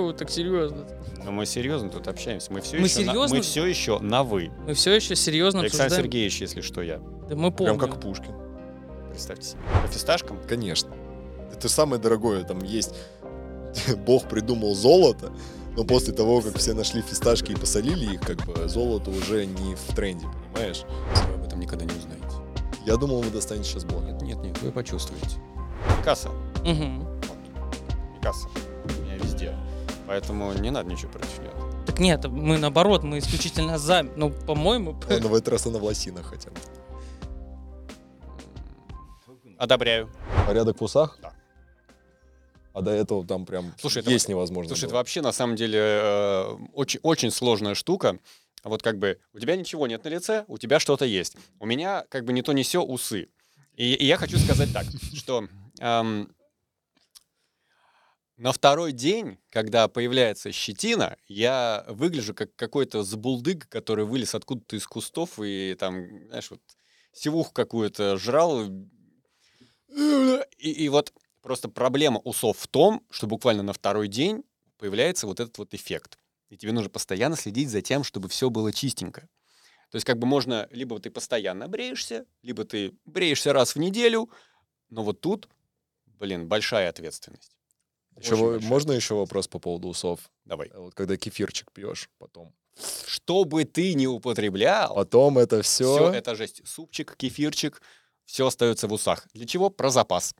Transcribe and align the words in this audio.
вы 0.00 0.12
так 0.12 0.30
серьезно? 0.30 0.86
Но 1.24 1.32
мы 1.32 1.46
серьезно 1.46 1.90
тут 1.90 2.08
общаемся. 2.08 2.52
Мы 2.52 2.60
все, 2.60 2.78
Мы 2.78 2.84
еще, 2.86 3.00
на, 3.00 3.12
серьезно? 3.12 3.36
мы 3.36 3.42
все 3.42 3.66
еще 3.66 3.98
на 3.98 4.22
«вы». 4.22 4.50
Мы 4.66 4.74
все 4.74 4.92
еще 4.94 5.16
серьезно 5.16 5.60
Александр 5.60 5.86
обсуждаем. 5.86 6.04
Сергеевич, 6.04 6.40
если 6.40 6.60
что, 6.60 6.82
я. 6.82 6.98
Да 7.28 7.34
мы 7.36 7.50
помним. 7.50 7.78
Прям 7.78 7.90
как 7.90 8.00
Пушкин. 8.00 8.34
Представьте 9.10 9.50
себе. 9.50 9.60
По 9.82 9.88
фисташкам? 9.88 10.38
Конечно. 10.48 10.94
Это 11.52 11.68
самое 11.68 12.00
дорогое. 12.00 12.44
Там 12.44 12.60
есть... 12.62 12.94
Бог 14.06 14.28
придумал 14.28 14.74
золото, 14.74 15.32
но 15.76 15.84
после 15.84 16.14
того, 16.14 16.40
как 16.40 16.56
все 16.56 16.72
нашли 16.72 17.02
фисташки 17.02 17.52
и 17.52 17.56
посолили 17.56 18.14
их, 18.14 18.20
как 18.20 18.38
бы 18.46 18.68
золото 18.68 19.10
уже 19.10 19.44
не 19.46 19.74
в 19.74 19.94
тренде, 19.94 20.26
понимаешь? 20.54 20.84
Вы 21.28 21.34
об 21.34 21.44
этом 21.44 21.60
никогда 21.60 21.84
не 21.84 21.92
узнаете. 21.92 22.24
Я 22.86 22.96
думал, 22.96 23.20
вы 23.20 23.30
достанете 23.30 23.68
сейчас 23.68 23.84
блок. 23.84 24.04
Нет, 24.04 24.22
нет, 24.22 24.38
нет, 24.42 24.62
вы 24.62 24.70
почувствуете. 24.70 25.36
Касса. 26.04 26.30
Мгм. 26.64 27.04
Касса. 28.22 28.48
У 28.48 28.50
меня 28.50 28.60
везде. 28.60 28.65
Поэтому 30.06 30.52
не 30.54 30.70
надо 30.70 30.90
ничего 30.90 31.10
против 31.12 31.38
нее. 31.40 31.52
Так 31.86 31.98
нет, 31.98 32.24
мы 32.26 32.58
наоборот, 32.58 33.02
мы 33.02 33.18
исключительно 33.18 33.78
за. 33.78 34.02
Ну, 34.02 34.30
по-моему, 34.30 34.98
А, 35.08 35.18
но 35.18 35.28
в 35.28 35.34
этот 35.34 35.48
раз 35.48 35.66
она 35.66 35.78
в 35.78 35.84
лосинах 35.84 36.26
хотя 36.26 36.50
бы. 36.50 36.56
Одобряю. 39.58 40.10
Порядок 40.46 40.80
в 40.80 40.84
усах? 40.84 41.18
Да. 41.22 41.32
А 42.74 42.82
до 42.82 42.90
этого 42.90 43.26
там 43.26 43.46
прям 43.46 43.72
Слушай, 43.78 44.02
это 44.02 44.10
есть 44.10 44.28
невозможно. 44.28 44.68
Слушай, 44.68 44.84
это 44.84 44.88
было. 44.92 44.98
вообще 44.98 45.22
на 45.22 45.32
самом 45.32 45.56
деле 45.56 45.78
э, 45.80 46.56
очень, 46.74 47.00
очень 47.02 47.30
сложная 47.30 47.74
штука. 47.74 48.18
Вот 48.64 48.82
как 48.82 48.98
бы 48.98 49.18
у 49.32 49.38
тебя 49.38 49.56
ничего 49.56 49.86
нет 49.86 50.04
на 50.04 50.08
лице, 50.08 50.44
у 50.48 50.58
тебя 50.58 50.78
что-то 50.78 51.06
есть. 51.06 51.36
У 51.58 51.64
меня 51.66 52.04
как 52.10 52.24
бы 52.26 52.34
не 52.34 52.42
то 52.42 52.52
не 52.52 52.64
все 52.64 52.82
усы. 52.82 53.28
И, 53.76 53.94
и 53.94 54.04
я 54.04 54.18
хочу 54.18 54.36
сказать 54.38 54.72
так, 54.74 54.84
что 55.14 55.46
эм, 55.80 56.30
на 58.36 58.52
второй 58.52 58.92
день, 58.92 59.38
когда 59.50 59.88
появляется 59.88 60.52
щетина, 60.52 61.16
я 61.26 61.84
выгляжу 61.88 62.34
как 62.34 62.54
какой-то 62.54 63.02
забулдык, 63.02 63.68
который 63.68 64.04
вылез 64.04 64.34
откуда-то 64.34 64.76
из 64.76 64.86
кустов 64.86 65.38
и 65.42 65.74
там, 65.78 66.26
знаешь, 66.28 66.50
вот 66.50 66.60
сивуху 67.12 67.52
какую-то 67.52 68.18
жрал. 68.18 68.66
И, 69.88 70.70
и 70.70 70.88
вот 70.88 71.12
просто 71.40 71.68
проблема 71.68 72.20
усов 72.20 72.58
в 72.58 72.68
том, 72.68 73.06
что 73.10 73.26
буквально 73.26 73.62
на 73.62 73.72
второй 73.72 74.08
день 74.08 74.44
появляется 74.78 75.26
вот 75.26 75.40
этот 75.40 75.56
вот 75.56 75.72
эффект. 75.72 76.18
И 76.50 76.56
тебе 76.56 76.72
нужно 76.72 76.90
постоянно 76.90 77.36
следить 77.36 77.70
за 77.70 77.80
тем, 77.80 78.04
чтобы 78.04 78.28
все 78.28 78.50
было 78.50 78.72
чистенько. 78.72 79.22
То 79.90 79.96
есть 79.96 80.04
как 80.04 80.18
бы 80.18 80.26
можно, 80.26 80.68
либо 80.70 80.98
ты 80.98 81.10
постоянно 81.10 81.68
бреешься, 81.68 82.26
либо 82.42 82.64
ты 82.64 82.92
бреешься 83.06 83.52
раз 83.52 83.74
в 83.74 83.78
неделю, 83.78 84.28
но 84.90 85.02
вот 85.02 85.20
тут, 85.20 85.48
блин, 86.04 86.48
большая 86.48 86.90
ответственность. 86.90 87.55
Еще 88.18 88.36
большая. 88.36 88.60
можно 88.68 88.92
еще 88.92 89.14
вопрос 89.14 89.48
по 89.48 89.58
поводу 89.58 89.88
усов? 89.88 90.20
Давай. 90.44 90.70
Вот 90.74 90.94
когда 90.94 91.16
кефирчик 91.16 91.70
пьешь, 91.72 92.08
потом. 92.18 92.52
Что 93.06 93.44
бы 93.44 93.64
ты 93.64 93.94
ни 93.94 94.06
употреблял, 94.06 94.94
Потом 94.94 95.38
это 95.38 95.62
все 95.62 95.96
все. 95.96 96.12
это 96.12 96.34
жесть. 96.34 96.60
Супчик, 96.66 97.14
кефирчик, 97.16 97.80
все 98.26 98.46
остается 98.46 98.86
в 98.88 98.92
усах. 98.92 99.26
Для 99.32 99.46
чего? 99.46 99.70
Про 99.70 99.90
запас. 99.90 100.34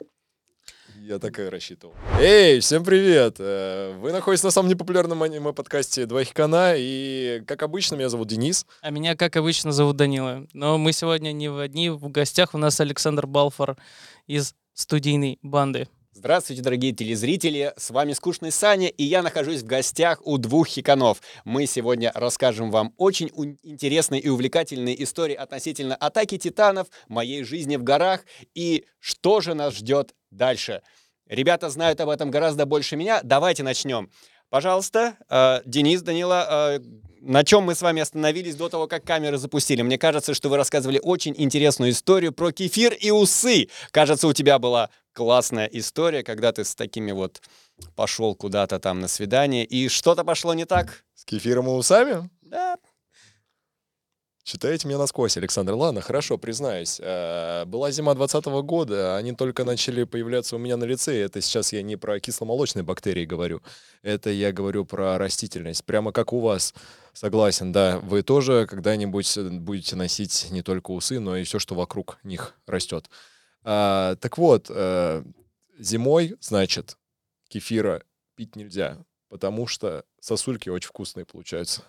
Я 0.98 1.18
так 1.18 1.38
и 1.38 1.42
рассчитывал. 1.44 1.94
Эй, 2.18 2.60
всем 2.60 2.82
привет! 2.84 3.36
Э, 3.38 3.94
Вы 3.98 4.12
находитесь 4.12 4.44
на 4.44 4.50
самом 4.50 4.68
непопулярном 4.70 5.22
аниме-подкасте 5.22 6.06
«Два 6.06 6.24
хикана», 6.24 6.74
и, 6.76 7.42
как 7.46 7.62
обычно, 7.62 7.96
меня 7.96 8.08
зовут 8.08 8.28
Денис. 8.28 8.66
А 8.80 8.90
меня, 8.90 9.14
как 9.14 9.36
обычно, 9.36 9.72
зовут 9.72 9.96
Данила. 9.96 10.46
Но 10.52 10.78
мы 10.78 10.92
сегодня 10.92 11.32
не 11.32 11.48
в 11.48 11.58
одни, 11.58 11.90
в 11.90 12.08
гостях 12.08 12.54
у 12.54 12.58
нас 12.58 12.80
Александр 12.80 13.26
Балфор 13.26 13.76
из 14.26 14.54
студийной 14.74 15.38
банды. 15.42 15.88
Здравствуйте, 16.18 16.62
дорогие 16.62 16.92
телезрители! 16.92 17.74
С 17.76 17.90
вами 17.90 18.14
Скучный 18.14 18.50
Саня, 18.50 18.88
и 18.88 19.04
я 19.04 19.22
нахожусь 19.22 19.60
в 19.60 19.66
гостях 19.66 20.18
у 20.24 20.38
двух 20.38 20.66
хиканов. 20.66 21.20
Мы 21.44 21.66
сегодня 21.66 22.10
расскажем 22.14 22.70
вам 22.70 22.94
очень 22.96 23.30
интересные 23.62 24.22
и 24.22 24.30
увлекательные 24.30 25.02
истории 25.04 25.34
относительно 25.34 25.94
атаки 25.94 26.38
титанов, 26.38 26.88
моей 27.08 27.44
жизни 27.44 27.76
в 27.76 27.82
горах 27.82 28.24
и 28.54 28.86
что 28.98 29.42
же 29.42 29.52
нас 29.52 29.74
ждет 29.74 30.14
дальше. 30.30 30.80
Ребята 31.28 31.68
знают 31.68 32.00
об 32.00 32.08
этом 32.08 32.30
гораздо 32.30 32.64
больше 32.64 32.96
меня. 32.96 33.20
Давайте 33.22 33.62
начнем. 33.62 34.10
Пожалуйста, 34.48 35.18
э, 35.28 35.60
Денис, 35.66 36.00
Данила, 36.00 36.78
э, 36.78 36.80
на 37.20 37.44
чем 37.44 37.64
мы 37.64 37.74
с 37.74 37.82
вами 37.82 38.00
остановились 38.00 38.54
до 38.56 38.70
того, 38.70 38.86
как 38.86 39.04
камеры 39.04 39.36
запустили? 39.36 39.82
Мне 39.82 39.98
кажется, 39.98 40.32
что 40.32 40.48
вы 40.48 40.56
рассказывали 40.56 40.98
очень 41.02 41.34
интересную 41.36 41.90
историю 41.90 42.32
про 42.32 42.52
кефир 42.52 42.94
и 42.94 43.10
усы. 43.10 43.68
Кажется, 43.90 44.28
у 44.28 44.32
тебя 44.32 44.58
была 44.58 44.88
классная 45.16 45.66
история, 45.72 46.22
когда 46.22 46.52
ты 46.52 46.62
с 46.62 46.74
такими 46.74 47.10
вот 47.10 47.40
пошел 47.94 48.34
куда-то 48.34 48.78
там 48.78 49.00
на 49.00 49.08
свидание, 49.08 49.64
и 49.64 49.88
что-то 49.88 50.24
пошло 50.24 50.52
не 50.52 50.66
так. 50.66 51.04
С 51.14 51.24
кефиром 51.24 51.68
и 51.68 51.70
усами? 51.70 52.28
Да. 52.42 52.76
Читаете 54.44 54.86
меня 54.86 54.98
насквозь, 54.98 55.36
Александр. 55.38 55.72
Ладно, 55.72 56.02
хорошо, 56.02 56.36
признаюсь. 56.38 57.00
Э, 57.02 57.64
Была 57.64 57.90
зима 57.90 58.14
2020 58.14 58.62
года, 58.62 59.16
они 59.16 59.32
только 59.32 59.64
начали 59.64 60.04
появляться 60.04 60.54
у 60.54 60.58
меня 60.58 60.76
на 60.76 60.84
лице. 60.84 61.18
Это 61.18 61.40
сейчас 61.40 61.72
я 61.72 61.82
не 61.82 61.96
про 61.96 62.20
кисломолочные 62.20 62.84
бактерии 62.84 63.24
говорю. 63.24 63.62
Это 64.02 64.30
я 64.30 64.52
говорю 64.52 64.84
про 64.84 65.16
растительность. 65.18 65.84
Прямо 65.84 66.12
как 66.12 66.32
у 66.34 66.40
вас. 66.40 66.74
Согласен, 67.14 67.72
да. 67.72 67.98
Вы 68.00 68.22
тоже 68.22 68.66
когда-нибудь 68.68 69.36
э, 69.38 69.48
будете 69.48 69.96
носить 69.96 70.48
не 70.50 70.62
только 70.62 70.90
усы, 70.90 71.18
но 71.18 71.38
и 71.38 71.44
все, 71.44 71.58
что 71.58 71.74
вокруг 71.74 72.18
них 72.22 72.54
растет. 72.66 73.08
А, 73.68 74.14
так 74.16 74.38
вот, 74.38 74.70
э, 74.70 75.24
зимой, 75.76 76.36
значит, 76.40 76.96
кефира 77.48 78.04
пить 78.36 78.54
нельзя, 78.54 78.96
потому 79.28 79.66
что 79.66 80.04
сосульки 80.20 80.68
очень 80.68 80.88
вкусные 80.88 81.26
получаются. 81.26 81.82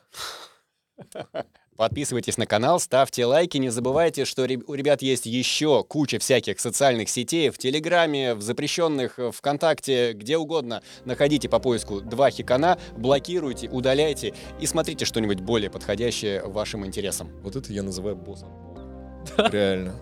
Подписывайтесь 1.75 2.37
на 2.37 2.47
канал, 2.47 2.79
ставьте 2.79 3.27
лайки, 3.27 3.57
не 3.57 3.69
забывайте, 3.69 4.25
что 4.25 4.41
у 4.41 4.73
ребят 4.73 5.03
есть 5.03 5.27
еще 5.27 5.83
куча 5.83 6.17
всяких 6.17 6.59
социальных 6.59 7.09
сетей 7.09 7.51
в 7.51 7.59
Телеграме, 7.59 8.33
в 8.33 8.41
запрещенных, 8.41 9.19
э, 9.19 9.31
ВКонтакте, 9.31 10.13
где 10.13 10.37
угодно. 10.37 10.81
Находите 11.05 11.47
по 11.47 11.59
поиску 11.59 12.01
два 12.01 12.31
хикана, 12.31 12.79
блокируйте, 12.97 13.69
удаляйте 13.69 14.33
и 14.59 14.65
смотрите 14.65 15.05
что-нибудь 15.05 15.41
более 15.41 15.69
подходящее 15.69 16.43
вашим 16.43 16.87
интересам. 16.87 17.29
Вот 17.43 17.55
это 17.55 17.71
я 17.71 17.83
называю 17.83 18.15
боссом. 18.15 18.49
Реально. 19.37 19.93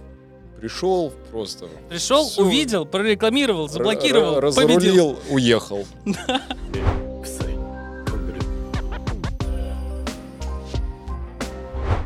Пришел 0.69 1.13
просто. 1.29 1.67
Пришел, 1.89 2.27
Всё. 2.27 2.43
увидел, 2.43 2.87
прорекламировал, 2.87 3.69
заблокировал, 3.69 4.37
р- 4.37 4.51
победил. 4.51 4.77
разрулил, 4.79 5.19
уехал. 5.29 5.85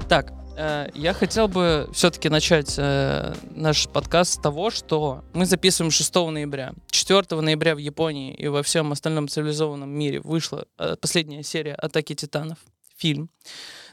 Так, 0.08 0.34
э, 0.58 0.90
я 0.96 1.14
хотел 1.14 1.48
бы 1.48 1.88
все-таки 1.94 2.30
начать 2.30 2.76
э, 2.78 3.34
наш 3.52 3.88
подкаст 3.88 4.34
с 4.34 4.38
того, 4.42 4.72
что 4.72 5.24
мы 5.34 5.46
записываем 5.46 5.92
6 5.92 6.16
ноября. 6.16 6.74
4 6.90 7.40
ноября 7.42 7.76
в 7.76 7.78
Японии 7.78 8.34
и 8.34 8.48
во 8.48 8.64
всем 8.64 8.92
остальном 8.92 9.28
цивилизованном 9.28 9.90
мире 9.90 10.20
вышла 10.22 10.66
э, 10.80 10.96
последняя 11.00 11.44
серия 11.44 11.76
«Атаки 11.76 12.16
титанов», 12.16 12.58
фильм, 12.98 13.30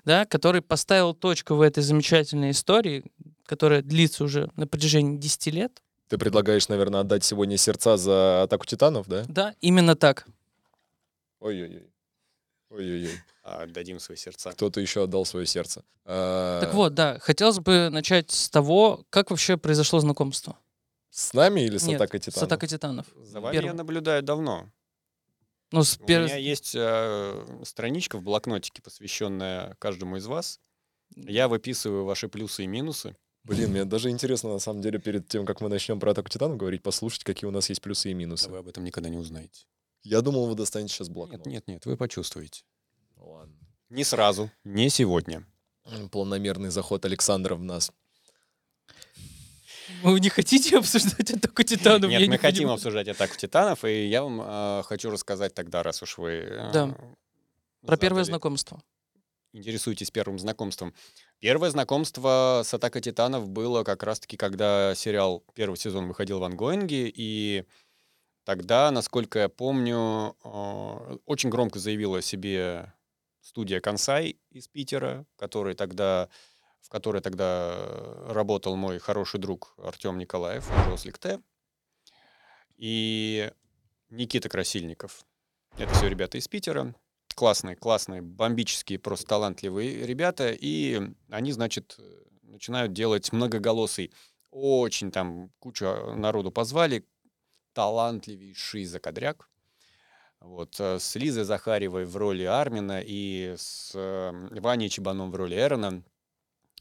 да, 0.05 0.25
который 0.25 0.63
поставил 0.63 1.15
точку 1.15 1.55
в 1.55 1.61
этой 1.61 1.83
замечательной 1.83 2.51
истории, 2.51 3.05
которая 3.47 3.83
длится 3.83 4.25
уже 4.25 4.51
на 4.57 4.67
протяжении 4.67 5.17
10 5.19 5.47
лет. 5.53 5.83
Ты 6.09 6.19
предлагаешь, 6.19 6.69
наверное, 6.69 7.01
отдать 7.01 7.25
сегодня 7.25 7.57
сердца 7.57 7.97
за 7.97 8.43
атаку 8.45 8.65
титанов, 8.67 9.09
да? 9.09 9.25
Да, 9.29 9.55
именно 9.61 9.97
так. 9.97 10.27
Ой-ой-ой. 11.41 11.91
Ой-ой-ой. 12.71 13.21
Отдадим 13.43 14.01
свои 14.01 14.17
сердца. 14.17 14.51
Кто-то 14.53 14.81
еще 14.81 15.05
отдал 15.05 15.25
свое 15.25 15.47
сердце. 15.47 15.85
А, 16.05 16.61
Так 16.61 16.75
вот, 16.75 16.95
да, 16.95 17.19
хотелось 17.21 17.59
бы 17.61 17.89
начать 17.91 18.31
с 18.31 18.49
того, 18.51 19.05
как 19.11 19.31
вообще 19.31 19.57
произошло 19.57 20.01
знакомство. 20.01 20.59
С 21.11 21.33
нами 21.33 21.61
или 21.63 21.79
с 21.79 21.87
Нет, 21.87 22.01
атакой 22.01 22.21
С 22.21 22.25
титанов? 22.25 22.43
«Атакой 22.47 22.69
титанов». 22.69 23.07
За 23.17 23.41
вами 23.41 23.53
Первый. 23.55 23.69
я 23.69 23.75
наблюдаю 23.75 24.23
давно. 24.23 24.69
Ну, 25.73 25.83
с 25.83 25.97
У 25.99 26.05
пер- 26.05 26.25
меня 26.25 26.37
есть 26.37 26.75
э, 26.77 27.61
страничка 27.65 28.19
в 28.19 28.23
блокнотике, 28.23 28.83
посвященная 28.83 29.75
каждому 29.79 30.17
из 30.17 30.27
вас. 30.27 30.61
Я 31.15 31.49
выписываю 31.49 32.05
ваши 32.05 32.29
плюсы 32.29 32.65
и 32.65 32.67
минусы. 32.67 33.17
Блин, 33.47 33.71
мне 33.71 33.85
даже 33.85 34.11
интересно, 34.11 34.53
на 34.53 34.59
самом 34.59 34.83
деле, 34.83 34.99
перед 34.99 35.29
тем, 35.29 35.47
как 35.47 35.61
мы 35.61 35.69
начнем 35.69 36.01
про 36.01 36.11
атаку 36.11 36.29
титанов 36.29 36.57
говорить, 36.57 36.83
послушать, 36.83 37.23
какие 37.25 37.47
у 37.47 37.53
нас 37.53 37.69
есть 37.69 37.81
плюсы 37.81 38.11
и 38.11 38.15
минусы. 38.15 38.51
Вы 38.51 38.59
об 38.59 38.69
этом 38.69 38.83
никогда 38.85 39.09
не 39.09 39.19
узнаете. 39.19 39.67
Я 40.03 40.21
думал, 40.21 40.47
вы 40.47 40.55
достанете 40.57 40.95
сейчас 40.95 41.09
блокнот. 41.09 41.47
Нет, 41.47 41.47
нет, 41.47 41.69
нет, 41.69 41.87
вы 41.87 41.97
почувствуете. 41.97 42.63
Ладно. 43.17 43.55
Не 43.89 44.03
сразу, 44.05 44.51
не 44.65 44.89
сегодня. 44.91 45.45
Планомерный 46.11 46.71
заход 46.71 47.05
Александра 47.05 47.55
в 47.55 47.63
нас. 47.63 47.93
Вы 50.03 50.19
не 50.19 50.29
хотите 50.29 50.79
обсуждать 50.79 51.31
атаку 51.31 51.63
титанов? 51.63 52.11
Нет, 52.11 52.21
Я 52.21 52.27
мы 52.27 52.33
не 52.33 52.39
хотим 52.39 52.59
понимаю. 52.63 52.75
обсуждать 52.75 53.07
атаку 53.09 53.37
титанов, 53.37 53.85
и 53.85 54.09
я 54.09 54.25
вам 54.25 54.41
э, 54.43 54.83
хочу 54.85 55.11
рассказать 55.11 55.55
тогда, 55.55 55.85
раз 55.85 56.03
уж 56.03 56.19
вы 56.19 56.31
э, 56.33 56.71
Да. 56.73 56.97
Про 57.87 57.97
первое 57.97 58.25
задали- 58.25 58.33
знакомство. 58.33 58.83
Интересуетесь 59.57 60.11
первым 60.11 60.39
знакомством. 60.39 60.95
Первое 61.41 61.71
знакомство 61.71 62.63
с 62.65 62.73
Атакой 62.75 63.03
Титанов 63.03 63.49
было 63.49 63.85
как 63.85 64.03
раз-таки, 64.03 64.37
когда 64.37 64.95
сериал 64.95 65.45
первый 65.55 65.77
сезон 65.77 66.09
выходил 66.09 66.39
в 66.39 66.45
ангоинге, 66.45 67.11
и 67.15 67.65
тогда, 68.45 68.91
насколько 68.91 69.41
я 69.41 69.49
помню, 69.49 70.37
э, 70.45 71.19
очень 71.27 71.51
громко 71.51 71.79
заявила 71.79 72.19
о 72.19 72.23
себе 72.23 72.93
студия 73.41 73.81
«Консай» 73.81 74.39
из 74.51 74.69
Питера, 74.69 75.25
который 75.37 75.75
тогда, 75.75 76.29
в 76.81 76.89
которой 76.89 77.23
тогда 77.23 77.77
работал 78.29 78.77
мой 78.77 78.99
хороший 78.99 79.41
друг 79.41 79.75
Артем 79.79 80.19
Николаев, 80.19 80.69
Жослик 80.87 81.19
Т. 81.19 81.41
И 82.77 83.51
Никита 84.11 84.49
Красильников. 84.49 85.25
Это 85.79 85.93
все 85.95 86.09
ребята 86.09 86.39
из 86.39 86.49
Питера. 86.49 86.95
Классные, 87.37 87.77
классные, 87.77 88.23
бомбические, 88.23 88.99
просто 88.99 89.27
талантливые 89.29 90.05
ребята. 90.07 90.51
И 90.51 91.01
они, 91.31 91.53
значит, 91.53 92.01
начинают 92.43 92.93
делать 92.93 93.33
многоголосый. 93.33 94.11
Очень 94.51 95.13
там 95.13 95.51
кучу 95.61 95.85
народу 96.17 96.51
позвали. 96.51 97.07
Талантливейший 97.75 98.87
закадряк. 98.87 99.49
Вот, 100.41 100.77
э, 100.81 100.99
с 100.99 101.15
Лизой 101.15 101.45
Захаревой 101.45 102.05
в 102.05 102.17
роли 102.17 102.45
Армина 102.45 103.03
и 103.05 103.55
с 103.57 103.93
э, 103.95 104.61
Ваней 104.61 104.89
Чебаном 104.89 105.31
в 105.31 105.37
роли 105.37 105.57
Эрона. 105.57 106.03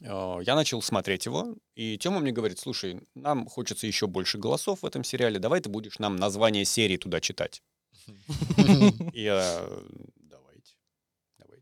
Э, 0.02 0.38
я 0.42 0.54
начал 0.54 0.82
смотреть 0.82 1.26
его, 1.26 1.54
и 1.74 1.98
Тёма 1.98 2.20
мне 2.20 2.32
говорит, 2.32 2.58
слушай, 2.58 3.00
нам 3.14 3.46
хочется 3.46 3.86
еще 3.86 4.06
больше 4.06 4.38
голосов 4.38 4.82
в 4.82 4.86
этом 4.86 5.04
сериале, 5.04 5.38
давай 5.38 5.60
ты 5.60 5.68
будешь 5.68 5.98
нам 5.98 6.16
название 6.16 6.64
серии 6.64 6.96
туда 6.96 7.20
читать. 7.20 7.62
Я, 9.12 9.68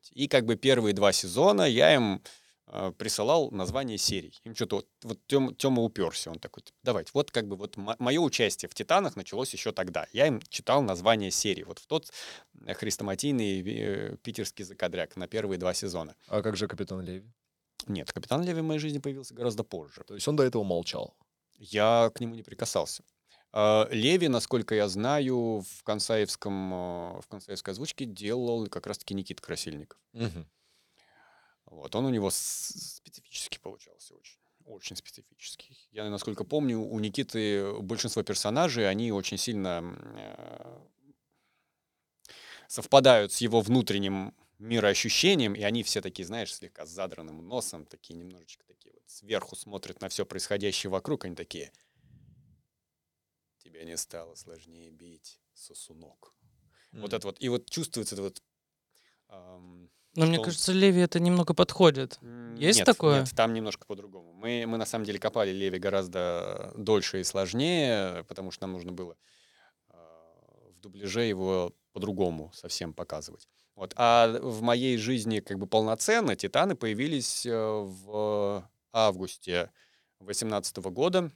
давайте. 0.04 0.10
И 0.14 0.28
как 0.28 0.44
бы 0.44 0.56
первые 0.56 0.94
два 0.94 1.12
сезона 1.12 1.62
я 1.62 1.94
им 1.94 2.22
э, 2.66 2.92
присылал 2.96 3.50
название 3.50 3.98
серий. 3.98 4.38
Им 4.44 4.54
что-то 4.54 4.76
вот, 4.76 4.88
вот 5.02 5.18
Тёма, 5.26 5.54
Тёма 5.54 5.82
уперся, 5.82 6.30
он 6.30 6.38
такой, 6.38 6.62
давайте, 6.82 7.10
вот 7.14 7.30
как 7.30 7.46
бы 7.46 7.56
вот 7.56 7.76
мое 7.76 8.20
участие 8.20 8.68
в 8.68 8.74
«Титанах» 8.74 9.16
началось 9.16 9.52
еще 9.52 9.72
тогда. 9.72 10.06
Я 10.12 10.26
им 10.26 10.40
читал 10.48 10.82
название 10.82 11.30
серий, 11.30 11.64
вот 11.64 11.78
в 11.78 11.86
тот 11.86 12.10
э, 12.66 12.74
хрестоматийный 12.74 14.16
питерский 14.22 14.64
закадряк 14.64 15.16
на 15.16 15.26
первые 15.26 15.58
два 15.58 15.74
сезона. 15.74 16.14
А 16.28 16.42
как 16.42 16.56
же 16.56 16.66
«Капитан 16.66 17.00
Леви»? 17.00 17.24
Нет, 17.86 18.12
Капитан 18.12 18.42
Леви 18.42 18.60
в 18.60 18.64
моей 18.64 18.80
жизни 18.80 18.98
появился 18.98 19.34
гораздо 19.34 19.62
позже. 19.62 20.04
То 20.06 20.14
есть 20.14 20.26
он 20.28 20.36
до 20.36 20.42
этого 20.42 20.64
молчал? 20.64 21.14
Я 21.58 22.10
к 22.14 22.20
нему 22.20 22.34
не 22.34 22.42
прикасался. 22.42 23.04
А, 23.56 23.86
Леви, 23.92 24.26
насколько 24.26 24.74
я 24.74 24.88
знаю, 24.88 25.60
в 25.60 25.84
консаевском, 25.84 26.74
а, 26.74 27.20
в 27.20 27.28
консаевской 27.28 27.70
озвучке 27.70 28.04
делал 28.04 28.66
как 28.66 28.88
раз-таки 28.88 29.14
Никит 29.14 29.40
Красильников. 29.40 30.00
Угу. 30.12 30.44
Вот, 31.66 31.94
он 31.94 32.04
у 32.06 32.10
него 32.10 32.30
специфически 32.32 33.58
получался 33.58 34.14
очень. 34.14 34.38
Очень 34.64 34.96
специфический. 34.96 35.78
Я, 35.92 36.10
насколько 36.10 36.42
помню, 36.42 36.80
у 36.80 36.98
Никиты 36.98 37.74
большинство 37.80 38.24
персонажей, 38.24 38.88
они 38.88 39.12
очень 39.12 39.38
сильно 39.38 39.84
э, 40.16 40.78
совпадают 42.66 43.30
с 43.30 43.40
его 43.40 43.60
внутренним 43.60 44.34
мироощущением, 44.58 45.54
и 45.54 45.62
они 45.62 45.84
все 45.84 46.00
такие, 46.00 46.26
знаешь, 46.26 46.52
слегка 46.52 46.86
с 46.86 46.90
задранным 46.90 47.46
носом, 47.46 47.86
такие 47.86 48.14
немножечко 48.16 48.64
такие 48.66 48.92
вот 48.94 49.02
сверху 49.06 49.54
смотрят 49.54 50.00
на 50.00 50.08
все 50.08 50.26
происходящее 50.26 50.90
вокруг, 50.90 51.24
они 51.24 51.36
такие, 51.36 51.70
тебе 53.74 53.84
не 53.84 53.96
стало 53.96 54.34
сложнее 54.34 54.90
бить, 54.90 55.40
сосунок. 55.52 56.34
Mm. 56.92 57.00
Вот 57.00 57.12
это 57.12 57.26
вот, 57.26 57.36
и 57.40 57.48
вот 57.48 57.68
чувствуется 57.70 58.14
это 58.14 58.22
вот... 58.22 58.42
Эм, 59.28 59.90
Но 60.14 60.26
мне 60.26 60.38
кажется, 60.38 60.72
Леви 60.72 61.00
это 61.00 61.18
немного 61.18 61.54
подходит. 61.54 62.18
Есть 62.56 62.78
нет, 62.78 62.86
такое? 62.86 63.20
Нет, 63.20 63.30
там 63.34 63.52
немножко 63.52 63.84
по-другому. 63.86 64.32
Мы, 64.32 64.64
мы 64.66 64.78
на 64.78 64.86
самом 64.86 65.04
деле 65.04 65.18
копали 65.18 65.50
Леви 65.50 65.78
гораздо 65.78 66.72
дольше 66.76 67.20
и 67.20 67.24
сложнее, 67.24 68.24
потому 68.28 68.50
что 68.52 68.62
нам 68.66 68.72
нужно 68.72 68.92
было 68.92 69.16
э, 69.88 69.96
в 70.76 70.80
дубляже 70.80 71.22
его 71.22 71.74
по-другому 71.92 72.52
совсем 72.54 72.94
показывать. 72.94 73.48
Вот. 73.74 73.92
А 73.96 74.38
в 74.40 74.62
моей 74.62 74.96
жизни 74.98 75.40
как 75.40 75.58
бы 75.58 75.66
полноценно 75.66 76.36
«Титаны» 76.36 76.76
появились 76.76 77.44
э, 77.44 77.52
в 77.52 78.70
августе 78.92 79.72
2018 80.20 80.76
года 80.76 81.32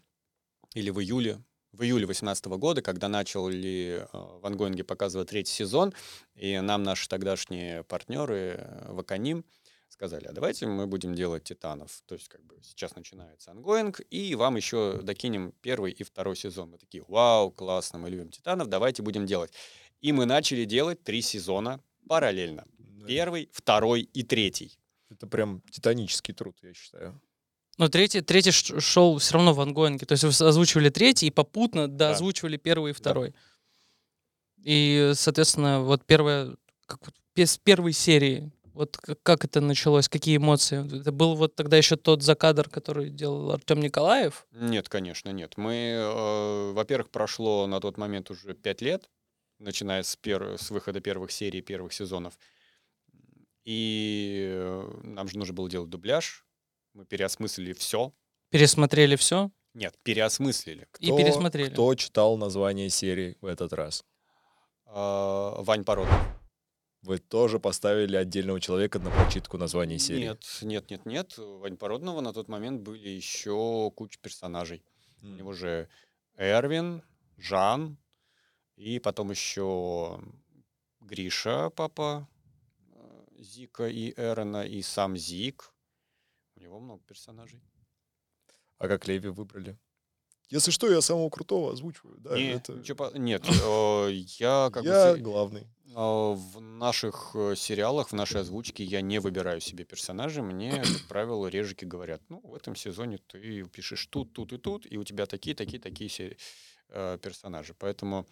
или 0.75 0.91
в 0.91 1.01
июле 1.01 1.43
в 1.73 1.83
июле 1.83 2.07
2018 2.07 2.47
года, 2.47 2.83
когда 2.83 3.09
начали 3.09 4.01
э, 4.01 4.07
в 4.13 4.47
ongoing 4.47 4.80
е 4.80 4.85
показывать 4.85 5.29
третий 5.29 5.53
сезон, 5.53 5.93
и 6.35 6.59
нам 6.61 6.83
наши 6.83 7.09
тогдашние 7.09 7.85
партнеры 7.85 8.57
э, 8.59 8.93
Wakanim 8.93 9.45
сказали, 9.89 10.27
а 10.27 10.33
давайте 10.33 10.67
мы 10.67 10.87
будем 10.87 11.15
делать 11.15 11.45
«Титанов». 11.45 12.03
То 12.07 12.15
есть 12.15 12.29
как 12.29 12.43
бы 12.45 12.59
сейчас 12.63 12.95
начинается 12.95 13.51
ongoing, 13.51 14.01
и 14.11 14.35
вам 14.35 14.57
еще 14.57 15.01
докинем 15.03 15.53
первый 15.61 15.93
и 15.93 16.05
второй 16.05 16.37
сезон. 16.37 16.71
Мы 16.71 16.79
такие, 16.79 17.05
вау, 17.09 17.51
классно, 17.51 17.99
мы 17.99 18.11
любим 18.11 18.31
«Титанов», 18.31 18.69
давайте 18.69 19.03
будем 19.03 19.27
делать. 19.27 19.53
И 20.01 20.13
мы 20.13 20.27
начали 20.27 20.65
делать 20.65 21.03
три 21.03 21.23
сезона 21.23 21.81
параллельно. 22.09 22.67
Первый, 23.07 23.49
второй 23.53 24.03
и 24.03 24.23
третий. 24.23 24.79
Это 25.11 25.27
прям 25.27 25.63
титанический 25.71 26.35
труд, 26.35 26.57
я 26.63 26.75
считаю. 26.75 27.21
Но 27.79 27.89
третий, 27.89 28.21
третий 28.21 28.51
шел 28.51 29.19
все 29.19 29.35
равно 29.35 29.55
в 29.55 29.61
ангоинге. 29.61 30.05
То 30.05 30.13
есть 30.13 30.25
вы 30.25 30.47
озвучивали 30.47 30.91
третий 30.91 31.29
и 31.29 31.31
попутно 31.31 31.89
да, 31.89 32.11
озвучивали 32.11 32.57
первый 32.57 32.91
и 32.91 32.95
второй. 32.95 33.31
Да. 33.31 33.37
И, 34.65 35.13
соответственно, 35.15 35.81
вот 35.81 36.05
первая, 36.05 36.55
как 36.87 37.01
без 37.35 37.57
первой 37.57 37.93
серии, 37.93 38.51
вот 38.75 38.97
как, 38.97 39.23
как 39.23 39.45
это 39.45 39.61
началось, 39.61 40.09
какие 40.09 40.37
эмоции? 40.37 41.01
Это 41.01 41.13
был 41.13 41.37
вот 41.37 41.55
тогда 41.55 41.77
еще 41.77 41.97
тот 41.97 42.23
закадр, 42.23 42.69
который 42.69 43.11
делал 43.11 43.53
Артем 43.53 43.81
Николаев? 43.81 44.47
Нет, 44.53 44.89
конечно, 44.89 45.31
нет. 45.31 45.57
Мы, 45.57 45.75
э, 45.75 46.73
во-первых, 46.73 47.11
прошло 47.11 47.67
на 47.67 47.81
тот 47.81 47.97
момент 47.97 48.31
уже 48.31 48.55
пять 48.55 48.83
лет 48.83 49.09
начиная 49.59 50.03
с, 50.03 50.17
пер... 50.17 50.57
с 50.59 50.71
выхода 50.71 51.01
первых 51.01 51.31
серий, 51.31 51.61
первых 51.61 51.93
сезонов. 51.93 52.39
И 53.65 54.49
э, 54.51 55.01
нам 55.03 55.29
же 55.29 55.39
нужно 55.39 55.55
было 55.55 55.69
делать 55.69 55.91
дубляж. 55.91 56.47
Мы 56.95 57.05
переосмыслили 57.05 57.73
все. 57.73 58.13
Пересмотрели 58.51 59.17
все? 59.17 59.51
Нет, 59.75 59.95
переосмыслили. 60.03 60.89
Кто, 60.91 61.05
и 61.05 61.17
пересмотрели. 61.17 61.71
Кто 61.71 61.95
читал 61.95 62.37
название 62.37 62.91
серии 62.91 63.37
в 63.41 63.47
этот 63.47 63.73
раз? 63.73 64.05
А, 64.87 65.61
Вань 65.63 65.85
Породов. 65.85 66.15
Вы 67.03 67.19
тоже 67.19 67.61
поставили 67.61 68.17
отдельного 68.17 68.61
человека 68.61 68.99
на 68.99 69.11
прочитку 69.11 69.57
названия 69.57 69.99
серии? 69.99 70.23
Нет, 70.23 70.43
нет, 70.63 70.91
нет, 70.91 71.07
нет. 71.07 71.39
Вань 71.39 71.77
Породного 71.77 72.21
на 72.21 72.33
тот 72.33 72.49
момент 72.49 72.83
были 72.83 73.09
еще 73.09 73.93
куча 73.95 74.19
персонажей. 74.21 74.83
Mm. 75.23 75.33
У 75.33 75.37
него 75.37 75.53
же 75.53 75.89
Эрвин, 76.37 77.03
Жан, 77.37 77.99
и 78.77 78.99
потом 78.99 79.31
еще 79.31 80.21
Гриша, 81.01 81.71
папа 81.71 82.29
э, 82.93 83.25
Зика 83.39 83.89
и 83.89 84.13
Эрона, 84.17 84.67
и 84.67 84.83
сам 84.83 85.17
Зик. 85.17 85.73
Него 86.69 86.81
много 86.81 87.03
персонажей. 87.07 87.63
А 88.77 88.89
как 88.89 89.09
Леви 89.09 89.31
выбрали? 89.31 89.79
Если 90.51 90.71
что, 90.71 90.87
я 90.91 91.01
самого 91.01 91.31
крутого 91.31 91.73
озвучиваю. 91.73 92.19
Да, 92.19 92.37
нет, 92.37 92.69
это... 92.69 92.79
ничего, 92.79 93.11
нет 93.15 93.43
э, 93.49 94.11
я 94.39 94.69
как 94.71 94.85
я 94.85 95.15
бы... 95.15 95.19
главный. 95.19 95.67
Э, 95.87 96.35
в 96.35 96.61
наших 96.61 97.35
сериалах, 97.57 98.11
в 98.11 98.13
нашей 98.13 98.43
озвучке 98.43 98.85
я 98.85 99.01
не 99.01 99.19
выбираю 99.19 99.63
себе 99.63 99.85
персонажей. 99.85 100.43
Мне, 100.43 100.73
как 100.83 101.07
правило, 101.09 101.47
режики 101.47 101.87
говорят, 101.87 102.21
ну, 102.29 102.41
в 102.45 102.55
этом 102.55 102.77
сезоне 102.77 103.19
ты 103.27 103.65
пишешь 103.65 104.07
тут, 104.09 104.35
тут 104.35 104.53
и 104.53 104.59
тут, 104.59 104.85
и 104.85 104.99
у 104.99 105.05
тебя 105.05 105.25
такие, 105.25 105.57
такие, 105.57 105.81
такие 105.81 106.37
персонажи. 106.89 107.75
Поэтому 107.79 108.27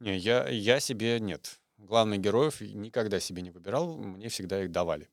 не, 0.00 0.16
я, 0.16 0.48
я 0.48 0.80
себе 0.80 1.20
нет. 1.20 1.60
Главных 1.76 2.20
героев 2.20 2.62
никогда 2.62 3.20
себе 3.20 3.42
не 3.42 3.50
выбирал, 3.50 3.98
мне 3.98 4.30
всегда 4.30 4.62
их 4.64 4.72
давали. 4.72 5.10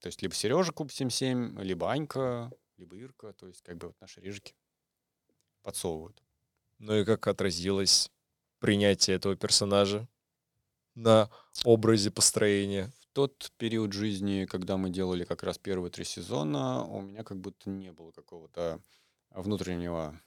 То 0.00 0.06
есть 0.06 0.22
либо 0.22 0.34
Сережа 0.34 0.72
Куб 0.72 0.90
77, 0.90 1.60
либо 1.60 1.90
Анька, 1.92 2.50
либо 2.78 2.96
Ирка, 2.96 3.32
то 3.34 3.46
есть 3.46 3.62
как 3.62 3.76
бы 3.76 3.88
вот 3.88 4.00
наши 4.00 4.20
режики 4.20 4.54
подсовывают. 5.62 6.22
Ну 6.78 6.96
и 6.96 7.04
как 7.04 7.26
отразилось 7.26 8.10
принятие 8.58 9.16
этого 9.16 9.36
персонажа 9.36 10.08
на 10.94 11.30
образе 11.64 12.10
построения? 12.10 12.90
В 13.00 13.06
тот 13.12 13.52
период 13.58 13.92
жизни, 13.92 14.46
когда 14.46 14.76
мы 14.78 14.88
делали 14.88 15.24
как 15.24 15.42
раз 15.42 15.58
первые 15.58 15.90
три 15.90 16.04
сезона, 16.04 16.84
у 16.84 17.02
меня 17.02 17.22
как 17.22 17.38
будто 17.38 17.68
не 17.68 17.92
было 17.92 18.12
какого-то 18.12 18.80
внутреннего 19.30 20.18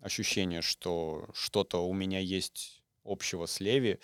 ощущения, 0.00 0.62
что 0.62 1.28
что-то 1.32 1.86
у 1.86 1.92
меня 1.92 2.18
есть 2.18 2.82
общего 3.04 3.46
с 3.46 3.60
Леви 3.60 4.00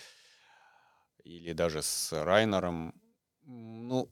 или 1.24 1.52
даже 1.52 1.82
с 1.82 2.12
Райнером, 2.12 2.94
ну, 3.42 4.08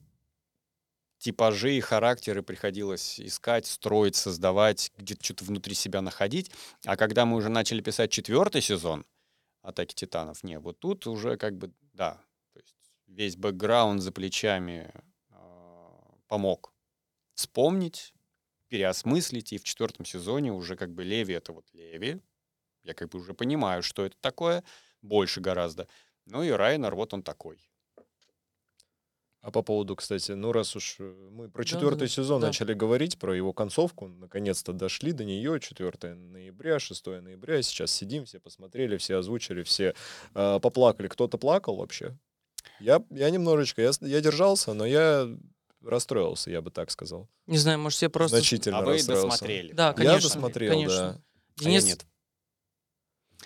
типажи 1.27 1.75
и 1.75 1.81
характеры 1.81 2.41
приходилось 2.41 3.19
искать, 3.19 3.65
строить, 3.65 4.15
создавать, 4.15 4.93
где-то 4.97 5.25
что-то 5.25 5.43
внутри 5.43 5.75
себя 5.75 6.01
находить. 6.01 6.51
А 6.85 6.95
когда 6.95 7.25
мы 7.25 7.35
уже 7.35 7.49
начали 7.49 7.81
писать 7.81 8.11
четвертый 8.11 8.61
сезон 8.61 9.05
«Атаки 9.61 9.93
Титанов», 9.93 10.41
не, 10.45 10.57
вот 10.57 10.79
тут 10.79 11.05
уже 11.05 11.35
как 11.35 11.57
бы, 11.57 11.73
да, 11.91 12.13
то 12.53 12.59
есть 12.61 12.77
весь 13.07 13.35
бэкграунд 13.35 14.01
за 14.01 14.13
плечами 14.13 14.89
э, 15.31 15.35
помог 16.29 16.73
вспомнить, 17.33 18.13
переосмыслить, 18.69 19.51
и 19.51 19.57
в 19.57 19.65
четвертом 19.65 20.05
сезоне 20.05 20.53
уже 20.53 20.77
как 20.77 20.93
бы 20.93 21.03
Леви— 21.03 21.33
это 21.35 21.51
вот 21.51 21.65
Леви, 21.73 22.21
Я 22.83 22.93
как 22.93 23.09
бы 23.09 23.19
уже 23.19 23.33
понимаю, 23.33 23.83
что 23.83 24.05
это 24.05 24.15
такое, 24.21 24.63
больше 25.01 25.41
гораздо. 25.41 25.89
Ну 26.25 26.41
и 26.43 26.51
Райнер, 26.51 26.95
вот 26.95 27.13
он 27.13 27.21
такой. 27.21 27.66
А 29.41 29.51
по 29.51 29.61
поводу, 29.61 29.95
кстати, 29.95 30.31
ну 30.31 30.51
раз 30.51 30.75
уж 30.75 30.97
э, 30.99 31.03
мы 31.31 31.49
про 31.49 31.63
четвертый 31.63 31.99
да, 32.01 32.07
сезон 32.07 32.41
да. 32.41 32.47
начали 32.47 32.73
говорить, 32.73 33.17
про 33.17 33.35
его 33.35 33.53
концовку, 33.53 34.07
наконец-то 34.07 34.73
дошли 34.73 35.11
до 35.11 35.23
нее, 35.23 35.59
4 35.59 36.15
ноября, 36.15 36.79
6 36.79 37.05
ноября, 37.05 37.61
сейчас 37.61 37.91
сидим, 37.91 38.25
все 38.25 38.39
посмотрели, 38.39 38.97
все 38.97 39.17
озвучили, 39.17 39.63
все 39.63 39.93
э, 40.33 40.59
поплакали. 40.59 41.07
Кто-то 41.07 41.37
плакал 41.37 41.77
вообще? 41.77 42.17
Я, 42.79 43.03
я 43.09 43.29
немножечко, 43.29 43.81
я, 43.81 43.91
я 44.01 44.21
держался, 44.21 44.73
но 44.73 44.85
я 44.85 45.29
расстроился, 45.81 46.51
я 46.51 46.61
бы 46.61 46.71
так 46.71 46.91
сказал. 46.91 47.29
Не 47.45 47.57
знаю, 47.57 47.79
может, 47.79 48.01
я 48.01 48.09
просто... 48.09 48.37
Значительно 48.37 48.79
а 48.79 48.81
вы 48.81 48.93
расстроился. 48.93 49.27
досмотрели. 49.27 49.73
Да, 49.73 49.87
Я 49.87 49.93
конечно, 49.93 50.29
досмотрел, 50.29 50.71
конечно. 50.71 50.95
да. 50.95 51.09
А 51.09 51.63
я 51.63 51.79
Денис, 51.79 51.85
нет. 51.85 52.05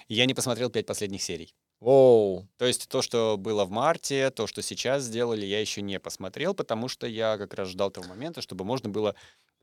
Я 0.08 0.26
не 0.26 0.34
посмотрел 0.34 0.70
пять 0.70 0.86
последних 0.86 1.22
серий. 1.22 1.54
Воу, 1.82 2.48
То 2.58 2.66
есть 2.68 2.88
то, 2.90 3.02
что 3.02 3.38
было 3.40 3.66
в 3.66 3.72
марте, 3.72 4.30
то, 4.30 4.46
что 4.46 4.62
сейчас 4.62 5.02
сделали, 5.04 5.46
я 5.48 5.60
еще 5.60 5.82
не 5.82 6.00
посмотрел, 6.00 6.54
потому 6.54 6.88
что 6.88 7.08
я 7.08 7.38
как 7.40 7.56
раз 7.56 7.70
ждал 7.70 7.90
того 7.90 8.08
момента, 8.08 8.42
чтобы 8.42 8.64
можно 8.64 8.88
было 8.90 9.16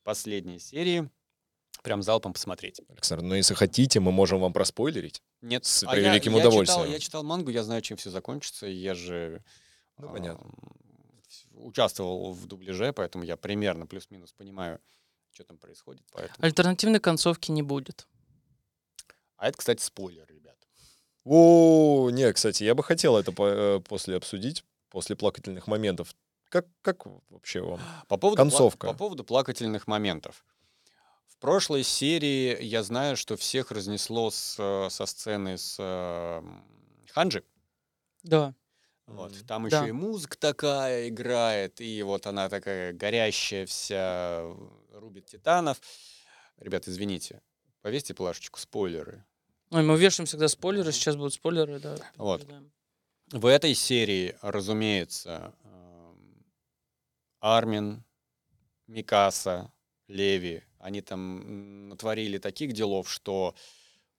последние 0.03 0.59
серии 0.59 1.09
прям 1.85 2.03
залпом 2.03 2.33
посмотреть. 2.33 2.81
Александр, 2.89 3.23
ну 3.25 3.35
если 3.37 3.55
хотите, 3.55 4.01
мы 4.01 4.11
можем 4.11 4.41
вам 4.41 4.53
проспойлерить. 4.53 5.23
Нет, 5.43 5.65
С 5.65 5.85
а 5.85 5.87
я- 5.87 5.93
превеликим 5.93 6.33
я 6.33 6.39
читал- 6.39 6.49
удовольствием. 6.49 6.91
я 6.91 6.99
читал 6.99 7.23
мангу, 7.23 7.51
я 7.53 7.63
знаю, 7.63 7.83
чем 7.83 7.97
все 7.97 8.11
закончится. 8.11 8.67
Я 8.67 8.95
же 8.95 9.45
Ну, 9.97 10.09
понятно. 10.09 10.45
ам, 10.45 11.67
участвовал 11.67 12.33
в 12.33 12.47
дубляже, 12.47 12.93
поэтому 12.93 13.23
я 13.23 13.37
примерно 13.37 13.87
плюс-минус 13.87 14.33
понимаю, 14.33 14.81
что 15.31 15.45
там 15.45 15.57
происходит. 15.57 16.03
Поэтому... 16.11 16.45
альтернативной 16.45 16.99
концовки 16.99 17.53
не 17.53 17.63
будет. 17.63 18.09
А 19.37 19.49
это, 19.49 19.57
кстати, 19.59 19.81
спойлер. 19.83 20.27
О, 21.31 22.09
не, 22.11 22.33
кстати, 22.33 22.65
я 22.65 22.75
бы 22.75 22.83
хотел 22.83 23.17
это 23.19 23.33
по- 23.33 23.47
э, 23.49 23.81
после 23.81 24.17
обсудить, 24.17 24.65
после 24.89 25.15
плакательных 25.15 25.67
моментов. 25.67 26.15
Как, 26.49 26.67
как 26.81 27.05
вообще 27.29 27.61
вам? 27.61 27.79
По 28.09 28.17
поводу, 28.17 28.37
Концовка. 28.39 28.87
по 28.87 28.95
поводу 28.95 29.25
плакательных 29.25 29.87
моментов. 29.87 30.43
В 31.27 31.37
прошлой 31.37 31.83
серии 31.83 32.63
я 32.65 32.83
знаю, 32.83 33.17
что 33.17 33.37
всех 33.37 33.71
разнесло 33.71 34.31
с, 34.31 34.57
э, 34.59 34.89
со 34.91 35.05
сцены 35.05 35.59
с 35.59 35.77
э, 35.79 36.43
Ханджи. 37.13 37.45
Да. 38.23 38.55
Вот. 39.07 39.35
Там 39.47 39.69
Да. 39.69 39.79
еще 39.81 39.89
и 39.89 39.93
музыка 39.93 40.39
такая 40.39 41.09
играет, 41.09 41.81
и 41.83 42.03
вот 42.03 42.27
она 42.27 42.49
такая 42.49 42.93
горящая 42.95 43.67
вся, 43.67 44.43
рубит 44.93 45.27
титанов. 45.27 45.79
Ребят, 46.57 46.89
извините, 46.89 47.41
повесьте 47.83 48.15
плашечку, 48.15 48.59
спойлеры. 48.59 49.25
Ой, 49.71 49.83
мы 49.83 49.99
вешаем 49.99 50.27
всегда 50.27 50.49
спойлеры, 50.49 50.93
сейчас 50.93 51.17
будут 51.17 51.35
спойлеры, 51.35 51.79
да. 51.79 51.97
Вот. 52.17 52.47
В 53.31 53.47
этой 53.47 53.75
серии, 53.75 54.37
разумеется, 54.41 55.55
эм, 55.65 56.47
Армин, 57.41 58.03
Микаса, 58.87 59.71
Леви, 60.07 60.63
они 60.79 61.03
там 61.03 61.89
натворили 61.91 62.39
таких 62.39 62.73
делов, 62.73 63.11
что 63.11 63.55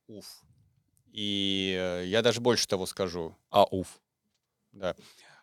уф. 0.08 0.44
И 1.12 1.75
э, 1.79 2.06
я 2.06 2.22
даже 2.22 2.39
больше 2.41 2.68
того 2.68 2.86
скажу. 2.86 3.36
А, 3.50 3.63
уф. 3.63 4.00
Да. 4.72 4.96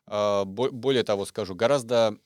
Бо- 0.06 0.70
Более 0.70 1.02
того 1.02 1.24
скажу, 1.26 1.56
гораздо 1.56 2.16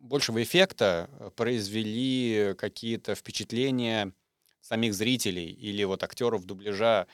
большего 0.00 0.42
эффекта 0.42 1.10
э, 1.20 1.30
произвели 1.36 2.54
какие-то 2.56 3.14
впечатления 3.14 4.14
самих 4.62 4.94
зрителей 4.94 5.50
или 5.50 5.84
вот 5.84 6.02
актеров 6.02 6.44
дубляжа 6.46 7.06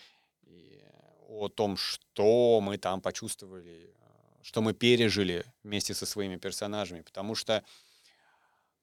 о 1.29 1.49
том, 1.49 1.77
что 1.77 2.61
мы 2.63 2.79
там 2.79 3.01
почувствовали, 3.01 3.91
э, 3.95 4.43
что 4.43 4.63
мы 4.63 4.73
пережили 4.73 5.45
вместе 5.63 5.93
со 5.95 6.07
своими 6.07 6.37
персонажами, 6.37 7.03
потому 7.03 7.35
что... 7.35 7.63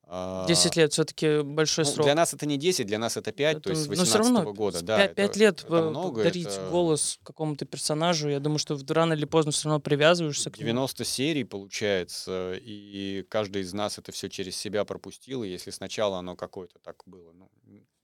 а, 0.03 0.45
10 0.47 0.75
лет 0.75 0.93
все-таки 0.93 1.41
большой 1.41 1.85
ну, 1.85 1.91
срок. 1.91 2.05
для 2.05 2.13
нас 2.13 2.35
это 2.35 2.45
не 2.45 2.57
10, 2.57 2.85
для 2.85 2.99
нас 2.99 3.17
это 3.17 3.31
5, 3.31 3.53
то 3.63 3.69
Это- 3.69 3.69
есть 3.71 3.81
с 3.85 3.87
но 3.87 3.93
всё 3.95 4.01
18 4.03 4.35
равно 4.35 4.53
года. 4.53 4.77
с 4.77 4.81
Да, 4.83 4.97
пять- 4.97 5.05
это- 5.11 5.15
пять 5.15 5.37
лет 5.37 5.63
это 5.63 5.75
э, 5.75 5.89
много, 5.89 6.23
дарить 6.23 6.45
это- 6.47 6.69
голос 6.69 7.17
какому-то 7.23 7.65
персонажу, 7.65 8.29
я 8.29 8.39
думаю, 8.39 8.59
что 8.59 8.77
рано 8.89 9.13
или 9.13 9.25
поздно 9.25 9.51
все 9.51 9.67
равно 9.69 9.79
привязываешься 9.81 10.51
к 10.51 10.57
нему. 10.59 10.67
90 10.67 11.03
серий 11.03 11.43
получается, 11.45 12.53
и 12.61 13.25
каждый 13.27 13.63
из 13.63 13.73
нас 13.73 13.97
это 13.97 14.11
все 14.11 14.29
через 14.29 14.55
себя 14.55 14.85
пропустил, 14.85 15.43
и 15.43 15.49
если 15.49 15.71
сначала 15.71 16.19
оно 16.19 16.35
какое-то 16.35 16.77
так 16.77 17.01
было, 17.07 17.31
ну, 17.33 17.49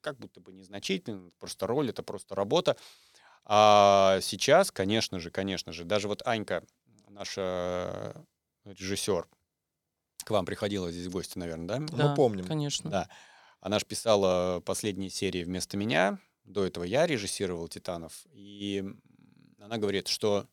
как 0.01 0.17
будто 0.17 0.41
бы 0.41 0.51
незначительно, 0.51 1.31
просто 1.39 1.67
роль, 1.67 1.89
это 1.89 2.03
просто 2.03 2.35
работа, 2.35 2.75
а 3.45 4.19
сейчас, 4.21 4.71
конечно 4.71 5.19
же, 5.19 5.31
конечно 5.31 5.73
же, 5.73 5.83
даже 5.83 6.07
вот 6.07 6.21
Анька, 6.25 6.63
наша 7.07 8.25
режиссер, 8.65 9.27
к 10.23 10.29
вам 10.29 10.45
приходила 10.45 10.91
здесь 10.91 11.07
в 11.07 11.11
гости, 11.11 11.37
наверное, 11.37 11.67
да? 11.67 11.79
Мы 11.79 11.87
Да, 11.87 12.15
помним. 12.15 12.45
Конечно. 12.45 12.89
Да. 12.89 13.09
Она 13.59 13.79
же 13.79 13.85
писала 13.85 14.59
последние 14.61 15.09
серии 15.09 15.43
вместо 15.43 15.77
меня. 15.77 16.19
До 16.43 16.65
этого 16.65 16.83
я 16.83 17.05
режиссировал 17.05 17.67
«Титанов». 17.67 18.25
И 18.31 18.83
она 19.59 19.77
говорит, 19.77 20.07
что 20.07 20.47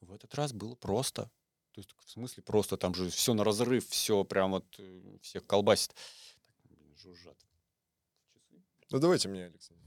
в 0.00 0.12
этот 0.12 0.34
раз 0.34 0.52
было 0.52 0.74
просто. 0.74 1.30
То 1.72 1.80
есть, 1.80 1.90
в 2.04 2.10
смысле 2.10 2.42
просто, 2.42 2.76
там 2.76 2.94
же 2.94 3.10
все 3.10 3.34
на 3.34 3.44
разрыв, 3.44 3.88
все 3.88 4.24
прям 4.24 4.52
вот 4.52 4.64
э, 4.78 5.18
всех 5.22 5.46
колбасит. 5.46 5.94
Так, 6.44 6.54
блин, 6.64 6.96
жужжат. 6.96 7.36
Ну 8.90 8.98
давайте 8.98 9.28
мне, 9.28 9.46
Александр. 9.46 9.82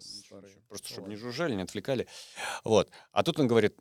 старый. 0.00 0.50
Просто 0.68 0.88
чтобы 0.88 1.08
не 1.08 1.16
жужжали, 1.16 1.54
не 1.54 1.62
отвлекали. 1.62 2.08
Вот. 2.64 2.90
А 3.12 3.22
тут 3.22 3.38
он 3.38 3.46
говорит, 3.46 3.76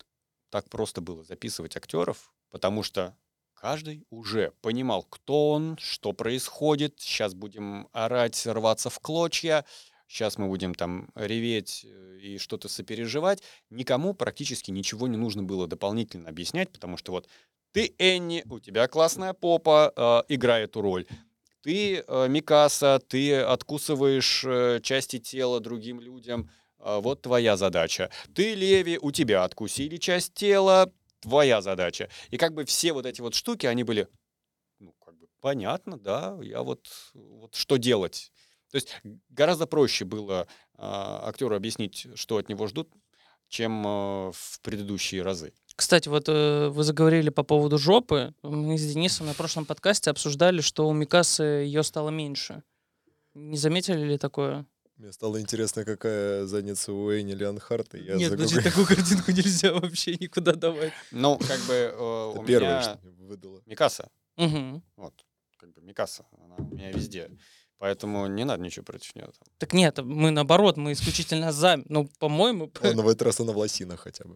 так 0.49 0.69
просто 0.69 1.01
было 1.01 1.23
записывать 1.23 1.75
актеров, 1.75 2.31
потому 2.51 2.83
что 2.83 3.17
каждый 3.55 4.05
уже 4.11 4.51
понимал, 4.61 5.03
кто 5.03 5.49
он, 5.51 5.77
что 5.79 6.13
происходит. 6.13 6.99
Сейчас 6.99 7.33
будем 7.33 7.89
орать, 7.91 8.45
рваться 8.45 8.91
в 8.91 8.99
клочья. 8.99 9.65
Сейчас 10.07 10.37
мы 10.37 10.47
будем 10.47 10.75
там 10.75 11.09
реветь 11.15 11.83
э, 11.83 12.17
и 12.19 12.37
что-то 12.37 12.69
сопереживать. 12.69 13.41
Никому 13.71 14.13
практически 14.13 14.69
ничего 14.69 15.07
не 15.07 15.17
нужно 15.17 15.41
было 15.41 15.65
дополнительно 15.65 16.29
объяснять, 16.29 16.71
потому 16.71 16.97
что 16.97 17.11
вот 17.11 17.27
ты 17.71 17.95
Энни, 17.97 18.43
у 18.49 18.59
тебя 18.59 18.87
классная 18.87 19.33
попа, 19.33 19.91
э, 19.95 20.33
играй 20.33 20.65
эту 20.65 20.81
роль. 20.81 21.07
Ты 21.65 22.03
э, 22.07 22.27
Микаса, 22.27 23.01
ты 23.07 23.41
откусываешь 23.41 24.43
э, 24.45 24.79
части 24.83 25.17
тела 25.17 25.59
другим 25.59 25.99
людям. 25.99 26.51
э, 26.77 26.99
вот 27.01 27.23
твоя 27.23 27.57
задача. 27.57 28.11
Ты 28.35 28.53
Леви, 28.53 28.99
у 29.01 29.11
тебя 29.11 29.43
откусили 29.43 29.97
часть 29.97 30.35
тела, 30.35 30.93
твоя 31.21 31.63
задача. 31.63 32.07
И 32.29 32.37
как 32.37 32.53
бы 32.53 32.65
все 32.65 32.93
вот 32.93 33.07
эти 33.07 33.19
вот 33.19 33.33
штуки, 33.33 33.65
они 33.65 33.83
были, 33.83 34.07
ну, 34.77 34.93
как 35.03 35.17
бы 35.17 35.27
понятно, 35.41 35.97
да, 35.97 36.37
я 36.43 36.61
вот, 36.61 36.87
вот 37.15 37.55
что 37.55 37.77
делать. 37.77 38.31
То 38.69 38.75
есть 38.75 39.01
гораздо 39.29 39.65
проще 39.65 40.05
было 40.05 40.47
а, 40.75 41.27
актеру 41.27 41.55
объяснить, 41.55 42.05
что 42.13 42.37
от 42.37 42.47
него 42.47 42.67
ждут, 42.67 42.91
чем 43.49 43.83
а, 43.87 44.31
в 44.31 44.59
предыдущие 44.61 45.23
разы. 45.23 45.51
Кстати, 45.75 46.07
вот 46.07 46.29
э, 46.29 46.69
вы 46.69 46.83
заговорили 46.83 47.29
по 47.29 47.43
поводу 47.43 47.77
жопы. 47.77 48.33
Мы 48.43 48.77
с 48.77 48.93
Денисом 48.93 49.27
на 49.27 49.33
прошлом 49.33 49.65
подкасте 49.65 50.09
обсуждали, 50.09 50.61
что 50.61 50.87
у 50.87 50.93
Микасы 50.93 51.43
ее 51.43 51.83
стало 51.83 52.09
меньше. 52.09 52.63
Не 53.33 53.57
заметили 53.57 53.99
ли 54.01 54.17
такое? 54.17 54.65
Мне 54.95 55.11
стало 55.11 55.41
интересно, 55.41 55.83
какая 55.83 56.45
задница 56.45 56.93
у 56.93 57.11
Эйни 57.11 57.33
Леонхарта. 57.33 57.97
Я 57.97 58.15
Нет, 58.15 58.31
подожди, 58.31 58.55
загуглил. 58.55 58.71
такую 58.71 58.87
картинку 58.97 59.31
нельзя 59.33 59.73
вообще 59.73 60.15
никуда 60.15 60.53
давать. 60.53 60.93
Ну, 61.11 61.37
как 61.37 61.59
бы 61.67 61.73
э, 61.73 61.87
Это 61.89 62.39
у 62.39 62.45
первое, 62.45 62.69
меня 62.69 62.81
что 62.81 62.99
мне 63.03 63.25
выдало. 63.27 63.61
Микаса, 63.65 64.09
вот, 64.37 65.13
как 65.57 65.73
бы 65.73 65.81
Микаса, 65.81 66.25
она 66.41 66.55
у 66.57 66.73
меня 66.73 66.91
везде. 66.93 67.29
Поэтому 67.77 68.25
не 68.27 68.45
надо 68.45 68.63
ничего 68.63 68.85
против 68.85 69.13
нее. 69.15 69.29
Так 69.57 69.73
нет, 69.73 69.97
мы 69.97 70.31
наоборот, 70.31 70.77
мы 70.77 70.93
исключительно 70.93 71.51
за. 71.51 71.81
Ну, 71.89 72.09
по-моему, 72.19 72.71
Ладно, 72.81 73.03
в 73.03 73.09
этот 73.09 73.23
раз 73.23 73.41
она 73.41 73.51
в 73.51 73.57
лосинах 73.57 73.99
хотя 73.99 74.23
бы. 74.23 74.35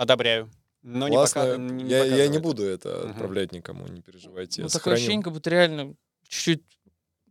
Одобряю. 0.00 0.50
Но 0.82 1.08
не 1.08 1.14
Классно. 1.16 1.40
пока- 1.42 1.56
не- 1.58 1.82
не 1.82 1.90
я, 1.90 2.04
я 2.04 2.28
не 2.28 2.38
буду 2.38 2.64
это 2.64 3.00
Мгм. 3.02 3.10
отправлять 3.10 3.52
никому, 3.52 3.86
не 3.86 4.00
переживайте. 4.00 4.62
ну, 4.62 4.68
такое 4.68 4.94
ощущение, 4.94 5.22
как 5.22 5.34
будто 5.34 5.50
реально 5.50 5.94
чуть-чуть 6.26 6.62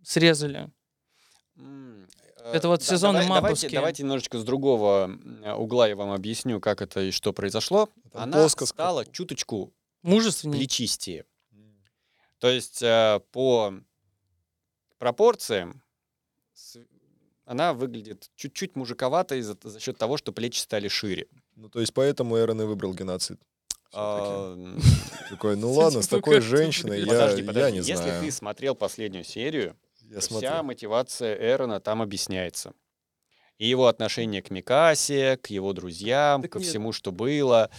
срезали. 0.03 0.69
М, 1.57 2.07
Это 2.53 2.67
вот 2.67 2.81
да, 2.81 2.85
сезоны 2.85 3.21
давай- 3.23 3.41
давайте, 3.41 3.69
давайте 3.71 4.03
немножечко 4.03 4.37
с 4.37 4.43
другого 4.43 5.09
угла 5.57 5.87
я 5.87 5.95
вам 5.95 6.11
объясню, 6.11 6.59
как 6.61 6.83
это 6.83 7.01
и 7.01 7.09
что 7.11 7.33
произошло. 7.33 7.89
Там 8.13 8.21
Она 8.23 8.37
плоско 8.37 8.67
стала 8.67 9.03
чуточку 9.03 9.73
Мужественнее. 10.03 10.59
плечистее. 10.59 11.25
То 12.37 12.49
есть 12.51 12.83
э, 12.83 13.19
по 13.31 13.73
пропорциям 14.99 15.81
она 17.45 17.73
выглядит 17.73 18.29
чуть-чуть 18.35 18.75
мужиковатой 18.75 19.41
за, 19.41 19.57
за 19.63 19.79
счет 19.79 19.97
того, 19.97 20.17
что 20.17 20.31
плечи 20.31 20.59
стали 20.59 20.87
шире. 20.87 21.27
Ну, 21.59 21.67
то 21.69 21.81
есть 21.81 21.93
поэтому 21.93 22.37
Эрон 22.37 22.61
и 22.61 22.65
выбрал 22.65 22.93
геноцид. 22.93 23.37
А, 23.91 24.55
Такой, 25.29 25.57
ну 25.57 25.73
ладно, 25.73 26.01
с 26.01 26.09
ну 26.09 26.17
такой 26.17 26.39
женщиной 26.39 27.01
я, 27.01 27.71
не 27.71 27.77
Если 27.79 27.95
знаю. 27.95 28.23
ты 28.23 28.31
смотрел 28.31 28.75
последнюю 28.75 29.23
серию, 29.25 29.75
Вся 30.19 30.63
мотивация 30.63 31.35
Эрона 31.35 31.79
там 31.79 32.01
объясняется. 32.01 32.73
И 33.57 33.67
его 33.67 33.87
отношение 33.87 34.41
к 34.41 34.51
Микасе, 34.51 35.37
к 35.37 35.47
его 35.47 35.73
друзьям, 35.73 36.43
ко 36.43 36.59
всему, 36.59 36.93
что 36.93 37.11
было. 37.11 37.69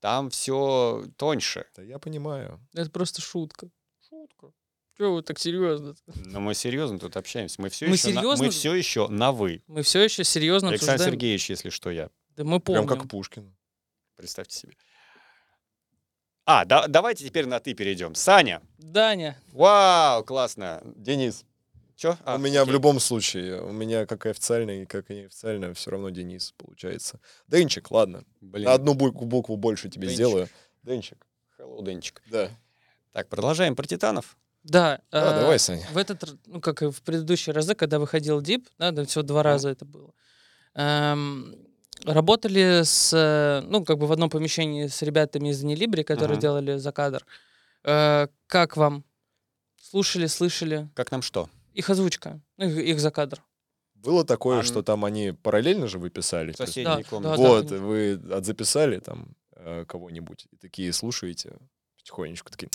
Там 0.00 0.30
все 0.30 1.04
тоньше. 1.16 1.66
Да 1.74 1.82
я 1.82 1.98
понимаю. 1.98 2.60
Это 2.72 2.90
просто 2.90 3.20
шутка. 3.20 3.68
Шутка. 4.08 4.52
Чего 4.96 5.14
вы 5.14 5.22
так 5.22 5.40
серьезно? 5.40 5.96
Но 6.06 6.40
мы 6.40 6.54
серьезно 6.54 7.00
тут 7.00 7.16
общаемся. 7.16 7.60
Мы 7.60 7.68
все, 7.68 7.88
Мы 7.88 7.94
еще, 7.94 8.08
на, 8.10 8.20
серьезно? 8.20 8.44
мы 8.44 8.50
все 8.50 8.74
еще 8.74 9.08
на 9.08 9.32
вы. 9.32 9.62
Мы 9.66 9.82
все 9.82 10.02
еще 10.04 10.22
серьезно 10.22 10.68
Александр 10.68 10.92
обсуждаем. 10.94 11.12
Сергеевич, 11.14 11.50
если 11.50 11.70
что, 11.70 11.90
я. 11.90 12.10
Да 12.36 12.44
мы 12.44 12.60
помним. 12.60 12.86
Прям 12.86 12.98
как 12.98 13.08
Пушкин. 13.08 13.54
Представьте 14.16 14.56
себе. 14.58 14.72
А, 16.46 16.64
да- 16.64 16.86
давайте 16.88 17.26
теперь 17.26 17.46
на 17.46 17.58
ты 17.60 17.74
перейдем. 17.74 18.14
Саня. 18.14 18.60
Даня. 18.78 19.38
Вау, 19.52 20.24
классно. 20.24 20.82
Денис. 20.96 21.44
Че? 21.96 22.18
у 22.26 22.38
меня 22.38 22.64
в 22.64 22.70
любом 22.70 22.98
случае, 22.98 23.62
у 23.62 23.70
меня 23.70 24.04
как 24.04 24.26
и 24.26 24.28
официальный, 24.28 24.84
как 24.84 25.12
и 25.12 25.14
неофициально, 25.14 25.72
все 25.74 25.92
равно 25.92 26.10
Денис 26.10 26.52
получается. 26.56 27.20
Денчик, 27.46 27.88
ладно. 27.92 28.24
Блин. 28.40 28.64
На 28.64 28.72
одну 28.74 28.94
букву, 28.94 29.24
букву 29.26 29.56
больше 29.56 29.88
тебе 29.88 30.08
Денчик. 30.08 30.16
сделаю. 30.16 30.48
Денчик. 30.82 31.24
Hello, 31.56 31.84
Денчик. 31.84 32.20
Да. 32.26 32.50
Так, 33.12 33.28
продолжаем 33.28 33.76
про 33.76 33.86
титанов. 33.86 34.36
Да. 34.64 35.00
Да, 35.12 35.36
э, 35.36 35.40
давай, 35.40 35.58
Саня. 35.60 35.86
В 35.92 35.96
этот, 35.96 36.24
ну, 36.46 36.60
как 36.60 36.82
и 36.82 36.90
в 36.90 37.00
предыдущие 37.02 37.54
разы, 37.54 37.76
когда 37.76 38.00
выходил 38.00 38.40
Дип, 38.42 38.68
да, 38.76 38.90
да, 38.90 39.04
всего 39.04 39.22
два 39.22 39.44
раза 39.44 39.68
это 39.68 39.84
было. 39.84 40.12
эм, 40.74 41.54
работали 42.04 42.82
с, 42.84 43.12
э, 43.12 43.66
ну, 43.66 43.84
как 43.84 43.98
бы 43.98 44.06
в 44.06 44.12
одном 44.12 44.30
помещении 44.30 44.86
с 44.86 45.02
ребятами 45.02 45.48
из 45.50 45.62
Нелибри, 45.62 46.02
которые 46.04 46.36
Мгм. 46.36 46.40
делали 46.40 46.76
за 46.76 46.92
кадр. 46.92 47.24
Э, 47.84 48.28
как 48.46 48.76
вам? 48.76 49.04
Слушали, 49.80 50.26
слышали? 50.26 50.88
Как 50.94 51.10
нам 51.12 51.22
что? 51.22 51.48
Их 51.72 51.90
озвучка, 51.90 52.40
ну, 52.56 52.66
их, 52.66 52.76
их 52.78 53.00
за 53.00 53.10
кадр. 53.10 53.42
Было 53.94 54.24
такое, 54.24 54.60
А, 54.60 54.62
что 54.62 54.82
там 54.82 55.04
они 55.04 55.32
параллельно 55.32 55.86
же 55.88 55.98
выписали. 55.98 56.48
Есть, 56.48 56.58
соседней 56.58 57.02
Да, 57.04 57.08
комнате. 57.08 57.36
да, 57.36 57.42
да. 57.42 57.48
вот, 57.48 57.68
конечно. 57.68 57.86
вы 57.86 58.12
отзаписали 58.34 58.98
там 58.98 59.28
э, 59.56 59.84
кого-нибудь, 59.86 60.46
и 60.50 60.56
такие 60.56 60.92
слушаете 60.92 61.56
потихонечку, 61.96 62.50
такие, 62.50 62.68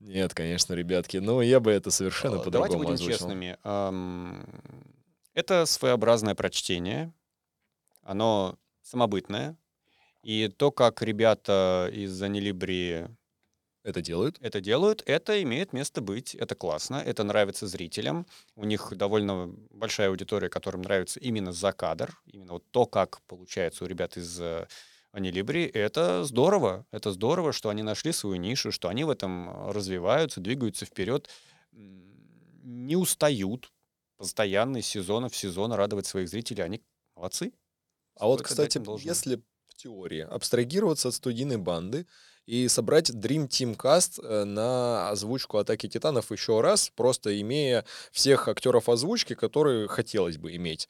нет, 0.00 0.34
конечно, 0.34 0.74
ребятки, 0.74 1.16
ну 1.16 1.40
я 1.40 1.60
бы 1.60 1.70
это 1.70 1.90
совершенно 1.90 2.40
А, 2.40 2.44
Давайте 2.50 2.50
по-другому 2.76 2.78
будем 2.82 2.94
озвучил». 2.94 3.12
честными. 3.18 3.56
Ам, 3.62 4.44
Это 5.32 5.64
своеобразное 5.66 6.34
прочтение. 6.34 7.12
Оно 8.06 8.56
самобытное. 8.82 9.56
И 10.22 10.48
то, 10.48 10.70
как 10.70 11.02
ребята 11.02 11.90
из 11.92 12.22
Анилибри 12.22 13.06
Это 13.82 14.00
делают? 14.00 14.38
это 14.40 14.60
делают, 14.60 15.02
это 15.06 15.42
имеет 15.42 15.72
место 15.72 16.00
быть. 16.00 16.34
Это 16.34 16.54
классно, 16.54 16.96
это 16.96 17.24
нравится 17.24 17.66
зрителям. 17.66 18.26
У 18.54 18.64
них 18.64 18.92
довольно 18.96 19.48
большая 19.70 20.08
аудитория, 20.10 20.48
которым 20.48 20.82
нравится 20.82 21.18
именно 21.20 21.52
за 21.52 21.72
кадр. 21.72 22.16
Именно 22.26 22.54
вот 22.54 22.64
то, 22.70 22.86
как 22.86 23.22
получается 23.26 23.84
у 23.84 23.88
ребят 23.88 24.16
из 24.16 24.40
э, 24.40 24.68
Анилибри, 25.12 25.64
это 25.66 26.22
здорово. 26.24 26.86
Это 26.92 27.10
здорово, 27.10 27.52
что 27.52 27.70
они 27.70 27.82
нашли 27.82 28.12
свою 28.12 28.36
нишу, 28.36 28.70
что 28.70 28.88
они 28.88 29.02
в 29.04 29.10
этом 29.10 29.50
э, 29.50 29.72
развиваются, 29.72 30.40
двигаются 30.40 30.86
вперед, 30.86 31.28
не 31.72 32.96
устают 32.96 33.72
постоянно 34.16 34.78
из 34.78 34.86
сезона 34.86 35.28
в 35.28 35.36
сезон 35.36 35.72
радовать 35.72 36.06
своих 36.06 36.28
зрителей. 36.28 36.62
Они 36.64 36.82
молодцы. 37.16 37.52
А 38.16 38.26
вот, 38.26 38.42
кстати, 38.42 38.80
если 39.04 39.42
в 39.68 39.74
теории 39.74 40.20
абстрагироваться 40.20 41.08
от 41.08 41.14
студийной 41.14 41.58
банды 41.58 42.06
и 42.46 42.66
собрать 42.68 43.10
Dream 43.10 43.48
Team 43.48 43.76
Cast 43.76 44.24
э, 44.24 44.44
на 44.44 45.10
озвучку 45.10 45.58
Атаки 45.58 45.88
Титанов 45.88 46.30
еще 46.30 46.60
раз, 46.60 46.90
просто 46.94 47.38
имея 47.40 47.84
всех 48.12 48.48
актеров 48.48 48.88
озвучки, 48.88 49.34
которые 49.34 49.88
хотелось 49.88 50.38
бы 50.38 50.54
иметь, 50.56 50.88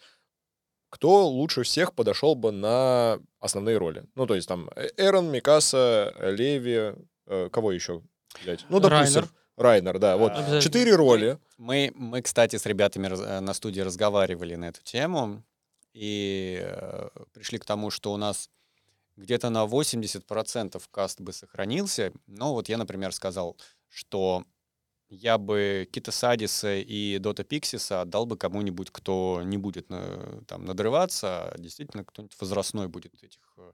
кто 0.90 1.26
лучше 1.26 1.62
всех 1.62 1.94
подошел 1.94 2.34
бы 2.34 2.52
на 2.52 3.18
основные 3.40 3.78
роли? 3.78 4.04
Ну, 4.14 4.26
то 4.26 4.34
есть 4.34 4.46
там 4.46 4.70
э, 4.76 4.88
Эрон, 4.96 5.30
Микаса, 5.30 6.14
Леви, 6.20 6.94
э, 7.26 7.48
кого 7.50 7.72
еще 7.72 8.02
взять? 8.42 8.64
Ну, 8.68 8.78
допустим, 8.78 9.22
Райнер. 9.22 9.30
Райнер, 9.56 9.98
да, 9.98 10.16
вот 10.16 10.62
четыре 10.62 10.94
роли. 10.94 11.38
Мы, 11.56 11.90
мы, 11.94 12.22
кстати, 12.22 12.56
с 12.56 12.66
ребятами 12.66 13.08
э, 13.08 13.40
на 13.40 13.54
студии 13.54 13.80
разговаривали 13.80 14.54
на 14.54 14.68
эту 14.68 14.82
тему 14.82 15.42
и 15.96 16.60
э, 16.62 17.08
пришли 17.32 17.58
к 17.58 17.64
тому, 17.64 17.90
что 17.90 18.12
у 18.12 18.16
нас 18.18 18.50
где-то 19.16 19.50
на 19.50 19.66
80% 19.66 20.88
каст 20.90 21.20
бы 21.20 21.32
сохранился. 21.32 22.12
Но 22.26 22.54
вот 22.54 22.68
я, 22.68 22.78
например, 22.78 23.12
сказал, 23.12 23.56
что 23.88 24.44
я 25.08 25.38
бы 25.38 25.88
Кита 25.92 26.12
Садиса 26.12 26.76
и 26.76 27.18
Дота 27.18 27.44
Пиксиса 27.44 28.02
отдал 28.02 28.26
бы 28.26 28.36
кому-нибудь, 28.36 28.90
кто 28.90 29.42
не 29.44 29.58
будет 29.58 29.90
на- 29.90 30.42
там 30.46 30.64
надрываться, 30.64 31.50
а 31.50 31.58
действительно 31.58 32.04
кто-нибудь 32.04 32.36
возрастной 32.40 32.88
будет 32.88 33.14
этих 33.22 33.40
э, 33.58 33.72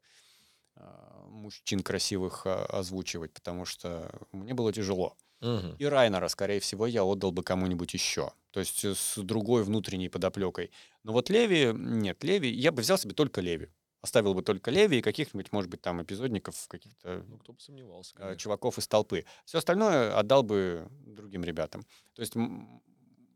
мужчин 1.28 1.80
красивых 1.82 2.46
а, 2.46 2.64
озвучивать, 2.66 3.32
потому 3.32 3.64
что 3.64 4.10
мне 4.32 4.54
было 4.54 4.72
тяжело. 4.72 5.16
Мгм. 5.42 5.76
И 5.78 5.84
Райнера, 5.84 6.28
скорее 6.28 6.60
всего, 6.60 6.86
я 6.86 7.04
отдал 7.04 7.32
бы 7.32 7.42
кому-нибудь 7.42 7.92
еще. 7.94 8.32
То 8.52 8.60
есть 8.60 8.84
э, 8.84 8.94
с 8.94 9.18
другой 9.18 9.64
внутренней 9.64 10.08
подоплекой. 10.08 10.70
Но 11.02 11.12
вот 11.12 11.28
Леви, 11.30 11.72
нет, 11.74 12.24
Леви, 12.24 12.48
я 12.48 12.72
бы 12.72 12.80
взял 12.82 12.96
себе 12.96 13.12
только 13.14 13.40
Леви. 13.40 13.68
Оставил 14.02 14.34
бы 14.34 14.42
только 14.42 14.70
Леви 14.70 14.98
и 14.98 15.02
каких-нибудь, 15.02 15.52
может 15.52 15.70
быть, 15.70 15.80
там 15.80 16.02
эпизодников, 16.02 16.66
каких-то 16.68 17.24
Ну, 17.28 17.38
кто 17.38 17.52
бы 17.52 17.60
сомневался. 17.60 18.14
э, 18.16 18.18
конечно. 18.18 18.38
чуваков 18.38 18.78
из 18.78 18.88
толпы. 18.88 19.24
Все 19.44 19.58
остальное 19.58 20.16
отдал 20.18 20.42
бы 20.42 20.88
другим 21.06 21.44
ребятам. 21.44 21.84
То 22.14 22.22
есть, 22.22 22.34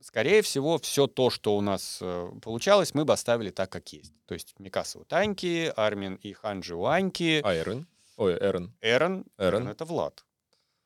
скорее 0.00 0.42
всего, 0.42 0.78
все 0.78 1.06
то, 1.06 1.30
что 1.30 1.56
у 1.56 1.60
нас 1.60 1.98
э, 2.00 2.30
получалось, 2.42 2.94
мы 2.94 3.04
бы 3.04 3.12
оставили 3.12 3.50
так, 3.50 3.70
как 3.70 3.92
есть. 3.92 4.12
То 4.26 4.34
есть 4.34 4.54
Микаса 4.58 4.98
у 4.98 5.04
Таньки, 5.04 5.72
Армин 5.76 6.16
и 6.16 6.32
Ханджи 6.32 6.74
у 6.74 6.84
Аньки, 6.86 7.40
А 7.44 7.54
Эрон? 7.56 7.86
Ой, 8.16 8.34
Эрон. 8.34 8.74
Эрон, 8.80 9.24
Эрон. 9.38 9.62
Эрон 9.62 9.68
это 9.68 9.84
Влад. 9.84 10.24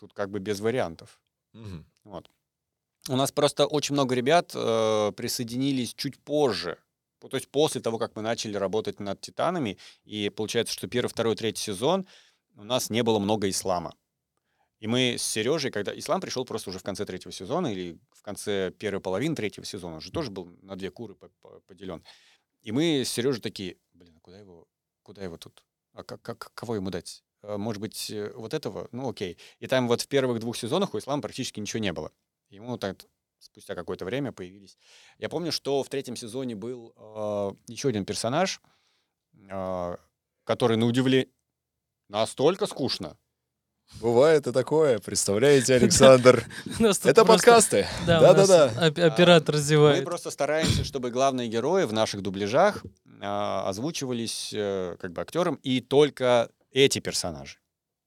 Тут 0.00 0.14
как 0.14 0.30
бы 0.30 0.38
без 0.38 0.60
вариантов. 0.60 1.20
Мгм. 1.52 1.84
Вот. 2.04 2.30
У 3.10 3.16
нас 3.16 3.32
просто 3.32 3.66
очень 3.66 3.92
много 3.92 4.14
ребят 4.14 4.52
э, 4.54 5.12
присоединились 5.14 5.92
чуть 5.92 6.18
позже. 6.18 6.78
То 7.18 7.36
есть 7.36 7.48
после 7.48 7.82
того, 7.82 7.98
как 7.98 8.16
мы 8.16 8.22
начали 8.22 8.56
работать 8.56 8.98
над 8.98 9.20
«Титанами», 9.20 9.76
и 10.04 10.30
получается, 10.30 10.72
что 10.72 10.88
первый, 10.88 11.08
второй, 11.08 11.36
третий 11.36 11.60
сезон 11.62 12.06
у 12.56 12.64
нас 12.64 12.88
не 12.88 13.02
было 13.02 13.18
много 13.18 13.50
ислама. 13.50 13.94
И 14.78 14.86
мы 14.86 15.16
с 15.18 15.22
Сережей, 15.22 15.70
когда 15.70 15.96
ислам 15.96 16.22
пришел 16.22 16.46
просто 16.46 16.70
уже 16.70 16.78
в 16.78 16.82
конце 16.82 17.04
третьего 17.04 17.30
сезона 17.30 17.66
или 17.66 17.98
в 18.12 18.22
конце 18.22 18.70
первой 18.70 19.02
половины 19.02 19.36
третьего 19.36 19.66
сезона, 19.66 19.96
уже 19.96 20.10
тоже 20.10 20.30
был 20.30 20.46
на 20.62 20.76
две 20.76 20.90
куры 20.90 21.14
по- 21.14 21.28
по- 21.42 21.60
поделен. 21.66 22.02
И 22.62 22.72
мы 22.72 23.04
с 23.04 23.10
Сережей 23.10 23.42
такие, 23.42 23.76
блин, 23.92 24.14
а 24.16 24.20
куда 24.20 24.38
его, 24.38 24.66
куда 25.02 25.22
его 25.22 25.36
тут? 25.36 25.62
А 25.92 26.04
как, 26.04 26.22
как, 26.22 26.52
кого 26.54 26.76
ему 26.76 26.88
дать? 26.88 27.22
А, 27.42 27.58
Может 27.58 27.80
быть, 27.80 28.10
э, 28.10 28.32
вот 28.34 28.54
этого? 28.54 28.88
Ну, 28.92 29.08
окей. 29.10 29.38
И 29.58 29.66
там 29.66 29.88
вот 29.88 30.00
в 30.02 30.08
первых 30.08 30.40
двух 30.40 30.56
сезонах 30.56 30.94
у 30.94 30.98
ислама 30.98 31.22
практически 31.22 31.60
ничего 31.60 31.80
не 31.80 31.92
было. 31.92 32.12
Ему 32.50 32.76
так 32.78 33.04
спустя 33.38 33.74
какое-то 33.74 34.04
время 34.04 34.32
появились. 34.32 34.76
Я 35.18 35.28
помню, 35.28 35.50
что 35.52 35.82
в 35.82 35.88
третьем 35.88 36.16
сезоне 36.16 36.54
был 36.54 36.92
э, 36.96 37.50
еще 37.68 37.88
один 37.88 38.04
персонаж, 38.04 38.60
э, 39.50 39.96
который 40.44 40.76
на 40.76 40.86
удивление 40.86 41.28
настолько 42.08 42.66
скучно. 42.66 43.16
Бывает 44.00 44.46
и 44.46 44.52
такое, 44.52 44.98
представляете, 45.00 45.74
Александр? 45.76 46.44
Это 47.04 47.24
подкасты. 47.24 47.86
Да-да-да. 48.06 48.66
оп- 48.88 48.98
Оператор 48.98 49.54
Мы 49.54 49.58
раздевает. 49.58 50.04
просто 50.04 50.30
стараемся, 50.30 50.84
чтобы 50.84 51.10
главные 51.10 51.48
герои 51.48 51.84
в 51.84 51.92
наших 51.92 52.22
дубляжах 52.22 52.84
а, 53.20 53.68
озвучивались 53.68 54.52
э, 54.54 54.96
как 55.00 55.12
бы 55.12 55.20
актером 55.22 55.56
и 55.62 55.80
только 55.80 56.50
эти 56.70 56.98
персонажи. 56.98 57.58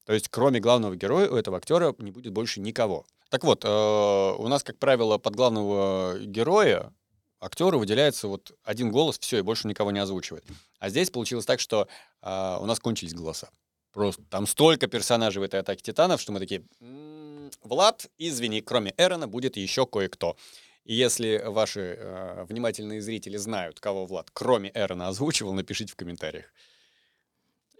То 0.06 0.14
есть, 0.14 0.30
кроме 0.30 0.60
главного 0.60 0.96
героя, 0.96 1.30
у 1.30 1.36
этого 1.36 1.58
актера 1.58 1.96
не 1.98 2.12
будет 2.12 2.34
больше 2.34 2.60
никого. 2.60 3.06
Так 3.30 3.44
вот, 3.44 3.64
э, 3.66 3.68
у 3.68 4.48
нас, 4.48 4.64
как 4.64 4.78
правило, 4.78 5.18
под 5.18 5.36
главного 5.36 6.20
героя 6.20 6.94
актеру 7.40 7.80
выделяется 7.80 8.28
вот 8.28 8.52
один 8.64 8.92
голос, 8.92 9.18
все, 9.20 9.40
и 9.40 9.42
больше 9.42 9.68
никого 9.68 9.92
не 9.92 10.00
озвучивает. 10.00 10.46
А 10.80 10.90
здесь 10.90 11.10
получилось 11.10 11.46
так, 11.46 11.60
что 11.60 11.88
а, 12.22 12.60
у 12.62 12.66
нас 12.66 12.80
кончились 12.80 13.14
голоса. 13.14 13.50
Просто 13.92 14.24
там 14.30 14.48
столько 14.48 14.88
персонажей 14.88 15.40
в 15.40 15.44
этой 15.44 15.60
атаке 15.60 15.84
титанов, 15.84 16.22
что 16.22 16.32
мы 16.32 16.40
такие, 16.40 16.64
«М, 16.80 17.52
Влад, 17.62 18.08
извини, 18.18 18.62
кроме 18.62 18.94
Эрона 18.98 19.28
будет 19.28 19.58
еще 19.58 19.86
кое-кто. 19.86 20.36
И 20.84 20.96
если 20.96 21.44
ваши 21.46 21.98
э, 21.98 22.46
внимательные 22.50 23.02
зрители 23.02 23.38
знают, 23.38 23.80
кого 23.80 24.06
Влад, 24.06 24.30
кроме 24.34 24.72
Эрона, 24.74 25.08
озвучивал, 25.08 25.54
напишите 25.54 25.94
в 25.94 25.96
комментариях. 25.96 26.46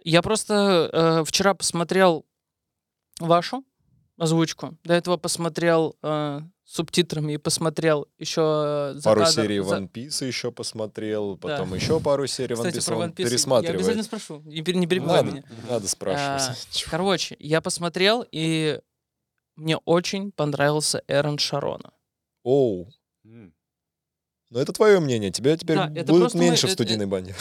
Я 0.04 0.22
просто 0.22 0.90
э, 0.92 1.24
вчера 1.26 1.54
посмотрел 1.54 2.24
вашу 3.18 3.64
озвучку. 4.18 4.76
До 4.84 4.92
этого 4.94 5.16
посмотрел 5.16 5.96
э, 6.02 6.40
субтитрами 6.64 7.32
и 7.32 7.36
посмотрел 7.38 8.06
еще 8.18 8.92
э, 8.92 8.98
за 8.98 9.02
Пару 9.02 9.22
кадр- 9.22 9.32
серий 9.32 9.60
за- 9.60 9.76
One 9.78 9.90
Piece 9.90 10.26
еще 10.26 10.52
посмотрел, 10.52 11.36
Да. 11.36 11.48
потом 11.48 11.74
еще 11.74 12.00
пару 12.00 12.26
серий 12.26 12.54
One 12.54 12.58
Кстати, 12.58 12.76
Piece 12.78 12.86
про 12.86 12.96
One 12.96 13.14
Piece 13.14 13.22
я 13.22 13.28
пересматривает. 13.28 13.76
обязательно 13.76 14.04
спрошу. 14.04 14.40
Не, 14.44 14.60
пер- 14.62 14.74
не 14.76 14.86
перебивай 14.86 15.22
Надо, 15.22 15.32
меня. 15.36 15.44
надо 15.68 15.88
спрашивать. 15.88 16.82
А? 16.86 16.90
Короче, 16.90 17.36
я 17.38 17.60
посмотрел, 17.62 18.24
и 18.30 18.80
мне 19.56 19.78
очень 19.78 20.32
понравился 20.32 21.02
Эрон 21.08 21.38
Шарона. 21.38 21.92
Оу. 22.42 22.90
Но 23.24 24.60
это 24.60 24.72
твое 24.72 25.00
мнение. 25.00 25.30
Тебя 25.32 25.56
теперь 25.56 25.76
Да, 25.76 25.90
это 25.96 26.12
будут 26.12 26.34
меньше 26.34 26.62
в 26.62 26.70
это- 26.70 26.74
студийной 26.74 27.06
бане. 27.06 27.34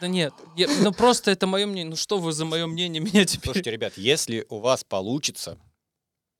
Да 0.00 0.06
нет, 0.06 0.32
я- 0.56 0.68
ну 0.82 0.92
просто 0.92 1.30
это 1.30 1.46
мое 1.46 1.66
мнение. 1.66 1.90
Ну 1.90 1.96
что 1.96 2.18
вы 2.18 2.32
за 2.32 2.44
мое 2.44 2.66
мнение 2.66 3.02
меня 3.02 3.24
теперь... 3.24 3.44
Слушайте, 3.46 3.70
ребят, 3.70 3.94
если 3.96 4.46
у 4.48 4.58
вас 4.58 4.84
получится, 4.84 5.58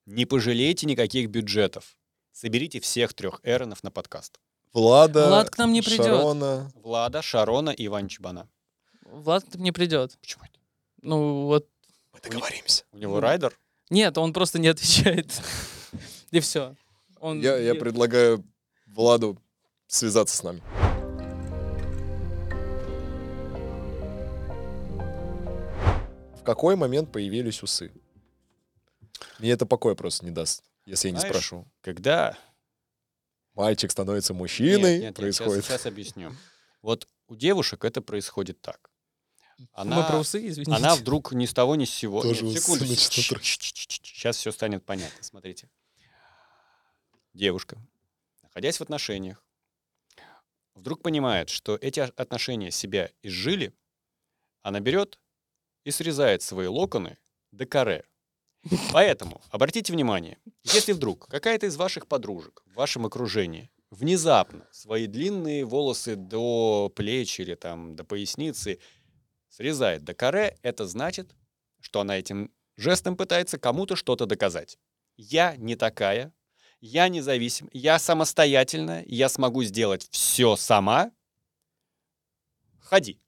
не 0.05 0.25
пожалейте 0.25 0.85
никаких 0.87 1.29
бюджетов. 1.29 1.97
Соберите 2.31 2.79
всех 2.79 3.13
трех 3.13 3.41
Эронов 3.43 3.83
на 3.83 3.91
подкаст. 3.91 4.39
Влада, 4.73 5.27
Влад 5.27 5.49
к 5.49 5.57
нам 5.57 5.71
не 5.71 5.81
придет. 5.81 6.05
Шарона. 6.05 6.71
Влада, 6.75 7.21
Шарона 7.21 7.69
и 7.69 7.85
Иван 7.85 8.07
Чебана. 8.07 8.49
Влад 9.05 9.55
не 9.55 9.71
придет. 9.71 10.17
Почему 10.19 10.45
это? 10.45 10.59
Ну 11.01 11.45
вот... 11.45 11.67
Мы 12.13 12.19
договоримся. 12.21 12.85
У 12.91 12.97
него 12.97 13.19
райдер? 13.19 13.57
Нет, 13.89 14.17
он 14.17 14.33
просто 14.33 14.57
не 14.57 14.69
отвечает. 14.69 15.31
И 16.31 16.39
все. 16.39 16.75
Он... 17.19 17.39
Я, 17.39 17.57
я 17.57 17.75
предлагаю 17.75 18.43
Владу 18.87 19.37
связаться 19.87 20.35
с 20.35 20.43
нами. 20.43 20.63
В 26.43 26.45
какой 26.45 26.75
момент 26.75 27.09
появились 27.09 27.63
усы? 27.63 27.93
Мне 29.39 29.51
это 29.51 29.65
покоя 29.65 29.95
просто 29.95 30.25
не 30.25 30.31
даст, 30.31 30.61
если 30.85 31.07
я 31.07 31.13
не 31.13 31.19
Знаешь, 31.19 31.33
спрошу. 31.33 31.65
Когда... 31.79 32.37
Мальчик 33.53 33.89
становится 33.89 34.33
мужчиной, 34.33 34.75
Нет, 34.75 34.81
нет, 34.81 35.01
нет, 35.01 35.15
происходит. 35.15 35.63
Сейчас, 35.63 35.85
объясню. 35.85 36.35
Вот 36.81 37.07
у 37.27 37.37
девушек 37.37 37.85
это 37.85 38.01
происходит 38.01 38.59
так. 38.59 38.91
Мы 39.57 39.67
Она, 39.71 40.03
про 40.03 40.17
усы, 40.19 40.45
извините. 40.45 40.73
она 40.73 40.95
вдруг 40.95 41.31
ни 41.31 41.45
с 41.45 41.53
того 41.53 41.77
ни 41.77 41.85
с 41.85 41.91
сего... 41.91 42.21
Тоже 42.21 42.43
Нет, 42.43 42.57
усы 42.57 42.61
секунду. 42.61 42.93
Сейчас 42.93 44.35
все 44.35 44.51
станет 44.51 44.83
понятно. 44.83 45.23
Смотрите. 45.23 45.69
Девушка, 47.33 47.77
находясь 48.41 48.79
в 48.79 48.81
отношениях, 48.81 49.41
вдруг 50.73 51.01
понимает, 51.01 51.47
что 51.47 51.77
эти 51.77 52.01
отношения 52.01 52.69
себя 52.69 53.11
изжили, 53.21 53.73
она 54.61 54.81
берет 54.81 55.19
и 55.83 55.91
срезает 55.91 56.41
свои 56.41 56.67
локоны 56.67 57.17
до 57.51 57.65
каре. 57.65 58.05
Поэтому 58.91 59.41
обратите 59.49 59.91
внимание, 59.91 60.37
если 60.63 60.93
вдруг 60.93 61.27
какая-то 61.27 61.65
из 61.65 61.75
ваших 61.75 62.07
подружек 62.07 62.63
в 62.65 62.75
вашем 62.75 63.05
окружении 63.05 63.69
внезапно 63.89 64.67
свои 64.71 65.07
длинные 65.07 65.65
волосы 65.65 66.15
до 66.15 66.91
плеч 66.95 67.39
или 67.39 67.55
там 67.55 67.95
до 67.95 68.03
поясницы 68.03 68.79
срезает 69.49 70.03
до 70.03 70.13
каре, 70.13 70.57
это 70.63 70.87
значит, 70.87 71.35
что 71.79 71.99
она 71.99 72.17
этим 72.17 72.51
жестом 72.77 73.17
пытается 73.17 73.59
кому-то 73.59 73.95
что-то 73.95 74.25
доказать. 74.25 74.79
Я 75.17 75.55
не 75.57 75.75
такая, 75.75 76.33
я 76.79 77.07
независим, 77.07 77.69
я 77.71 77.99
самостоятельная, 77.99 79.03
я 79.07 79.29
смогу 79.29 79.63
сделать 79.63 80.07
все 80.09 80.55
сама. 80.55 81.11
Ходи. 82.79 83.19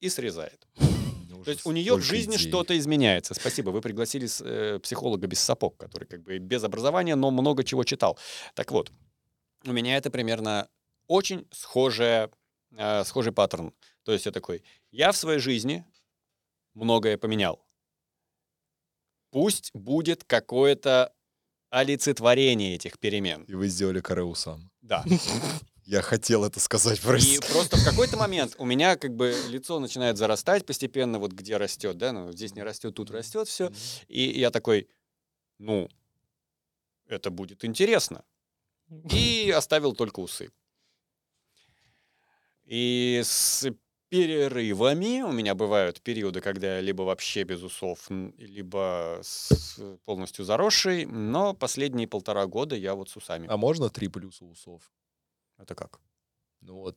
И 0.00 0.08
срезает. 0.08 0.66
То 1.44 1.50
есть 1.50 1.66
у 1.66 1.72
нее 1.72 1.96
в 1.96 2.02
жизни 2.02 2.36
что-то 2.36 2.76
изменяется. 2.78 3.34
Спасибо, 3.34 3.70
вы 3.70 3.80
пригласили 3.80 4.26
с- 4.26 4.42
э, 4.44 4.78
психолога 4.80 5.26
без 5.26 5.40
сапог, 5.40 5.76
который 5.76 6.04
как 6.06 6.22
бы 6.22 6.38
без 6.38 6.64
образования, 6.64 7.14
но 7.16 7.30
много 7.30 7.64
чего 7.64 7.84
читал. 7.84 8.18
Так 8.54 8.70
вот, 8.72 8.92
у 9.64 9.72
меня 9.72 9.96
это 9.96 10.10
примерно 10.10 10.68
очень 11.06 11.46
схожая, 11.52 12.30
э, 12.76 13.04
схожий 13.04 13.32
паттерн. 13.32 13.72
То 14.04 14.12
есть 14.12 14.26
я 14.26 14.32
такой, 14.32 14.62
я 14.90 15.12
в 15.12 15.16
своей 15.16 15.38
жизни 15.40 15.84
многое 16.74 17.16
поменял. 17.18 17.64
Пусть 19.30 19.70
будет 19.74 20.24
какое-то 20.24 21.12
олицетворение 21.70 22.74
этих 22.74 22.98
перемен. 22.98 23.44
И 23.44 23.54
вы 23.54 23.68
сделали 23.68 24.00
каре 24.00 24.22
усам. 24.22 24.70
Да. 24.80 25.04
Я 25.90 26.02
хотел 26.02 26.44
это 26.44 26.60
сказать, 26.60 27.00
И 27.00 27.02
прости. 27.02 27.38
просто 27.52 27.76
в 27.76 27.84
какой-то 27.84 28.16
момент 28.16 28.54
у 28.58 28.64
меня 28.64 28.94
как 28.94 29.16
бы 29.16 29.34
лицо 29.48 29.80
начинает 29.80 30.18
зарастать 30.18 30.64
постепенно, 30.64 31.18
вот 31.18 31.32
где 31.32 31.56
растет, 31.56 31.98
да, 31.98 32.12
ну 32.12 32.30
здесь 32.30 32.54
не 32.54 32.62
растет, 32.62 32.94
тут 32.94 33.10
растет 33.10 33.48
все. 33.48 33.72
И 34.06 34.22
я 34.38 34.52
такой, 34.52 34.88
ну, 35.58 35.88
это 37.08 37.32
будет 37.32 37.64
интересно. 37.64 38.24
И 39.12 39.50
оставил 39.50 39.92
только 39.92 40.20
усы. 40.20 40.52
И 42.66 43.20
с 43.24 43.66
перерывами 44.10 45.22
у 45.22 45.32
меня 45.32 45.56
бывают 45.56 46.00
периоды, 46.02 46.40
когда 46.40 46.76
я 46.76 46.80
либо 46.80 47.02
вообще 47.02 47.42
без 47.42 47.64
усов, 47.64 48.08
либо 48.38 49.18
с 49.22 49.80
полностью 50.04 50.44
заросший, 50.44 51.06
но 51.06 51.52
последние 51.52 52.06
полтора 52.06 52.46
года 52.46 52.76
я 52.76 52.94
вот 52.94 53.10
с 53.10 53.16
усами. 53.16 53.48
А 53.50 53.56
можно 53.56 53.90
три 53.90 54.06
плюса 54.06 54.44
усов? 54.44 54.88
Это 55.60 55.74
как? 55.74 56.00
Ну 56.60 56.74
вот. 56.76 56.96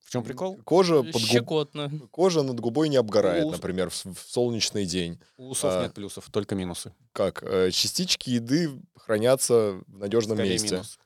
В 0.00 0.10
чем 0.10 0.24
прикол? 0.24 0.56
Кожа, 0.64 1.02
под 1.02 1.14
губ- 1.14 1.20
Щекотно. 1.20 1.90
Кожа 2.10 2.42
над 2.42 2.58
губой 2.60 2.88
не 2.88 2.96
обгорает, 2.96 3.44
Ус- 3.46 3.52
например, 3.52 3.88
в, 3.90 4.04
солнечный 4.18 4.84
день. 4.84 5.20
У 5.36 5.48
усов 5.50 5.72
А. 5.74 5.82
нет 5.82 5.94
плюсов, 5.94 6.28
только 6.30 6.54
минусы. 6.54 6.92
Как? 7.12 7.42
э, 7.42 7.70
Частички 7.70 8.30
еды 8.30 8.70
хранятся 8.96 9.80
в 9.86 9.98
надежном 9.98 10.36
Скорее 10.38 10.52
месте. 10.52 10.74
минус. 10.74 10.98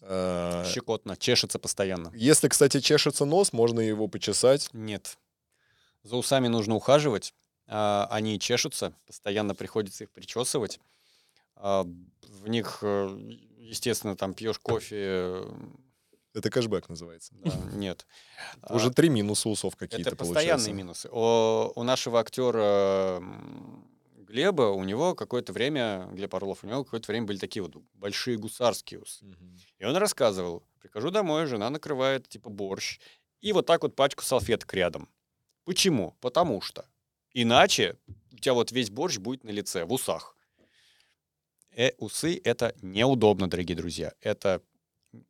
Э, 0.00 0.64
Щекотно, 0.72 1.16
чешется 1.16 1.58
постоянно. 1.58 2.10
Если, 2.14 2.48
кстати, 2.48 2.80
чешется 2.80 3.24
нос, 3.24 3.52
можно 3.52 3.80
его 3.80 4.08
почесать. 4.08 4.70
Нет. 4.72 5.18
За 6.02 6.16
усами 6.16 6.48
нужно 6.48 6.74
ухаживать. 6.74 7.34
а, 7.66 8.08
Они 8.10 8.38
чешутся, 8.40 8.94
постоянно 9.06 9.54
приходится 9.54 10.04
их 10.04 10.10
причесывать. 10.10 10.80
А, 11.56 11.84
В 12.28 12.48
них, 12.48 12.78
э, 12.82 13.08
естественно, 13.58 14.16
там 14.16 14.32
пьешь 14.34 14.58
кофе. 14.58 15.42
Это 16.38 16.50
кэшбэк 16.50 16.88
называется. 16.88 17.34
да, 17.34 17.52
Нет. 17.72 18.06
А, 18.62 18.74
Уже 18.74 18.90
три 18.90 19.08
минуса 19.08 19.48
усов 19.48 19.76
какие-то 19.76 20.10
Это 20.10 20.16
постоянные 20.16 20.72
минусы. 20.72 21.08
У 21.10 21.82
нашего 21.82 22.20
актера 22.20 23.22
Глеба, 24.28 24.70
у 24.70 24.84
него 24.84 25.14
какое-то 25.14 25.52
время, 25.52 26.06
Глеб 26.12 26.34
Орлов, 26.34 26.62
у 26.62 26.66
него 26.66 26.84
какое-то 26.84 27.10
время 27.10 27.26
были 27.26 27.38
такие 27.38 27.62
вот 27.62 27.76
большие 27.94 28.36
гусарские 28.36 29.00
усы. 29.00 29.24
Мгм. 29.24 29.58
И 29.78 29.84
он 29.84 29.96
рассказывал, 29.96 30.62
прихожу 30.80 31.10
домой, 31.10 31.46
жена 31.46 31.70
накрывает 31.70 32.28
типа 32.28 32.50
борщ, 32.50 33.00
и 33.40 33.52
вот 33.52 33.66
так 33.66 33.82
вот 33.82 33.96
пачку 33.96 34.22
салфеток 34.22 34.72
рядом. 34.74 35.08
Почему? 35.64 36.14
Потому 36.20 36.60
что 36.60 36.84
иначе 37.32 37.96
у 38.32 38.36
тебя 38.36 38.52
вот 38.52 38.70
весь 38.70 38.90
борщ 38.90 39.18
будет 39.18 39.44
на 39.44 39.50
лице, 39.50 39.84
в 39.84 39.92
усах. 39.92 40.36
Э, 41.74 41.92
усы— 41.98 42.40
это 42.44 42.74
неудобно, 42.82 43.48
дорогие 43.48 43.76
друзья. 43.76 44.12
Это 44.20 44.62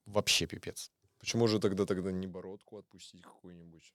вообще 0.07 0.47
пипец. 0.47 0.91
Почему 1.19 1.47
же 1.49 1.59
тогда 1.59 1.85
тогда 1.85 2.13
не 2.13 2.27
бородку 2.27 2.79
отпустить 2.79 3.23
какую-нибудь? 3.23 3.93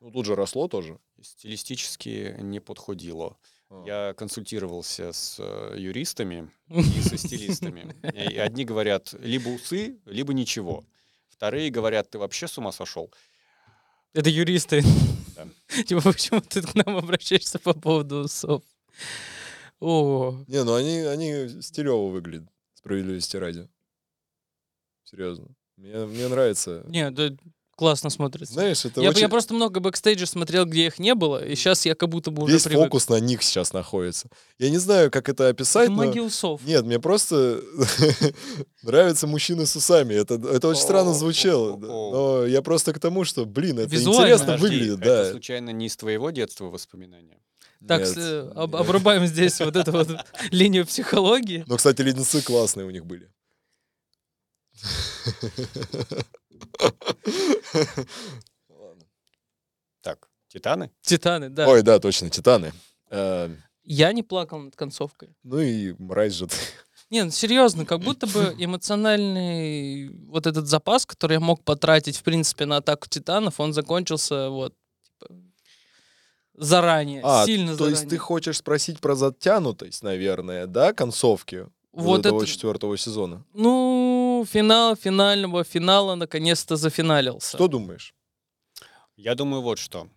Ну, 0.00 0.12
тут 0.12 0.26
же 0.26 0.34
росло 0.34 0.68
тоже. 0.68 0.98
Стилистически 1.20 2.36
не 2.38 2.60
подходило. 2.60 3.36
А. 3.68 3.84
Я 3.86 4.14
консультировался 4.14 5.12
с 5.12 5.36
э, 5.40 5.74
юристами 5.76 6.50
и 6.68 7.00
со 7.00 7.16
стилистами. 7.16 7.94
И 8.14 8.36
одни 8.38 8.64
говорят, 8.64 9.12
либо 9.14 9.48
усы, 9.48 9.98
либо 10.04 10.32
ничего. 10.32 10.84
Вторые 11.28 11.70
говорят, 11.70 12.10
ты 12.10 12.18
вообще 12.18 12.46
с 12.46 12.58
ума 12.58 12.72
сошел? 12.72 13.12
Это 14.12 14.30
юристы. 14.30 14.82
Да. 15.34 15.48
Типа, 15.84 16.00
почему 16.00 16.40
ты 16.40 16.62
к 16.62 16.74
нам 16.74 16.96
обращаешься 16.96 17.58
по 17.58 17.74
поводу 17.74 18.20
усов? 18.24 18.62
О, 19.80 20.36
Не, 20.48 20.64
ну 20.64 20.74
они, 20.74 20.98
они 21.00 21.60
стилево 21.62 22.08
выглядят, 22.08 22.48
справедливости 22.74 23.36
ради. 23.36 23.68
Серьезно. 25.04 25.48
Мне, 25.78 25.94
мне 26.06 26.28
нравится. 26.28 26.82
не, 26.88 27.10
да 27.10 27.30
классно 27.76 28.10
смотрится. 28.10 28.54
Знаешь, 28.54 28.84
это 28.84 29.00
Я, 29.00 29.10
очень... 29.10 29.20
я 29.20 29.28
просто 29.28 29.54
много 29.54 29.78
бэкстейджа 29.78 30.26
смотрел, 30.26 30.64
где 30.66 30.86
их 30.86 30.98
не 30.98 31.14
было, 31.14 31.44
и 31.44 31.54
сейчас 31.54 31.86
я 31.86 31.94
как 31.94 32.08
будто 32.08 32.32
бы 32.32 32.42
уже 32.42 32.54
Весь 32.54 32.64
привык. 32.64 32.86
фокус 32.86 33.08
на 33.08 33.20
них 33.20 33.40
сейчас 33.44 33.72
находится. 33.72 34.28
Я 34.58 34.70
не 34.70 34.78
знаю, 34.78 35.12
как 35.12 35.28
это 35.28 35.46
описать, 35.46 35.84
Это 35.84 35.92
но... 35.92 35.98
магия 36.04 36.22
усов. 36.22 36.60
Нет, 36.66 36.84
мне 36.84 36.98
просто 36.98 37.60
нравятся 38.82 39.28
мужчины 39.28 39.64
с 39.64 39.76
усами. 39.76 40.14
Это, 40.14 40.34
это 40.34 40.66
очень 40.66 40.80
странно 40.82 41.14
звучало. 41.14 41.76
Но 41.76 42.46
я 42.46 42.62
просто 42.62 42.92
к 42.92 42.98
тому, 42.98 43.24
что, 43.24 43.44
блин, 43.44 43.78
это 43.78 43.90
Визуально. 43.90 44.22
интересно 44.22 44.46
Подожди, 44.54 44.66
выглядит, 44.76 45.00
это 45.02 45.30
случайно 45.30 45.70
не 45.70 45.86
из 45.86 45.96
твоего 45.96 46.30
детства 46.30 46.64
воспоминания? 46.64 47.38
Так, 47.86 48.00
Нет, 48.00 48.08
с- 48.08 48.16
э, 48.16 48.52
об- 48.56 48.72
нет. 48.72 48.80
обрубаем 48.80 49.24
здесь 49.26 49.60
вот 49.60 49.76
эту 49.76 49.92
вот 49.92 50.08
линию 50.50 50.84
психологии. 50.84 51.62
Но, 51.68 51.76
кстати, 51.76 52.02
леденцы 52.02 52.42
классные 52.42 52.86
у 52.86 52.90
них 52.90 53.06
были. 53.06 53.30
Так, 60.02 60.28
Титаны? 60.48 60.90
Титаны, 61.02 61.48
да. 61.50 61.68
Ой, 61.68 61.82
да, 61.82 61.98
точно, 61.98 62.30
Титаны. 62.30 62.72
Э, 63.10 63.54
Я 63.84 64.12
не 64.12 64.22
плакал 64.22 64.58
над 64.60 64.76
концовкой. 64.76 65.34
Ну 65.42 65.60
и 65.60 65.94
мразь 65.98 66.34
же 66.34 66.46
ты. 66.46 66.56
Не, 67.10 67.24
ну 67.24 67.30
серьезно, 67.30 67.86
как 67.86 68.00
будто 68.00 68.26
бы 68.26 68.54
эмоциональный 68.58 70.10
вот 70.26 70.46
этот 70.46 70.66
запас, 70.66 71.06
который 71.06 71.34
я 71.34 71.40
мог 71.40 71.64
потратить, 71.64 72.18
в 72.18 72.22
принципе, 72.22 72.66
на 72.66 72.76
атаку 72.78 73.08
титанов, 73.08 73.60
он 73.60 73.72
закончился 73.72 74.50
вот 74.50 74.74
типа, 75.02 75.34
заранее, 76.54 77.22
А, 77.24 77.46
сильно 77.46 77.72
то 77.72 77.78
заранее. 77.78 77.98
есть 78.00 78.10
ты 78.10 78.18
хочешь 78.18 78.58
спросить 78.58 79.00
про 79.00 79.14
затянутость, 79.14 80.02
наверное, 80.02 80.66
да, 80.66 80.92
концовки 80.92 81.66
Вот 81.92 82.26
этого 82.26 82.42
это- 82.42 82.46
четвертого 82.50 82.98
сезона? 82.98 83.42
Ну, 83.54 84.17
Ну, 84.38 84.44
финал 84.44 84.94
финального 84.94 85.64
финала 85.64 86.14
наконец-то 86.14 86.76
зафиналился. 86.76 87.56
Что 87.56 87.66
думаешь? 87.66 88.14
Я 89.16 89.34
думаю 89.34 89.62
вот 89.62 89.80
что. 89.80 90.08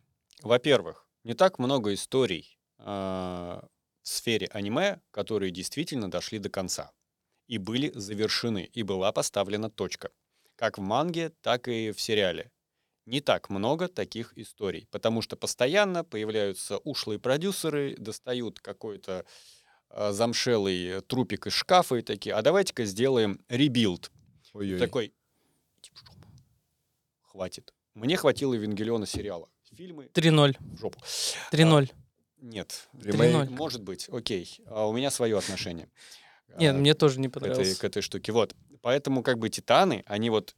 Во-первых, 0.43 1.07
не 1.23 1.33
так 1.33 1.57
много 1.57 1.91
историй 1.95 2.59
э, 2.77 2.83
в 2.83 4.07
сфере 4.07 4.45
аниме, 4.53 5.01
которые 5.09 5.49
действительно 5.51 6.11
дошли 6.11 6.37
до 6.37 6.49
конца 6.49 6.91
и 7.47 7.57
были 7.57 7.91
завершены, 7.95 8.69
и 8.71 8.83
была 8.83 9.11
поставлена 9.11 9.71
точка. 9.71 10.11
Как 10.55 10.77
в 10.77 10.81
манге, 10.81 11.31
так 11.41 11.67
и 11.67 11.91
в 11.91 11.99
сериале. 11.99 12.51
Не 13.07 13.21
так 13.21 13.49
много 13.49 13.87
таких 13.87 14.37
историй, 14.37 14.87
потому 14.91 15.23
что 15.23 15.35
постоянно 15.35 16.03
появляются 16.03 16.77
ушлые 16.77 17.17
продюсеры, 17.17 17.95
достают 17.97 18.59
какой-то 18.59 19.11
э, 19.11 19.23
замшелый 19.95 21.01
трупик 21.01 21.47
из 21.47 21.53
шкафа 21.53 21.95
и 21.95 22.01
такие, 22.01 22.35
а 22.35 22.41
давайте-ка 22.41 22.85
сделаем 22.85 23.39
rebuild. 23.49 24.11
Ой-ой. 24.53 24.79
Такой, 24.79 25.13
«Иди 25.79 25.91
в 25.93 25.99
жопу. 25.99 26.13
хватит. 27.21 27.73
Мне 27.93 28.17
хватило 28.17 28.53
Евангелиона 28.53 29.05
сериала. 29.05 29.49
Фильмы 29.75 30.09
3-0. 30.13 30.55
в 30.59 30.77
жопу. 30.79 30.99
3-0. 31.51 31.91
Нет, 32.41 32.89
Ремейк. 32.93 33.49
3-0. 33.49 33.49
может 33.51 33.83
быть, 33.83 34.09
окей. 34.09 34.59
А 34.65 34.87
у 34.87 34.93
меня 34.93 35.11
свое 35.11 35.37
отношение. 35.37 35.89
Нет, 36.57 36.75
а, 36.75 36.77
мне 36.77 36.93
тоже 36.93 37.19
не 37.19 37.27
этой, 37.27 37.39
понравился. 37.39 37.79
к 37.79 37.83
этой 37.83 38.01
штуке. 38.01 38.31
Вот. 38.31 38.55
Поэтому 38.81 39.23
как 39.23 39.37
бы 39.37 39.49
Титаны, 39.49 40.03
они 40.07 40.29
вот 40.29 40.55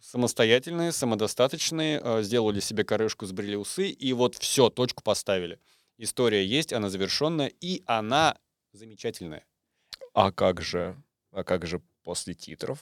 самостоятельные, 0.00 0.92
самодостаточные, 0.92 2.00
э, 2.02 2.22
сделали 2.22 2.60
себе 2.60 2.84
корешку, 2.84 3.26
сбрили 3.26 3.54
усы, 3.54 3.88
и 3.88 4.12
вот 4.12 4.34
все, 4.36 4.68
точку 4.68 5.02
поставили. 5.02 5.58
История 5.98 6.44
есть, 6.44 6.72
она 6.72 6.88
завершенная, 6.90 7.52
и 7.60 7.82
она 7.86 8.36
замечательная. 8.72 9.44
А 10.12 10.32
как 10.32 10.60
же? 10.60 10.96
А 11.32 11.44
как 11.44 11.66
же 11.66 11.80
после 12.02 12.34
титров? 12.34 12.78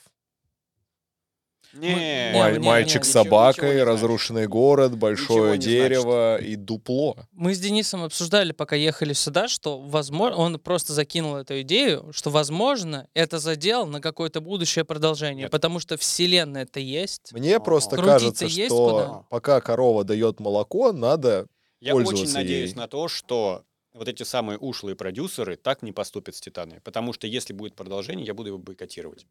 Не, 1.74 2.32
Маль- 2.34 2.58
не, 2.58 2.66
мальчик 2.66 3.02
с 3.02 3.08
ничего- 3.08 3.20
ничего 3.22 3.24
собакой, 3.24 3.68
не 3.68 3.74
значит. 3.76 3.86
разрушенный 3.88 4.46
город, 4.46 4.94
большое 4.98 5.56
дерево 5.56 6.36
и 6.38 6.56
дупло. 6.56 7.16
Мы 7.32 7.54
с 7.54 7.60
Денисом 7.60 8.02
обсуждали, 8.02 8.52
пока 8.52 8.76
ехали 8.76 9.14
сюда, 9.14 9.48
что 9.48 9.78
возможно, 9.78 10.36
он 10.36 10.58
просто 10.60 10.92
закинул 10.92 11.36
эту 11.36 11.62
идею, 11.62 12.12
что 12.12 12.28
возможно 12.28 13.08
это 13.14 13.38
задел 13.38 13.86
на 13.86 14.02
какое-то 14.02 14.42
будущее 14.42 14.84
продолжение, 14.84 15.44
Нет. 15.44 15.50
потому 15.50 15.78
что 15.78 15.96
вселенная 15.96 16.64
это 16.64 16.78
есть. 16.80 17.32
Мне 17.32 17.56
А, 17.56 17.60
просто 17.60 17.96
крутиться 17.96 18.12
кажется, 18.18 18.44
есть 18.44 18.66
что 18.66 18.90
куда? 18.90 19.24
пока 19.30 19.60
корова 19.62 20.04
дает 20.04 20.40
молоко, 20.40 20.92
надо 20.92 21.46
Я 21.82 21.96
очень 21.96 22.32
надеюсь 22.32 22.70
ей. 22.70 22.76
на 22.76 22.86
то, 22.86 23.08
что 23.08 23.64
вот 23.92 24.08
эти 24.08 24.22
самые 24.22 24.58
ушлые 24.58 24.94
продюсеры 24.94 25.56
так 25.56 25.82
не 25.82 25.92
поступят 25.92 26.36
с 26.36 26.40
Титанами. 26.40 26.78
Потому 26.78 27.12
что 27.12 27.26
если 27.26 27.52
будет 27.52 27.74
продолжение, 27.74 28.24
я 28.24 28.34
буду 28.34 28.48
его 28.48 28.58
бойкотировать. 28.58 29.26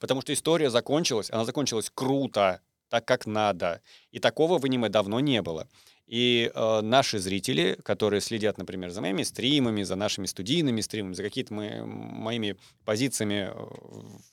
Потому 0.00 0.20
что 0.20 0.32
история 0.32 0.68
закончилась, 0.68 1.30
она 1.30 1.44
закончилась 1.44 1.90
круто, 1.94 2.60
так 2.88 3.04
как 3.04 3.26
надо. 3.26 3.80
И 4.10 4.18
такого 4.18 4.58
в 4.58 4.64
аниме 4.64 4.88
давно 4.88 5.20
не 5.20 5.40
было. 5.42 5.68
И 6.06 6.50
э, 6.52 6.80
наши 6.82 7.18
зрители, 7.18 7.78
которые 7.84 8.20
следят, 8.20 8.58
например, 8.58 8.90
за 8.90 9.00
моими 9.00 9.22
стримами, 9.22 9.82
за 9.82 9.96
нашими 9.96 10.26
студийными 10.26 10.80
стримами, 10.82 11.14
за 11.14 11.22
какими-то 11.22 11.54
мои- 11.54 11.80
моими 11.80 12.56
позициями 12.84 13.50
э, 13.50 13.54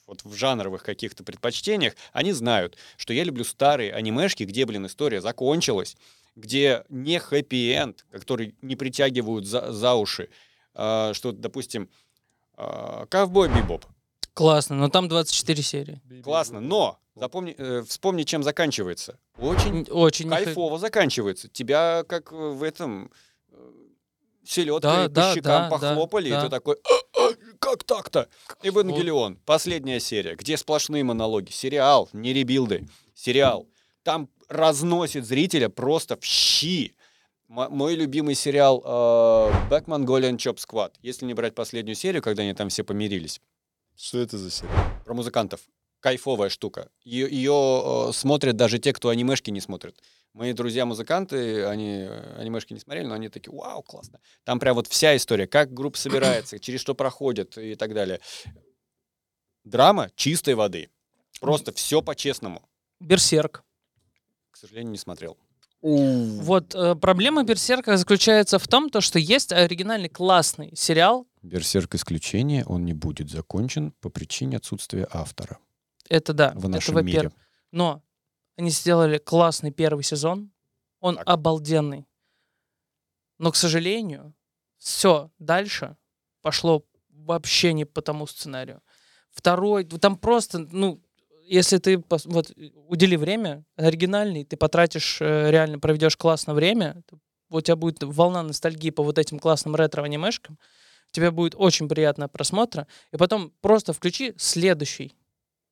вот 0.08 0.24
в 0.24 0.34
жанровых 0.34 0.84
каких-то 0.84 1.24
предпочтениях, 1.24 1.94
они 2.12 2.34
знают, 2.34 2.76
что 2.98 3.14
я 3.14 3.24
люблю 3.24 3.46
старые 3.46 3.94
анимешки, 3.94 4.44
где, 4.44 4.66
блин, 4.66 4.88
история 4.88 5.22
закончилась, 5.22 5.96
где 6.40 6.84
не 6.90 7.20
хэппи-энд, 7.20 8.06
который 8.12 8.56
не 8.62 8.76
притягивают 8.76 9.46
за, 9.46 9.72
за 9.72 9.94
уши, 9.96 10.30
а, 10.74 11.14
что, 11.14 11.32
допустим, 11.32 11.90
а, 12.56 13.06
Ковбой 13.08 13.50
Бибоп. 13.50 13.86
Классно, 14.34 14.76
но 14.76 14.90
там 14.90 15.10
24 15.10 15.64
серии. 15.64 16.02
Классно, 16.24 16.62
но 16.62 17.00
запомни, 17.16 17.54
э, 17.58 17.84
вспомни, 17.86 18.24
чем 18.24 18.44
заканчивается. 18.44 19.20
Очень 19.38 19.84
Очень 19.90 20.30
не 20.30 20.36
кайфово 20.36 20.80
заканчивается. 20.80 21.50
Тебя 21.50 22.04
как 22.08 22.32
э, 22.32 22.36
в 22.36 22.64
этом 22.64 23.12
селедкой 24.46 24.82
Да, 24.82 25.04
по 25.04 25.10
да, 25.10 25.34
щекам 25.34 25.70
да, 25.70 25.70
похлопали, 25.70 26.30
да, 26.30 26.40
и 26.40 26.44
ты 26.44 26.50
такой, 26.50 26.78
«А, 26.84 27.22
а, 27.22 27.30
как 27.60 27.84
так-то? 27.84 28.30
Евангелион, 28.64 29.38
последняя 29.46 30.00
серия, 30.00 30.36
где 30.36 30.58
сплошные 30.58 31.04
монологи. 31.04 31.52
Сериал, 31.52 32.10
не 32.14 32.34
ребилды, 32.34 32.88
сериал. 33.14 33.68
Там 34.04 34.30
разносит 34.50 35.26
зрителя 35.26 35.70
просто 35.70 36.18
в 36.18 36.24
щи. 36.26 36.96
М- 37.50 37.72
мой 37.72 37.96
любимый 37.96 38.36
сериал 38.36 38.82
э, 38.84 38.90
Back 39.70 39.86
Mongolian 39.86 40.38
Chop 40.38 40.58
Squad. 40.58 40.94
Если 41.02 41.26
не 41.26 41.34
брать 41.34 41.56
последнюю 41.56 41.96
серию, 41.96 42.22
когда 42.22 42.44
они 42.44 42.54
там 42.54 42.70
все 42.70 42.84
помирились. 42.84 43.40
Что 43.96 44.20
это 44.20 44.38
за 44.38 44.52
серия? 44.52 44.72
Про 45.06 45.14
музыкантов. 45.14 45.62
Кайфовая 46.00 46.50
штука. 46.50 46.90
Ее, 47.04 48.12
смотрят 48.14 48.56
даже 48.56 48.80
те, 48.80 48.94
кто 48.94 49.10
анимешки 49.10 49.52
не 49.52 49.60
смотрят. 49.60 50.02
Мои 50.34 50.54
друзья-музыканты, 50.54 51.66
они 51.66 52.06
э, 52.08 52.36
анимешки 52.38 52.74
не 52.74 52.80
смотрели, 52.80 53.06
но 53.06 53.16
они 53.16 53.30
такие, 53.30 53.54
вау, 53.54 53.82
классно. 53.84 54.20
Там 54.46 54.60
прям 54.60 54.76
вот 54.76 54.88
вся 54.88 55.16
история, 55.18 55.48
как 55.48 55.74
группа 55.74 55.98
собирается, 55.98 56.60
через 56.60 56.80
что 56.82 56.96
проходит 56.96 57.58
и 57.58 57.76
так 57.76 57.94
далее. 57.94 58.22
Драма 59.64 60.10
чистой 60.16 60.54
воды. 60.56 60.90
Просто 61.42 61.74
все 61.74 62.02
по-честному. 62.02 62.62
Берсерк. 63.00 63.64
К 64.60 64.68
сожалению, 64.68 64.92
не 64.92 64.98
смотрел. 64.98 65.38
Вот 65.82 66.76
э, 66.76 66.94
проблема 66.96 67.46
Берсерка 67.46 67.96
заключается 67.96 68.60
в 68.60 68.68
том, 68.68 68.90
то, 68.90 69.00
что 69.00 69.18
есть 69.18 69.54
оригинальный 69.54 70.10
классный 70.10 70.76
сериал. 70.76 71.26
Берсерк 71.42 71.96
исключение, 71.96 72.66
он 72.66 72.84
не 72.84 72.92
будет 72.92 73.30
закончен 73.30 73.94
по 74.02 74.10
причине 74.10 74.58
отсутствия 74.58 75.08
автора 75.14 75.60
Это 76.10 76.34
да, 76.34 76.52
в 76.56 76.60
это 76.60 76.68
нашем 76.68 76.96
во-первых. 76.96 77.32
мире. 77.32 77.46
Но 77.72 78.04
они 78.58 78.70
сделали 78.70 79.18
классный 79.18 79.72
первый 79.72 80.04
сезон. 80.04 80.52
Он 81.00 81.16
Так. 81.16 81.30
обалденный. 81.30 82.06
Но, 83.38 83.54
к 83.54 83.56
сожалению, 83.56 84.34
все 84.78 85.32
дальше 85.40 85.96
пошло 86.42 86.84
вообще 87.08 87.72
не 87.72 87.86
по 87.86 88.02
тому 88.02 88.28
сценарию. 88.28 88.82
Второй, 89.32 89.86
там 89.86 90.18
просто, 90.18 90.60
ну, 90.60 91.02
если 91.50 91.78
ты 91.80 92.04
вот 92.08 92.52
удели 92.88 93.18
время 93.18 93.64
оригинальный, 93.76 94.44
ты 94.46 94.56
потратишь, 94.58 95.18
э, 95.22 95.50
реально 95.52 95.80
проведешь 95.80 96.16
классное 96.16 96.54
время, 96.54 97.02
то 97.08 97.18
у 97.50 97.62
тебя 97.62 97.76
будет 97.76 98.04
волна 98.04 98.44
ностальгии 98.44 98.92
по 98.92 99.04
вот 99.04 99.18
этим 99.18 99.40
классным 99.40 99.76
ретро-анимешкам, 99.76 100.60
тебе 101.12 101.32
будет 101.32 101.56
очень 101.56 101.90
приятно 101.90 102.30
просмотра, 102.30 102.88
и 103.12 103.18
потом 103.18 103.52
просто 103.62 103.94
включи 103.94 104.34
следующий. 104.38 105.16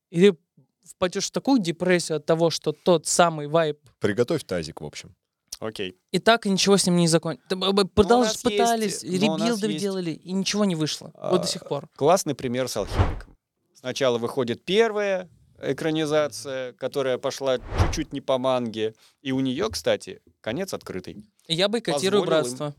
И 0.10 0.20
ты 0.32 0.38
впадешь 0.84 1.28
в 1.28 1.32
такую 1.32 1.60
депрессию 1.62 2.18
от 2.18 2.26
того, 2.26 2.50
что 2.50 2.72
тот 2.72 3.06
самый 3.06 3.48
вайп 3.48 3.78
Приготовь 4.00 4.44
тазик, 4.44 4.82
в 4.82 4.86
общем. 4.86 5.16
Окей. 5.60 5.96
и 6.12 6.20
так 6.20 6.46
и 6.46 6.52
ничего 6.52 6.78
с 6.78 6.86
ним 6.86 6.98
не 6.98 7.08
закончилось. 7.08 7.48
Продолж... 7.96 8.28
Ну, 8.28 8.32
есть- 8.32 8.44
Пытались, 8.44 9.02
но 9.04 9.34
у 9.34 9.38
нас 9.38 9.42
ребилды 9.48 9.68
есть- 9.68 9.82
делали, 9.82 10.12
и 10.12 10.32
ничего 10.32 10.66
не 10.66 10.76
вышло. 10.76 11.12
Вот 11.16 11.40
А, 11.40 11.42
до 11.42 11.48
сих 11.48 11.68
пор. 11.68 11.88
Классный 11.96 12.36
пример 12.36 12.68
с 12.68 12.78
алхимиком. 12.78 13.36
Сначала 13.74 14.20
выходит 14.20 14.64
первая 14.66 15.30
экранизация, 15.62 16.74
которая 16.74 17.18
пошла 17.18 17.58
чуть-чуть 17.58 18.14
не 18.14 18.22
по 18.22 18.38
манге. 18.38 18.94
И 19.22 19.32
у 19.32 19.40
нее, 19.40 19.70
кстати, 19.70 20.22
конец 20.42 20.74
открытый. 20.74 21.26
Я 21.48 21.68
бойкотирую 21.70 22.22
позволил 22.24 22.24
им- 22.24 22.28
братство. 22.28 22.76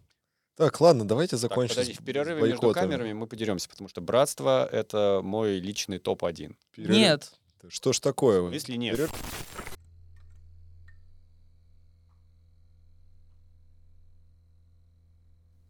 Так, 0.57 0.81
ладно, 0.81 1.07
давайте 1.07 1.33
Так, 1.37 1.41
закончим. 1.41 1.71
подожди, 1.77 1.95
с- 1.95 1.99
в 2.01 2.05
перерыве 2.05 2.41
между 2.43 2.63
бойкотом. 2.63 2.75
камерами 2.91 3.13
мы 3.13 3.27
подеремся, 3.29 3.69
потому 3.69 3.89
что 3.89 4.01
братство— 4.01 4.67
это 4.73 5.21
мой 5.23 5.59
личный 5.61 5.99
топ-1. 5.99 6.57
Перерыв. 6.75 6.97
Нет. 6.97 7.33
Что 7.69 7.93
ж 7.93 8.01
такое? 8.01 8.51
Если 8.51 8.75
нет. 8.75 8.97
Перерыв? 8.97 9.13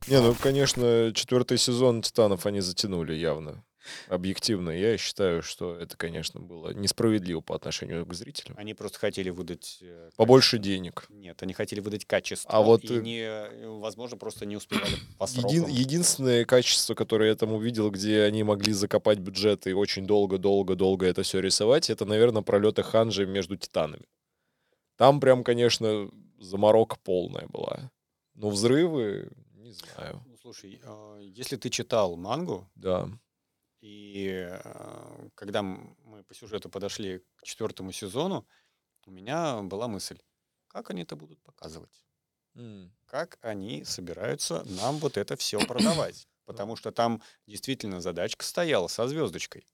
Не, 0.08 0.20
ну, 0.22 0.34
конечно, 0.34 1.12
четвертый 1.14 1.58
сезон 1.58 2.00
«Титанов» 2.02 2.46
они 2.46 2.60
затянули 2.60 3.12
явно. 3.12 3.62
Объективно. 4.08 4.70
Я 4.70 4.96
считаю, 4.98 5.42
что 5.42 5.74
это, 5.76 5.96
конечно, 5.96 6.40
было 6.40 6.70
несправедливо 6.70 7.40
по 7.40 7.54
отношению 7.54 8.04
к 8.06 8.14
зрителям. 8.14 8.56
Они 8.58 8.74
просто 8.74 8.98
хотели 8.98 9.30
выдать... 9.30 9.78
э, 9.80 10.10
Побольше 10.16 10.56
качество. 10.56 10.64
денег. 10.72 11.06
Нет, 11.10 11.42
они 11.42 11.52
хотели 11.54 11.80
выдать 11.80 12.04
качество. 12.04 12.50
А 12.50 12.60
вот, 12.62 12.84
И, 12.84 12.94
э, 12.98 13.00
не, 13.00 13.68
возможно, 13.80 14.16
просто 14.16 14.46
не 14.46 14.56
успевали 14.56 14.94
по 15.18 15.24
Един- 15.24 15.66
единственное 15.66 16.44
качество, 16.44 16.94
которое 16.94 17.30
я 17.30 17.36
там 17.36 17.52
увидел, 17.52 17.90
где 17.90 18.22
они 18.22 18.42
могли 18.42 18.72
закопать 18.72 19.18
бюджет 19.18 19.66
и 19.66 19.72
очень 19.72 20.06
долго-долго-долго 20.06 21.06
это 21.06 21.22
все 21.22 21.40
рисовать, 21.40 21.90
это, 21.90 22.04
наверное, 22.04 22.42
пролеты 22.42 22.82
Ханжи 22.82 23.26
между 23.26 23.56
титанами. 23.56 24.04
Там 24.96 25.20
прям, 25.20 25.44
конечно, 25.44 26.10
заморока 26.38 26.96
полная 27.02 27.46
была. 27.48 27.90
Но 28.34 28.50
взрывы, 28.50 29.30
не 29.54 29.72
знаю. 29.72 30.22
Ну, 30.26 30.36
слушай, 30.40 30.80
э, 30.82 31.20
если 31.22 31.56
ты 31.56 31.70
читал 31.70 32.16
мангу, 32.16 32.68
Да. 32.76 33.08
И 33.80 34.28
э, 34.28 35.28
когда 35.34 35.62
мы 35.62 36.24
по 36.24 36.34
сюжету 36.34 36.68
подошли 36.68 37.20
к 37.36 37.44
четвертому 37.44 37.92
сезону, 37.92 38.46
у 39.06 39.10
меня 39.10 39.62
была 39.62 39.86
мысль, 39.88 40.18
как 40.66 40.90
они 40.90 41.02
это 41.02 41.16
будут 41.16 41.40
показывать? 41.42 42.04
Как 43.06 43.38
они 43.40 43.84
собираются 43.84 44.64
нам 44.64 44.98
вот 44.98 45.16
это 45.16 45.36
все 45.36 45.58
продавать? 45.66 46.28
Потому 46.44 46.76
что 46.76 46.90
там 46.90 47.22
действительно 47.46 48.00
задачка 48.00 48.44
стояла 48.44 48.88
со 48.88 49.06
звездочкой. 49.06 49.66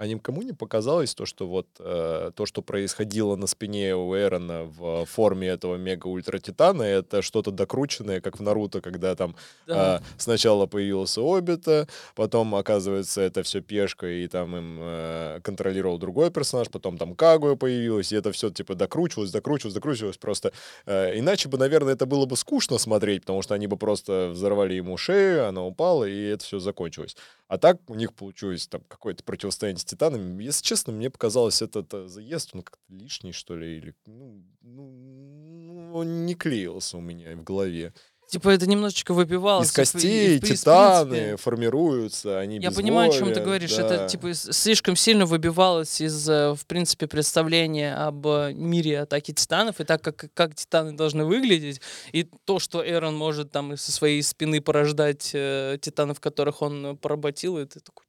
А 0.00 0.06
никому 0.06 0.40
не 0.40 0.54
показалось 0.54 1.14
то, 1.14 1.26
что 1.26 1.46
вот 1.46 1.66
э, 1.78 2.30
то, 2.34 2.46
что 2.46 2.62
происходило 2.62 3.36
на 3.36 3.46
спине 3.46 3.94
у 3.94 4.16
Эрона 4.16 4.64
в 4.64 5.04
форме 5.04 5.48
этого 5.48 5.76
мега-ультра-титана, 5.76 6.82
это 6.84 7.20
что-то 7.20 7.50
докрученное, 7.50 8.22
как 8.22 8.38
в 8.38 8.42
Наруто, 8.42 8.80
когда 8.80 9.14
там 9.14 9.36
Да. 9.66 9.96
а, 9.96 10.02
сначала 10.16 10.64
появился 10.64 11.20
Обита, 11.20 11.86
потом, 12.14 12.54
оказывается, 12.54 13.20
это 13.20 13.42
все 13.42 13.60
пешка, 13.60 14.06
и 14.06 14.26
там 14.26 14.56
им 14.56 14.78
э, 14.80 15.40
контролировал 15.42 15.98
другой 15.98 16.30
персонаж, 16.30 16.70
потом 16.70 16.96
там 16.96 17.14
Кагуя 17.14 17.54
появилась, 17.54 18.10
и 18.10 18.16
это 18.16 18.32
все 18.32 18.48
типа 18.48 18.76
докручивалось, 18.76 19.30
докручивалось, 19.30 19.74
докручивалось 19.74 20.16
просто. 20.16 20.52
Э, 20.86 21.18
иначе 21.18 21.50
бы, 21.50 21.58
наверное, 21.58 21.92
это 21.92 22.06
было 22.06 22.24
бы 22.24 22.38
скучно 22.38 22.78
смотреть, 22.78 23.20
потому 23.20 23.42
что 23.42 23.54
они 23.54 23.66
бы 23.66 23.76
просто 23.76 24.30
взорвали 24.32 24.72
ему 24.76 24.96
шею, 24.96 25.46
она 25.46 25.62
упала, 25.62 26.04
и 26.04 26.28
это 26.28 26.42
все 26.42 26.58
закончилось. 26.58 27.16
А 27.50 27.58
так 27.58 27.80
у 27.90 27.94
них 27.96 28.14
получилось 28.14 28.68
там 28.68 28.82
какое-то 28.86 29.24
противостояние 29.24 29.80
с 29.80 29.84
титанами. 29.84 30.40
Если 30.40 30.62
честно, 30.62 30.92
мне 30.92 31.10
показалось, 31.10 31.62
этот 31.62 31.92
э, 31.92 32.06
заезд, 32.06 32.50
он 32.52 32.62
как-то 32.62 32.94
лишний, 32.94 33.32
что 33.32 33.56
ли, 33.56 33.76
или 33.76 33.94
ну, 34.06 34.44
ну, 34.60 34.92
ну, 34.92 35.92
он 35.92 36.26
не 36.26 36.36
клеился 36.36 36.96
у 36.96 37.00
меня 37.00 37.34
в 37.34 37.42
голове. 37.42 37.92
Типа 38.30 38.50
это 38.50 38.68
немножечко 38.68 39.12
выбивалось. 39.12 39.66
Из 39.68 39.70
и 39.70 39.72
и 39.72 39.74
костей 39.74 40.40
при- 40.40 40.46
в 40.54 40.58
титаны 40.60 41.10
принципе, 41.10 41.36
формируются, 41.36 42.38
они 42.38 42.58
Я 42.58 42.70
понимаю, 42.70 43.10
о 43.10 43.12
чем 43.12 43.32
ты 43.32 43.40
говоришь. 43.40 43.74
да. 43.76 43.82
Это 43.86 44.08
типа 44.08 44.32
слишком 44.34 44.94
сильно 44.94 45.26
выбивалось 45.26 46.00
из, 46.00 46.28
э, 46.28 46.54
в 46.54 46.64
принципе, 46.66 47.08
представления 47.08 47.94
об 47.96 48.24
э, 48.28 48.52
мире 48.54 49.00
атаки 49.00 49.32
титанов 49.32 49.80
и 49.80 49.84
так 49.84 50.02
как 50.02 50.32
как 50.32 50.54
титаны 50.54 50.92
должны 50.92 51.24
выглядеть 51.24 51.80
и 52.12 52.22
то, 52.44 52.60
что 52.60 52.88
Эрон 52.88 53.16
может 53.16 53.50
там 53.50 53.76
со 53.76 53.90
своей 53.90 54.22
спины 54.22 54.60
порождать 54.60 55.30
э, 55.34 55.78
титанов, 55.80 56.20
которых 56.20 56.62
он 56.62 56.96
поработил, 56.98 57.58
это 57.58 57.80
такой, 57.80 58.04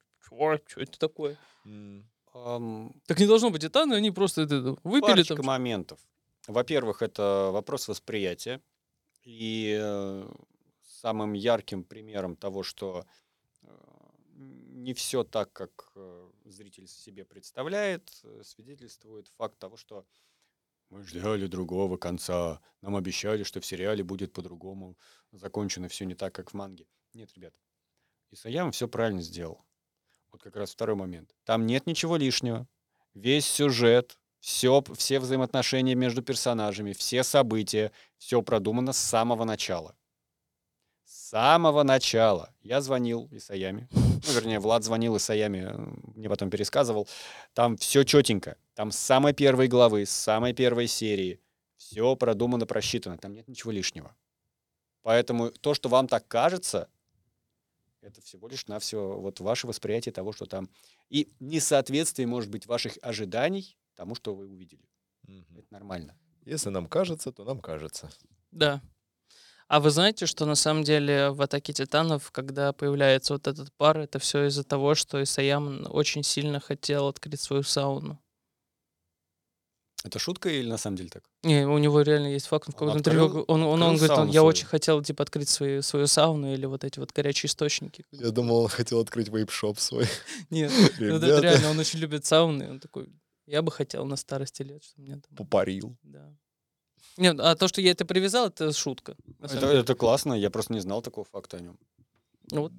что 0.68 0.82
это 0.82 1.00
такое? 1.00 1.38
Ам, 2.34 2.94
Так 3.08 3.20
не 3.20 3.26
должно 3.26 3.50
быть 3.50 3.62
титаны, 3.62 3.96
они 3.96 4.12
просто 4.12 4.44
это, 4.44 4.76
выпили 4.84 5.02
Парочка 5.12 5.36
там. 5.36 5.46
моментов. 5.46 6.00
Во-первых, 6.48 7.02
это 7.02 7.50
вопрос 7.52 7.88
восприятия. 7.88 8.62
И 9.24 9.78
э, 9.80 10.34
самым 10.84 11.34
ярким 11.34 11.84
примером 11.84 12.36
того, 12.36 12.64
что 12.64 13.06
э, 13.62 13.68
не 14.34 14.94
все 14.94 15.24
так, 15.24 15.54
как 15.54 15.92
э, 15.96 16.30
зритель 16.46 16.88
себе 16.88 17.26
представляет, 17.26 18.10
свидетельствует 18.44 19.28
факт 19.38 19.58
того, 19.60 19.78
что 19.78 20.06
мы 20.90 21.04
ждали 21.04 21.48
другого 21.48 21.98
конца, 21.98 22.62
нам 22.82 22.96
обещали, 22.96 23.44
что 23.44 23.62
в 23.62 23.66
сериале 23.66 24.04
будет 24.04 24.34
по-другому, 24.34 24.98
закончено 25.32 25.88
все 25.88 26.06
не 26.06 26.16
так, 26.16 26.34
как 26.36 26.52
в 26.52 26.54
манге. 26.54 26.86
Нет, 27.14 27.32
ребят, 27.36 27.54
Исаяма 28.32 28.72
все 28.72 28.88
правильно 28.88 29.22
сделал. 29.22 29.66
Вот 30.32 30.42
как 30.42 30.56
раз 30.56 30.72
второй 30.72 30.96
момент. 30.96 31.36
Там 31.44 31.66
нет 31.66 31.86
ничего 31.86 32.16
лишнего. 32.16 32.68
Весь 33.14 33.46
сюжет, 33.46 34.18
все, 34.42 34.84
все 34.96 35.20
взаимоотношения 35.20 35.94
между 35.96 36.24
персонажами, 36.24 36.94
все 36.94 37.24
события, 37.24 37.92
все 38.18 38.42
продумано 38.42 38.92
с 38.92 38.98
самого 38.98 39.46
начала. 39.46 39.96
С 41.06 41.30
самого 41.30 41.84
начала. 41.84 42.54
Я 42.64 42.82
звонил 42.82 43.30
Исаяме. 43.32 43.88
Ну, 43.92 44.34
вернее, 44.34 44.60
Влад 44.60 44.84
звонил 44.84 45.16
Исаяме, 45.18 45.72
э, 45.72 45.78
мне 46.16 46.28
потом 46.28 46.50
пересказывал. 46.50 47.08
Там 47.54 47.78
все 47.78 48.04
четенько. 48.04 48.58
Там 48.74 48.92
с 48.92 48.98
самой 48.98 49.34
первой 49.34 49.68
главы, 49.68 50.06
с 50.06 50.12
самой 50.12 50.54
первой 50.54 50.88
серии. 50.88 51.40
Все 51.78 52.16
продумано, 52.16 52.66
просчитано. 52.66 53.18
Там 53.18 53.34
нет 53.34 53.48
ничего 53.48 53.72
лишнего. 53.72 54.16
Поэтому 55.04 55.52
то, 55.52 55.74
что 55.74 55.88
вам 55.88 56.08
так 56.08 56.28
кажется, 56.28 56.90
это 58.02 58.22
всего 58.22 58.48
лишь 58.48 58.68
навсего 58.68 59.20
вот 59.20 59.40
ваше 59.40 59.68
восприятие 59.68 60.14
того, 60.14 60.34
что 60.34 60.46
там. 60.46 60.68
И 61.10 61.30
несоответствие, 61.40 62.28
может 62.28 62.50
быть, 62.50 62.66
ваших 62.66 62.98
ожиданий 63.02 63.78
тому, 64.02 64.16
что 64.16 64.34
вы 64.34 64.48
увидели. 64.48 64.82
Мгм. 65.28 65.46
Это 65.60 65.68
нормально. 65.70 66.16
Если 66.44 66.72
нам 66.72 66.88
кажется, 66.88 67.32
то 67.32 67.44
нам 67.44 67.60
кажется. 67.60 68.10
Да. 68.52 68.82
А 69.68 69.80
вы 69.80 69.92
знаете, 69.92 70.26
что 70.26 70.46
на 70.46 70.56
самом 70.56 70.84
деле 70.84 71.30
в 71.30 71.40
«Атаке 71.40 71.72
титанов», 71.72 72.32
когда 72.32 72.74
появляется 72.74 73.34
вот 73.34 73.48
этот 73.48 73.72
пар, 73.78 74.00
это 74.00 74.18
все 74.18 74.48
из-за 74.48 74.64
того, 74.64 74.96
что 74.96 75.22
Исаям 75.22 75.86
очень 75.90 76.24
сильно 76.24 76.60
хотел 76.60 77.08
открыть 77.08 77.42
свою 77.42 77.62
сауну. 77.62 78.18
Это 80.04 80.18
шутка 80.18 80.50
или 80.50 80.68
на 80.68 80.78
самом 80.78 80.98
деле 80.98 81.10
так? 81.10 81.24
Не, 81.44 81.68
у 81.68 81.78
него 81.78 82.02
реально 82.02 82.34
есть 82.34 82.48
факт, 82.48 82.70
он 82.70 82.74
в 82.74 82.82
Он 82.82 82.88
каком-то 82.88 82.98
интервью, 82.98 83.26
открыл- 83.28 83.46
он, 83.48 83.62
он, 83.62 83.84
он 83.84 83.96
говорит, 83.98 84.18
он, 84.18 84.28
я 84.28 84.32
свою. 84.40 84.46
очень 84.46 84.66
хотел, 84.66 85.04
типа, 85.04 85.22
открыть 85.24 85.50
свою, 85.50 85.84
свою 85.84 86.08
сауну 86.08 86.52
или 86.52 86.66
вот 86.66 86.84
эти 86.84 86.98
вот 86.98 87.12
горячие 87.12 87.48
источники. 87.50 88.04
Я 88.12 88.32
думал, 88.32 88.62
он 88.64 88.68
хотел 88.68 89.00
открыть 89.00 89.30
вейп-шоп 89.30 89.78
свой. 89.80 90.08
Нет, 90.50 90.72
ну 91.00 91.06
это 91.18 91.26
Ребята, 91.28 91.42
реально, 91.42 91.70
он 91.70 91.80
очень 91.80 92.00
любит 92.00 92.26
сауны, 92.26 92.72
он 92.72 92.80
такой, 92.80 93.10
я 93.52 93.62
бы 93.62 93.72
хотел 93.72 94.06
на 94.06 94.16
старости 94.16 94.64
лет, 94.64 94.82
чтобы 94.84 95.08
мне 95.08 95.16
там... 95.16 95.36
попарил. 95.36 95.98
Да. 96.04 96.34
Нет, 97.18 97.38
а 97.40 97.56
то, 97.56 97.68
что 97.68 97.82
я 97.82 97.92
это 97.92 98.06
привязал, 98.06 98.48
это 98.48 98.72
шутка. 98.72 99.16
Это, 99.42 99.68
это 99.68 99.94
классно, 99.96 100.34
я 100.34 100.50
просто 100.50 100.74
не 100.74 100.80
знал 100.80 101.02
такого 101.02 101.26
факта 101.26 101.58
о 101.58 101.60
нем. 101.60 101.78
Ну 102.52 102.62
вот. 102.62 102.72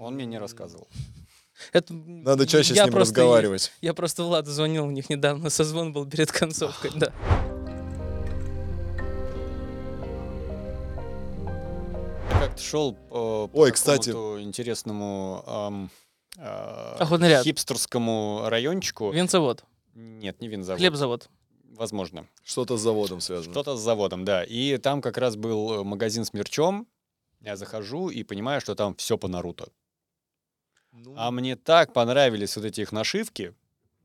Он 0.00 0.14
мне 0.14 0.24
не 0.24 0.38
рассказывал. 0.38 0.88
Это, 1.72 1.94
Надо 1.94 2.46
чаще 2.48 2.74
я 2.74 2.82
с 2.82 2.86
ним 2.86 2.92
просто- 2.94 3.14
разговаривать. 3.20 3.72
Я 3.80 3.94
просто 3.94 4.24
Владу 4.24 4.50
звонил, 4.50 4.86
у 4.86 4.90
них 4.90 5.08
недавно 5.08 5.50
созвон 5.58 5.92
был 5.92 6.04
перед 6.08 6.32
концовкой, 6.32 6.90
да. 6.96 7.12
Как-то 12.30 12.60
шел 12.62 12.94
по, 12.94 13.48
по 13.48 13.56
Ой, 13.58 13.72
кстати. 13.72 14.10
интересному 14.42 15.88
Охотный 16.98 17.28
ряд. 17.28 17.44
хипстерскому 17.44 18.42
райончику. 18.46 19.12
Винзавод, 19.12 19.64
Нет, 19.94 20.40
не 20.40 20.48
винзавод. 20.48 20.80
хлебзавод. 20.80 21.28
Возможно. 21.76 22.28
Что-то 22.44 22.76
с 22.76 22.80
заводом 22.80 23.20
связано. 23.20 23.52
Что-то 23.52 23.76
с 23.76 23.80
заводом, 23.80 24.24
да. 24.24 24.44
И 24.44 24.76
там 24.78 25.00
как 25.02 25.18
раз 25.18 25.36
был 25.36 25.80
э, 25.80 25.84
магазин 25.84 26.24
с 26.24 26.32
мерчом. 26.32 26.86
Я 27.40 27.56
захожу 27.56 28.08
и 28.10 28.22
понимаю, 28.22 28.60
что 28.60 28.74
там 28.74 28.94
все 28.96 29.18
по 29.18 29.28
Наруто. 29.28 29.68
Ну, 30.92 31.14
А 31.16 31.30
мне 31.32 31.56
так 31.56 31.92
понравились 31.92 32.56
вот 32.56 32.64
эти 32.64 32.82
их 32.82 32.92
нашивки 32.92 33.54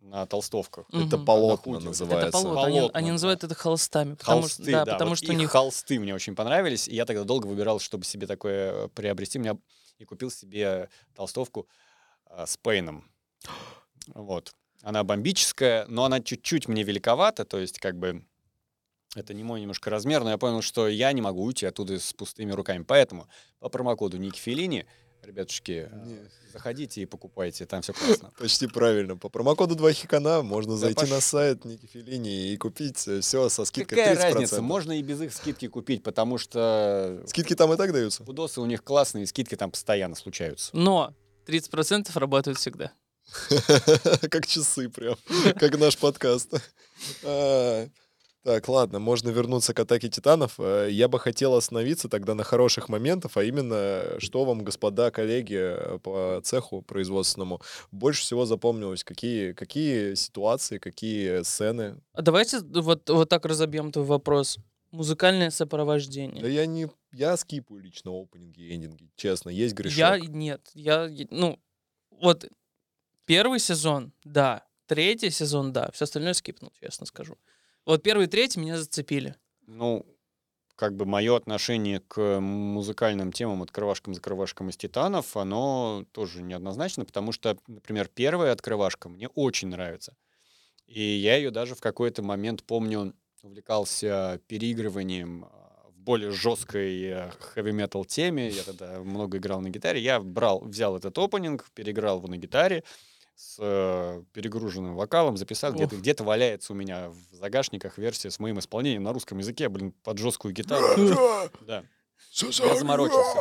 на 0.02 0.26
толстовках. 0.26 0.88
Это 0.90 1.18
Мгм. 1.18 1.26
полотна 1.26 1.74
Худи. 1.74 1.78
Это 1.78 1.86
называется. 1.86 2.28
Это 2.30 2.32
полотна. 2.44 2.64
Они, 2.64 2.78
Полотна, 2.80 2.98
они 2.98 3.08
да. 3.08 3.14
называют 3.14 3.44
это 3.44 3.54
холстами. 3.56 4.16
Потому 4.16 4.42
Холсты, 4.42 4.64
что, 4.64 4.72
да, 4.72 4.86
да, 4.86 4.94
потому 4.94 5.10
вот 5.12 5.18
что 5.18 5.28
у 5.28 5.32
их 5.34 5.38
них... 5.40 5.52
холсты 5.52 6.00
мне 6.00 6.16
очень 6.16 6.36
понравились, 6.36 6.88
и 6.88 6.96
я 6.96 7.06
тогда 7.06 7.24
долго 7.24 7.46
выбирал, 7.46 7.80
чтобы 7.80 8.06
себе 8.06 8.26
такое 8.26 8.86
э, 8.86 8.88
приобрести. 8.90 9.38
У 9.38 9.42
меня 9.44 9.58
и 10.00 10.06
купил 10.06 10.32
себе 10.32 10.90
толстовку 11.16 11.68
а, 12.26 12.46
с 12.48 12.58
Пейном. 12.58 13.10
Вот. 14.16 14.56
Она 14.82 15.04
бомбическая, 15.04 15.86
но 15.88 16.06
она 16.06 16.22
чуть-чуть 16.22 16.68
мне 16.68 16.84
великовата, 16.84 17.44
то 17.46 17.60
есть 17.60 17.80
как 17.80 17.98
бы 17.98 18.24
это 19.16 19.34
не 19.34 19.44
мой 19.44 19.60
немножко 19.62 19.90
размер, 19.90 20.24
но 20.24 20.30
я 20.30 20.38
понял, 20.38 20.62
что 20.62 20.88
я 20.88 21.12
не 21.12 21.22
могу 21.22 21.44
уйти 21.44 21.66
оттуда 21.66 22.00
с 22.00 22.14
пустыми 22.14 22.52
руками. 22.52 22.84
Поэтому 22.88 23.28
по 23.60 23.68
промокоду 23.70 24.18
Ники 24.18 24.40
Филини, 24.40 24.86
ребятушки, 25.24 25.90
э, 25.92 26.06
Не. 26.06 26.20
заходите 26.54 27.02
и 27.02 27.06
покупайте, 27.06 27.66
там 27.66 27.82
все 27.82 27.92
классно. 27.92 28.32
Почти 28.40 28.68
правильно. 28.68 29.18
По 29.18 29.28
промокоду 29.28 29.76
2 29.76 29.92
хикана 29.94 30.44
можно 30.44 30.74
Да 30.74 30.78
зайти 30.78 31.06
пош- 31.06 31.10
на 31.10 31.20
сайт 31.22 31.66
Ники 31.66 31.88
Филини 31.88 32.54
и 32.54 32.58
купить 32.58 32.98
все 32.98 33.50
со 33.50 33.66
скидкой 33.66 33.98
Какая 33.98 34.16
30%. 34.16 34.34
разница? 34.34 34.62
Можно 34.62 34.98
и 34.98 35.02
без 35.02 35.20
их 35.22 35.34
скидки 35.34 35.68
купить, 35.68 36.04
потому 36.04 36.38
что 36.38 37.22
Скидки 37.28 37.56
там 37.56 37.74
и 37.74 37.78
так 37.78 37.92
даются. 37.92 38.24
Удосы 38.24 38.62
у 38.62 38.66
них 38.66 38.84
классные, 38.84 39.26
скидки 39.28 39.56
там 39.56 39.72
постоянно 39.72 40.16
случаются. 40.16 40.70
Но 40.74 41.14
30% 41.48 42.18
работают 42.18 42.58
всегда. 42.60 42.94
Как 44.30 44.48
часы 44.48 44.90
прям. 44.90 45.16
Как 45.60 45.78
наш 45.78 45.98
подкаст. 45.98 46.54
А, 47.24 47.88
Так, 48.44 48.70
ладно, 48.70 49.00
можно 49.00 49.30
вернуться 49.30 49.74
к 49.74 49.80
атаке 49.80 50.08
титанов. 50.10 50.56
Э, 50.60 50.88
Я 50.90 51.08
бы 51.10 51.20
хотел 51.20 51.56
остановиться 51.56 52.08
тогда 52.08 52.36
на 52.36 52.44
хороших 52.44 52.88
моментах, 52.88 53.32
а 53.36 53.44
именно, 53.44 54.16
что 54.20 54.46
вам, 54.46 54.64
господа 54.64 55.12
коллеги 55.12 55.76
по 56.04 56.40
цеху 56.44 56.82
производственному, 56.82 57.62
больше 57.92 58.22
всего 58.22 58.46
запомнилось? 58.46 59.04
Какие, 59.04 59.52
какие 59.52 60.16
ситуации, 60.16 60.78
какие 60.78 61.44
сцены? 61.44 62.02
А 62.14 62.22
давайте 62.22 62.60
вот, 62.62 63.10
вот 63.10 63.28
так 63.30 63.46
разобьем 63.46 63.92
твой 63.92 64.06
вопрос. 64.06 64.58
Музыкальное 64.92 65.52
сопровождение. 65.52 66.42
Да 66.42 66.48
я 66.48 66.66
не... 66.66 66.88
Я 67.12 67.36
скипаю 67.38 67.82
лично 67.82 68.12
опенинги 68.12 68.62
и 68.62 68.74
эндинги, 68.74 69.10
честно, 69.16 69.50
есть 69.50 69.76
грешок. 69.76 69.98
Я 69.98 70.18
нет, 70.18 70.62
я 70.74 71.10
ну 71.30 71.60
вот 72.22 72.50
первый 73.30 73.60
сезон, 73.60 74.12
да, 74.24 74.66
третий 74.88 75.30
сезон, 75.30 75.72
да, 75.72 75.92
все 75.94 76.06
остальное 76.06 76.34
скипнул, 76.34 76.74
честно 76.82 77.06
скажу. 77.06 77.38
Вот 77.86 78.02
первый 78.02 78.26
и 78.26 78.28
третий 78.28 78.60
меня 78.60 78.76
зацепили. 78.76 79.36
Ну, 79.68 80.04
как 80.76 80.96
бы 80.96 81.06
мое 81.06 81.36
отношение 81.36 82.00
к 82.00 82.40
музыкальным 82.40 83.32
темам, 83.32 83.62
открывашкам, 83.62 84.16
закрывашкам 84.16 84.70
из 84.70 84.78
титанов, 84.78 85.38
оно 85.38 86.06
тоже 86.12 86.42
неоднозначно, 86.42 87.06
потому 87.06 87.32
что, 87.32 87.56
например, 87.68 88.08
первая 88.08 88.52
открывашка 88.52 89.10
мне 89.10 89.28
очень 89.36 89.68
нравится. 89.68 90.16
И 90.88 91.00
я 91.00 91.36
ее 91.36 91.52
даже 91.52 91.76
в 91.76 91.82
какой-то 91.82 92.24
момент, 92.24 92.64
помню, 92.64 93.14
увлекался 93.44 94.42
переигрыванием 94.48 95.46
а, 95.46 95.90
в 95.90 96.00
более 96.00 96.32
жесткой 96.32 97.30
хэви-метал 97.54 98.06
теме. 98.06 98.50
Я 98.50 98.64
тогда 98.64 99.00
много 99.02 99.38
играл 99.38 99.62
на 99.62 99.70
гитаре. 99.70 100.02
Я 100.02 100.20
брал, 100.20 100.62
взял 100.62 100.98
этот 100.98 101.16
опенинг, 101.20 101.70
переиграл 101.76 102.18
его 102.18 102.28
на 102.28 102.38
гитаре, 102.38 102.84
с 103.40 103.56
э, 103.58 104.22
перегруженным 104.34 104.96
вокалом 104.98 105.38
записал. 105.38 105.72
Где-то 105.72 105.96
Ох. 105.96 106.02
где 106.02 106.14
валяется 106.20 106.74
у 106.74 106.76
меня 106.76 107.10
в 107.10 107.36
загашниках 107.36 107.98
версия 107.98 108.32
с 108.32 108.38
моим 108.38 108.60
исполнением 108.60 109.04
на 109.04 109.14
русском 109.14 109.38
языке, 109.38 109.70
блин, 109.70 109.94
под 110.04 110.18
жесткую 110.18 110.54
гитару. 110.54 110.86
Да. 111.62 111.84
Я 112.34 112.76
заморочился. 112.76 113.38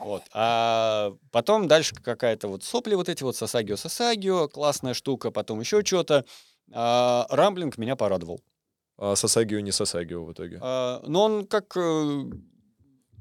Вот. 0.00 0.22
А 0.34 1.14
потом 1.32 1.66
дальше 1.66 1.94
какая-то 1.94 2.48
вот 2.48 2.62
сопли 2.62 2.94
вот 2.94 3.08
эти 3.08 3.22
вот 3.22 3.34
Сасагио 3.36 3.76
Сасагио, 3.76 4.48
классная 4.48 4.92
штука, 4.92 5.30
потом 5.30 5.60
еще 5.60 5.82
что-то. 5.82 6.26
А, 6.72 7.26
Рамблинг 7.30 7.78
меня 7.78 7.96
порадовал. 7.96 8.42
А 8.98 9.16
Сасагио 9.16 9.60
не 9.60 9.72
Сасагио 9.72 10.24
в 10.24 10.32
итоге. 10.32 10.58
А, 10.60 11.02
но 11.06 11.24
он 11.24 11.46
как 11.46 11.74
э, 11.74 12.24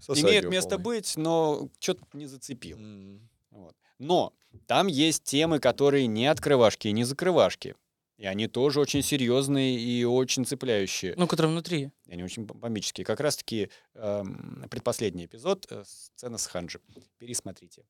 Сасагио 0.02 0.28
имеет 0.30 0.50
место 0.50 0.72
полный. 0.72 0.84
быть, 0.84 1.14
но 1.16 1.70
что-то 1.80 2.04
не 2.12 2.26
зацепил. 2.26 2.78
М. 2.78 3.30
Вот. 3.52 3.76
Но 3.98 4.34
там 4.68 4.88
есть 4.88 5.24
темы, 5.24 5.60
которые 5.60 6.08
не 6.08 6.28
открывашки 6.28 6.88
и 6.88 6.92
не 6.92 7.04
закрывашки. 7.04 7.76
И 8.18 8.26
они 8.26 8.48
тоже 8.48 8.80
очень 8.80 9.02
серьезные 9.04 9.78
и 9.78 10.06
очень 10.06 10.46
цепляющие. 10.46 11.14
Ну, 11.18 11.28
который 11.28 11.48
внутри. 11.48 11.92
И 12.08 12.14
они 12.14 12.24
очень 12.24 12.44
бом- 12.46 12.58
бомбические. 12.58 13.04
Как 13.04 13.20
раз-таки 13.20 13.70
эм, 13.94 14.66
предпоследний 14.70 15.26
эпизод, 15.26 15.66
э, 15.70 15.84
сцена 15.86 16.38
с 16.38 16.48
Ханджи. 16.48 16.80
Пересмотрите. 17.18 17.84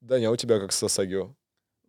Даня, 0.00 0.28
а 0.28 0.30
у 0.30 0.36
тебя 0.36 0.60
как 0.60 0.72
с 0.72 0.76
Сасагио? 0.76 1.34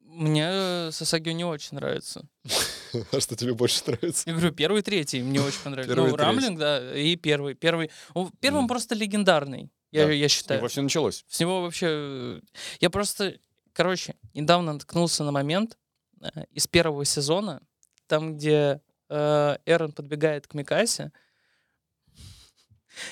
Мне 0.05 0.45
э, 0.49 0.89
Сасагио 0.91 1.34
не 1.34 1.45
очень 1.45 1.75
нравится. 1.75 2.27
А 3.11 3.19
что 3.19 3.36
тебе 3.36 3.55
больше 3.55 3.81
нравится? 3.88 4.23
Я 4.29 4.34
говорю, 4.36 4.51
первый, 4.53 4.81
третий 4.84 5.21
мне 5.23 5.41
очень 5.41 5.59
понравились. 5.63 5.89
Первый, 5.93 6.11
Ну, 6.11 6.15
третий. 6.17 6.29
Рамблинг, 6.29 6.59
да, 6.59 6.95
и 6.95 7.15
первый. 7.15 7.55
Первый, 7.55 7.89
он 8.13 8.31
Мгм. 8.41 8.67
просто 8.67 8.93
легендарный, 8.95 9.71
я, 9.91 10.05
Да. 10.05 10.11
я 10.11 10.29
С 10.29 10.31
считаю. 10.31 10.59
него 10.59 10.67
все 10.67 10.81
началось. 10.81 11.25
С 11.27 11.39
него 11.39 11.61
вообще... 11.63 11.88
э, 11.89 12.41
Я 12.81 12.89
просто, 12.91 13.39
короче, 13.74 14.15
недавно 14.34 14.74
наткнулся 14.74 15.24
на 15.24 15.32
момент 15.32 15.78
э, 16.21 16.45
из 16.51 16.67
первого 16.67 17.05
сезона, 17.05 17.61
там, 18.07 18.38
где 18.38 18.82
э, 19.09 19.57
Эрон 19.65 19.91
подбегает 19.91 20.47
к 20.47 20.53
Микасе 20.53 21.11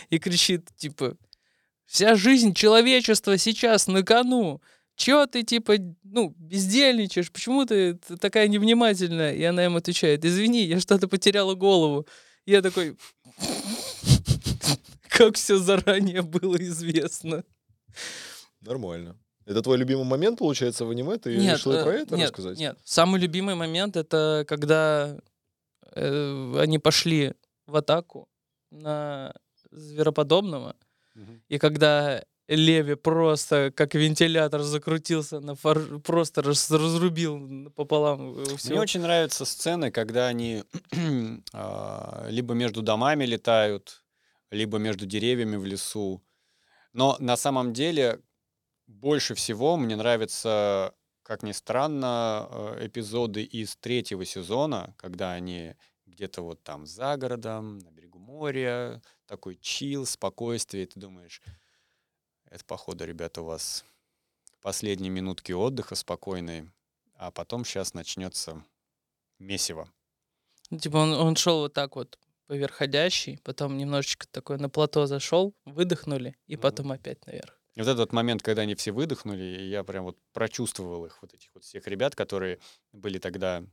и 0.09 0.19
кричит, 0.19 0.69
типа, 0.75 1.17
вся 1.85 2.15
жизнь 2.15 2.53
человечества 2.53 3.37
сейчас 3.37 3.87
на 3.87 4.03
кону. 4.03 4.61
Чё 4.95 5.25
ты, 5.25 5.43
типа, 5.43 5.75
ну, 6.03 6.33
бездельничаешь? 6.37 7.31
Почему 7.31 7.65
ты 7.65 7.95
такая 8.19 8.47
невнимательная? 8.47 9.33
И 9.33 9.43
она 9.43 9.63
ему 9.63 9.77
отвечает, 9.77 10.23
извини, 10.23 10.63
я 10.63 10.79
что-то 10.79 11.07
потеряла 11.07 11.55
голову. 11.55 12.07
Я 12.45 12.61
такой, 12.61 12.97
как 15.09 15.35
все 15.35 15.57
заранее 15.57 16.21
было 16.21 16.55
известно. 16.57 17.43
Нормально. 18.61 19.17
Это 19.45 19.61
твой 19.61 19.77
любимый 19.77 20.05
момент, 20.05 20.39
получается, 20.39 20.85
в 20.85 20.89
аниме? 20.89 21.17
Ты 21.17 21.35
решил 21.35 21.71
и 21.71 21.75
э, 21.77 21.83
про 21.83 21.93
это 21.93 22.15
нет, 22.15 22.29
рассказать? 22.29 22.57
Нет, 22.57 22.77
самый 22.83 23.19
любимый 23.19 23.55
момент 23.55 23.95
это 23.95 24.45
когда 24.47 25.17
э, 25.93 26.55
они 26.59 26.79
пошли 26.79 27.33
в 27.65 27.75
атаку 27.75 28.29
на 28.71 29.33
звероподобного, 29.71 30.75
и 31.49 31.57
когда 31.57 32.23
Леви 32.47 32.95
просто 32.95 33.71
как 33.73 33.95
вентилятор 33.95 34.61
закрутился, 34.61 35.39
на 35.39 35.55
фор- 35.55 35.99
просто 35.99 36.41
раз- 36.41 36.69
разрубил 36.71 37.71
пополам 37.71 38.37
э, 38.39 38.57
всё. 38.57 38.71
Мне 38.71 38.81
очень 38.81 39.01
нравятся 39.01 39.45
сцены, 39.45 39.89
когда 39.91 40.27
они 40.27 40.63
а, 41.53 42.27
либо 42.29 42.53
между 42.53 42.81
домами 42.81 43.25
летают, 43.25 44.03
либо 44.49 44.79
между 44.79 45.05
деревьями 45.05 45.55
в 45.55 45.65
лесу. 45.65 46.21
Но 46.93 47.15
на 47.19 47.37
самом 47.37 47.71
деле 47.71 48.19
больше 48.91 49.35
всего 49.35 49.77
мне 49.77 49.95
нравятся, 49.95 50.95
как 51.23 51.43
ни 51.43 51.51
странно, 51.51 52.47
э, 52.77 52.87
эпизоды 52.87 53.43
из 53.43 53.75
третьего 53.77 54.25
сезона, 54.25 54.93
когда 54.97 55.31
они 55.33 55.75
где-то 56.05 56.41
вот 56.41 56.63
там 56.63 56.85
за 56.85 57.15
городом, 57.17 57.79
на 57.79 57.91
берегу 57.91 58.19
моря, 58.19 59.01
такой 59.25 59.57
чил, 59.57 60.05
спокойствие, 60.05 60.83
и 60.83 60.87
ты 60.87 60.99
думаешь, 60.99 61.41
это 62.45 62.63
походу, 62.65 63.05
ребята, 63.05 63.41
у 63.41 63.45
вас 63.45 63.83
последние 64.61 65.11
минутки 65.11 65.51
отдыха 65.53 65.95
спокойные, 65.95 66.71
а 67.15 67.31
потом 67.31 67.65
сейчас 67.65 67.93
начнется 67.93 68.65
месиво. 69.39 69.89
Ну, 70.69 70.77
Типа 70.79 70.97
он, 70.97 71.13
он 71.13 71.35
шел 71.35 71.59
вот 71.59 71.73
так 71.73 71.95
вот 71.95 72.17
поверходящий, 72.47 73.39
потом 73.43 73.77
немножечко 73.77 74.27
такой 74.27 74.57
на 74.57 74.69
плато 74.69 75.05
зашел, 75.05 75.55
выдохнули, 75.65 76.35
и 76.47 76.55
Мгм. 76.55 76.57
потом 76.57 76.91
опять 76.91 77.25
наверх. 77.25 77.60
И 77.75 77.79
вот 77.81 77.87
этот 77.87 78.11
момент, 78.11 78.41
когда 78.43 78.63
они 78.63 78.75
все 78.75 78.91
выдохнули, 78.91 79.43
и 79.43 79.69
я 79.69 79.83
прям 79.83 80.03
вот 80.03 80.17
прочувствовал 80.33 81.05
их, 81.05 81.21
вот 81.21 81.33
этих 81.33 81.49
вот 81.53 81.63
всех 81.63 81.87
ребят, 81.87 82.15
которые 82.15 82.59
были 82.91 83.17
тогда 83.17 83.63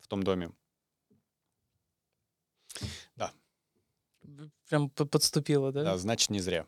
в 0.00 0.06
том 0.06 0.22
доме. 0.22 0.52
Б- 4.22 4.50
Прям 4.68 4.90
подступило, 4.90 5.72
да? 5.72 5.82
Да, 5.84 5.98
значит, 5.98 6.30
не 6.30 6.40
зря. 6.40 6.66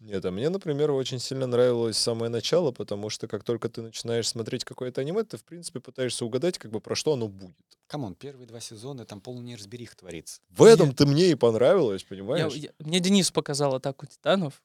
Нет, 0.00 0.24
а 0.24 0.30
мне, 0.32 0.48
например, 0.50 0.90
очень 0.90 1.20
сильно 1.20 1.46
нравилось 1.46 1.96
самое 1.96 2.30
начало, 2.30 2.72
потому 2.72 3.10
что 3.10 3.28
как 3.28 3.44
только 3.44 3.68
ты 3.68 3.80
начинаешь 3.80 4.28
смотреть 4.28 4.64
какое-то 4.64 5.00
аниме, 5.00 5.22
ты, 5.22 5.36
в 5.36 5.44
принципе, 5.44 5.78
пытаешься 5.80 6.24
угадать, 6.24 6.58
как 6.58 6.72
бы, 6.72 6.80
про 6.80 6.94
что 6.96 7.12
оно 7.12 7.28
будет. 7.28 7.56
Come 7.86 8.02
on, 8.02 8.14
первые 8.14 8.46
два 8.46 8.60
сезона, 8.60 9.06
там 9.06 9.20
полный 9.20 9.42
неразберих 9.44 9.94
творится. 9.94 10.42
В 10.50 10.64
этом 10.64 10.94
ты 10.94 11.06
мне 11.06 11.30
и 11.30 11.34
понравилось, 11.36 12.02
Я- 12.02 12.08
понимаешь? 12.08 12.54
я- 12.54 12.72
мне 12.80 12.98
Денис 13.00 13.30
показал 13.30 13.74
атаку 13.76 14.06
титанов, 14.06 14.62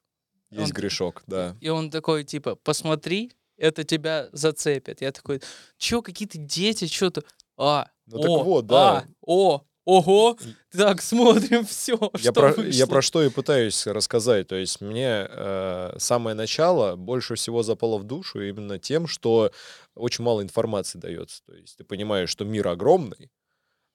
Есть 0.50 0.70
он- 0.72 0.74
грешок, 0.76 1.22
да. 1.26 1.56
и 1.60 1.68
он 1.68 1.90
такой, 1.90 2.24
типа, 2.24 2.56
посмотри, 2.56 3.32
это 3.56 3.84
тебя 3.84 4.28
зацепит. 4.32 5.00
Я 5.02 5.12
такой, 5.12 5.40
чё, 5.78 6.02
какие-то 6.02 6.38
дети, 6.38 6.86
что-то... 6.86 7.22
А, 7.58 7.88
Ну 8.06 8.18
о, 8.18 8.22
так 8.38 8.44
вот, 8.46 8.66
да. 8.66 8.98
а, 8.98 9.04
о, 9.20 9.62
ого, 9.84 10.38
так, 10.72 11.02
смотрим 11.02 11.64
все, 11.66 11.98
Я 12.20 12.32
про, 12.32 12.54
я 12.62 12.86
про 12.86 13.02
что 13.02 13.22
и 13.22 13.28
пытаюсь 13.28 13.86
рассказать. 13.86 14.48
То 14.48 14.56
есть 14.56 14.80
мне 14.80 15.26
э, 15.28 15.94
самое 15.98 16.34
начало 16.34 16.96
больше 16.96 17.34
всего 17.34 17.62
запало 17.62 17.98
в 17.98 18.04
душу 18.04 18.40
именно 18.40 18.78
тем, 18.78 19.06
что 19.06 19.52
очень 19.94 20.24
мало 20.24 20.42
информации 20.42 20.98
дается. 20.98 21.42
То 21.46 21.54
есть 21.54 21.76
ты 21.76 21.84
понимаешь, 21.84 22.30
что 22.30 22.44
мир 22.44 22.68
огромный, 22.68 23.30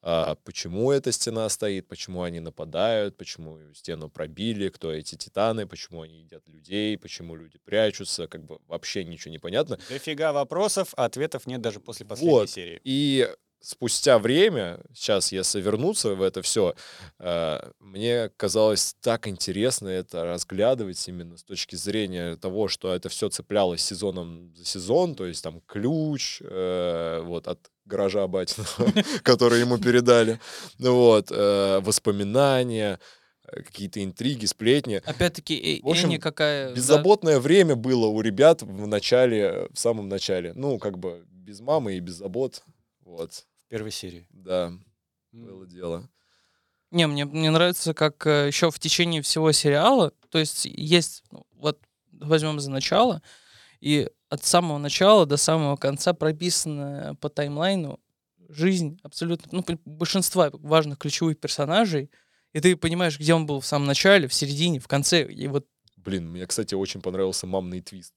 а 0.07 0.35
почему 0.35 0.91
эта 0.91 1.11
стена 1.11 1.49
стоит, 1.49 1.87
почему 1.87 2.21
они 2.21 2.39
нападают, 2.39 3.17
почему 3.17 3.57
стену 3.73 4.07
пробили, 4.07 4.69
кто 4.69 4.93
эти 4.93 5.15
титаны, 5.15 5.65
почему 5.65 6.03
они 6.03 6.21
едят 6.21 6.47
людей, 6.47 6.95
почему 6.95 7.35
люди 7.35 7.57
прячутся, 7.65 8.27
как 8.27 8.43
бы 8.45 8.59
вообще 8.67 9.03
ничего 9.03 9.31
не 9.31 9.39
понятно. 9.39 9.79
Дофига 9.89 10.31
вопросов, 10.31 10.93
а 10.95 11.05
ответов 11.05 11.47
нет 11.47 11.61
даже 11.61 11.79
после 11.79 12.05
последней 12.05 12.31
Вот. 12.31 12.49
серии. 12.51 12.79
И 12.83 13.27
спустя 13.65 14.19
время, 14.19 14.79
сейчас 14.93 15.31
если 15.31 15.59
вернуться 15.61 16.15
в 16.15 16.21
это 16.21 16.41
все, 16.41 16.75
мне 17.79 18.29
казалось 18.37 18.95
так 19.01 19.27
интересно 19.27 19.87
это 19.87 20.23
разглядывать 20.23 21.07
именно 21.07 21.37
с 21.37 21.43
точки 21.43 21.75
зрения 21.75 22.35
того, 22.35 22.67
что 22.67 22.93
это 22.93 23.09
все 23.09 23.29
цеплялось 23.29 23.81
сезоном 23.81 24.53
за 24.55 24.65
сезон, 24.65 25.15
то 25.15 25.25
есть 25.25 25.43
там 25.43 25.61
ключ 25.65 26.41
э, 26.41 27.21
вот 27.23 27.47
от 27.47 27.71
гаража 27.85 28.27
батиного, 28.27 28.91
который 29.23 29.59
ему 29.59 29.77
передали, 29.77 30.39
ну 30.77 30.95
вот, 30.95 31.31
э, 31.31 31.79
воспоминания, 31.81 32.99
э, 33.47 33.61
какие-то 33.61 34.03
интриги, 34.03 34.45
сплетни. 34.45 35.01
Опять-таки, 35.05 35.77
э, 35.77 35.81
В 35.83 35.89
общем, 35.89 36.19
какая... 36.19 36.69
да, 36.69 36.75
Беззаботное 36.75 37.39
время 37.39 37.75
было 37.75 38.07
у 38.07 38.21
ребят 38.21 38.61
в 38.61 38.87
начале, 38.87 39.67
в 39.71 39.79
самом 39.79 40.09
начале. 40.09 40.53
Ну, 40.53 40.79
как 40.79 40.97
бы 40.97 41.25
без 41.29 41.61
мамы 41.61 41.95
и 41.95 41.99
без 41.99 42.15
забот. 42.15 42.63
Вот, 43.01 43.45
В 43.65 43.69
первой 43.69 43.91
серии. 43.91 44.27
да, 44.29 44.73
было 45.31 45.65
дело. 45.65 46.09
Не, 46.91 47.07
мне, 47.07 47.25
мне 47.25 47.49
нравится, 47.49 47.93
как 47.93 48.25
еще 48.25 48.71
в 48.71 48.79
течение 48.79 49.21
всего 49.21 49.51
сериала, 49.51 50.13
то 50.29 50.37
есть 50.37 50.65
есть, 50.65 51.23
ну, 51.31 51.45
вот 51.53 51.79
возьмем 52.11 52.59
за 52.59 52.71
начало, 52.71 53.21
и 53.81 54.09
от 54.29 54.43
самого 54.45 54.77
начала 54.77 55.25
до 55.25 55.37
самого 55.37 55.75
конца 55.75 56.13
прописана 56.13 57.15
по 57.19 57.29
таймлайну 57.29 57.99
жизнь 58.49 58.99
абсолютно, 59.03 59.49
ну, 59.51 59.79
большинства 59.85 60.49
важных 60.53 60.99
ключевых 60.99 61.39
персонажей, 61.39 62.11
и 62.53 62.59
ты 62.61 62.75
понимаешь, 62.77 63.19
где 63.19 63.33
он 63.33 63.45
был 63.45 63.59
в 63.59 63.65
самом 63.65 63.87
начале, 63.87 64.27
в 64.27 64.33
середине, 64.33 64.79
в 64.79 64.87
конце, 64.87 65.23
и 65.23 65.47
вот 65.47 65.67
Блин, 65.97 66.29
мне, 66.29 66.45
кстати, 66.45 66.75
очень 66.75 67.01
понравился 67.01 67.47
мамный 67.47 67.81
твист, 67.81 68.13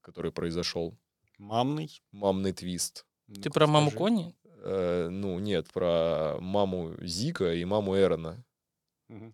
который 0.00 0.32
произошел. 0.32 0.98
Мамный. 1.38 2.02
Мамный 2.10 2.52
твист. 2.52 3.06
ты 3.28 3.34
Ну-ка, 3.34 3.50
про 3.50 3.66
маму 3.68 3.90
скажи. 3.90 3.98
Кони? 3.98 4.36
Э, 4.62 5.08
ну, 5.10 5.38
нет, 5.38 5.68
про 5.72 6.36
маму 6.40 6.94
Зика 7.00 7.52
и 7.54 7.64
маму 7.64 7.96
Эрена. 7.96 8.44
В 9.08 9.32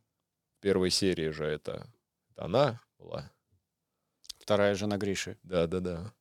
первой 0.60 0.90
серии 0.90 1.30
же 1.30 1.44
это, 1.44 1.86
это 2.30 2.44
она 2.44 2.80
была. 2.98 3.30
Вторая 4.38 4.74
жена 4.74 4.96
Гриши. 4.98 5.38
Да-да-да. 5.42 6.12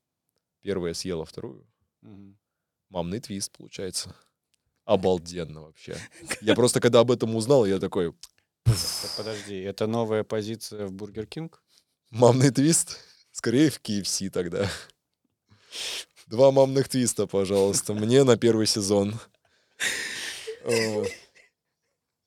Первая 0.62 0.94
съела 0.94 1.26
вторую. 1.26 1.68
Мгм. 2.02 2.38
Мамный 2.90 3.20
твист, 3.20 3.52
получается. 3.52 4.16
Обалденно 4.86 5.62
вообще. 5.62 5.98
Я 6.42 6.56
просто, 6.56 6.80
когда 6.82 7.00
об 7.00 7.12
этом 7.12 7.36
узнал, 7.36 7.66
я 7.66 7.80
такой, 7.80 8.14
Так, 8.64 8.76
Подожди, 9.18 9.60
это 9.60 9.88
новая 9.88 10.24
позиция 10.24 10.88
в 10.88 10.94
Burger 10.94 11.26
King? 11.26 11.62
мамный 12.10 12.52
твист? 12.52 13.00
Скорее 13.32 13.70
в 13.70 13.82
KFC 13.82 14.30
тогда. 14.30 14.70
Два 16.34 16.50
мамных 16.52 16.90
твиста, 16.90 17.28
пожалуйста, 17.28 17.94
мне 17.94 18.24
на 18.24 18.38
первый 18.38 18.66
сезон. 18.66 19.14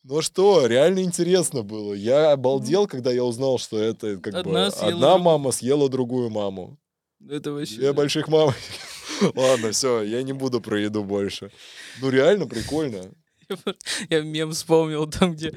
Ну 0.05 0.23
что, 0.23 0.69
реально 0.69 1.01
интересно 1.01 1.65
было. 1.65 1.93
Я 1.93 2.31
обалдел, 2.31 2.87
когда 2.87 3.11
я 3.11 3.25
узнал, 3.25 3.59
что 3.59 3.81
это 3.81 4.19
как 4.19 4.33
Одна 4.33 4.67
бы 4.67 4.71
съела 4.71 4.93
одна 4.93 5.19
мама 5.19 5.51
съела 5.51 5.89
другую 5.89 6.31
маму. 6.31 6.79
Это 7.29 7.51
вообще... 7.51 7.79
Две 7.79 7.93
больших 7.93 8.29
мамы. 8.29 8.55
Ладно, 9.35 9.73
все, 9.73 10.03
я 10.03 10.23
не 10.23 10.33
буду 10.33 10.61
про 10.61 10.81
еду 10.81 11.03
больше. 11.03 11.51
Ну 12.01 12.09
реально 12.09 12.47
прикольно. 12.47 13.11
Я 14.09 14.21
мем 14.23 14.53
вспомнил, 14.53 15.09
там, 15.09 15.35
где 15.35 15.53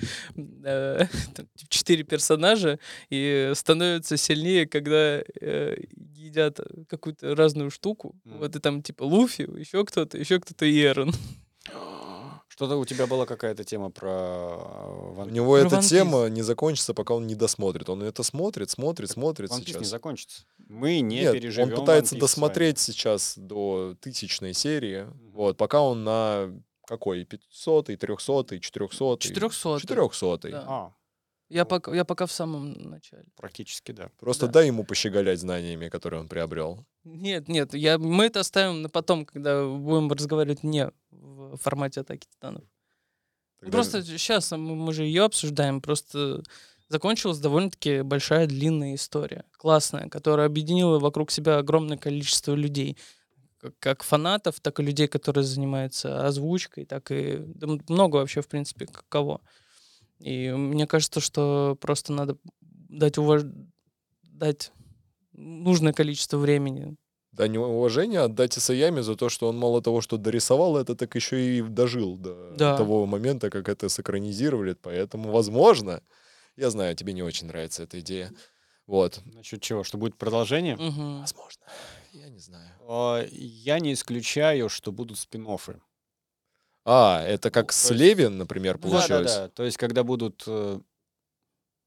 э, 0.64 1.06
там 1.36 1.48
четыре 1.70 2.04
персонажа 2.04 2.80
и 3.10 3.52
становятся 3.54 4.18
сильнее, 4.18 4.68
когда 4.68 5.22
э, 5.42 5.76
едят 6.30 6.60
какую-то 6.88 7.36
разную 7.36 7.70
штуку. 7.72 8.16
Мгм. 8.24 8.38
Вот 8.40 8.56
и 8.56 8.60
там 8.60 8.82
типа 8.82 9.04
Луфи, 9.04 9.42
еще 9.42 9.84
кто-то, 9.86 10.18
еще 10.18 10.40
кто-то 10.40 10.66
и 10.66 10.82
Эрон. 10.82 11.12
Что-то 12.50 12.78
у 12.78 12.86
тебя 12.86 13.08
была 13.08 13.26
какая-то 13.26 13.64
тема 13.64 13.90
про 13.90 14.10
э, 14.10 15.10
У 15.12 15.14
Ван 15.14 15.32
него 15.32 15.54
Про 15.54 15.68
эта 15.68 15.76
Piece. 15.78 15.90
тема 15.90 16.28
не 16.28 16.42
закончится, 16.42 16.94
пока 16.94 17.14
он 17.14 17.28
не 17.28 17.36
досмотрит. 17.36 17.90
Он 17.90 18.04
это 18.04 18.24
смотрит, 18.24 18.70
смотрит, 18.70 19.12
смотрит 19.12 19.50
One 19.52 19.60
Piece 19.60 19.60
не 19.60 19.66
сейчас. 19.74 19.88
закончится. 19.88 20.44
Мы 20.68 21.00
не 21.00 21.22
Нет, 21.22 21.34
переживем 21.34 21.70
он 21.70 21.76
пытается 21.80 22.18
досмотреть 22.18 22.80
сейчас 22.80 23.38
до 23.38 23.96
тысячной 24.02 24.54
серии. 24.54 25.04
Мгм. 25.04 25.32
Вот, 25.32 25.58
пока 25.58 25.82
он 25.82 26.04
на 26.04 26.52
какой? 26.86 27.24
500, 27.24 27.86
300, 27.98 28.60
400? 28.60 29.18
400. 29.20 29.80
400. 29.80 30.26
вами. 30.26 30.52
Да. 30.52 30.66
А, 30.68 30.94
Я 31.50 31.66
пока, 31.66 31.94
я 31.96 32.06
пока 32.06 32.26
в 32.26 32.32
самом 32.32 32.74
начале. 32.74 33.24
практически 33.36 33.92
да. 33.92 34.10
Просто 34.20 34.46
Да. 34.46 34.54
дай 34.54 34.68
ему 34.68 34.84
пощеголять 34.84 35.40
знаниями, 35.40 35.90
которые 35.90 36.22
он 36.22 36.28
приобрел. 36.28 36.86
Нет, 37.04 37.48
нет, 37.48 37.74
я, 37.74 37.98
мы 37.98 38.26
это 38.26 38.42
оставим 38.42 38.82
на 38.84 38.90
потом, 38.90 39.26
когда 39.26 39.66
будем 39.66 40.12
разговаривать 40.12 40.64
не 40.64 40.92
в 41.12 41.58
формате 41.58 42.02
атаки 42.02 42.28
титанов. 42.30 42.64
Тогда- 43.60 43.72
Просто 43.72 44.04
сейчас 44.04 44.52
мы, 44.52 44.76
мы 44.76 44.94
же 44.94 45.04
ее 45.04 45.24
обсуждаем, 45.24 45.82
просто 45.82 46.44
закончилась 46.88 47.40
довольно-таки 47.40 48.02
большая 48.04 48.46
длинная 48.48 48.96
история, 48.96 49.44
классная, 49.58 50.08
которая 50.08 50.46
объединила 50.46 51.00
вокруг 51.00 51.32
себя 51.32 51.58
огромное 51.58 51.98
количество 51.98 52.54
людей, 52.54 52.96
как, 53.80 54.04
фанатов, 54.04 54.60
так 54.62 54.80
и 54.80 54.84
людей, 54.84 55.08
которые 55.08 55.44
занимаются 55.44 56.26
озвучкой, 56.26 56.86
так 56.86 57.12
и 57.12 57.38
да 57.40 57.68
много 57.90 58.18
вообще, 58.18 58.42
в 58.42 58.48
принципе, 58.48 58.88
кого. 59.10 59.42
И 60.20 60.52
мне 60.52 60.86
кажется, 60.88 61.20
что 61.20 61.78
просто 61.80 62.14
надо 62.14 62.38
дать 62.62 63.18
уваж... 63.18 63.44
дать 64.24 64.72
нужное 65.34 65.94
количество 65.94 66.38
времени. 66.38 66.96
Дань 67.32 67.56
уважения 67.58 68.20
отдать 68.20 68.58
Исаяме 68.58 69.02
за 69.02 69.16
то, 69.16 69.30
что 69.30 69.48
он 69.48 69.58
мало 69.58 69.82
того, 69.82 70.02
что 70.02 70.18
дорисовал 70.18 70.76
это, 70.78 70.96
так 70.96 71.16
еще 71.16 71.58
и 71.58 71.62
дожил 71.62 72.18
до 72.18 72.54
Да. 72.58 72.78
того 72.78 73.06
момента, 73.06 73.50
как 73.50 73.70
это 73.70 73.88
сакранизировали. 73.88 74.74
Поэтому, 74.74 75.32
возможно, 75.32 76.02
я 76.58 76.70
знаю, 76.70 76.96
тебе 76.96 77.14
не 77.14 77.24
очень 77.24 77.48
нравится 77.48 77.84
эта 77.84 78.00
идея. 78.02 78.32
Вот. 78.88 79.22
Насчет 79.26 79.62
чего? 79.62 79.84
Что 79.84 79.98
будет 79.98 80.18
продолжение? 80.18 80.76
Мгм. 80.76 81.20
Возможно. 81.22 81.62
Я 82.12 82.28
не 82.30 82.40
знаю. 82.40 82.70
А, 82.88 83.24
Я 83.32 83.80
не 83.80 83.94
исключаю, 83.94 84.68
что 84.68 84.92
будут 84.92 85.20
спин 85.20 85.46
-оффы. 85.46 85.80
А, 86.92 87.22
это 87.24 87.52
как 87.52 87.68
Ну, 87.68 87.72
с 87.74 87.88
то 87.88 87.94
есть- 87.94 88.02
Левин, 88.04 88.38
например, 88.40 88.78
Да, 88.80 88.82
да, 88.90 88.90
получилось. 88.98 89.36
да. 89.36 89.48
То 89.50 89.64
есть, 89.64 89.78
когда 89.78 90.04
будут, 90.04 90.44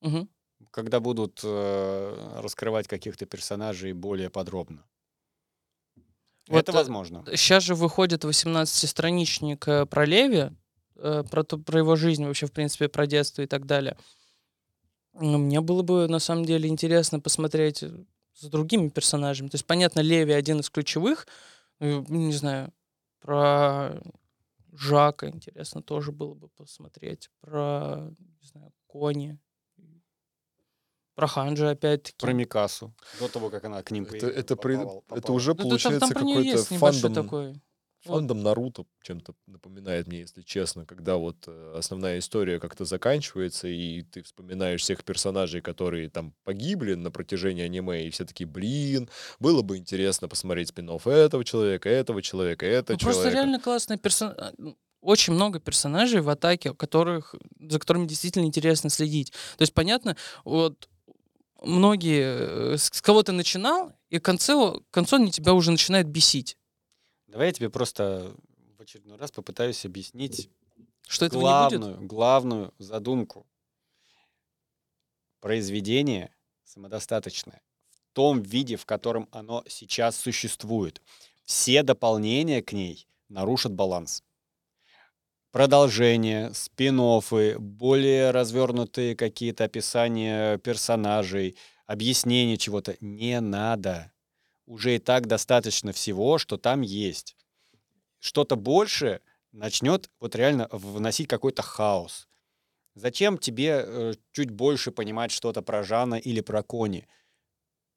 Мгм. 0.01 0.29
когда 0.71 1.01
будут 1.01 1.41
э, 1.43 2.39
раскрывать 2.41 2.87
каких-то 2.87 3.27
персонажей 3.27 3.93
более 3.95 4.31
подробно. 4.31 4.85
Вот, 6.49 6.59
Это 6.59 6.73
возможно. 6.73 7.25
Сейчас 7.37 7.63
же 7.65 7.75
выходит 7.75 8.25
18-страничник 8.25 9.67
э, 9.69 9.87
про 9.87 10.05
Леви, 10.05 10.51
э, 10.97 11.25
про, 11.31 11.43
то- 11.45 11.59
про 11.59 11.79
его 11.81 11.97
жизнь 11.97 12.25
вообще, 12.25 12.47
в 12.47 12.53
принципе, 12.53 12.89
про 12.89 13.07
детство 13.07 13.43
и 13.43 13.47
так 13.47 13.67
далее. 13.67 13.97
Ну, 15.15 15.39
Мне 15.39 15.61
было 15.61 15.83
бы, 15.83 16.09
на 16.09 16.19
самом 16.21 16.45
деле, 16.45 16.69
интересно 16.69 17.21
посмотреть 17.21 17.83
с 18.35 18.45
другими 18.47 18.89
персонажами. 18.89 19.49
То 19.49 19.57
есть, 19.57 19.67
понятно, 19.67 20.01
Леви 20.01 20.33
один 20.33 20.61
из 20.61 20.71
ключевых. 20.71 21.27
э, 21.81 22.05
Не 22.09 22.33
знаю, 22.33 22.73
про 23.21 24.01
Жака 24.73 25.29
интересно 25.29 25.83
тоже 25.83 26.13
было 26.13 26.35
бы 26.35 26.49
посмотреть. 26.49 27.29
Про, 27.41 28.11
не 28.19 28.47
знаю, 28.47 28.73
Кони. 28.87 29.39
Про 31.15 31.27
Ханджи 31.27 31.69
опять-таки. 31.69 32.17
Про 32.19 32.33
Микасу. 32.33 32.95
До 33.21 33.29
того, 33.29 33.51
как 33.51 33.65
она 33.65 33.83
к 33.83 33.91
ним 33.91 34.05
Это, 34.05 34.29
это, 34.29 34.57
при- 34.57 34.77
попала- 34.77 34.99
это 35.09 35.21
попала. 35.21 35.37
уже 35.37 35.51
Ну, 35.55 35.63
получается 35.63 36.15
какой-то 36.15 36.41
есть 36.41 36.71
небольшой 36.71 37.11
фандом. 38.03 38.39
Вот. 38.39 38.45
Наруто 38.45 38.85
чем-то 39.03 39.35
напоминает 39.47 40.07
мне, 40.07 40.21
если 40.21 40.43
честно, 40.43 40.85
когда 40.87 41.17
вот 41.17 41.37
э, 41.47 41.75
основная 41.77 42.19
история 42.19 42.61
как-то 42.61 42.85
заканчивается, 42.85 43.69
и 43.69 44.03
ты 44.03 44.23
вспоминаешь 44.23 44.83
всех 44.83 45.05
персонажей, 45.05 45.61
которые 45.61 46.09
там 46.11 46.35
погибли 46.45 46.95
на 46.95 47.11
протяжении 47.11 47.65
аниме, 47.65 48.07
и 48.07 48.11
все 48.11 48.25
такие, 48.25 48.47
блин, 48.47 49.09
было 49.41 49.63
бы 49.63 49.77
интересно 49.77 50.29
посмотреть 50.29 50.69
спин 50.69 50.91
этого 50.91 51.45
человека, 51.45 51.89
этого 51.89 52.23
человека, 52.23 52.67
этого 52.67 52.97
Ну, 52.97 52.99
просто 52.99 53.23
человека. 53.23 53.37
реально 53.37 53.61
классные 53.61 53.99
персонажи. 53.99 54.55
Очень 55.01 55.33
много 55.33 55.59
персонажей 55.59 56.21
в 56.21 56.29
атаке, 56.29 56.75
которых, 56.75 57.35
за 57.59 57.81
которыми 57.81 58.07
действительно 58.07 58.45
интересно 58.45 58.89
следить. 58.89 59.33
То 59.57 59.63
есть, 59.63 59.75
понятно, 59.75 60.17
вот 60.45 60.89
многие, 61.61 62.75
э, 62.75 62.77
с 62.77 62.85
с 62.93 63.03
кого 63.03 63.23
ты 63.23 63.33
начинал, 63.33 63.93
и 64.11 64.19
к 64.19 64.25
концу, 64.25 64.85
к 64.91 64.95
концу 64.95 65.17
они 65.17 65.31
тебя 65.31 65.55
уже 65.55 65.71
начинают 65.71 66.09
бесить. 66.09 66.57
Давай 67.33 67.47
я 67.47 67.53
тебе 67.55 67.71
просто 67.71 68.37
в 68.77 68.83
очередной 68.83 69.17
раз 69.17 69.33
попытаюсь 69.33 69.87
объяснить 69.87 70.51
Что 71.09 71.31
главную, 71.31 72.07
главную 72.07 72.75
задумку. 72.77 73.47
Произведение 75.41 76.37
самодостаточное 76.65 77.63
в 77.89 78.13
том 78.13 78.43
виде, 78.43 78.77
в 78.77 78.85
котором 78.85 79.31
оно 79.33 79.65
сейчас 79.67 80.17
существует. 80.17 81.01
Все 81.47 81.83
дополнения 81.83 82.61
к 82.61 82.75
ней 82.75 83.09
нарушат 83.31 83.73
баланс. 83.73 84.23
Продолжение, 85.53 86.53
спин 86.53 87.01
более 87.59 88.31
развернутые 88.31 89.17
какие-то 89.17 89.65
описания 89.65 90.59
персонажей, 90.59 91.57
объяснение 91.87 92.59
чего-то 92.59 92.99
не 93.01 93.41
надо. 93.41 94.12
Уже 94.73 94.95
и 94.95 94.99
так 94.99 95.27
достаточно 95.27 95.93
всего, 95.93 96.39
что 96.39 96.57
там 96.57 96.81
есть. 96.81 97.37
Что-то 98.21 98.57
больше 98.57 99.21
начнет 99.53 100.09
вот 100.19 100.35
реально 100.35 100.67
вносить 100.73 101.29
какой-то 101.29 101.61
хаос. 101.61 102.27
Зачем 102.95 103.37
тебе 103.37 103.85
э, 103.85 104.15
чуть 104.31 104.51
больше 104.51 104.91
понимать 104.91 105.31
что-то 105.31 105.61
про 105.61 105.83
Жана 105.83 106.15
или 106.15 106.41
про 106.41 106.63
Кони? 106.63 107.07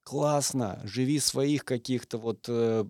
Классно, 0.03 0.81
живи 0.83 1.19
своих 1.19 1.63
каких-то 1.63 2.17
вот 2.17 2.43
э, 2.49 2.83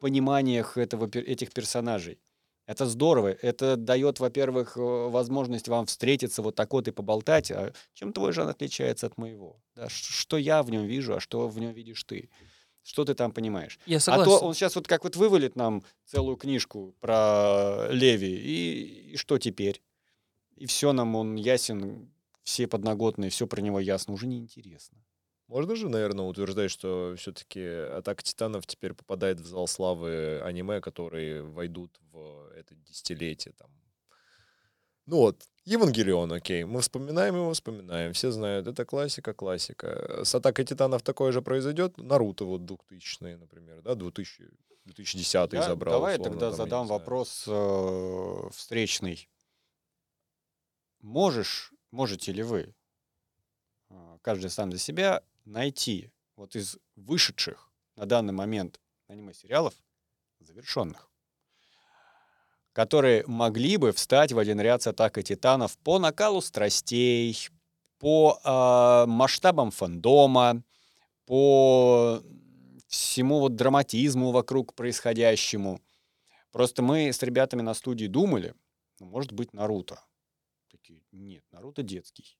пониманиях 0.00 0.78
этого, 0.78 1.06
этих 1.06 1.52
персонажей. 1.52 2.18
Это 2.64 2.86
здорово. 2.86 3.28
Это 3.42 3.76
дает, 3.76 4.18
во-первых, 4.18 4.78
э, 4.78 4.80
возможность 4.80 5.68
вам 5.68 5.84
встретиться 5.84 6.40
вот 6.40 6.54
так 6.54 6.72
вот 6.72 6.88
и 6.88 6.90
поболтать. 6.90 7.50
А 7.50 7.74
чем 7.92 8.14
твой 8.14 8.32
Жан 8.32 8.48
отличается 8.48 9.06
от 9.06 9.18
моего? 9.18 9.60
Да, 9.74 9.90
что 9.90 10.38
я 10.38 10.62
в 10.62 10.70
нем 10.70 10.86
вижу, 10.86 11.16
а 11.16 11.20
что 11.20 11.48
в 11.48 11.58
нем 11.58 11.74
видишь 11.74 12.02
ты? 12.04 12.30
Что 12.86 13.04
ты 13.04 13.14
там 13.14 13.32
понимаешь? 13.32 13.80
Я 13.84 13.96
А 13.96 14.00
согласен. 14.00 14.30
то 14.30 14.46
он 14.46 14.54
сейчас 14.54 14.76
вот 14.76 14.86
как 14.86 15.02
вот 15.02 15.16
вывалит 15.16 15.56
нам 15.56 15.82
целую 16.04 16.36
книжку 16.36 16.94
про 17.00 17.88
Леви, 17.90 18.32
и, 18.32 19.12
и 19.12 19.16
что 19.16 19.38
теперь? 19.38 19.82
И 20.54 20.66
все 20.66 20.92
нам 20.92 21.16
он 21.16 21.34
ясен, 21.34 22.08
все 22.44 22.68
подноготные, 22.68 23.30
все 23.30 23.48
про 23.48 23.60
него 23.60 23.80
ясно, 23.80 24.14
уже 24.14 24.28
неинтересно. 24.28 24.98
Можно 25.48 25.74
же, 25.76 25.88
наверное, 25.88 26.24
утверждать, 26.26 26.70
что 26.70 27.14
все-таки 27.18 27.60
Атака 27.60 28.22
Титанов 28.22 28.66
теперь 28.66 28.94
попадает 28.94 29.40
в 29.40 29.46
зал 29.46 29.66
славы 29.66 30.40
аниме, 30.42 30.80
которые 30.80 31.42
войдут 31.42 31.98
в 32.12 32.50
это 32.56 32.74
десятилетие. 32.76 33.52
Там. 33.58 33.68
Ну 35.06 35.16
вот, 35.18 35.48
Евангелион, 35.64 36.32
окей, 36.32 36.64
мы 36.64 36.80
вспоминаем 36.80 37.36
его, 37.36 37.52
вспоминаем, 37.52 38.12
все 38.12 38.30
знают, 38.30 38.66
это 38.66 38.84
классика, 38.84 39.34
классика. 39.34 40.22
С 40.24 40.34
Атакой 40.34 40.64
Титанов 40.64 41.02
такое 41.02 41.32
же 41.32 41.42
произойдет, 41.42 41.96
Наруто 41.96 42.44
вот 42.44 42.64
2000 42.64 43.36
например, 43.36 43.82
да, 43.82 43.94
2000, 43.94 44.50
2010 44.84 45.52
Я- 45.52 45.62
забрал. 45.62 45.94
давай 45.94 46.14
я 46.14 46.20
условно, 46.20 46.40
тогда 46.40 46.50
там, 46.50 46.58
я 46.60 46.64
задам 46.64 46.86
знаю. 46.86 47.00
вопрос 47.00 47.44
э, 47.46 48.48
встречный. 48.52 49.28
Можешь, 51.00 51.72
можете 51.92 52.32
ли 52.32 52.42
вы, 52.42 52.74
э, 53.90 54.18
каждый 54.22 54.50
сам 54.50 54.70
для 54.70 54.78
себя, 54.78 55.22
найти 55.44 56.10
вот 56.36 56.56
из 56.56 56.78
вышедших 56.96 57.70
на 57.96 58.06
данный 58.06 58.32
момент 58.32 58.80
аниме-сериалов 59.08 59.74
завершенных, 60.40 61.10
которые 62.76 63.24
могли 63.26 63.78
бы 63.78 63.90
встать 63.90 64.32
в 64.32 64.38
один 64.38 64.60
ряд 64.60 64.82
с 64.82 64.86
атакой 64.86 65.22
титанов 65.22 65.78
по 65.78 65.98
накалу 65.98 66.42
страстей, 66.42 67.34
по 67.98 68.38
э, 68.44 69.10
масштабам 69.10 69.70
фандома, 69.70 70.62
по 71.24 72.22
всему 72.86 73.40
вот 73.40 73.56
драматизму 73.56 74.30
вокруг 74.30 74.74
происходящему. 74.74 75.80
Просто 76.52 76.82
мы 76.82 77.08
с 77.14 77.22
ребятами 77.22 77.62
на 77.62 77.72
студии 77.72 78.08
думали, 78.08 78.54
ну, 79.00 79.06
может 79.06 79.32
быть, 79.32 79.54
Наруто. 79.54 79.98
Такие, 80.70 81.00
нет, 81.12 81.44
Наруто 81.52 81.82
детский. 81.82 82.36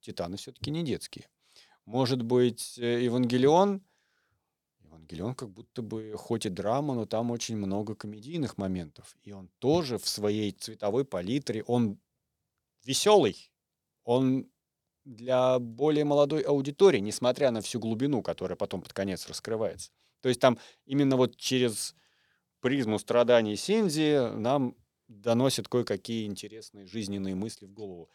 Титаны 0.00 0.36
все-таки 0.36 0.70
не 0.70 0.82
детские. 0.82 1.30
Может 1.86 2.20
быть, 2.20 2.78
э, 2.78 3.06
Евангелион. 5.02 5.32
Евангелион 5.32 5.34
как 5.34 5.50
будто 5.50 5.82
бы 5.82 6.14
хоть 6.16 6.46
и 6.46 6.48
драма, 6.48 6.94
но 6.94 7.06
там 7.06 7.30
очень 7.30 7.56
много 7.56 7.94
комедийных 7.94 8.58
моментов. 8.58 9.16
И 9.22 9.32
он 9.32 9.48
тоже 9.58 9.98
в 9.98 10.08
своей 10.08 10.52
цветовой 10.52 11.04
палитре, 11.04 11.62
он 11.64 11.98
веселый. 12.84 13.50
Он 14.04 14.50
для 15.04 15.58
более 15.58 16.04
молодой 16.04 16.42
аудитории, 16.42 17.00
несмотря 17.00 17.50
на 17.50 17.60
всю 17.60 17.80
глубину, 17.80 18.22
которая 18.22 18.56
потом 18.56 18.82
под 18.82 18.92
конец 18.92 19.26
раскрывается. 19.28 19.90
То 20.20 20.28
есть 20.28 20.40
там 20.40 20.58
именно 20.86 21.16
вот 21.16 21.36
через 21.36 21.94
призму 22.60 22.98
страданий 22.98 23.56
Синзи 23.56 24.36
нам 24.36 24.76
доносят 25.08 25.68
кое-какие 25.68 26.26
интересные 26.26 26.86
жизненные 26.86 27.34
мысли 27.34 27.66
в 27.66 27.72
голову. 27.72 28.08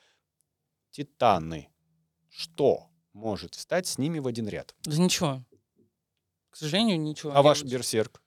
Титаны. 0.91 1.69
Что 2.29 2.89
может 3.13 3.55
встать 3.55 3.87
с 3.87 3.97
ними 3.97 4.19
в 4.19 4.27
один 4.27 4.47
ряд? 4.47 4.75
Да 4.83 4.97
ничего. 4.97 5.43
К 6.57 6.59
сожалению, 6.59 6.99
ничего. 6.99 7.33
А 7.35 7.43
ваш 7.43 7.63
Берсерк? 7.63 8.19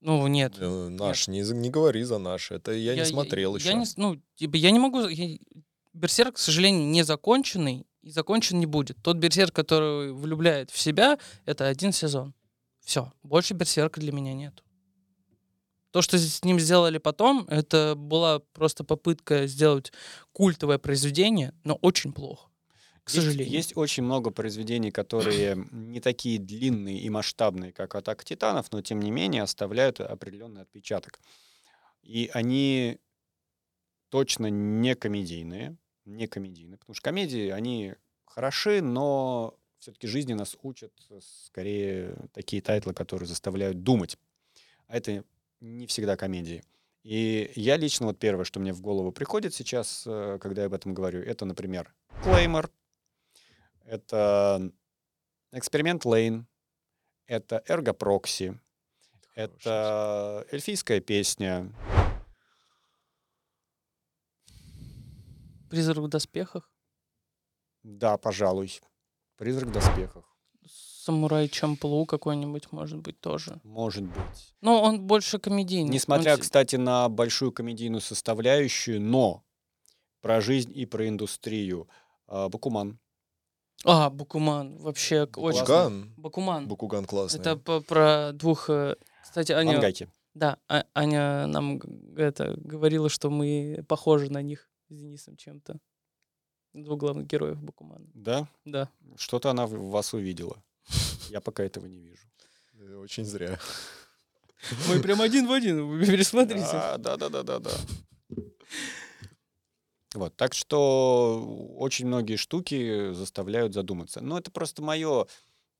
Ну, 0.00 0.24
нет. 0.28 0.54
Э, 0.60 0.88
Наш, 0.90 1.26
не, 1.26 1.42
за- 1.42 1.56
не 1.56 1.70
говори 1.70 2.04
за 2.04 2.18
наш. 2.18 2.52
Это 2.52 2.70
я, 2.70 2.94
не 2.94 3.04
смотрел 3.04 3.56
еще. 3.56 3.70
Я 3.70 3.74
не, 3.74 3.84
с- 3.84 3.96
ну, 3.96 4.22
типа, 4.36 4.54
я 4.54 4.70
не 4.70 4.78
могу... 4.78 5.08
я- 5.08 5.38
Берсерк, 5.92 6.36
к 6.36 6.38
сожалению, 6.38 6.86
не 6.88 7.02
законченный 7.02 7.84
и 8.02 8.10
закончен 8.12 8.60
не 8.60 8.66
будет. 8.66 8.96
Тот 9.02 9.16
берсерк, 9.16 9.52
который 9.52 10.12
влюбляет 10.12 10.70
в 10.70 10.78
себя, 10.78 11.18
это 11.46 11.66
один 11.66 11.90
сезон. 11.90 12.32
Все. 12.84 13.12
Больше 13.24 13.54
берсерка 13.54 14.00
для 14.00 14.12
меня 14.12 14.34
нет. 14.34 14.62
То, 15.90 16.00
что 16.00 16.16
с 16.16 16.44
ним 16.44 16.60
сделали 16.60 16.98
потом, 16.98 17.44
это 17.48 17.94
была 17.96 18.38
просто 18.52 18.84
попытка 18.84 19.48
сделать 19.48 19.92
культовое 20.32 20.78
произведение, 20.78 21.52
но 21.64 21.74
очень 21.82 22.12
плохо. 22.12 22.48
К 23.04 23.10
Есть- 23.10 23.26
сожалению. 23.26 23.52
Есть, 23.52 23.76
очень 23.76 24.02
много 24.02 24.30
произведений, 24.30 24.90
которые 24.90 25.66
не 25.70 26.00
такие 26.00 26.38
длинные 26.38 27.00
и 27.00 27.10
масштабные, 27.10 27.72
как 27.72 27.94
«Атака 27.94 28.24
титанов», 28.24 28.72
но 28.72 28.80
тем 28.80 29.00
не 29.00 29.10
менее 29.10 29.42
оставляют 29.42 30.00
определенный 30.00 30.62
отпечаток. 30.62 31.20
И 32.02 32.30
они 32.32 32.98
точно 34.08 34.46
не 34.48 34.94
комедийные, 34.94 35.76
не 36.06 36.26
комедийные, 36.26 36.78
потому 36.78 36.94
что 36.94 37.02
комедии, 37.04 37.48
они 37.50 37.94
хороши, 38.24 38.80
но 38.80 39.54
все-таки 39.78 40.06
жизни 40.06 40.32
нас 40.32 40.56
учат 40.62 40.92
скорее 41.20 42.16
такие 42.32 42.62
title 42.62 42.85
ы, 42.85 42.94
которые 42.94 43.26
заставляют 43.26 43.82
думать. 43.82 44.16
А 44.86 44.96
это 44.96 45.24
не 45.60 45.86
всегда 45.86 46.16
комедии. 46.16 46.64
И 47.02 47.50
я 47.54 47.76
лично, 47.76 48.06
вот 48.06 48.18
первое, 48.18 48.44
что 48.44 48.60
мне 48.60 48.72
в 48.72 48.80
голову 48.80 49.12
приходит 49.12 49.54
сейчас, 49.54 50.04
э, 50.06 50.38
когда 50.40 50.62
я 50.62 50.66
об 50.66 50.74
этом 50.74 50.94
говорю, 50.94 51.20
это, 51.20 51.44
например, 51.44 51.92
Клеймор, 52.22 52.70
это 53.84 54.72
эксперимент 55.52 56.04
Лейн, 56.04 56.46
это 57.26 57.62
эргопрокси, 57.66 58.60
это 59.34 60.46
эльфийская 60.50 61.00
песня. 61.00 61.72
Призрак 65.70 65.98
в 65.98 66.08
доспехах. 66.08 66.70
Да, 67.82 68.16
пожалуй. 68.16 68.80
Призрак 69.36 69.68
в 69.68 69.72
доспехах. 69.72 70.24
Самурай 70.66 71.48
Чамплу 71.48 72.06
какой-нибудь, 72.06 72.72
может 72.72 73.00
быть, 73.00 73.20
тоже. 73.20 73.60
Может 73.62 74.04
быть. 74.04 74.54
Но 74.60 74.82
он 74.82 75.06
больше 75.06 75.38
комедийный. 75.38 75.90
Несмотря, 75.90 76.34
Он 76.34 76.40
кстати, 76.40 76.76
на 76.76 77.08
большую 77.08 77.52
комедийную 77.52 78.00
составляющую, 78.00 79.00
но 79.00 79.44
про 80.22 80.40
жизнь 80.40 80.72
и 80.74 80.86
про 80.86 81.08
индустрию. 81.08 81.88
А, 82.26 82.48
Бакуман. 82.48 82.98
А, 83.84 84.10
Бакуман. 84.10 84.76
Вообще 84.78 85.24
очень... 85.36 85.60
Бакуган. 85.60 86.14
Бакуман. 86.16 86.68
Бакуган 86.68 87.04
классный. 87.04 87.40
Это 87.40 87.56
по- 87.56 87.80
про 87.80 88.32
двух... 88.32 88.70
э, 88.70 88.96
Кстати, 89.22 89.52
Аня... 89.52 89.72
Мангайки. 89.72 90.08
Да, 90.34 90.58
А- 90.68 90.84
Аня 90.94 91.46
нам 91.46 91.80
это 92.16 92.54
говорила, 92.56 93.08
что 93.08 93.30
мы 93.30 93.84
похожи 93.88 94.30
на 94.30 94.42
них 94.42 94.68
с 94.88 94.94
Денисом 94.94 95.36
чем-то. 95.36 95.78
Двух 96.72 96.98
главных 96.98 97.26
героев 97.26 97.62
Бакумана. 97.62 98.06
Да? 98.14 98.48
Да. 98.64 98.88
Что-то 99.16 99.50
она 99.50 99.66
в 99.66 99.90
вас 99.90 100.12
увидела. 100.14 100.62
Я 101.30 101.40
пока 101.40 101.62
этого 101.62 101.86
не 101.86 102.00
вижу. 102.00 102.26
Э, 102.80 102.96
Очень 102.96 103.24
зря. 103.24 103.58
Мы 104.88 105.00
прям 105.00 105.20
один 105.20 105.46
в 105.46 105.52
один, 105.52 105.86
вы 105.86 106.04
пересмотрите. 106.06 106.64
Да, 106.72 106.96
да, 106.98 107.16
да, 107.16 107.28
да, 107.28 107.42
да, 107.42 107.58
да. 107.58 107.70
Вот, 110.14 110.36
так 110.36 110.54
что 110.54 111.74
очень 111.76 112.06
многие 112.06 112.36
штуки 112.36 113.12
заставляют 113.12 113.74
задуматься. 113.74 114.20
Но 114.20 114.38
это 114.38 114.52
просто 114.52 114.80
мое, 114.80 115.26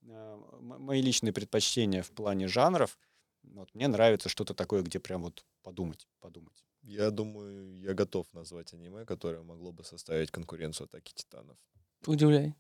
мои 0.03 1.01
личные 1.01 1.33
предпочтения 1.33 2.03
в 2.03 2.11
плане 2.11 2.49
жанров. 2.49 2.99
Вот, 3.45 3.73
мне 3.75 3.87
нравится 3.87 4.29
что-то 4.29 4.53
такое, 4.53 4.83
где 4.83 4.99
прям 4.99 5.23
вот 5.23 5.45
подумать, 5.63 6.09
подумать. 6.21 6.65
Я 6.83 7.11
думаю, 7.11 7.81
я 7.81 7.95
готов 7.95 8.27
назвать 8.33 8.73
аниме, 8.75 9.07
которое 9.07 9.43
могло 9.43 9.73
бы 9.73 9.85
составить 9.85 10.31
конкуренцию 10.31 10.87
Атаки 10.87 11.13
Титанов. 11.15 11.57
Удивляй. 12.05 12.55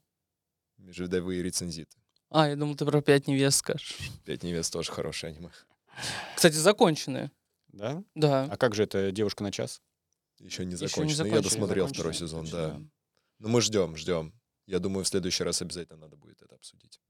Межвидовые 0.79 1.43
рецензиты. 1.43 1.99
А, 2.31 2.49
я 2.49 2.57
думал, 2.57 2.77
ты 2.77 2.87
про 2.87 3.03
пять 3.03 3.27
невест 3.27 3.59
скажешь. 3.59 3.99
Пять 4.25 4.43
невест 4.43 4.73
тоже 4.73 4.93
хорошее 4.93 5.33
аниме. 5.33 5.51
Кстати, 6.37 6.55
законченные. 6.55 7.31
Да? 7.69 8.03
Да. 8.15 8.45
А 8.51 8.57
как 8.57 8.75
же 8.75 8.85
это 8.85 9.11
девушка 9.11 9.43
на 9.43 9.51
час? 9.53 9.83
Еще 10.39 10.65
не 10.65 10.75
закончено. 10.75 11.09
Я 11.11 11.15
закончили, 11.17 11.43
досмотрел 11.43 11.85
закончили, 11.87 12.01
второй 12.01 12.15
сезон, 12.15 12.45
точно, 12.45 12.59
да. 12.59 12.81
Но 13.39 13.49
мы 13.49 13.61
ждем, 13.61 13.97
ждем. 13.97 14.33
Я 14.67 14.79
думаю, 14.79 15.05
в 15.05 15.09
следующий 15.09 15.45
раз 15.45 15.61
обязательно 15.63 15.99
надо 15.99 16.17
будет 16.17 16.43
это 16.43 16.55
обсудить. 16.55 17.01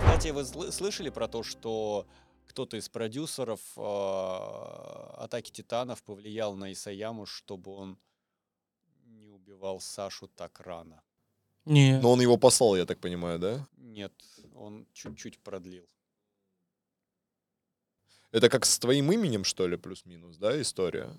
Кстати, 0.00 0.28
вы 0.32 0.40
сл- 0.42 0.72
слышали 0.72 1.10
про 1.10 1.28
то, 1.28 1.42
что 1.42 2.06
кто-то 2.46 2.76
из 2.76 2.88
продюсеров 2.88 3.60
э, 3.76 3.80
Атаки 5.22 5.50
Титанов 5.52 6.02
повлиял 6.02 6.56
на 6.56 6.72
Исаяму, 6.72 7.26
чтобы 7.26 7.72
он 7.72 7.98
не 9.06 9.28
убивал 9.28 9.80
Сашу 9.80 10.28
так 10.28 10.60
рано? 10.60 11.02
Не. 11.64 12.00
Но 12.00 12.12
он 12.12 12.20
его 12.20 12.36
послал, 12.36 12.74
я 12.76 12.86
так 12.86 12.98
понимаю, 12.98 13.38
да? 13.38 13.68
Нет, 13.76 14.12
он 14.54 14.86
чуть-чуть 14.92 15.38
продлил. 15.38 15.86
Это 18.30 18.48
как 18.48 18.66
с 18.66 18.78
твоим 18.78 19.10
именем, 19.12 19.44
что 19.44 19.66
ли, 19.66 19.76
плюс-минус, 19.76 20.36
да, 20.36 20.60
история? 20.60 21.10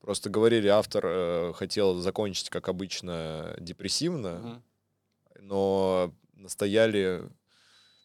Просто 0.00 0.30
говорили, 0.30 0.66
автор 0.66 1.04
э, 1.06 1.52
хотел 1.54 1.94
закончить, 2.00 2.50
как 2.50 2.68
обычно, 2.68 3.54
депрессивно, 3.60 4.38
Мгм. 4.38 4.62
но 5.40 6.12
настояли 6.34 7.22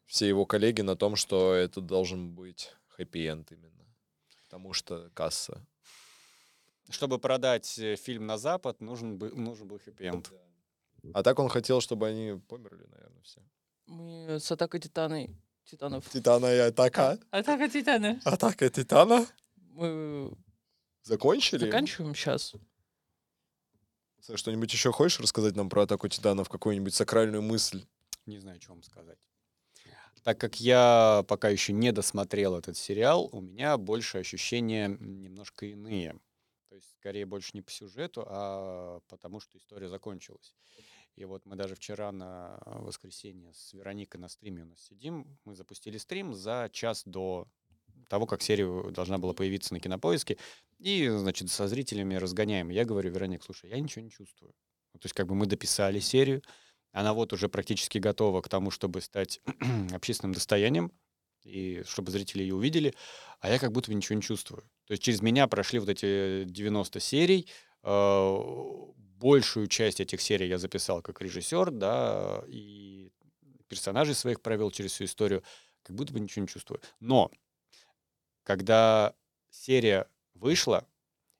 все 0.05 0.27
его 0.27 0.45
коллеги 0.45 0.81
на 0.81 0.95
том, 0.95 1.15
что 1.15 1.53
это 1.53 1.81
должен 1.81 2.35
быть 2.35 2.71
хэппи-энд 2.97 3.51
именно. 3.51 3.85
Потому 4.43 4.73
что 4.73 5.09
касса. 5.15 5.65
Чтобы 6.89 7.17
продать 7.17 7.79
э, 7.79 7.95
фильм 7.95 8.27
на 8.27 8.37
Запад, 8.37 8.79
нужен, 8.79 9.17
бы, 9.17 9.31
нужен 9.31 9.67
был 9.67 9.79
хэппи-энд. 9.79 10.31
А 11.13 11.23
так 11.23 11.39
он 11.39 11.49
хотел, 11.49 11.81
чтобы 11.81 12.07
они 12.07 12.39
померли, 12.47 12.85
наверное, 12.91 13.21
все. 13.23 13.41
Мы 13.87 14.39
с 14.39 14.51
атакой 14.51 14.79
титаны... 14.79 15.35
Титанов. 15.67 16.09
Титана 16.09 16.45
и 16.53 16.59
атака. 16.59 17.19
Атака 17.29 17.69
титана. 17.69 18.21
Атака 18.23 18.69
Титана. 18.69 19.27
Мы 19.57 20.31
Закончили? 21.03 21.65
заканчиваем 21.65 22.15
сейчас. 22.15 22.53
Что-нибудь 24.33 24.71
еще 24.71 24.91
хочешь 24.93 25.19
рассказать 25.19 25.55
нам 25.55 25.69
про 25.69 25.83
атаку 25.83 26.07
Титанов? 26.07 26.47
Какую-нибудь 26.47 26.93
сакральную 26.93 27.41
мысль? 27.41 27.85
Не 28.25 28.39
знаю, 28.39 28.61
что 28.61 28.71
вам 28.73 28.83
сказать. 28.83 29.19
Так 30.23 30.39
как 30.39 30.59
я 30.59 31.23
пока 31.27 31.49
еще 31.49 31.73
не 31.73 31.91
досмотрел 31.91 32.57
этот 32.57 32.77
сериал, 32.77 33.29
у 33.31 33.41
меня 33.41 33.77
больше 33.77 34.17
ощущения 34.17 34.87
немножко 34.99 35.65
иные. 35.65 36.19
То 36.69 36.75
есть, 36.75 36.93
скорее, 36.99 37.25
больше 37.25 37.51
не 37.53 37.61
по 37.61 37.71
сюжету, 37.71 38.25
а 38.27 38.99
потому 39.07 39.39
что 39.39 39.57
история 39.57 39.87
закончилась. 39.87 40.53
И 41.17 41.25
вот 41.25 41.45
мы 41.45 41.55
даже 41.55 41.73
вчера 41.73 42.11
на 42.11 42.59
воскресенье 42.63 43.51
с 43.51 43.73
Вероникой 43.73 44.21
на 44.21 44.29
стриме 44.29 44.61
у 44.61 44.65
нас 44.67 44.79
сидим. 44.79 45.37
Мы 45.45 45.55
запустили 45.55 45.97
стрим 45.97 46.35
за 46.35 46.69
час 46.71 47.01
до 47.05 47.47
того, 48.07 48.27
как 48.27 48.43
серия 48.43 48.91
должна 48.91 49.17
была 49.17 49.33
появиться 49.33 49.73
на 49.73 49.79
кинопоиске. 49.79 50.37
И, 50.77 51.07
значит, 51.09 51.49
со 51.49 51.67
зрителями 51.67 52.13
разгоняем. 52.13 52.69
Я 52.69 52.85
говорю, 52.85 53.09
Вероник, 53.09 53.43
слушай, 53.43 53.71
я 53.71 53.79
ничего 53.79 54.05
не 54.05 54.11
чувствую. 54.11 54.53
То 54.93 55.05
есть, 55.05 55.15
как 55.15 55.25
бы 55.25 55.33
мы 55.33 55.47
дописали 55.47 55.99
серию, 55.99 56.43
она 56.91 57.15
вот 57.15 57.33
уже 57.33 57.49
практически 57.49 57.97
готова 57.97 58.41
к 58.41 58.49
тому, 58.49 58.69
чтобы 58.69 59.01
стать 59.01 59.41
общественным 59.91 60.33
достоянием, 60.33 60.91
и 61.43 61.81
чтобы 61.87 62.11
зрители 62.11 62.43
ее 62.43 62.53
увидели, 62.53 62.93
а 63.39 63.49
я 63.49 63.57
как 63.57 63.71
будто 63.71 63.89
бы 63.89 63.95
ничего 63.95 64.15
не 64.15 64.21
чувствую. 64.21 64.61
То 64.85 64.91
есть 64.91 65.01
через 65.01 65.21
меня 65.21 65.47
прошли 65.47 65.79
вот 65.79 65.89
эти 65.89 66.43
90 66.43 66.99
серий, 66.99 67.49
э, 67.83 68.37
большую 69.19 69.67
часть 69.67 69.99
этих 69.99 70.21
серий 70.21 70.47
я 70.47 70.57
записал 70.57 71.01
как 71.01 71.21
режиссер, 71.21 71.71
да, 71.71 72.43
и 72.47 73.11
персонажей 73.67 74.15
своих 74.15 74.41
провел 74.41 74.71
через 74.71 74.93
всю 74.93 75.05
историю, 75.05 75.43
как 75.83 75.95
будто 75.95 76.13
бы 76.13 76.19
ничего 76.19 76.41
не 76.41 76.47
чувствую. 76.47 76.81
Но 76.99 77.31
когда 78.43 79.13
серия 79.49 80.07
вышла, 80.33 80.87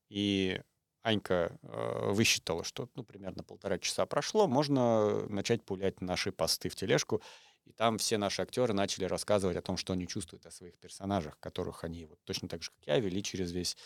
и 0.10 0.62
Анька 1.04 1.58
э, 1.62 2.12
высчитала, 2.12 2.64
что 2.64 2.90
ну, 2.96 3.04
примерно 3.04 3.44
полтора 3.44 3.78
часа 3.80 4.06
прошло, 4.06 4.48
можно 4.48 5.26
начать 5.28 5.64
пулять 5.64 6.02
наши 6.02 6.32
посты 6.32 6.70
в 6.70 6.76
тележку. 6.76 7.22
И 7.66 7.74
там 7.74 7.98
все 7.98 8.18
наши 8.18 8.42
актеры 8.42 8.74
начали 8.74 9.06
рассказывать 9.06 9.58
о 9.58 9.62
том, 9.62 9.78
что 9.78 9.94
они 9.94 10.08
чувствуют 10.08 10.46
о 10.46 10.52
своих 10.52 10.78
персонажах, 10.78 11.38
которых 11.40 11.84
они 11.84 12.06
вот 12.06 12.20
точно 12.24 12.48
так 12.48 12.64
же, 12.64 12.72
как 12.72 12.88
я, 12.88 13.00
вели 13.00 13.22
через 13.22 13.52
весь 13.52 13.78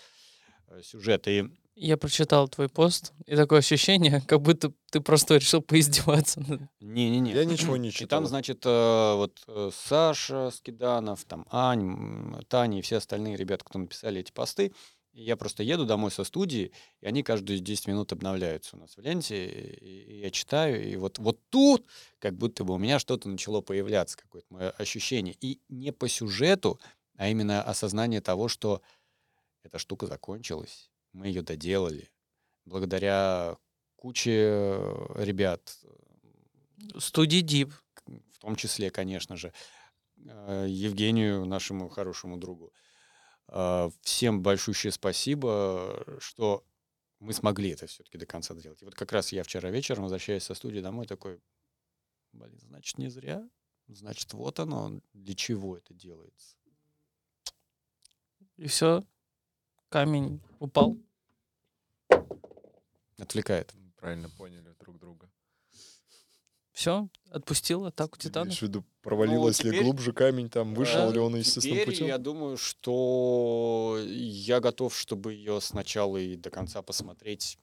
сюжет. 0.83 1.27
И 1.27 1.49
Я 1.75 1.97
прочитал 1.97 2.47
твой 2.47 2.69
пост, 2.69 3.13
и 3.25 3.35
такое 3.35 3.59
ощущение, 3.59 4.21
как 4.27 4.41
будто 4.41 4.73
ты 4.91 5.01
просто 5.01 5.35
решил 5.37 5.61
поиздеваться. 5.61 6.41
не-не-не. 6.79 7.31
Я 7.33 7.45
ничего 7.45 7.77
не 7.77 7.89
И 7.89 7.91
читал. 7.91 8.19
там, 8.19 8.27
значит, 8.27 8.63
э, 8.65 9.13
вот 9.15 9.41
э, 9.47 9.71
Саша 9.73 10.51
Скиданов, 10.51 11.23
там 11.25 11.45
Ань, 11.49 12.43
Таня 12.47 12.79
и 12.79 12.81
все 12.81 12.97
остальные 12.97 13.35
ребята, 13.37 13.65
кто 13.65 13.79
написали 13.79 14.21
эти 14.21 14.31
посты, 14.31 14.73
и 15.13 15.23
я 15.23 15.35
просто 15.35 15.63
еду 15.63 15.85
домой 15.85 16.09
со 16.09 16.23
студии, 16.23 16.71
и 17.01 17.05
они 17.05 17.21
каждые 17.21 17.59
10 17.59 17.87
минут 17.87 18.13
обновляются 18.13 18.77
у 18.77 18.79
нас 18.79 18.95
в 18.95 19.01
ленте, 19.01 19.45
и, 19.45 20.13
и 20.15 20.19
я 20.21 20.31
читаю, 20.31 20.87
и 20.89 20.95
вот, 20.95 21.19
вот 21.19 21.37
тут 21.49 21.85
как 22.19 22.35
будто 22.37 22.63
бы 22.63 22.73
у 22.73 22.77
меня 22.77 22.97
что-то 22.97 23.27
начало 23.27 23.59
появляться, 23.61 24.17
какое-то 24.17 24.47
мое 24.53 24.69
ощущение. 24.71 25.35
И 25.41 25.59
не 25.67 25.91
по 25.91 26.07
сюжету, 26.07 26.79
а 27.17 27.27
именно 27.27 27.61
осознание 27.61 28.21
того, 28.21 28.47
что 28.47 28.81
эта 29.63 29.77
штука 29.77 30.07
закончилась, 30.07 30.91
мы 31.13 31.27
ее 31.27 31.41
доделали. 31.41 32.09
Благодаря 32.65 33.57
куче 33.95 34.31
э, 34.31 35.23
ребят, 35.23 35.77
Студии 36.97 37.41
Дип. 37.41 37.73
в 38.05 38.39
том 38.39 38.55
числе, 38.55 38.89
конечно 38.89 39.35
же, 39.37 39.53
э, 40.25 40.65
Евгению, 40.67 41.45
нашему 41.45 41.89
хорошему 41.89 42.37
другу. 42.37 42.73
Э, 43.47 43.89
Всем 44.01 44.41
большущее 44.41 44.91
спасибо, 44.91 46.03
что 46.19 46.65
мы 47.19 47.33
смогли 47.33 47.69
это 47.69 47.85
все-таки 47.85 48.17
до 48.17 48.25
конца 48.25 48.55
сделать. 48.55 48.81
И 48.81 48.85
вот 48.85 48.95
как 48.95 49.11
раз 49.11 49.31
я 49.31 49.43
вчера 49.43 49.69
вечером, 49.69 50.03
возвращаясь 50.03 50.43
со 50.43 50.55
студии 50.55 50.79
домой, 50.79 51.05
такой, 51.05 51.39
блин, 52.31 52.59
значит, 52.59 52.97
не 52.97 53.09
зря. 53.09 53.47
Значит, 53.87 54.33
вот 54.33 54.59
оно, 54.59 55.01
для 55.13 55.35
чего 55.35 55.77
это 55.77 55.93
делается. 55.93 56.55
И 58.57 58.67
все. 58.67 59.05
Камень 59.95 60.39
упал. 60.59 60.97
Отвлекает. 63.19 63.73
Правильно 63.97 64.29
поняли 64.29 64.73
друг 64.79 64.97
друга. 64.97 65.29
Все, 66.71 67.09
отпустил 67.29 67.85
атаку 67.85 68.17
Ты 68.17 68.29
титанов. 68.29 68.47
имеешь 68.47 68.59
в 68.59 68.61
виду, 68.63 68.85
провалилось 69.01 69.61
ли 69.65 69.71
теперь- 69.71 69.83
глубже 69.83 70.13
камень, 70.13 70.49
там 70.49 70.73
вышел 70.73 71.07
Да, 71.07 71.11
ли 71.11 71.19
он 71.19 71.35
естественным 71.35 71.75
Теперь 71.79 71.85
путем? 71.93 72.07
я 72.07 72.17
думаю, 72.17 72.55
что 72.55 73.99
я 74.07 74.61
готов, 74.61 74.97
чтобы 74.97 75.33
ее 75.33 75.59
сначала 75.59 76.15
и 76.15 76.37
до 76.37 76.49
конца 76.49 76.81
посмотреть 76.81 77.59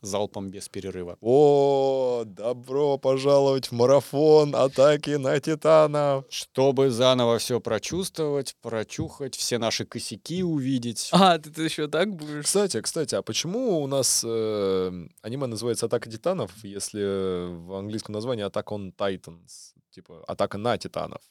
залпом 0.00 0.50
без 0.50 0.68
перерыва. 0.68 1.16
О, 1.20 2.24
добро 2.26 2.98
пожаловать 2.98 3.66
в 3.66 3.72
марафон 3.72 4.54
атаки 4.54 5.10
на 5.10 5.38
Титана. 5.40 6.24
Чтобы 6.28 6.90
заново 6.90 7.38
все 7.38 7.60
прочувствовать, 7.60 8.56
прочухать, 8.60 9.34
все 9.34 9.58
наши 9.58 9.84
косяки 9.84 10.42
увидеть. 10.42 11.08
А, 11.12 11.38
ты, 11.38 11.50
ты 11.50 11.64
еще 11.64 11.88
так 11.88 12.14
будешь? 12.14 12.44
Кстати, 12.44 12.80
кстати, 12.80 13.14
а 13.14 13.22
почему 13.22 13.82
у 13.82 13.86
нас 13.86 14.22
э, 14.26 15.08
аниме 15.22 15.46
называется 15.46 15.86
Атака 15.86 16.10
Титанов, 16.10 16.52
если 16.64 17.48
в 17.48 17.74
английском 17.74 18.14
названии 18.14 18.46
Attack 18.46 18.66
on 18.66 18.94
Titans? 18.94 19.74
Типа 19.90 20.24
Атака 20.26 20.58
на 20.58 20.78
Титанов. 20.78 21.22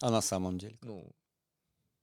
А 0.00 0.10
на 0.10 0.20
самом 0.20 0.58
деле? 0.58 0.78
Ну, 0.82 1.10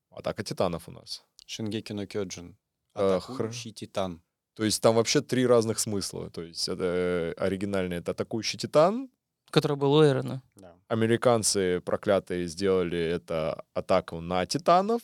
Атака 0.09 0.43
Титанов 0.43 0.87
у 0.87 0.91
нас. 0.91 1.23
Шингеки 1.45 1.93
но 1.93 2.05
Кёджин. 2.05 2.57
Атакующий 2.93 3.71
титан. 3.71 4.21
То 4.55 4.63
есть 4.63 4.81
там 4.81 4.95
вообще 4.95 5.21
три 5.21 5.47
разных 5.47 5.79
смысла. 5.79 6.29
То 6.29 6.41
есть 6.43 6.67
это 6.69 6.83
э, 6.83 7.33
оригинальный 7.37 7.97
это 7.97 8.11
атакующий 8.11 8.59
титан. 8.59 9.09
Который 9.49 9.77
был 9.77 9.93
у 9.93 10.03
Эрона. 10.03 10.41
Да. 10.55 10.75
Американцы 10.87 11.79
проклятые 11.81 12.47
сделали 12.47 12.97
это 12.99 13.63
атаку 13.73 14.19
на 14.19 14.45
титанов, 14.45 15.01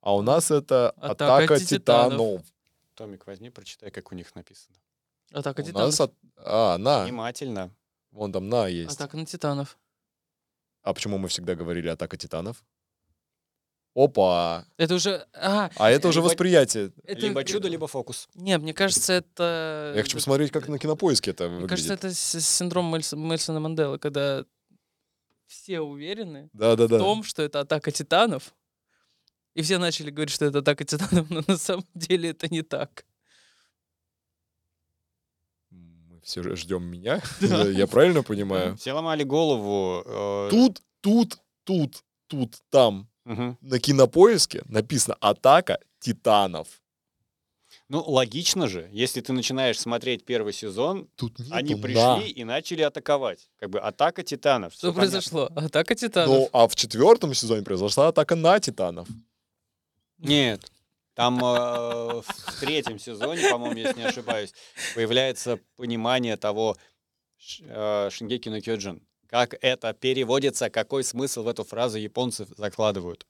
а 0.00 0.14
у 0.14 0.22
нас 0.22 0.50
это 0.50 0.90
Атака 0.90 1.36
атака 1.36 1.58
титанов. 1.58 2.12
титанов. 2.12 2.42
Томик, 2.94 3.26
возьми, 3.26 3.50
прочитай, 3.50 3.90
как 3.90 4.12
у 4.12 4.14
них 4.14 4.34
написано. 4.34 4.76
Атака 5.32 5.60
У 5.60 5.64
титанов. 5.64 5.86
нас 5.88 6.00
от- 6.00 6.14
а 6.36 6.78
на, 6.78 7.04
Внимательно. 7.04 7.70
вон 8.10 8.32
там 8.32 8.48
на 8.48 8.66
есть. 8.66 8.94
Атака 8.94 9.16
на 9.16 9.24
титанов. 9.26 9.78
А 10.82 10.94
почему 10.94 11.18
мы 11.18 11.28
всегда 11.28 11.54
говорили 11.54 11.88
атака 11.88 12.16
титанов? 12.16 12.62
Опа! 13.94 14.64
Это 14.76 14.94
уже... 14.94 15.26
А, 15.34 15.70
А 15.76 15.90
это 15.90 16.08
уже 16.08 16.18
Либо- 16.20 16.26
восприятие. 16.28 16.92
это... 17.04 17.20
Либо 17.20 17.42
чудо, 17.44 17.68
либо 17.68 17.86
фокус. 17.88 18.28
Нет, 18.34 18.60
мне 18.62 18.72
кажется, 18.72 19.14
это... 19.14 19.92
Я 19.96 20.02
хочу 20.02 20.16
посмотреть, 20.16 20.52
как 20.52 20.68
на 20.68 20.78
кинопоиске 20.78 21.32
это 21.32 21.48
Мне 21.48 21.66
кажется, 21.66 21.94
выглядит. 21.94 22.04
это 22.04 22.14
с- 22.14 22.40
синдром 22.40 22.94
Мельс- 22.94 23.16
Мельсона 23.16 23.58
Манделы, 23.60 23.98
когда 23.98 24.44
все 25.46 25.80
уверены 25.80 26.48
в 26.52 26.58
Да-да-да. 26.58 26.98
том, 26.98 27.24
что 27.24 27.42
это 27.42 27.60
атака 27.60 27.90
титанов, 27.90 28.54
и 29.54 29.62
все 29.62 29.78
начали 29.78 30.10
говорить, 30.10 30.32
что 30.34 30.44
это 30.44 30.58
атака 30.60 30.84
титанов, 30.84 31.28
но 31.30 31.42
на 31.46 31.56
самом 31.56 31.86
деле 31.94 32.30
это 32.30 32.46
не 32.48 32.62
так. 32.62 33.04
Мы 35.70 36.20
все 36.22 36.42
ждем 36.54 36.84
меня. 36.84 37.20
Я 37.40 37.86
правильно 37.86 38.22
понимаю? 38.22 38.76
Все 38.76 38.92
ломали 38.92 39.24
голову. 39.24 40.02
э, 40.06 40.48
Тут, 40.50 40.82
тут, 41.00 41.38
тут, 41.64 42.04
тут, 42.28 42.56
там 42.70 43.08
мгм. 43.28 43.58
на 43.60 43.78
кинопоиске 43.78 44.62
написано 44.68 45.16
«Атака 45.20 45.78
титанов». 46.00 46.66
Ну, 47.90 48.02
логично 48.02 48.66
же, 48.68 48.88
если 48.92 49.20
ты 49.20 49.32
начинаешь 49.32 49.78
смотреть 49.78 50.24
первый 50.24 50.52
сезон, 50.52 51.08
Тут 51.16 51.38
нету 51.38 51.54
они 51.54 51.74
«на». 51.74 51.82
пришли 51.82 52.30
и 52.30 52.44
начали 52.44 52.82
атаковать. 52.82 53.48
Как 53.58 53.70
бы 53.70 53.80
атака 53.80 54.22
титанов. 54.22 54.72
Что 54.74 54.78
всё 54.78 54.94
понятно. 54.94 55.10
произошло? 55.10 55.50
Атака 55.54 55.94
титанов. 55.94 56.28
Ну, 56.28 56.48
а 56.52 56.68
в 56.68 56.76
четвертом 56.76 57.34
сезоне 57.34 57.62
произошла 57.62 58.08
атака 58.08 58.36
на 58.36 58.58
титанов. 58.60 59.08
Нет. 60.18 60.70
Там 61.14 61.42
э, 61.44 62.22
в 62.24 62.60
третьем 62.60 62.98
сезоне, 62.98 63.48
по-моему, 63.50 63.76
если 63.76 63.98
не 63.98 64.06
ошибаюсь, 64.06 64.52
появляется 64.94 65.58
понимание 65.76 66.36
того 66.36 66.76
э, 67.60 68.10
Шингеки 68.12 68.48
no 68.48 68.60
Кёджин. 68.60 69.02
Как 69.28 69.54
это 69.60 69.92
переводится, 69.92 70.70
какой 70.70 71.04
смысл 71.04 71.42
в 71.42 71.48
эту 71.48 71.62
фразу 71.62 71.98
японцы 71.98 72.46
закладывают. 72.56 73.26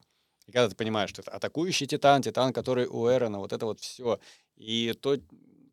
И 0.46 0.52
когда 0.52 0.68
ты 0.68 0.76
понимаешь, 0.76 1.10
что 1.10 1.22
это 1.22 1.32
атакующий 1.32 1.86
титан, 1.86 2.22
титан, 2.22 2.52
который 2.52 2.86
у 2.86 3.08
Эрона, 3.10 3.38
вот 3.38 3.52
это 3.52 3.66
вот 3.66 3.80
все. 3.80 4.20
И 4.56 4.94
то, 5.00 5.16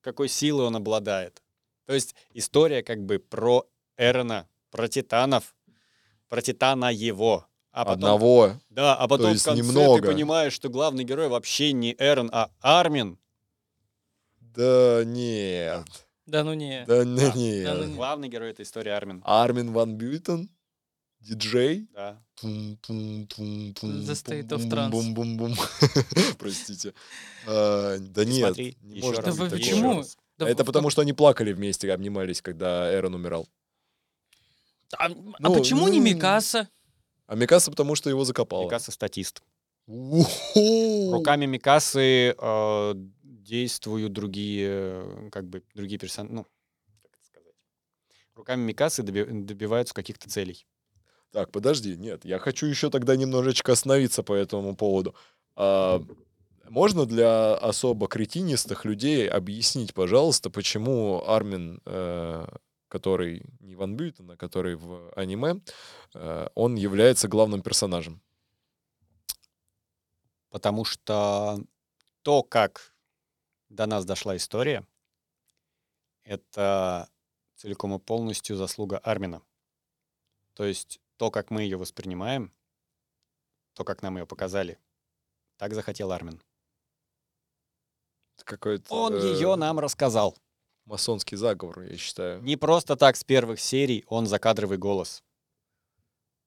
какой 0.01 0.27
силой 0.27 0.65
он 0.65 0.75
обладает. 0.75 1.43
То 1.85 1.93
есть 1.93 2.15
история 2.33 2.81
как 2.81 3.03
бы 3.03 3.19
про 3.19 3.67
Эрона, 3.97 4.49
про 4.71 4.87
титанов, 4.87 5.55
про 6.27 6.41
титана 6.41 6.91
его. 6.91 7.45
А 7.71 7.85
потом 7.85 8.15
Одного. 8.15 8.53
да, 8.69 8.95
а 8.95 9.07
потом 9.07 9.31
есть 9.31 9.43
в 9.43 9.45
конце 9.45 9.61
немного. 9.61 10.01
ты 10.01 10.07
понимаешь, 10.13 10.53
что 10.53 10.69
главный 10.69 11.03
герой 11.03 11.27
вообще 11.27 11.73
не 11.73 11.93
Эрон, 11.99 12.29
а 12.31 12.49
Армин. 12.61 13.19
Да 14.39 15.03
нет. 15.05 16.04
Да 16.25 16.43
ну 16.43 16.53
не. 16.53 16.85
Да 16.87 17.03
не- 17.03 17.63
да 17.63 17.75
ну 17.75 17.85
не. 17.85 17.95
Главный 17.95 18.29
герой 18.29 18.51
этой 18.51 18.63
истории 18.63 18.89
Армин. 18.89 19.21
Армин 19.25 19.71
Ван 19.73 19.95
Бютен, 19.95 20.49
диджей. 21.19 21.87
Да. 21.93 22.21
The 22.41 22.77
The 22.83 24.13
State 24.13 24.47
of 24.49 24.67
Trance. 24.69 24.89
Бум-бум-бум. 24.89 25.55
Простите. 26.39 26.93
А, 27.47 27.97
Да 27.99 28.23
Ты 28.23 28.29
нет, 28.29 28.45
смотри, 28.47 28.77
не 28.81 28.97
еще 28.97 29.11
Да 29.15 29.21
раз, 29.21 29.37
вы 29.37 29.49
такого. 29.49 29.49
почему? 29.59 30.03
Да 30.37 30.49
Это 30.49 30.63
в- 30.63 30.65
потому, 30.67 30.89
что 30.89 31.01
они 31.01 31.13
плакали 31.13 31.53
вместе, 31.53 31.91
обнимались, 31.93 32.41
когда 32.41 32.93
Эрон 32.93 33.13
умирал. 33.15 33.47
А, 34.97 35.05
а 35.05 35.09
Ну, 35.39 35.55
почему 35.55 35.87
не 35.87 35.99
ну, 35.99 36.05
Микаса? 36.05 36.67
А 37.27 37.35
Микаса 37.35 37.71
потому, 37.71 37.95
что 37.95 38.09
его 38.09 38.23
закопало. 38.25 38.65
Микаса 38.65 38.91
статист. 38.91 39.41
Руками 39.87 41.45
Микасы 41.45 42.35
э, 42.37 42.93
действуют 43.45 44.11
другие, 44.13 45.29
как 45.31 45.47
бы, 45.47 45.63
другие 45.73 45.99
персонажи. 45.99 46.33
Ну, 46.33 46.45
как 47.01 47.13
это 47.13 47.25
сказать? 47.25 47.55
Руками 48.33 48.61
Микасы 48.61 49.03
доби- 49.03 49.43
добиваются 49.43 49.93
каких-то 49.93 50.29
целей. 50.29 50.65
Так, 51.31 51.51
подожди, 51.51 51.95
нет, 51.97 52.25
я 52.25 52.39
хочу 52.39 52.65
еще 52.65 52.89
тогда 52.89 53.15
немножечко 53.15 53.73
остановиться 53.73 54.23
по 54.23 54.33
этому 54.33 54.75
поводу. 54.75 55.15
А, 55.55 56.01
можно 56.69 57.05
для 57.05 57.55
особо 57.55 58.07
кретинистых 58.07 58.85
людей 58.85 59.29
объяснить, 59.29 59.93
пожалуйста, 59.93 60.49
почему 60.49 61.23
Армин, 61.27 61.81
э, 61.85 62.47
который 62.87 63.43
не 63.59 63.75
Ван 63.75 63.95
Бютен, 63.95 64.31
а 64.31 64.37
который 64.37 64.75
в 64.75 65.11
аниме, 65.15 65.61
э, 66.13 66.47
он 66.55 66.75
является 66.75 67.27
главным 67.27 67.61
персонажем? 67.61 68.21
Потому 70.49 70.85
что 70.85 71.59
то, 72.23 72.41
как 72.41 72.94
до 73.75 73.85
нас 73.85 74.05
дошла 74.05 74.35
история, 74.35 74.87
это 76.23 77.09
целиком 77.55 77.93
и 77.95 77.99
полностью 77.99 78.55
заслуга 78.55 78.97
Армина. 78.97 79.43
То 80.53 80.65
есть 80.65 80.99
то, 81.17 81.31
как 81.31 81.51
мы 81.51 81.63
ее 81.63 81.77
воспринимаем, 81.77 82.53
то, 83.73 83.83
как 83.83 84.01
нам 84.01 84.17
ее 84.17 84.25
показали, 84.25 84.79
так 85.57 85.73
захотел 85.73 86.11
Армин. 86.11 86.41
Какой-то 88.43 88.93
Он 88.93 89.13
э, 89.13 89.19
ее 89.33 89.55
нам 89.55 89.79
рассказал. 89.79 90.37
масонский 90.85 91.37
заговор, 91.37 91.81
я 91.81 91.97
считаю. 91.97 92.41
Не 92.41 92.57
просто 92.57 92.95
так 92.95 93.15
с 93.15 93.23
первых 93.23 93.59
серий 93.59 94.03
он 94.07 94.27
закадровый 94.27 94.77
голос. 94.77 95.23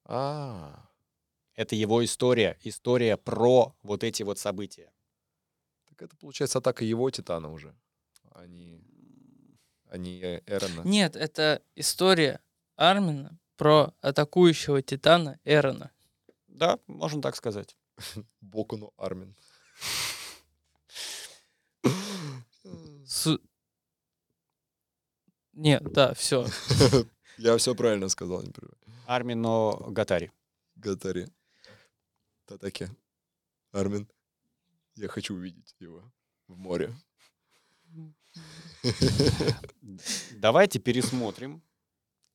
А, 0.05 0.89
Это 1.55 1.75
его 1.75 2.05
история, 2.05 2.59
история 2.63 3.17
про 3.17 3.75
вот 3.83 4.05
эти 4.05 4.23
вот 4.23 4.39
события. 4.39 4.93
Так 5.99 6.09
это 6.09 6.17
получается 6.17 6.59
атака 6.59 6.85
его 6.85 7.11
Титана 7.11 7.51
уже, 7.53 7.75
а 8.31 8.47
не, 8.47 8.81
а 9.91 9.97
не 9.99 10.21
э- 10.23 10.43
Эрона. 10.47 10.83
Нет, 10.85 11.17
это 11.17 11.61
история 11.75 12.41
Армина 12.77 13.39
про 13.57 13.93
атакующего 14.01 14.81
Титана 14.81 15.41
Эрона. 15.45 15.91
Да, 16.47 16.79
можно 16.87 17.21
так 17.21 17.35
сказать. 17.37 17.77
Бокуну 18.41 18.93
Армин. 18.97 19.35
С- 23.07 23.39
Нет, 25.53 25.83
да, 25.93 26.15
все. 26.15 26.47
Я 27.39 27.57
все 27.57 27.75
правильно 27.75 28.09
сказал, 28.09 28.43
не 28.43 28.53
перебивай. 28.53 28.77
Армино 29.07 29.73
Гатари. 29.91 30.31
Гатари. 30.77 31.27
Татаке. 32.47 32.91
Армин. 33.73 34.09
Я 34.99 35.09
хочу 35.09 35.35
увидеть 35.35 35.77
его 35.79 36.03
в 36.49 36.57
море. 36.57 36.93
Давайте 40.33 40.81
пересмотрим 40.81 41.63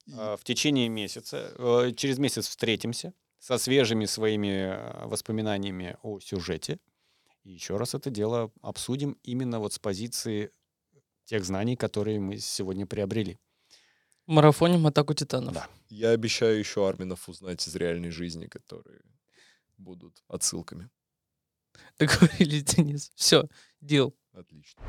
э, 0.07 0.38
в 0.38 0.43
течение 0.43 0.88
месяца. 0.88 1.53
Э, 1.57 1.91
Через 1.95 2.20
месяц 2.20 2.47
встретимся 2.47 3.14
со 3.39 3.57
свежими 3.57 4.05
своими 4.05 4.47
э, 4.47 5.05
воспоминаниями 5.07 5.97
о 6.03 6.22
сюжете. 6.22 6.80
И 7.43 7.51
еще 7.51 7.76
раз 7.76 7.95
это 7.95 8.09
дело 8.09 8.49
обсудим 8.61 9.18
именно 9.24 9.59
вот 9.59 9.74
с 9.74 9.80
позиции 9.80 10.49
тех 11.26 11.43
знаний, 11.43 11.76
которые 11.76 12.22
мы 12.22 12.38
сегодня 12.38 12.86
приобрели. 12.86 13.38
Марафоним 14.26 14.88
атаку 14.88 15.14
Титанов. 15.14 15.53
Да. 15.53 15.68
Я 15.89 16.11
обещаю 16.11 16.57
еще 16.57 16.88
Арминов 16.88 17.28
узнать 17.28 17.68
из 17.68 17.76
реальной 17.76 18.09
жизни, 18.09 18.47
которые 18.47 19.01
будут 19.78 20.24
отсылками. 20.30 20.89
Договорились, 21.99 22.63
Денис. 22.63 23.11
Все, 23.15 23.45
дел. 23.82 24.15
Отлично. 24.34 24.82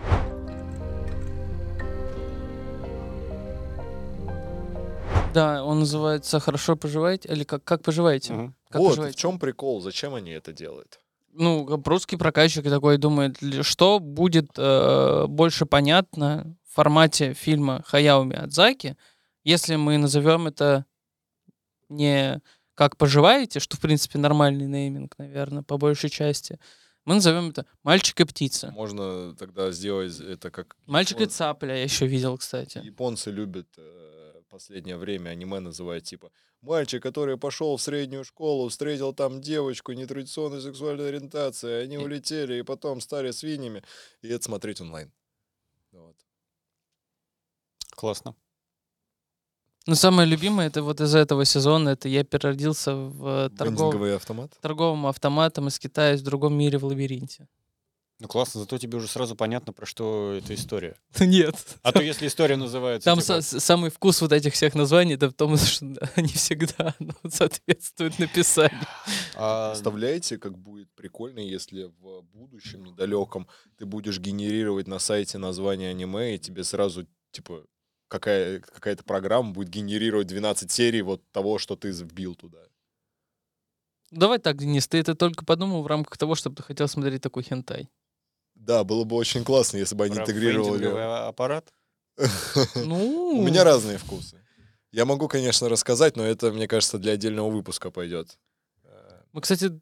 Да, 5.34 5.64
он 5.64 5.80
называется 5.80 6.38
«Хорошо 6.38 6.76
поживаете» 6.76 7.28
или 7.28 7.42
«Как, 7.42 7.64
как 7.64 7.82
поживаете?» 7.82 8.32
Мгм. 8.32 8.54
Как 8.68 8.80
вот, 8.80 8.90
поживаете? 8.90 9.16
в 9.16 9.20
чем 9.20 9.38
прикол, 9.40 9.80
зачем 9.80 10.14
они 10.14 10.30
это 10.30 10.52
делают? 10.52 11.00
Ну, 11.32 11.66
русский 11.84 12.16
прокатчик 12.16 12.62
такой 12.62 12.98
думает, 12.98 13.38
что 13.62 13.98
будет 13.98 14.50
э, 14.56 15.26
больше 15.26 15.66
понятно 15.66 16.56
в 16.68 16.74
формате 16.74 17.34
фильма 17.34 17.82
Хаяо 17.84 18.22
Миядзаки, 18.22 18.96
если 19.42 19.74
мы 19.74 19.98
назовем 19.98 20.46
это 20.46 20.86
не 21.88 22.40
«Как 22.74 22.96
поживаете», 22.96 23.60
что, 23.60 23.76
в 23.76 23.80
принципе, 23.80 24.18
нормальный 24.18 24.66
нейминг, 24.66 25.16
наверное, 25.18 25.62
по 25.62 25.76
большей 25.78 26.10
части. 26.10 26.58
Мы 27.04 27.14
назовем 27.16 27.50
это 27.50 27.66
«Мальчик 27.82 28.20
и 28.20 28.24
птица». 28.24 28.70
Можно 28.70 29.34
тогда 29.36 29.70
сделать 29.70 30.18
это 30.20 30.50
как... 30.50 30.76
«Мальчик 30.86 31.18
и 31.20 31.24
япон- 31.24 31.30
цапля» 31.30 31.76
я 31.76 31.82
еще 31.82 32.06
видел, 32.06 32.38
кстати. 32.38 32.78
Японцы 32.78 33.30
любят 33.30 33.68
э, 33.76 34.14
последнее 34.54 34.96
время 34.96 35.30
аниме 35.30 35.58
называют 35.58 36.04
типа 36.04 36.30
мальчик, 36.60 37.02
который 37.02 37.36
пошел 37.36 37.76
в 37.76 37.82
среднюю 37.82 38.24
школу, 38.24 38.68
встретил 38.68 39.12
там 39.12 39.40
девочку 39.40 39.92
нетрадиционной 39.92 40.60
сексуальной 40.60 41.08
ориентации, 41.08 41.82
они 41.82 41.96
И- 41.96 41.98
улетели 41.98 42.60
и 42.60 42.62
потом 42.62 43.00
стали 43.00 43.32
свиньями, 43.32 43.82
и 44.22 44.28
это 44.28 44.44
смотреть 44.44 44.80
онлайн. 44.80 45.12
Вот. 45.90 46.16
Классно. 47.96 48.36
Но 49.86 49.94
самое 49.94 50.26
любимое 50.26 50.68
это 50.68 50.82
вот 50.82 51.00
из 51.00 51.14
этого 51.14 51.44
сезона, 51.44 51.90
это 51.90 52.08
я 52.08 52.24
переродился 52.24 52.94
в 52.94 53.50
торгов... 53.50 53.92
Вендинговый 53.94 54.16
автомат. 54.16 54.52
торговым 54.60 55.06
автоматом 55.06 55.68
из 55.68 55.78
Китая 55.78 56.16
в 56.16 56.22
другом 56.22 56.54
мире 56.56 56.78
в 56.78 56.84
лабиринте. 56.84 57.48
Ну 58.20 58.28
классно, 58.28 58.60
зато 58.60 58.78
тебе 58.78 58.96
уже 58.96 59.08
сразу 59.08 59.34
понятно, 59.34 59.72
про 59.72 59.84
что 59.86 60.32
эта 60.32 60.54
история. 60.54 60.96
Нет. 61.20 61.56
А 61.82 61.92
то 61.92 62.00
если 62.00 62.28
история 62.28 62.56
называется... 62.56 63.04
Там 63.04 63.18
типа, 63.18 63.32
са- 63.32 63.42
с- 63.42 63.60
самый 63.60 63.90
вкус 63.90 64.22
вот 64.22 64.32
этих 64.32 64.54
всех 64.54 64.74
названий, 64.74 65.14
это 65.14 65.28
в 65.28 65.34
том, 65.34 65.56
что 65.58 65.92
они 66.14 66.28
всегда 66.28 66.94
ну, 67.00 67.12
соответствуют 67.28 68.18
написанию. 68.18 68.86
а, 69.34 69.72
Представляете, 69.72 70.38
как 70.38 70.56
будет 70.56 70.88
прикольно, 70.94 71.40
если 71.40 71.90
в 72.00 72.22
будущем 72.32 72.84
недалеком 72.84 73.48
ты 73.76 73.84
будешь 73.84 74.18
генерировать 74.20 74.86
на 74.86 74.98
сайте 75.00 75.36
название 75.36 75.90
аниме, 75.90 76.36
и 76.36 76.38
тебе 76.38 76.62
сразу, 76.64 77.06
типа, 77.32 77.64
какая, 78.14 78.60
какая-то 78.60 79.02
программа 79.02 79.50
будет 79.52 79.68
генерировать 79.68 80.28
12 80.28 80.70
серий 80.70 81.02
вот 81.02 81.20
того, 81.32 81.58
что 81.58 81.74
ты 81.74 81.90
вбил 81.90 82.36
туда. 82.36 82.58
Давай 84.12 84.38
так, 84.38 84.58
Денис, 84.58 84.86
ты 84.86 84.98
это 84.98 85.16
только 85.16 85.44
подумал 85.44 85.82
в 85.82 85.86
рамках 85.88 86.16
того, 86.16 86.36
чтобы 86.36 86.54
ты 86.56 86.62
хотел 86.62 86.86
смотреть 86.86 87.22
такой 87.22 87.42
хентай. 87.42 87.90
Да, 88.54 88.84
было 88.84 89.02
бы 89.02 89.16
очень 89.16 89.42
классно, 89.42 89.78
если 89.78 89.96
бы 89.96 90.04
они 90.04 90.14
про 90.14 90.22
интегрировали. 90.22 90.84
вендинговый 90.84 91.26
аппарат. 91.26 91.72
Ну, 92.76 93.38
У 93.40 93.42
меня 93.42 93.64
разные 93.64 93.98
вкусы. 93.98 94.40
Я 94.92 95.04
могу, 95.04 95.26
конечно, 95.26 95.68
рассказать, 95.68 96.16
но 96.16 96.22
это, 96.24 96.52
мне 96.52 96.68
кажется, 96.68 96.98
для 96.98 97.12
отдельного 97.14 97.50
выпуска 97.50 97.90
пойдет. 97.90 98.38
Мы, 99.32 99.40
кстати, 99.40 99.80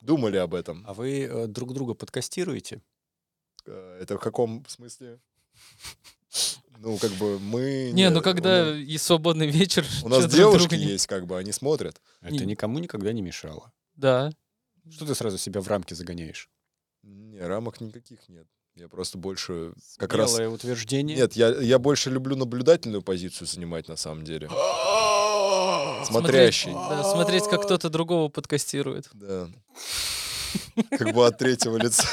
Думали 0.00 0.36
об 0.36 0.54
этом. 0.54 0.84
А 0.86 0.94
вы 0.94 1.24
э, 1.24 1.46
друг 1.46 1.74
друга 1.74 1.94
подкастируете? 1.94 2.82
Э, 3.66 3.98
Это 4.00 4.16
в 4.16 4.20
каком 4.20 4.64
смысле? 4.68 5.18
Ну, 6.78 6.98
как 6.98 7.10
бы 7.12 7.38
мы... 7.38 7.90
не, 7.92 8.10
ну 8.10 8.20
когда 8.20 8.64
нас- 8.66 8.76
есть 8.76 9.04
свободный 9.04 9.46
вечер... 9.46 9.86
У 10.02 10.08
нас 10.10 10.26
девушки 10.26 10.74
не- 10.74 10.84
есть, 10.84 11.06
как 11.06 11.26
бы, 11.26 11.38
они 11.38 11.52
смотрят. 11.52 12.00
Это 12.20 12.32
Не- 12.34 12.46
никому 12.46 12.78
никогда 12.78 13.12
не 13.12 13.22
мешало. 13.22 13.72
Да. 13.94 14.32
Что 14.90 15.06
ты 15.06 15.14
сразу 15.14 15.38
себя 15.38 15.60
в 15.60 15.68
рамки 15.68 15.94
загоняешь? 15.94 16.50
Не, 17.02 17.38
рамок 17.38 17.80
никаких 17.80 18.28
нет. 18.28 18.46
Я 18.74 18.88
просто 18.88 19.18
больше 19.18 19.72
как 19.98 20.14
раз... 20.14 20.38
Утверждение. 20.38 21.16
Нет, 21.16 21.34
я, 21.34 21.48
я 21.48 21.78
больше 21.78 22.10
люблю 22.10 22.34
наблюдательную 22.36 23.02
позицию 23.02 23.46
занимать 23.46 23.88
на 23.88 23.96
самом 23.96 24.24
деле. 24.24 24.48
Смотрящий. 26.04 26.72
Смотреть, 26.72 27.02
да, 27.02 27.04
смотреть, 27.04 27.44
как 27.44 27.62
кто-то 27.62 27.88
другого 27.88 28.28
подкастирует. 28.28 29.08
Да. 29.12 29.48
Как 30.90 31.12
бы 31.14 31.26
от 31.26 31.38
третьего 31.38 31.76
лица. 31.76 32.04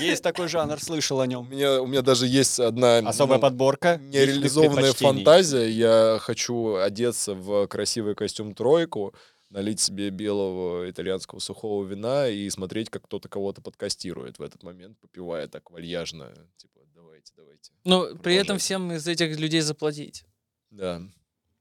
Есть 0.00 0.22
такой 0.22 0.48
жанр, 0.48 0.80
слышал 0.80 1.20
о 1.20 1.24
У 1.24 1.26
нем. 1.26 1.50
меня, 1.50 1.80
у 1.82 1.86
меня 1.86 2.02
даже 2.02 2.26
есть 2.26 2.58
одна 2.60 2.98
Особая 2.98 3.38
ну, 3.38 3.42
подборка. 3.42 3.98
нереализованная 4.02 4.92
фантазия. 4.92 5.68
Я 5.68 6.18
хочу 6.20 6.76
одеться 6.76 7.34
в 7.34 7.66
красивый 7.68 8.14
костюм 8.14 8.54
тройку, 8.54 9.14
налить 9.50 9.80
себе 9.80 10.10
белого 10.10 10.88
итальянского 10.90 11.38
сухого 11.40 11.84
вина 11.84 12.28
и 12.28 12.48
смотреть, 12.50 12.90
как 12.90 13.02
кто-то 13.04 13.28
кого-то 13.28 13.60
подкастирует 13.62 14.38
в 14.38 14.42
этот 14.42 14.62
момент, 14.62 14.98
попивая 15.00 15.48
так 15.48 15.70
вальяжно. 15.70 16.32
Типа, 16.56 16.80
давайте, 16.94 17.32
давайте. 17.36 17.72
Но 17.84 18.14
при 18.16 18.34
этом 18.36 18.58
всем 18.58 18.92
из 18.92 19.06
этих 19.06 19.38
людей 19.38 19.60
заплатить, 19.60 20.24
Да. 20.70 21.02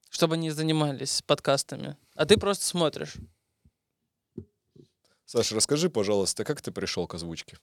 чтобы 0.10 0.36
они 0.36 0.52
занимались 0.52 1.22
подкастами. 1.26 1.98
А 2.20 2.26
ты 2.26 2.38
просто 2.38 2.66
смотришь. 2.66 3.14
Саша, 5.24 5.56
расскажи, 5.56 5.90
пожалуйста, 5.90 6.44
как 6.44 6.62
ты 6.62 6.70
пришел 6.70 7.08
к 7.08 7.14
озвучке? 7.16 7.58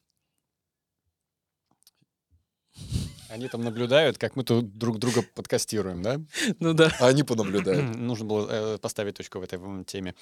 Они 3.29 3.49
там 3.49 3.63
наблюдают, 3.63 4.17
как 4.17 4.35
мы 4.35 4.45
тут 4.45 4.79
друг 4.79 4.99
друга 4.99 5.21
подкастируем, 5.35 6.01
да? 6.01 6.23
Ну 6.59 6.73
да. 6.73 6.91
А 7.01 7.09
они 7.09 7.23
понаблюдают. 7.23 7.97
Нужно 7.97 8.25
было 8.25 8.49
э, 8.49 8.79
поставить 8.79 9.17
точку 9.17 9.41
в 9.41 9.43
этой 9.43 9.85
теме. 9.85 10.15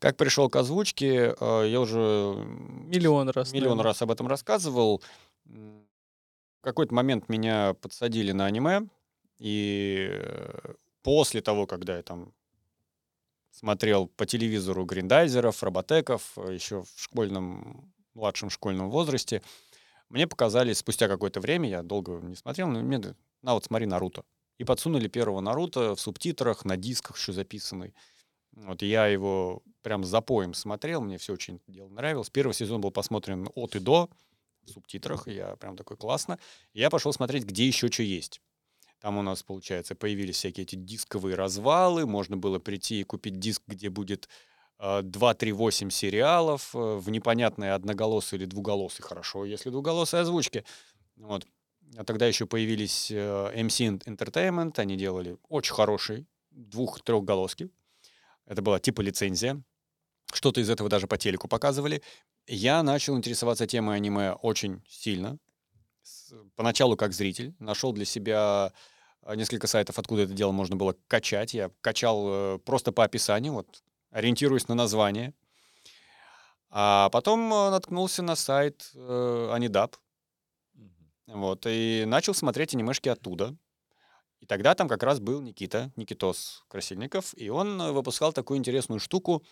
Как 0.00 0.16
пришел 0.16 0.50
к 0.50 0.56
озвучке, 0.56 1.36
э, 1.38 1.68
я 1.68 1.80
уже 1.80 1.94
Миллион 1.94 3.28
раз. 3.28 3.52
миллион 3.52 3.76
наверное. 3.76 3.84
раз 3.84 4.02
об 4.02 4.10
этом 4.10 4.26
рассказывал. 4.26 5.00
В 5.44 6.62
какой-то 6.62 6.92
момент 6.92 7.28
меня 7.28 7.74
подсадили 7.74 8.32
на 8.32 8.46
аниме, 8.46 8.88
и 9.38 10.08
э, 10.10 10.74
после 11.04 11.42
того, 11.42 11.68
когда 11.68 11.96
я 11.96 12.02
там 12.02 12.32
смотрел 13.52 14.08
по 14.08 14.26
телевизору 14.26 14.84
гриндайзеров, 14.84 15.62
роботеков, 15.62 16.32
э, 16.36 16.54
еще 16.54 16.82
в 16.82 17.00
школьном, 17.00 17.92
младшем 18.14 18.50
школьном 18.50 18.90
возрасте, 18.90 19.42
мне 20.08 20.26
показали 20.26 20.72
спустя 20.72 21.08
какое-то 21.08 21.40
время, 21.40 21.68
я 21.68 21.82
долго 21.82 22.20
не 22.20 22.34
смотрел, 22.34 22.68
но 22.68 22.82
мне, 22.82 22.98
на 23.42 23.54
вот 23.54 23.64
смотри 23.64 23.86
Наруто. 23.86 24.24
И 24.58 24.64
подсунули 24.64 25.08
первого 25.08 25.40
Наруто 25.40 25.94
в 25.94 26.00
субтитрах, 26.00 26.64
на 26.64 26.76
дисках 26.76 27.16
еще 27.16 27.32
записанный. 27.32 27.94
Вот 28.52 28.82
я 28.82 29.06
его 29.06 29.62
прям 29.80 30.04
запоем 30.04 30.52
смотрел, 30.52 31.00
мне 31.00 31.16
все 31.16 31.32
очень 31.32 31.60
дело 31.66 31.88
нравилось. 31.88 32.28
Первый 32.28 32.52
сезон 32.52 32.82
был 32.82 32.90
посмотрен 32.90 33.48
от 33.54 33.74
и 33.76 33.78
до. 33.78 34.10
в 34.64 34.70
субтитрах. 34.70 35.26
И 35.28 35.32
я 35.32 35.56
прям 35.56 35.76
такой 35.76 35.96
классно. 35.96 36.38
Я 36.74 36.90
пошел 36.90 37.12
смотреть, 37.12 37.44
где 37.44 37.66
еще 37.66 37.90
что 37.90 38.02
есть. 38.02 38.40
Там 39.02 39.18
у 39.18 39.22
нас, 39.22 39.42
получается, 39.42 39.96
появились 39.96 40.36
всякие 40.36 40.62
эти 40.62 40.76
дисковые 40.76 41.34
развалы. 41.34 42.06
Можно 42.06 42.36
было 42.36 42.60
прийти 42.60 43.00
и 43.00 43.02
купить 43.02 43.40
диск, 43.40 43.62
где 43.66 43.90
будет 43.90 44.28
э, 44.78 45.02
2, 45.02 45.34
3, 45.34 45.50
8 45.50 45.90
сериалов 45.90 46.70
э, 46.72 46.78
в 46.78 47.10
непонятные 47.10 47.72
одноголосые 47.72 48.38
или 48.38 48.46
двуголосые. 48.46 49.04
Хорошо, 49.04 49.44
если 49.44 49.70
двуголосые 49.70 50.20
озвучки. 50.20 50.64
Вот. 51.16 51.44
А 51.96 52.04
тогда 52.04 52.28
еще 52.28 52.46
появились 52.46 53.10
э, 53.10 53.16
MC 53.16 54.04
Entertainment. 54.04 54.78
Они 54.78 54.96
делали 54.96 55.36
очень 55.48 55.74
хороший 55.74 56.28
двух-трехголоски. 56.52 57.70
Это 58.46 58.62
была 58.62 58.78
типа 58.78 59.00
лицензия. 59.00 59.60
Что-то 60.32 60.60
из 60.60 60.70
этого 60.70 60.88
даже 60.88 61.08
по 61.08 61.18
телеку 61.18 61.48
показывали. 61.48 62.02
Я 62.46 62.84
начал 62.84 63.16
интересоваться 63.16 63.66
темой 63.66 63.96
аниме 63.96 64.34
очень 64.34 64.80
сильно. 64.88 65.38
Поначалу 66.54 66.96
как 66.96 67.12
зритель. 67.12 67.52
Нашел 67.58 67.92
для 67.92 68.04
себя 68.04 68.72
несколько 69.34 69.66
сайтов, 69.66 69.98
откуда 69.98 70.22
это 70.22 70.32
дело 70.32 70.52
можно 70.52 70.76
было 70.76 70.96
качать. 71.08 71.54
Я 71.54 71.70
качал 71.80 72.26
э, 72.28 72.58
просто 72.58 72.92
по 72.92 73.04
описанию, 73.04 73.52
вот, 73.52 73.82
ориентируясь 74.10 74.68
на 74.68 74.74
название. 74.74 75.34
А 76.70 77.08
потом 77.10 77.52
э, 77.52 77.70
наткнулся 77.70 78.22
на 78.22 78.34
сайт 78.34 78.90
э, 78.94 79.50
Анидап. 79.52 79.96
Вот, 81.26 81.66
и 81.66 82.04
начал 82.06 82.34
смотреть 82.34 82.74
анимешки 82.74 83.08
оттуда. 83.08 83.56
И 84.40 84.46
тогда 84.46 84.74
там 84.74 84.88
как 84.88 85.04
раз 85.04 85.20
был 85.20 85.40
Никита, 85.40 85.92
Никитос 85.94 86.64
Красильников, 86.68 87.32
и 87.38 87.48
он 87.48 87.80
э, 87.80 87.92
выпускал 87.92 88.32
такую 88.32 88.58
интересную 88.58 88.98
штуку, 88.98 89.44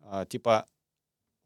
а, 0.00 0.26
типа, 0.26 0.66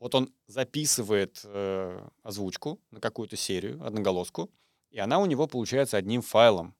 вот 0.00 0.16
он 0.16 0.32
записывает 0.48 1.40
э, 1.44 2.08
озвучку 2.24 2.80
на 2.90 3.00
какую-то 3.00 3.36
серию, 3.36 3.80
одноголоску, 3.86 4.50
и 4.90 4.98
она 4.98 5.20
у 5.20 5.26
него 5.26 5.46
получается 5.46 5.96
одним 5.96 6.22
файлом, 6.22 6.74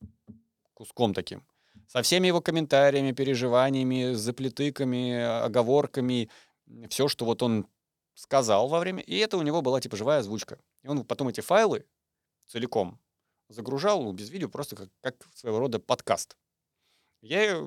куском 0.78 1.12
таким, 1.12 1.42
со 1.88 2.02
всеми 2.02 2.28
его 2.28 2.40
комментариями, 2.40 3.12
переживаниями, 3.12 4.14
заплетыками, 4.14 5.42
оговорками, 5.44 6.30
все, 6.88 7.08
что 7.08 7.24
вот 7.24 7.42
он 7.42 7.66
сказал 8.14 8.68
во 8.68 8.78
время, 8.78 9.02
и 9.02 9.16
это 9.16 9.36
у 9.36 9.42
него 9.42 9.60
была 9.60 9.80
типа 9.80 9.96
живая 9.96 10.20
озвучка. 10.20 10.60
И 10.84 10.88
он 10.88 11.04
потом 11.04 11.28
эти 11.28 11.40
файлы 11.40 11.84
целиком 12.46 13.00
загружал 13.48 14.02
ну, 14.02 14.12
без 14.12 14.30
видео, 14.30 14.48
просто 14.48 14.76
как, 14.76 14.88
как 15.00 15.14
своего 15.34 15.58
рода 15.58 15.80
подкаст. 15.80 16.36
Я 17.22 17.60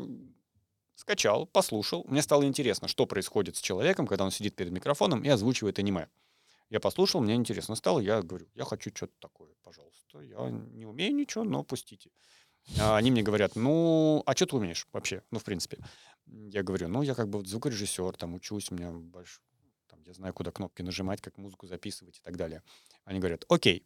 скачал, 0.95 1.47
послушал. 1.47 2.05
Мне 2.07 2.21
стало 2.21 2.45
интересно, 2.45 2.87
что 2.87 3.05
происходит 3.05 3.57
с 3.57 3.61
человеком, 3.61 4.07
когда 4.07 4.23
он 4.23 4.31
сидит 4.31 4.55
перед 4.55 4.71
микрофоном 4.71 5.23
и 5.23 5.29
озвучивает 5.29 5.79
аниме. 5.79 6.07
Я 6.69 6.79
послушал, 6.79 7.21
мне 7.21 7.35
интересно 7.35 7.75
стало, 7.75 7.99
я 7.99 8.21
говорю, 8.21 8.47
я 8.55 8.63
хочу 8.63 8.91
что-то 8.95 9.13
такое, 9.19 9.49
пожалуйста. 9.63 10.21
Я 10.21 10.49
не 10.49 10.85
умею 10.85 11.13
ничего, 11.13 11.43
но 11.43 11.63
пустите. 11.63 12.11
А 12.79 12.97
они 12.97 13.11
мне 13.11 13.21
говорят, 13.23 13.55
ну, 13.55 14.23
а 14.25 14.35
что 14.35 14.45
ты 14.45 14.55
умеешь 14.55 14.87
вообще? 14.91 15.23
Ну, 15.31 15.39
в 15.39 15.43
принципе. 15.43 15.77
Я 16.27 16.63
говорю, 16.63 16.87
ну, 16.87 17.01
я 17.01 17.15
как 17.15 17.29
бы 17.29 17.45
звукорежиссер, 17.45 18.15
там, 18.17 18.35
учусь, 18.35 18.71
у 18.71 18.75
меня 18.75 18.91
больш... 18.91 19.41
там, 19.87 20.01
я 20.03 20.13
знаю, 20.13 20.33
куда 20.33 20.51
кнопки 20.51 20.81
нажимать, 20.81 21.21
как 21.21 21.37
музыку 21.37 21.67
записывать 21.67 22.17
и 22.19 22.21
так 22.21 22.37
далее. 22.37 22.63
Они 23.03 23.19
говорят, 23.19 23.45
окей, 23.49 23.85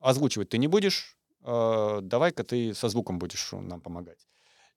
озвучивать 0.00 0.48
ты 0.48 0.58
не 0.58 0.66
будешь, 0.66 1.16
э, 1.42 2.00
давай-ка 2.02 2.44
ты 2.44 2.74
со 2.74 2.88
звуком 2.88 3.18
будешь 3.18 3.52
нам 3.52 3.80
помогать. 3.80 4.26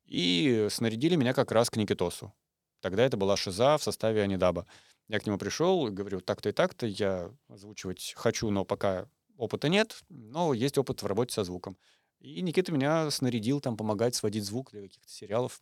И 0.05 0.67
снарядили 0.69 1.15
меня 1.15 1.33
как 1.33 1.51
раз 1.51 1.69
к 1.69 1.77
Никитосу. 1.77 2.33
Тогда 2.81 3.03
это 3.03 3.17
была 3.17 3.35
Шиза 3.37 3.77
в 3.77 3.83
составе 3.83 4.21
Анидаба. 4.21 4.65
Я 5.07 5.19
к 5.19 5.25
нему 5.25 5.37
пришел 5.37 5.87
и 5.87 5.91
говорю, 5.91 6.21
так-то 6.21 6.49
и 6.49 6.51
так-то, 6.51 6.85
я 6.85 7.31
озвучивать 7.47 8.13
хочу, 8.15 8.49
но 8.51 8.63
пока 8.63 9.07
опыта 9.37 9.69
нет, 9.69 10.03
но 10.09 10.53
есть 10.53 10.77
опыт 10.77 11.01
в 11.01 11.05
работе 11.05 11.33
со 11.33 11.43
звуком. 11.43 11.77
И 12.20 12.41
Никита 12.41 12.72
меня 12.72 13.09
снарядил 13.11 13.61
там 13.61 13.78
помогать 13.78 14.15
сводить 14.15 14.43
звук 14.43 14.72
для 14.72 14.82
каких-то 14.82 15.09
сериалов. 15.09 15.61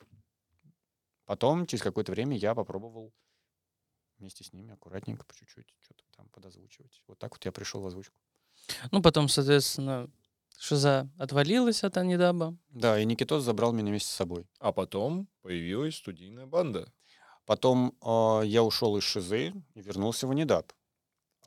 Потом, 1.26 1.68
через 1.68 1.84
какое-то 1.84 2.12
время, 2.12 2.36
я 2.38 2.55
попробовал 2.55 3.14
вместе 4.18 4.43
с 4.43 4.53
ними 4.53 4.74
аккуратненько, 4.74 5.24
по 5.26 5.36
чуть-чуть, 5.36 5.68
что-то 5.80 6.03
там 6.16 6.28
подозвучивать. 6.30 7.03
Вот 7.08 7.20
так 7.20 7.32
вот 7.34 7.45
я 7.45 7.51
пришел 7.51 7.82
в 7.82 7.88
озвучку. 7.88 8.16
Ну, 8.91 9.01
потом, 9.01 9.30
соответственно, 9.30 10.10
Шиза 10.58 11.10
отвалилась 11.18 11.84
от 11.84 11.97
Анидаба. 11.97 12.58
Да, 12.70 12.99
и 12.99 13.05
Никитос 13.05 13.43
забрал 13.43 13.74
меня 13.74 13.89
вместе 13.89 14.10
с 14.10 14.16
собой. 14.16 14.47
А 14.60 14.72
потом 14.72 15.28
появилась 15.41 15.97
студийная 15.97 16.47
банда. 16.47 16.91
Потом 17.45 17.95
э, 18.01 18.41
я 18.45 18.64
ушел 18.64 18.97
из 18.97 19.03
Шизы 19.03 19.53
и 19.76 19.82
вернулся 19.82 20.26
в 20.28 20.32
Анидап. 20.32 20.74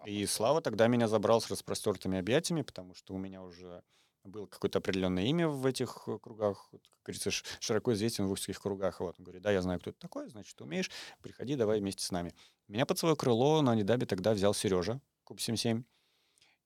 И 0.07 0.25
Слава 0.27 0.63
тогда 0.63 0.87
меня 0.87 1.09
забрал 1.09 1.41
с 1.41 1.51
распростертыми 1.51 2.19
объятиями, 2.19 2.63
потому 2.63 2.95
что 2.95 3.15
у 3.15 3.19
меня 3.19 3.43
уже 3.43 3.83
было 4.25 4.47
какое-то 4.47 4.79
определенное 4.79 5.25
имя 5.25 5.49
в 5.49 5.65
этих 5.67 6.03
э, 6.07 6.19
кругах, 6.19 6.69
вот, 6.73 6.83
как 6.89 7.03
говорится, 7.05 7.31
широко 7.31 7.93
известен 7.93 8.27
в 8.27 8.33
узких 8.33 8.61
кругах. 8.61 9.01
Вот 9.01 9.17
он 9.19 9.25
говорит, 9.25 9.43
да, 9.43 9.51
я 9.51 9.63
знаю, 9.63 9.81
кто 9.81 9.91
это 9.91 9.99
такой, 9.99 10.29
значит, 10.29 10.57
ты 10.57 10.65
умеешь, 10.65 10.91
приходи, 11.23 11.57
давай 11.57 11.81
вместе 11.81 12.05
с 12.05 12.11
нами. 12.11 12.35
Меня 12.69 12.87
под 12.87 12.99
свое 12.99 13.17
крыло 13.17 13.63
на 13.63 13.73
Анидабе 13.73 14.07
тогда 14.07 14.33
взял 14.33 14.55
Сережа, 14.55 15.01
Куб 15.25 15.41
77. 15.41 15.85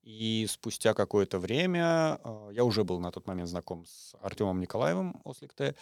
И 0.03 0.45
спустя 0.47 0.93
какое-то 0.93 1.39
время, 1.39 2.19
э, 2.23 2.49
я 2.53 2.63
уже 2.63 2.83
был 2.83 2.99
на 2.99 3.11
тот 3.11 3.25
момент 3.27 3.49
знаком 3.49 3.85
с 3.85 4.13
Артемом 4.21 4.59
Николаевым 4.59 5.21
Ослик 5.23 5.53
Т. 5.53 5.75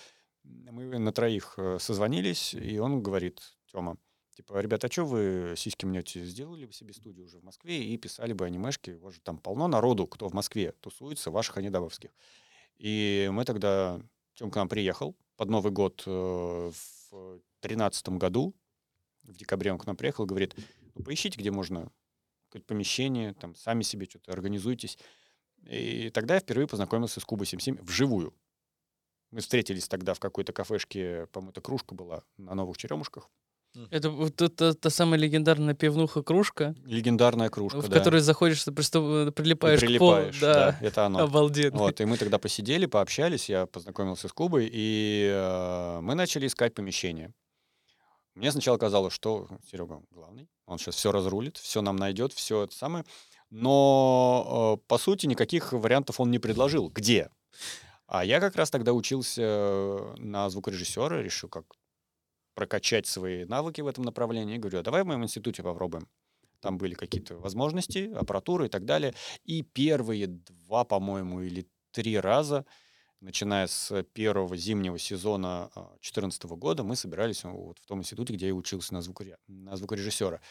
Мы 0.44 1.00
на 1.00 1.12
троих 1.12 1.56
э, 1.58 1.78
созвонились, 1.80 2.54
и 2.54 2.78
он 2.80 3.02
говорит, 3.02 3.42
Тёма, 3.72 3.98
типа, 4.36 4.60
ребята, 4.60 4.88
а 4.88 4.92
что 4.92 5.06
вы 5.06 5.54
сиськи 5.58 5.86
мнете? 5.86 6.24
Сделали 6.26 6.66
бы 6.66 6.74
себе 6.74 6.94
студию 6.94 7.26
уже 7.26 7.40
в 7.40 7.44
Москве 7.44 7.84
и 7.84 7.98
писали 7.98 8.34
бы 8.34 8.46
анимешки. 8.46 8.92
У 8.92 9.00
вас 9.00 9.16
же 9.16 9.22
там 9.22 9.38
полно 9.38 9.68
народу, 9.68 10.08
кто 10.08 10.28
в 10.28 10.34
Москве 10.34 10.74
тусуется, 10.82 11.32
ваших 11.32 11.58
анидабовских. 11.58 12.12
И 12.78 13.30
мы 13.32 13.46
тогда... 13.46 14.02
Тём 14.36 14.50
к 14.50 14.56
нам 14.56 14.68
приехал 14.68 15.16
под 15.36 15.50
Новый 15.50 15.72
год 15.72 16.04
э, 16.08 16.12
в 17.12 17.40
тринадцатом 17.60 18.18
году. 18.18 18.56
В 19.22 19.38
декабре 19.38 19.72
он 19.72 19.78
к 19.78 19.86
нам 19.86 19.96
приехал, 19.96 20.26
говорит, 20.26 20.56
ну, 20.96 21.04
поищите, 21.04 21.40
где 21.40 21.52
можно 21.52 21.92
какое-то 22.50 22.66
помещение, 22.66 23.34
там, 23.36 23.56
сами 23.56 23.84
себе 23.84 24.08
что-то 24.08 24.32
организуйтесь. 24.32 24.98
И 25.66 26.10
тогда 26.10 26.36
я 26.36 26.40
впервые 26.40 26.68
познакомился 26.68 27.20
с 27.20 27.26
Кубой 27.26 27.46
77 27.46 27.84
вживую. 27.84 28.34
Мы 29.32 29.42
встретились 29.42 29.88
тогда 29.88 30.14
в 30.14 30.20
какой-то 30.20 30.54
кафешке, 30.54 31.28
по-моему, 31.28 31.52
это 31.52 31.62
кружка 31.62 31.96
была 31.96 32.24
на 32.38 32.54
Новых 32.54 32.78
Черемушках. 32.78 33.30
Это 33.90 34.10
вот 34.12 34.36
та, 34.36 34.74
та 34.74 34.90
самая 34.90 35.20
легендарная 35.20 35.74
пивнуха 35.74 36.22
кружка, 36.22 36.76
Легендарная 36.86 37.50
кружка, 37.50 37.80
в 37.80 37.88
да. 37.88 37.98
которой 37.98 38.22
заходишь, 38.22 38.64
ты 38.64 38.72
приступ- 38.72 39.30
И 39.30 39.32
прилипаешь, 39.32 39.80
прилипаешь, 39.80 40.38
к 40.38 40.40
полу. 40.40 40.54
Да, 40.54 40.78
это 40.80 41.06
оно. 41.08 41.20
обалденно. 41.20 41.78
Вот, 41.78 42.00
и 42.00 42.06
мы 42.06 42.18
тогда 42.18 42.38
посидели, 42.38 42.86
пообщались, 42.86 43.50
я 43.50 43.66
познакомился 43.66 44.28
с 44.28 44.34
Кубой, 44.34 44.70
и 44.72 45.28
э, 45.34 46.00
мы 46.02 46.14
начали 46.14 46.46
искать 46.46 46.76
помещение. 46.76 47.34
Мне 48.36 48.52
сначала 48.52 48.78
казалось, 48.78 49.14
что 49.14 49.48
Серега 49.72 50.02
главный, 50.12 50.48
он 50.68 50.78
сейчас 50.78 50.96
все 50.96 51.12
разрулит, 51.12 51.58
все 51.58 51.82
нам 51.82 51.96
найдет, 51.96 52.32
все 52.34 52.64
это 52.64 52.76
самое. 52.76 53.06
Но, 53.50 54.78
э, 54.80 54.88
по 54.88 54.98
сути, 54.98 55.26
никаких 55.26 55.74
вариантов 55.74 56.20
он 56.20 56.30
не 56.32 56.40
предложил. 56.40 56.90
Где? 56.90 57.30
А 58.08 58.24
я 58.24 58.40
как 58.40 58.56
раз 58.56 58.70
тогда 58.70 58.94
учился 58.94 60.14
на 60.18 60.50
звукорежиссера, 60.50 61.22
решил 61.22 61.50
как 61.50 61.66
прокачать 62.56 63.08
свои 63.08 63.46
навыки 63.46 63.82
в 63.82 63.88
этом 63.88 64.04
направлении. 64.04 64.58
Говорю, 64.58 64.80
а 64.80 64.84
давай 64.84 65.04
в 65.04 65.08
моем 65.08 65.24
институте 65.24 65.64
попробуем. 65.64 66.08
Там 66.60 66.78
были 66.78 66.94
какие-то 66.94 67.36
возможности, 67.38 68.12
аппаратура 68.14 68.66
и 68.66 68.70
так 68.70 68.86
далее. 68.86 69.14
И 69.44 69.64
первые 69.64 70.28
два, 70.28 70.86
по-моему, 70.86 71.42
или 71.42 71.68
три 71.92 72.18
раза, 72.18 72.66
начиная 73.20 73.68
с 73.68 74.04
первого 74.14 74.56
зимнего 74.56 74.98
сезона 74.98 75.70
2014 75.76 76.44
года, 76.44 76.84
мы 76.84 76.96
собирались 76.96 77.44
вот 77.44 77.80
в 77.80 77.86
том 77.86 78.00
институте, 78.00 78.34
где 78.34 78.48
я 78.48 78.54
учился 78.54 78.94
на, 78.94 79.00
звукоре- 79.00 79.38
на 79.48 79.76
звукорежиссера. 79.76 80.42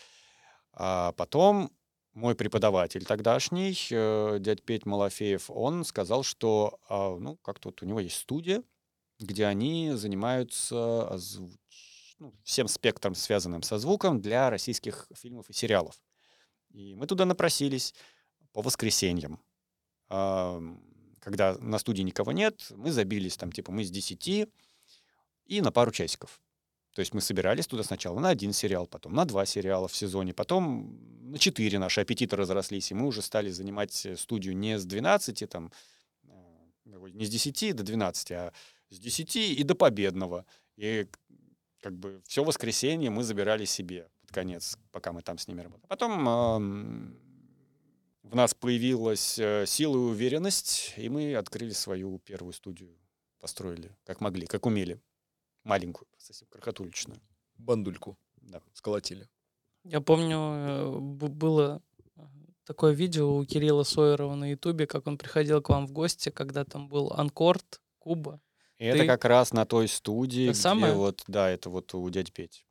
А 0.72 1.12
потом 1.12 1.70
мой 2.14 2.34
преподаватель 2.34 3.04
тогдашний, 3.04 3.74
э, 3.90 4.36
дядь 4.38 4.62
Петь 4.62 4.84
Малафеев, 4.84 5.50
он 5.50 5.84
сказал, 5.84 6.22
что 6.22 6.78
а, 6.88 7.16
ну, 7.16 7.36
как-то 7.36 7.70
вот 7.70 7.82
у 7.82 7.86
него 7.86 8.00
есть 8.00 8.16
студия, 8.16 8.62
где 9.18 9.46
они 9.46 9.92
занимаются 9.94 11.08
озвуч- 11.10 11.58
ну, 12.22 12.32
всем 12.44 12.68
спектром, 12.68 13.16
связанным 13.16 13.62
со 13.62 13.78
звуком 13.78 14.20
для 14.20 14.48
российских 14.48 15.08
фильмов 15.12 15.50
и 15.50 15.52
сериалов. 15.52 16.00
И 16.70 16.94
мы 16.94 17.08
туда 17.08 17.24
напросились 17.24 17.94
по 18.52 18.62
воскресеньям. 18.62 19.40
Когда 20.08 21.56
на 21.58 21.78
студии 21.78 22.02
никого 22.02 22.30
нет, 22.30 22.70
мы 22.70 22.92
забились 22.92 23.36
там, 23.36 23.50
типа, 23.50 23.72
мы 23.72 23.84
с 23.84 23.90
10 23.90 24.48
и 25.46 25.60
на 25.60 25.72
пару 25.72 25.90
часиков. 25.90 26.40
То 26.94 27.00
есть 27.00 27.12
мы 27.12 27.20
собирались 27.20 27.66
туда 27.66 27.82
сначала 27.82 28.20
на 28.20 28.28
один 28.28 28.52
сериал, 28.52 28.86
потом 28.86 29.14
на 29.14 29.24
два 29.24 29.44
сериала 29.44 29.88
в 29.88 29.96
сезоне, 29.96 30.32
потом 30.32 31.30
на 31.32 31.38
четыре 31.38 31.78
наши 31.78 32.02
аппетиты 32.02 32.36
разрослись, 32.36 32.90
и 32.90 32.94
мы 32.94 33.06
уже 33.06 33.22
стали 33.22 33.50
занимать 33.50 34.06
э, 34.06 34.16
студию 34.16 34.56
не 34.56 34.78
с 34.78 34.84
12, 34.84 35.48
там, 35.48 35.72
э, 36.24 36.28
не 36.84 37.24
с 37.24 37.30
10 37.30 37.74
до 37.74 37.82
12, 37.82 38.32
а 38.32 38.52
с 38.90 38.98
10 38.98 39.36
и 39.36 39.62
до 39.62 39.74
победного. 39.74 40.44
И 40.76 41.08
как 41.82 41.94
бы 41.98 42.22
все 42.26 42.44
воскресенье 42.44 43.10
мы 43.10 43.24
забирали 43.24 43.64
себе 43.66 44.08
под 44.22 44.30
конец, 44.32 44.78
пока 44.92 45.12
мы 45.12 45.22
там 45.22 45.36
с 45.36 45.48
ними 45.48 45.60
работали. 45.60 45.88
Потом 45.88 46.28
ам, 46.28 47.16
в 48.22 48.34
нас 48.34 48.54
появилась 48.54 49.38
э, 49.38 49.66
сила 49.66 49.94
и 49.96 49.98
уверенность, 50.12 50.94
и 50.96 51.08
мы 51.08 51.34
открыли 51.34 51.72
свою 51.72 52.18
первую 52.20 52.52
студию, 52.52 52.96
построили, 53.40 53.94
как 54.04 54.20
могли, 54.20 54.46
как 54.46 54.64
умели. 54.64 55.00
Маленькую, 55.64 56.08
совсем 56.18 56.48
крохотуличную. 56.48 57.20
Бандульку 57.58 58.16
Да. 58.36 58.60
сколотили. 58.72 59.28
Я 59.84 60.00
помню, 60.00 60.38
э, 60.38 60.98
было 61.00 61.82
э, 62.16 62.20
такое 62.64 62.92
видео 62.94 63.36
у 63.36 63.44
Кирилла 63.44 63.82
Сойерова 63.82 64.34
на 64.36 64.50
Ютубе, 64.50 64.86
как 64.86 65.06
он 65.08 65.18
приходил 65.18 65.60
к 65.60 65.68
вам 65.68 65.86
в 65.86 65.92
гости, 65.92 66.30
когда 66.30 66.64
там 66.64 66.88
был 66.88 67.12
Анкорд, 67.12 67.80
Куба. 67.98 68.40
И 68.82 68.84
это 68.84 68.98
Ты- 69.02 69.06
как 69.06 69.24
раз 69.26 69.52
на 69.52 69.64
той 69.64 69.86
студии, 69.86 70.46
Это 70.46 70.54
где 70.54 70.60
самое? 70.60 70.92
вот, 70.92 71.22
да, 71.28 71.48
это 71.48 71.70
вот 71.70 71.94
у 71.94 72.10
дяди 72.10 72.32
Пети. 72.32 72.66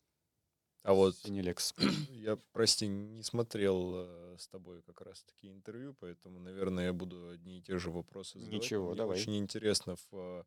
А 0.84 0.94
вот 0.94 1.16
Синелекс. 1.16 1.74
я, 2.12 2.38
прости, 2.52 2.86
не 2.86 3.24
смотрел 3.24 3.94
э, 3.96 4.36
с 4.38 4.50
тобой 4.50 4.82
как 4.82 5.00
раз 5.00 5.24
такие 5.24 5.54
интервью, 5.54 5.96
поэтому, 6.02 6.42
наверное, 6.42 6.88
я 6.88 6.94
буду 6.94 7.30
одни 7.30 7.60
и 7.60 7.62
те 7.62 7.78
же 7.78 7.92
вопросы 7.92 8.40
задавать. 8.40 8.62
Ничего, 8.62 8.88
Мне 8.90 8.98
давай. 8.98 9.22
Очень 9.22 9.38
интересно. 9.38 9.96
В, 9.96 10.18
э, 10.18 10.44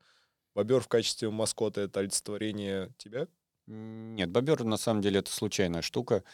Бобер 0.54 0.80
в 0.80 0.88
качестве 0.88 1.30
маскота— 1.30 1.80
это 1.82 2.00
олицетворение 2.00 2.92
тебя? 2.98 3.26
Нет, 3.66 4.30
бобер 4.30 4.64
на 4.64 4.76
самом 4.76 5.00
деле 5.00 5.20
это 5.20 5.32
случайная 5.32 5.80
штука. 5.80 6.24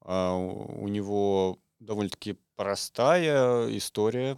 А, 0.00 0.34
У 0.34 0.82
у 0.82 0.88
него 0.88 1.60
довольно-таки 1.78 2.38
простая 2.56 3.68
история. 3.78 4.36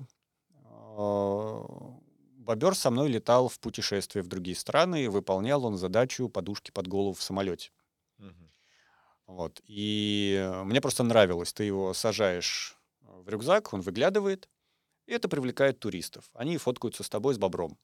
А, 0.67 1.97
Бобер 2.47 2.77
со 2.77 2.91
мной 2.91 3.09
летал 3.09 3.49
в 3.49 3.59
путешествие 3.59 4.23
в 4.23 4.29
другие 4.29 4.57
страны, 4.57 5.05
и 5.05 5.09
выполнял 5.09 5.65
он 5.65 5.77
задачу 5.77 6.29
подушки 6.29 6.71
под 6.71 6.87
голову 6.87 7.13
в 7.13 7.23
самолете. 7.23 7.73
Вот. 9.27 9.61
И 9.67 10.39
э, 10.41 10.63
мне 10.63 10.81
просто 10.81 11.03
нравилось. 11.03 11.53
Ты 11.53 11.65
его 11.65 11.93
сажаешь 11.93 12.79
э, 13.01 13.07
в 13.25 13.29
рюкзак, 13.29 13.73
он 13.73 13.81
выглядывает, 13.81 14.49
и 15.07 15.13
это 15.13 15.29
привлекает 15.29 15.81
туристов. 15.81 16.31
Они 16.35 16.57
фоткаются 16.59 17.03
с 17.03 17.09
тобой 17.09 17.35
с 17.35 17.39
бобром. 17.39 17.77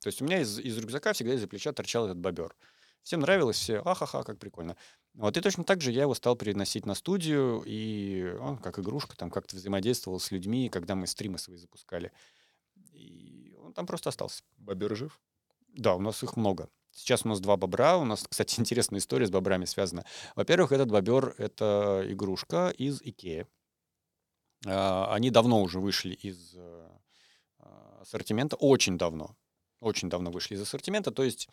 То 0.00 0.08
есть 0.08 0.20
у 0.20 0.24
меня 0.24 0.40
из, 0.40 0.58
из 0.58 0.76
рюкзака 0.76 1.12
всегда 1.12 1.34
из-за 1.34 1.46
плеча 1.46 1.72
торчал 1.72 2.06
этот 2.06 2.18
бобер. 2.18 2.56
Всем 3.04 3.20
нравилось, 3.20 3.56
все, 3.56 3.78
ахаха, 3.84 4.24
как 4.24 4.40
прикольно. 4.40 4.76
Вот, 5.14 5.36
и 5.36 5.40
точно 5.40 5.62
так 5.62 5.80
же 5.80 5.92
я 5.92 6.02
его 6.02 6.14
стал 6.14 6.34
переносить 6.34 6.84
на 6.84 6.94
студию, 6.94 7.62
и 7.64 8.36
он 8.40 8.58
как 8.58 8.80
игрушка 8.80 9.16
там 9.16 9.30
как-то 9.30 9.54
взаимодействовал 9.54 10.18
с 10.18 10.32
людьми, 10.32 10.68
когда 10.68 10.96
мы 10.96 11.06
стримы 11.06 11.38
свои 11.38 11.56
запускали. 11.56 12.10
И 12.92 13.47
он 13.68 13.74
там 13.74 13.86
просто 13.86 14.08
остался. 14.08 14.42
Бобер 14.56 14.96
жив? 14.96 15.20
Да, 15.74 15.94
у 15.94 16.00
нас 16.00 16.22
их 16.22 16.36
много. 16.36 16.68
Сейчас 16.92 17.24
у 17.24 17.28
нас 17.28 17.40
два 17.40 17.56
бобра. 17.56 17.98
У 17.98 18.04
нас, 18.04 18.26
кстати, 18.28 18.58
интересная 18.60 18.98
история 18.98 19.26
с 19.26 19.30
бобрами 19.30 19.66
связана. 19.66 20.04
Во-первых, 20.34 20.72
этот 20.72 20.90
бобер— 20.90 21.34
это 21.38 22.02
игрушка 22.06 22.70
из 22.70 23.00
Икеи. 23.02 23.46
А, 24.66 25.12
Они 25.14 25.30
давно 25.30 25.62
уже 25.62 25.80
вышли 25.80 26.14
из 26.14 26.54
э, 26.56 26.88
ассортимента. 28.00 28.56
Очень 28.56 28.96
давно. 28.96 29.36
Очень 29.80 30.08
давно 30.08 30.30
вышли 30.30 30.54
из 30.54 30.62
ассортимента. 30.62 31.10
То 31.10 31.22
есть, 31.22 31.48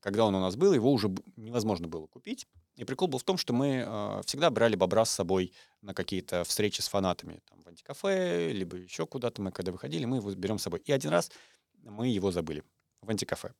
когда 0.00 0.24
он 0.24 0.34
у 0.34 0.40
нас 0.40 0.56
был, 0.56 0.72
его 0.72 0.92
уже 0.92 1.14
невозможно 1.36 1.86
было 1.86 2.06
купить. 2.06 2.46
И 2.76 2.84
прикол 2.84 3.08
был 3.08 3.18
в 3.18 3.24
том, 3.24 3.36
что 3.36 3.52
мы 3.52 3.84
а, 3.86 4.22
всегда 4.24 4.50
брали 4.50 4.74
бобра 4.74 5.04
с 5.04 5.10
собой 5.10 5.52
на 5.82 5.94
какие-то 5.94 6.44
встречи 6.44 6.80
с 6.80 6.88
фанатами. 6.88 7.40
Там, 7.48 7.60
в 7.62 7.66
антикафе, 7.68 8.52
либо 8.52 8.78
еще 8.78 9.06
куда-то 9.06 9.42
мы, 9.42 9.52
когда 9.52 9.72
выходили, 9.72 10.06
мы 10.06 10.16
его 10.16 10.30
берем 10.32 10.58
с 10.58 10.62
собой. 10.62 10.80
И 10.84 10.92
один 10.92 11.10
раз 11.10 11.30
мы 11.82 12.08
его 12.08 12.30
забыли 12.30 12.64
в 13.02 13.10
антикафе. 13.10 13.54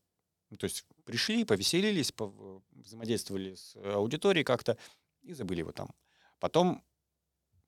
Ну, 0.51 0.57
То 0.57 0.65
есть 0.65 0.85
пришли, 1.05 1.45
повеселились, 1.45 2.11
пов- 2.11 2.63
взаимодействовали 2.73 3.55
с 3.55 3.77
э, 3.77 3.93
аудиторией 3.93 4.45
как-то 4.45 4.77
и 5.23 5.33
забыли 5.33 5.61
его 5.61 5.73
там. 5.73 5.95
Потом 6.39 6.83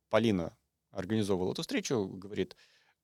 Полина 0.09 0.57
организовывала 0.91 1.53
эту 1.53 1.63
встречу, 1.63 2.07
говорит, 2.07 2.57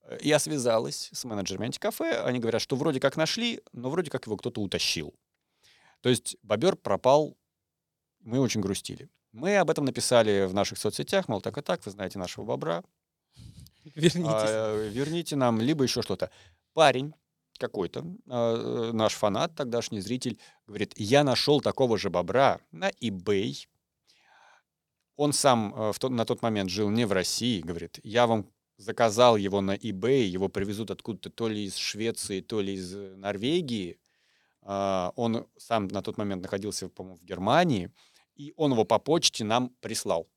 «Э, 0.02 0.18
я 0.22 0.38
связалась 0.38 1.10
с 1.12 1.24
менеджерами 1.24 1.66
антикафе, 1.66 2.22
они 2.22 2.40
говорят, 2.40 2.60
что 2.60 2.76
вроде 2.76 2.98
как 2.98 3.16
нашли, 3.16 3.62
но 3.72 3.90
вроде 3.90 4.10
как 4.10 4.26
его 4.26 4.36
кто-то 4.36 4.60
утащил. 4.60 5.14
То 6.00 6.08
есть 6.08 6.36
бобер 6.42 6.76
пропал, 6.76 7.36
мы 8.20 8.40
очень 8.40 8.60
грустили. 8.60 9.08
Мы 9.32 9.56
об 9.56 9.70
этом 9.70 9.84
написали 9.84 10.46
в 10.46 10.54
наших 10.54 10.78
соцсетях, 10.78 11.28
мол, 11.28 11.40
так 11.40 11.58
и 11.58 11.62
так, 11.62 11.84
вы 11.84 11.90
знаете 11.90 12.18
нашего 12.18 12.44
бобра, 12.44 12.82
Вернитесь. 13.94 14.24
а, 14.24 14.88
верните 14.88 15.36
нам, 15.36 15.60
либо 15.60 15.84
еще 15.84 16.02
что-то. 16.02 16.30
Парень 16.72 17.14
какой-то, 17.58 18.04
а, 18.28 18.92
наш 18.92 19.14
фанат, 19.14 19.54
тогдашний 19.54 20.00
зритель, 20.00 20.38
говорит, 20.66 20.92
я 20.96 21.24
нашел 21.24 21.60
такого 21.60 21.98
же 21.98 22.10
бобра 22.10 22.60
на 22.70 22.90
eBay. 22.90 23.66
Он 25.16 25.32
сам 25.32 25.74
э, 25.74 25.92
в 25.92 25.98
тот- 25.98 26.12
на 26.12 26.24
тот 26.24 26.42
момент 26.42 26.70
жил 26.70 26.90
не 26.90 27.04
в 27.04 27.10
России, 27.10 27.60
говорит, 27.60 27.98
я 28.04 28.28
вам 28.28 28.48
заказал 28.76 29.36
его 29.36 29.60
на 29.60 29.74
eBay, 29.74 30.22
его 30.22 30.48
привезут 30.48 30.92
откуда-то 30.92 31.30
то 31.30 31.48
ли 31.48 31.64
из 31.64 31.74
Швеции, 31.76 32.40
то 32.40 32.60
ли 32.60 32.74
из 32.74 32.94
э, 32.94 33.16
Норвегии. 33.16 33.98
А, 34.70 35.12
Он 35.16 35.46
сам 35.56 35.88
на 35.88 36.02
тот 36.02 36.18
момент 36.18 36.42
находился, 36.42 36.90
по-моему, 36.90 37.16
в 37.16 37.24
Германии, 37.24 37.90
и 38.34 38.52
он 38.56 38.72
его 38.72 38.84
по 38.84 38.98
почте 38.98 39.42
нам 39.42 39.70
прислал, 39.80 40.28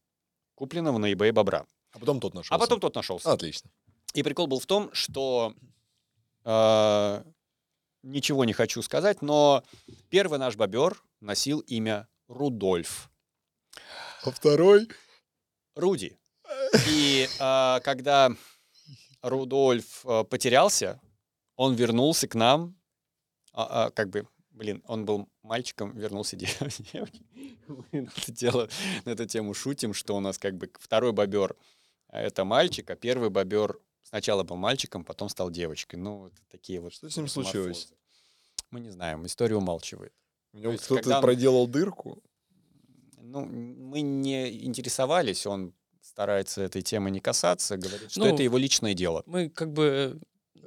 купленного 0.55 0.97
на 0.97 1.11
eBay 1.11 1.33
бобра. 1.33 1.65
А 1.91 1.99
потом 1.99 2.21
тот 2.21 2.33
нашелся. 2.33 2.55
А 2.55 2.57
потом 2.57 2.79
тот 2.79 2.95
нашелся. 2.95 3.29
Отлично. 3.29 3.69
И 4.13 4.23
прикол 4.23 4.47
был 4.47 4.61
в 4.61 4.65
том, 4.65 4.89
что 4.93 5.53
э, 6.45 7.23
ничего 8.03 8.45
не 8.45 8.53
хочу 8.53 8.81
сказать, 8.81 9.21
но 9.21 9.65
первый 10.09 10.39
наш 10.39 10.55
бобер 10.55 11.03
носил 11.19 11.59
имя 11.59 12.07
Рудольф. 12.29 13.11
А 14.23 14.31
второй? 14.31 14.87
Руди. 15.75 16.17
И 16.87 17.27
э, 17.37 17.79
когда 17.83 18.31
Рудольф 19.21 20.05
э, 20.05 20.23
потерялся, 20.23 21.01
он 21.57 21.75
вернулся 21.75 22.29
к 22.29 22.35
нам, 22.35 22.80
а, 23.53 23.85
а, 23.85 23.91
как 23.91 24.09
бы, 24.09 24.27
блин, 24.51 24.81
он 24.87 25.05
был 25.05 25.27
мальчиком, 25.43 25.95
вернулся 25.97 26.35
дев- 26.35 26.59
девочкой. 26.93 27.21
Мы 27.67 28.01
на 28.01 28.09
это 28.15 28.31
дело- 28.31 28.69
на 29.05 29.11
эту 29.11 29.25
тему 29.25 29.53
шутим, 29.53 29.93
что 29.93 30.15
у 30.15 30.19
нас 30.19 30.37
как 30.37 30.55
бы 30.57 30.69
второй 30.79 31.11
бобер— 31.13 31.55
это 32.09 32.43
мальчик, 32.45 32.89
а 32.89 32.95
первый 32.95 33.29
бобер 33.29 33.79
сначала 34.03 34.43
был 34.43 34.55
мальчиком, 34.57 35.03
потом 35.03 35.29
стал 35.29 35.49
девочкой. 35.51 35.99
Ну, 35.99 36.17
вот 36.17 36.33
такие 36.49 36.79
вот 36.81 36.93
Что 36.93 37.09
с 37.09 37.17
ним 37.17 37.27
случилось? 37.27 37.93
Мы 38.71 38.79
не 38.79 38.89
знаем, 38.89 39.25
история 39.25 39.55
умалчивает. 39.55 40.13
Нем 40.53 40.71
есть, 40.71 40.85
кто-то 40.85 41.15
он- 41.17 41.21
проделал 41.21 41.67
дырку? 41.67 42.21
Ну, 43.23 43.45
мы 43.45 44.01
не 44.01 44.65
интересовались, 44.65 45.45
он 45.45 45.73
старается 46.01 46.61
этой 46.63 46.81
темы 46.81 47.11
не 47.11 47.19
касаться, 47.19 47.77
говорит, 47.77 48.11
что 48.11 48.21
Ну, 48.21 48.33
это 48.33 48.43
его 48.43 48.57
личное 48.57 48.93
дело. 48.93 49.23
Мы 49.27 49.49
как 49.49 49.71
бы 49.71 50.19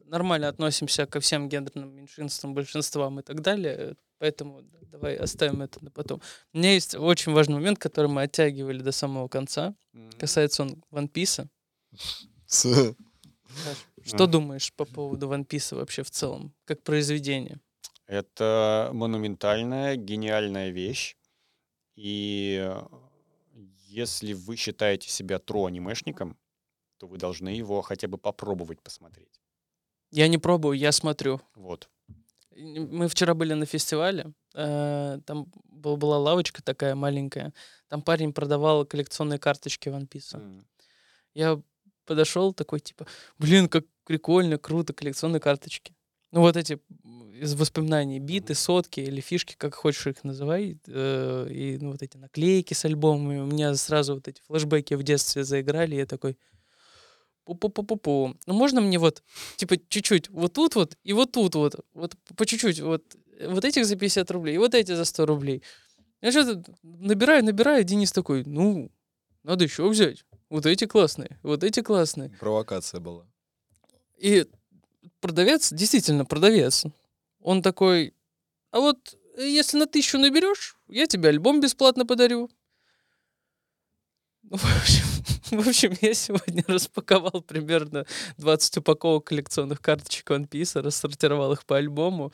нормально 0.05 0.49
относимся 0.49 1.07
ко 1.07 1.21
всем 1.21 1.49
гендерным 1.49 1.95
меньшинствам, 1.95 2.54
большинствам 2.54 3.21
и 3.21 3.22
так 3.22 3.41
далее, 3.41 3.96
поэтому 4.18 4.62
давай 4.91 5.16
оставим 5.16 5.62
это 5.62 5.84
на 5.84 5.91
потом. 5.91 6.21
У 6.53 6.58
меня 6.58 6.72
есть 6.72 6.95
очень 6.95 7.33
важный 7.33 7.54
момент, 7.54 7.79
который 7.79 8.07
мы 8.07 8.22
оттягивали 8.22 8.80
до 8.83 8.92
самого 8.92 9.29
конца. 9.29 9.75
М, 9.92 10.11
Касается 10.18 10.62
он 10.62 10.84
One 10.91 11.11
Piece. 11.11 11.46
Что 14.04 14.26
думаешь 14.26 14.72
по 14.75 14.84
поводу 14.84 15.29
One 15.29 15.46
Piece 15.46 15.75
вообще 15.75 16.03
в 16.03 16.11
целом, 16.11 16.54
как 16.64 16.83
произведение? 16.83 17.61
Это 18.07 18.91
монументальная, 18.92 19.96
гениальная 19.96 20.71
вещь. 20.71 21.16
И 21.96 22.71
если 23.87 24.33
вы 24.34 24.57
считаете 24.57 25.08
себя 25.08 25.38
тру-анимешником, 25.38 26.37
то 26.99 27.07
вы 27.07 27.16
должны 27.16 27.49
его 27.49 27.80
хотя 27.83 28.08
бы 28.08 28.18
попробовать 28.18 28.83
посмотреть. 28.83 29.41
Я 30.14 30.28
не 30.28 30.38
пробую, 30.38 30.78
я 30.78 30.92
смотрю. 30.92 31.41
Вот. 31.57 31.88
Мы 32.57 33.08
вчера 33.08 33.34
были 33.34 33.54
на 33.54 33.66
фестивале, 33.66 34.32
э, 34.54 35.18
там 35.26 35.46
был- 35.64 35.96
была 35.96 36.18
лавочка 36.18 36.62
такая 36.62 36.95
маленькая, 36.95 37.53
там 37.88 38.00
парень 38.00 38.32
продавал 38.32 38.86
коллекционные 38.86 39.41
карточки 39.41 39.88
One 39.88 40.08
Piece. 40.08 40.36
М. 40.36 40.64
Я 41.34 41.61
подошел 42.07 42.53
такой, 42.54 42.78
типа, 42.78 43.07
блин, 43.38 43.68
как 43.68 43.84
прикольно, 44.04 44.57
круто, 44.57 44.92
коллекционные 44.92 45.41
карточки. 45.41 45.96
Ну, 46.30 46.42
вот 46.42 46.57
эти 46.57 46.78
из 47.41 47.54
воспоминаний 47.57 48.20
биты, 48.20 48.54
сотки 48.54 49.00
или 49.00 49.20
фишки, 49.20 49.57
как 49.58 49.74
хочешь 49.74 50.07
их 50.07 50.22
называй, 50.22 50.78
э, 50.86 51.49
и 51.50 51.78
ну, 51.80 51.91
вот 51.91 52.03
эти 52.03 52.16
наклейки 52.18 52.74
с 52.74 52.84
альбомами. 52.84 53.41
У 53.41 53.46
меня 53.46 53.74
сразу 53.74 54.14
вот 54.14 54.28
эти 54.28 54.41
флешбеки 54.46 54.95
в 54.95 55.03
детстве 55.03 55.42
заиграли, 55.42 55.96
и 55.96 55.99
я 55.99 56.07
такой, 56.07 56.36
пу-пу-пу-пу-пу. 57.46 58.37
Ну, 58.46 58.54
можно 58.54 58.80
мне 58.80 58.99
вот, 58.99 59.22
типа, 59.57 59.76
чуть-чуть 59.88 60.30
вот 60.30 60.53
тут 60.53 60.75
вот 60.75 60.96
и 61.04 61.12
вот 61.12 61.33
тут 61.33 61.54
вот, 61.54 61.76
вот 61.95 62.14
по 62.37 62.46
чуть-чуть, 62.46 62.80
вот, 62.80 63.03
э, 63.38 63.49
вот 63.49 63.64
этих 63.64 63.87
за 63.87 63.96
50 63.96 64.30
рублей, 64.30 64.54
и 64.54 64.58
вот 64.58 64.75
эти 64.75 64.95
за 64.95 65.04
100 65.04 65.26
рублей. 65.26 65.62
Я 66.21 66.33
что-то 66.33 66.64
набираю, 66.83 67.45
набираю, 67.45 67.84
Денис 67.84 68.12
такой, 68.12 68.45
ну, 68.45 68.91
надо 69.42 69.64
еще 69.64 69.88
взять. 69.88 70.25
Вот 70.49 70.66
эти 70.66 70.87
классные, 70.87 71.38
вот 71.42 71.64
эти 71.64 71.80
классные. 71.80 72.30
Провокация 72.41 73.00
была. 73.00 73.26
И 74.18 74.46
продавец, 75.21 75.72
действительно 75.72 76.25
продавец, 76.25 76.84
он 77.41 77.62
такой, 77.62 78.14
а 78.71 78.80
вот 78.80 79.16
э, 79.37 79.46
если 79.46 79.79
на 79.79 79.87
тысячу 79.87 80.18
наберешь, 80.18 80.76
я 80.88 81.07
тебе 81.07 81.29
альбом 81.29 81.61
бесплатно 81.61 82.07
подарю. 82.07 82.50
Ну, 84.42 84.57
в 84.57 84.83
общем, 84.83 85.04
В 85.63 85.68
общем, 85.68 85.93
я 86.01 86.14
сегодня 86.14 86.64
распаковал 86.68 87.43
примерно 87.43 88.07
20 88.39 88.79
упаковок 88.79 89.25
коллекционных 89.25 89.81
карточек 89.81 90.31
One 90.31 90.49
Piece, 90.49 90.81
рассортировал 90.81 91.53
их 91.53 91.64
по 91.64 91.76
альбому. 91.76 92.33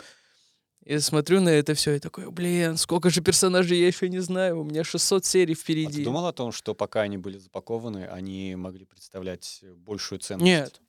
И 0.84 0.98
смотрю 0.98 1.40
на 1.40 1.50
это 1.50 1.74
все 1.74 1.96
и 1.96 1.98
такой, 1.98 2.30
блин, 2.30 2.78
сколько 2.78 3.10
же 3.10 3.20
персонажей 3.20 3.78
я 3.78 3.86
еще 3.86 4.08
не 4.08 4.20
знаю, 4.20 4.60
у 4.60 4.64
меня 4.64 4.82
600 4.82 5.24
серий 5.26 5.52
А 5.52 5.56
ты 5.56 5.60
впереди. 5.62 6.04
думал 6.04 6.26
о 6.26 6.32
том, 6.32 6.52
что 6.52 6.74
пока 6.74 7.02
они 7.02 7.18
были 7.18 7.36
запакованы, 7.36 8.06
они 8.06 8.56
могли 8.56 8.86
представлять 8.86 9.62
большую 9.76 10.20
ценность? 10.20 10.44
Нет. 10.46 10.80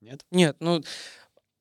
Нет? 0.00 0.24
Нет, 0.30 0.56
ну, 0.60 0.82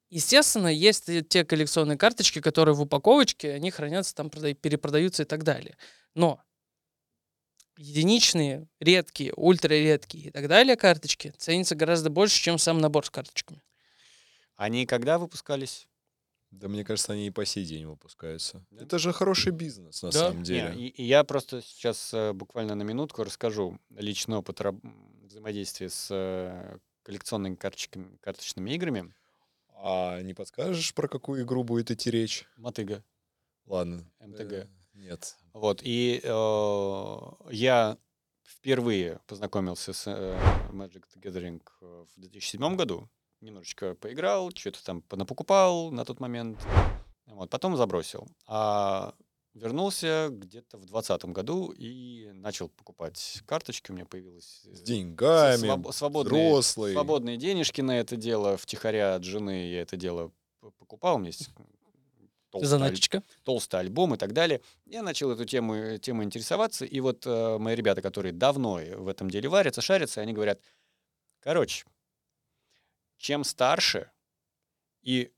естественно, 0.10 0.68
есть 0.68 1.10
те 1.30 1.44
коллекционные 1.44 1.98
карточки, 1.98 2.40
которые 2.40 2.76
в 2.76 2.82
упаковочке, 2.82 3.52
они 3.54 3.72
хранятся, 3.72 4.16
там 4.16 4.28
прода- 4.28 4.54
перепродаются 4.54 5.24
и 5.24 5.26
так 5.26 5.44
далее. 5.44 5.78
Но 6.16 6.40
единичные, 7.77 8.68
редкие, 8.80 9.34
ультраредкие 9.35 10.26
и 10.27 10.31
так 10.31 10.47
далее 10.47 10.76
карточки 10.76 11.34
ценятся 11.38 11.76
гораздо 11.76 12.10
больше, 12.10 12.41
чем 12.41 12.57
сам 12.57 12.80
набор 12.80 13.06
с 13.06 13.10
карточками. 13.10 13.61
Они 14.56 14.85
когда 14.85 15.18
выпускались? 15.19 15.88
Да 16.52 16.69
мне 16.69 16.85
кажется, 16.85 17.11
они 17.14 17.27
и 17.27 17.31
по 17.31 17.43
сей 17.45 17.65
день 17.65 17.85
выпускаются. 17.85 18.65
Да? 18.72 18.84
Это 18.84 18.97
же 18.97 19.11
хороший 19.11 19.52
бизнес, 19.52 20.02
на 20.03 20.11
Да. 20.11 20.19
самом 20.19 20.38
Не, 20.39 20.43
деле. 20.45 20.73
и, 20.76 20.88
и 20.88 21.03
я 21.03 21.23
просто 21.26 21.61
сейчас 21.61 22.14
э, 22.14 22.31
буквально 22.31 22.76
на 22.76 22.84
минутку 22.84 23.23
расскажу 23.23 23.77
личный 23.89 24.38
опыт 24.38 24.61
раб- 24.61 24.80
взаимодействия 25.23 25.89
с 25.89 26.07
э, 26.11 26.77
коллекционными 27.03 27.56
карточками, 27.56 28.15
карточными 28.22 28.72
играми. 28.72 29.14
А 29.77 30.22
не 30.22 30.34
подскажешь, 30.34 30.93
про 30.93 31.10
какую 31.10 31.43
игру 31.43 31.65
будет 31.65 31.91
идти 31.91 32.10
речь? 32.10 32.45
Мотыга. 32.56 33.03
Ладно. 33.65 34.10
МТГ. 34.22 34.68
Нет. 34.95 35.35
Вот, 35.53 35.81
и 35.84 36.22
э, 36.23 37.19
я 37.51 37.97
впервые 38.43 39.19
познакомился 39.27 39.93
с 39.93 40.07
э, 40.07 40.38
Magic 40.72 41.03
the 41.15 41.22
Gathering 41.22 41.61
э, 41.81 42.05
в 42.15 42.19
2007 42.19 42.76
году. 42.76 43.09
Немножечко 43.41 43.95
поиграл, 43.95 44.51
что-то 44.55 44.84
там 44.84 45.01
понапокупал 45.01 45.91
на 45.91 46.05
тот 46.05 46.19
момент. 46.19 46.65
Вот, 47.27 47.49
потом 47.49 47.76
забросил. 47.76 48.27
А 48.47 49.13
вернулся 49.53 50.30
где-то 50.31 50.77
в 50.77 50.85
2020 50.85 51.26
году 51.26 51.72
и 51.72 52.31
начал 52.34 52.69
покупать 52.69 53.41
карточки. 53.45 53.91
У 53.91 53.93
меня 53.93 54.05
появилось... 54.05 54.61
С 54.63 54.81
э, 54.81 54.84
деньгами, 54.84 55.67
своб- 55.67 55.91
свободные, 55.91 56.49
взрослый. 56.51 56.93
свободные 56.93 57.38
денежки 57.38 57.81
на 57.81 57.99
это 57.99 58.15
дело. 58.15 58.57
Втихаря 58.57 59.15
от 59.15 59.23
жены 59.23 59.69
я 59.69 59.81
это 59.81 59.97
дело 59.97 60.31
покупал. 60.77 61.15
У 61.15 61.19
меня 61.19 61.30
есть 61.30 61.49
толстый 62.60 62.68
Заначечка. 62.68 63.23
толстый 63.44 63.80
альбом 63.82 64.14
и 64.15 64.18
так 64.18 64.34
далее. 64.34 64.61
Я 64.86 65.03
начал 65.03 65.32
эту 65.32 65.45
тему, 65.45 65.98
тему 65.98 66.23
интересоваться, 66.23 66.86
и 66.86 66.99
вот 66.99 67.26
э, 67.26 67.57
мои 67.57 67.76
ребята, 67.76 68.02
которые 68.02 68.32
давно 68.32 68.76
в 68.76 69.07
этом 69.07 69.30
деле 69.30 69.49
варятся, 69.49 69.82
шарятся, 69.82 70.22
они 70.22 70.34
говорят, 70.34 70.61
короче, 71.41 71.86
чем 73.18 73.44
старше 73.44 74.11
и 75.02 75.32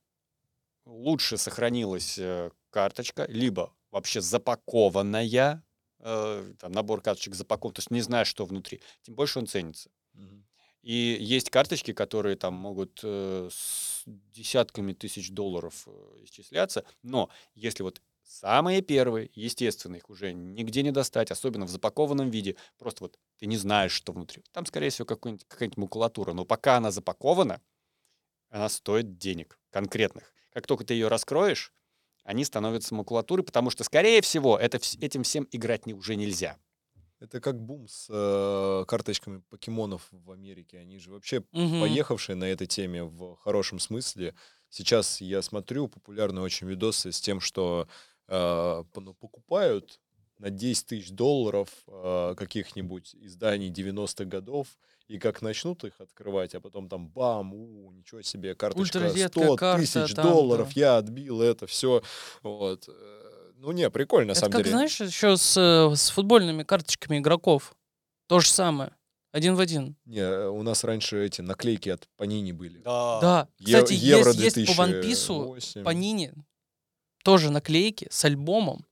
лучше 0.85 1.37
сохранилась 1.37 2.17
э, 2.17 2.51
карточка, 2.69 3.25
либо 3.25 3.73
вообще 3.91 4.21
запакованная, 4.21 5.63
э, 5.99 6.53
там 6.59 6.71
набор 6.71 7.01
карточек 7.01 7.35
запакован, 7.35 7.73
то 7.73 7.79
есть 7.79 7.91
не 7.91 8.01
знаешь, 8.01 8.27
что 8.27 8.45
внутри, 8.45 8.81
тем 9.01 9.15
больше 9.15 9.39
он 9.39 9.47
ценится. 9.47 9.89
Мгм. 10.13 10.46
И 10.87 11.17
есть 11.19 11.49
карточки, 11.49 11.91
которые 11.91 12.37
там 12.37 12.53
могут 12.53 13.01
э, 13.03 13.49
с 13.51 14.03
десятками 14.05 14.93
тысяч 14.93 15.31
долларов 15.31 15.83
э, 15.85 16.23
исчисляться, 16.23 16.85
но 17.03 17.29
если 17.55 17.83
вот 17.83 18.01
самые 18.23 18.81
первые, 18.81 19.29
естественно, 19.33 19.97
их 19.97 20.09
уже 20.09 20.31
нигде 20.31 20.83
не 20.83 20.91
достать, 20.91 21.29
особенно 21.29 21.65
в 21.65 21.69
запакованном 21.69 22.29
виде, 22.29 22.55
просто 22.77 23.03
вот 23.03 23.19
ты 23.37 23.47
не 23.47 23.57
знаешь, 23.57 23.91
что 23.91 24.13
внутри. 24.13 24.45
Там, 24.53 24.65
скорее 24.65 24.89
всего, 24.89 25.05
какая-нибудь 25.05 25.75
макулатура, 25.75 26.31
но 26.31 26.45
пока 26.45 26.77
она 26.77 26.89
запакована, 26.89 27.61
она 28.49 28.69
стоит 28.69 29.17
денег 29.17 29.59
конкретных. 29.71 30.33
Как 30.53 30.67
только 30.67 30.85
ты 30.85 30.93
ее 30.93 31.09
раскроешь, 31.09 31.73
они 32.23 32.45
становятся 32.45 32.95
макулатурой, 32.95 33.43
потому 33.43 33.71
что, 33.71 33.83
скорее 33.83 34.21
всего, 34.21 34.57
это, 34.57 34.77
этим 35.01 35.23
всем 35.23 35.49
играть 35.51 35.85
не, 35.85 35.93
уже 35.93 36.15
нельзя. 36.15 36.57
Это 37.19 37.41
как 37.41 37.59
бум 37.59 37.87
с 37.87 38.07
э, 38.09 38.85
карточками 38.87 39.41
покемонов 39.49 40.07
в 40.11 40.31
Америке. 40.31 40.77
Они 40.77 40.99
же 40.99 41.11
вообще 41.11 41.43
Мгм. 41.51 41.81
поехавшие 41.81 42.35
на 42.35 42.45
этой 42.45 42.67
теме 42.67 43.03
в 43.03 43.35
хорошем 43.37 43.79
смысле. 43.79 44.35
Сейчас 44.69 45.19
я 45.21 45.41
смотрю 45.41 45.87
популярные 45.87 46.43
очень 46.43 46.67
видосы 46.67 47.11
с 47.11 47.19
тем, 47.19 47.39
что 47.39 47.87
э, 48.27 48.83
ну, 48.95 49.13
покупают 49.15 49.99
на 50.37 50.51
10 50.51 50.85
тысяч 50.85 51.09
долларов 51.09 51.69
э, 51.87 52.35
каких-нибудь 52.37 53.15
изданий 53.15 53.71
90-х 53.71 54.25
годов, 54.25 54.67
и 55.07 55.17
как 55.19 55.41
начнут 55.41 55.83
их 55.85 55.99
открывать, 56.01 56.53
а 56.53 56.59
потом 56.59 56.89
там 56.89 57.07
бам, 57.07 57.53
у, 57.53 57.91
ничего 57.93 58.21
себе, 58.21 58.53
карточка 58.55 58.97
Ультраредкая 58.97 59.45
100 59.45 59.55
карта, 59.55 59.81
тысяч 59.81 60.13
там, 60.13 60.25
долларов, 60.27 60.67
да. 60.75 60.79
я 60.81 60.97
отбил 60.97 61.41
это 61.41 61.65
все. 61.65 62.03
Вот. 62.43 62.89
Ну 63.57 63.71
не, 63.71 63.89
прикольно, 63.89 64.27
на 64.27 64.31
Это 64.31 64.39
самом 64.41 64.51
как, 64.53 64.61
деле. 64.63 64.71
знаешь, 64.71 64.99
еще 65.01 65.35
с, 65.37 65.57
э, 65.57 65.95
с 65.95 66.09
футбольными 66.09 66.63
карточками 66.63 67.17
игроков. 67.19 67.75
То 68.27 68.39
же 68.39 68.49
самое. 68.49 68.95
Один 69.31 69.55
в 69.55 69.59
один. 69.59 69.95
Не, 70.05 70.19
э, 70.19 70.47
у 70.47 70.61
нас 70.63 70.83
раньше 70.83 71.25
эти 71.25 71.41
наклейки 71.41 71.89
от 71.89 72.07
Панини 72.17 72.51
были. 72.51 72.79
Да. 72.83 73.47
Е- 73.59 73.65
Кстати, 73.65 73.93
Евро 73.93 74.31
есть, 74.31 74.57
есть 74.57 74.75
по 74.75 74.81
One 74.81 75.01
Piece 75.01 75.27
2008. 75.27 75.83
Панини 75.83 76.33
тоже 77.23 77.51
наклейки 77.51 78.07
с 78.09 78.23
альбомом. 78.25 78.85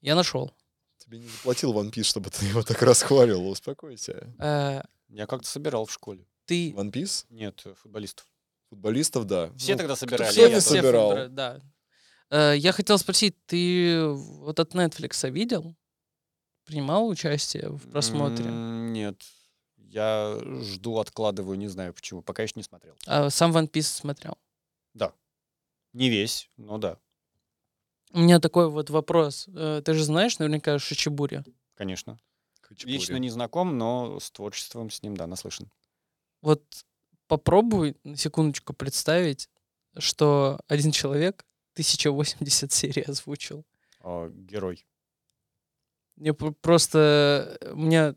Я 0.00 0.14
нашел. 0.14 0.52
Тебе 0.98 1.18
не 1.18 1.28
заплатил 1.28 1.72
One 1.74 1.90
Piece, 1.90 2.04
чтобы 2.04 2.30
ты 2.30 2.44
его 2.46 2.62
так 2.62 2.80
расхваливал. 2.82 3.48
Успокойся. 3.48 4.32
Э, 4.38 4.82
Я 5.08 5.26
как-то 5.26 5.48
собирал 5.48 5.86
в 5.86 5.92
школе. 5.92 6.26
ты 6.44 6.70
One 6.72 6.90
Piece? 6.92 7.24
Нет, 7.30 7.62
э, 7.64 7.74
футболистов. 7.74 8.26
Футболистов, 8.70 9.24
да. 9.26 9.50
Все 9.56 9.72
Ну, 9.72 9.78
тогда 9.78 9.96
собирали. 9.96 10.30
все 10.30 10.42
я 10.42 10.48
не 10.48 10.54
тоже. 10.54 10.66
собирал. 10.66 11.08
футболы, 11.10 11.28
да. 11.28 11.60
Э, 12.30 12.54
я 12.56 12.72
хотел 12.72 12.98
спросить, 12.98 13.36
ты 13.46 14.08
вот 14.08 14.58
от 14.60 14.74
Netflix 14.74 15.28
видел? 15.30 15.74
Принимал 16.64 17.06
участие 17.08 17.68
в 17.68 17.90
просмотре? 17.90 18.44
Нет. 18.46 19.22
Я 19.76 20.38
жду, 20.62 20.98
откладываю, 20.98 21.56
не 21.56 21.68
знаю 21.68 21.94
почему. 21.94 22.22
Пока 22.22 22.42
еще 22.42 22.54
не 22.56 22.62
смотрел. 22.62 22.94
А 23.06 23.30
сам 23.30 23.56
One 23.56 23.70
Piece 23.70 23.82
смотрел? 23.82 24.36
Не 25.96 26.10
весь, 26.10 26.50
но 26.58 26.76
да, 26.76 26.98
У 28.12 28.18
меня 28.20 28.38
такой 28.38 28.68
вот 28.68 28.90
вопрос. 28.90 29.48
Э, 29.48 29.80
Ты 29.82 29.94
же 29.94 30.04
знаешь 30.04 30.38
наверняка 30.38 30.78
Шичибури? 30.78 31.42
конечно. 31.74 32.20
Хачапури. 32.60 32.92
Лично 32.92 33.16
не 33.16 33.30
знаком, 33.30 33.78
но 33.78 34.20
с 34.20 34.30
творчеством 34.30 34.90
с 34.90 35.02
ним, 35.02 35.16
да, 35.16 35.26
наслышан. 35.26 35.70
Вот 36.42 36.62
попробуй 37.28 37.96
на 38.04 38.16
секундочку 38.18 38.74
представить, 38.74 39.48
что 39.96 40.60
один 40.68 40.92
человек 40.92 41.46
1080 41.76 42.72
серий 42.72 43.02
озвучил. 43.02 43.66
О, 44.00 44.28
герой. 44.28 44.86
Мне 46.16 46.32
пр- 46.32 46.54
просто 46.62 47.58
э, 47.60 47.74
меня 47.74 48.14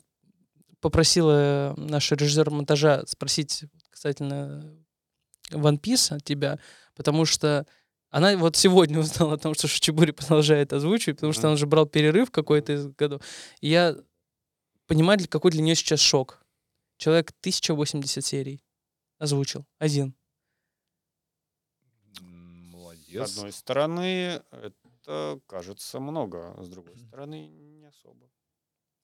попросила 0.79 1.73
наша 1.75 2.15
режиссер 2.15 2.49
монтажа 2.49 3.05
спросить 3.05 3.65
касательно 3.89 4.73
One 5.51 5.77
Piece 5.79 6.15
от 6.15 6.23
тебя, 6.23 6.57
потому 6.95 7.25
что 7.25 7.67
она 8.09 8.37
вот 8.37 8.55
сегодня 8.55 8.99
узнала 8.99 9.33
о 9.33 9.37
том, 9.37 9.53
что 9.53 9.67
Шичибури 9.67 10.13
продолжает 10.13 10.71
озвучивать, 10.71 11.17
потому 11.17 11.33
что 11.33 11.49
он 11.49 11.57
же 11.57 11.67
брал 11.67 11.85
перерыв 11.85 12.31
какой-то 12.31 12.73
из 12.73 12.87
году. 12.87 13.19
И 13.59 13.69
я 13.69 13.97
понимаю, 14.87 15.19
какой 15.27 15.51
для 15.51 15.61
нее 15.61 15.75
сейчас 15.75 15.99
шок. 15.99 16.41
Человек 16.95 17.31
1080 17.41 18.25
серий 18.25 18.63
озвучил. 19.17 19.65
Один. 19.77 20.15
С 23.13 23.37
одной 23.37 23.51
стороны, 23.51 24.43
это 24.51 25.39
кажется 25.47 25.99
много, 25.99 26.53
а 26.57 26.63
с 26.63 26.69
другой 26.69 26.97
стороны, 26.97 27.47
не 27.47 27.85
особо. 27.85 28.29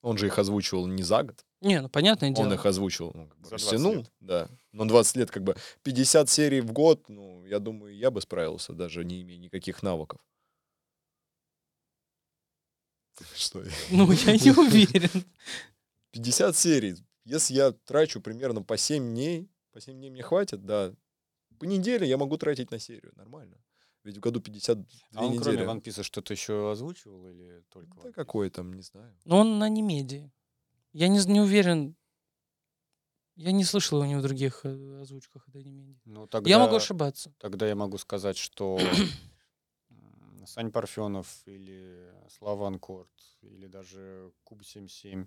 Он 0.01 0.17
же 0.17 0.27
их 0.27 0.37
озвучивал 0.37 0.85
не 0.85 1.01
за 1.01 1.23
год. 1.23 1.43
Не, 1.61 1.81
ну 1.81 1.89
понятное 1.89 2.29
дело. 2.29 2.45
Он 2.45 2.53
их 2.53 2.65
озвучил, 2.65 3.11
ну, 3.15 3.27
как 3.27 3.39
бы 3.39 3.45
За 3.45 3.49
20 3.51 3.71
растянул, 3.71 3.95
лет. 3.95 4.11
да. 4.19 4.49
Но 4.71 4.85
20 4.85 5.15
лет, 5.15 5.31
как 5.31 5.43
бы, 5.43 5.55
50 5.81 6.29
серий 6.29 6.61
в 6.61 6.71
год, 6.71 7.09
ну, 7.09 7.43
я 7.45 7.57
думаю, 7.59 7.95
я 7.95 8.11
бы 8.11 8.21
справился, 8.21 8.73
даже 8.73 9.03
не 9.03 9.23
имея 9.23 9.39
никаких 9.39 9.81
навыков. 9.81 10.21
Что? 13.35 13.63
Ну, 13.89 14.11
я 14.11 14.33
не 14.37 14.51
уверен. 14.51 15.23
50 16.11 16.55
серий. 16.55 16.95
Если 17.23 17.55
я 17.55 17.71
трачу 17.71 18.21
примерно 18.21 18.61
по 18.61 18.77
7 18.77 19.03
дней, 19.03 19.49
по 19.71 19.81
7 19.81 19.95
дней 19.97 20.09
мне 20.11 20.21
хватит, 20.21 20.65
да. 20.65 20.93
По 21.57 21.63
неделе 21.65 22.07
я 22.07 22.17
могу 22.17 22.37
тратить 22.37 22.69
на 22.71 22.79
серию, 22.79 23.11
нормально. 23.15 23.57
Ведь 24.05 24.17
в 24.17 24.19
году 24.19 24.39
52 24.39 24.85
А 25.15 25.25
он 25.25 25.33
недели. 25.33 25.57
кроме 25.57 25.79
One 25.79 25.81
Piece 25.81 26.03
что-то 26.03 26.31
еще 26.31 26.71
озвучивал 26.71 27.27
или 27.27 27.63
только 27.69 28.01
Да 28.03 28.11
какой 28.11 28.51
там, 28.51 28.71
не 28.73 28.83
знаю. 28.83 29.17
Но 29.25 29.39
он 29.39 29.57
на 29.57 29.67
немедии. 29.67 30.31
Я 30.93 31.07
не, 31.07 31.19
не 31.25 31.41
уверен. 31.41 31.95
Я 33.35 33.51
не 33.51 33.63
слышал 33.63 33.99
у 33.99 34.05
него 34.05 34.19
в 34.19 34.23
других 34.23 34.61
э, 34.63 35.01
озвучках 35.01 35.49
этой 35.49 35.63
немедии. 35.63 35.99
Ну, 36.05 36.27
тогда, 36.27 36.49
Я 36.49 36.59
могу 36.59 36.75
ошибаться. 36.75 37.33
Тогда 37.39 37.67
я 37.67 37.75
могу 37.75 37.97
сказать, 37.97 38.37
что 38.37 38.79
Сань 40.45 40.71
Парфенов 40.71 41.41
или 41.47 42.13
Слава 42.29 42.67
Анкорт 42.67 43.09
или 43.41 43.65
даже 43.65 44.31
Куб 44.43 44.63
77 44.63 45.25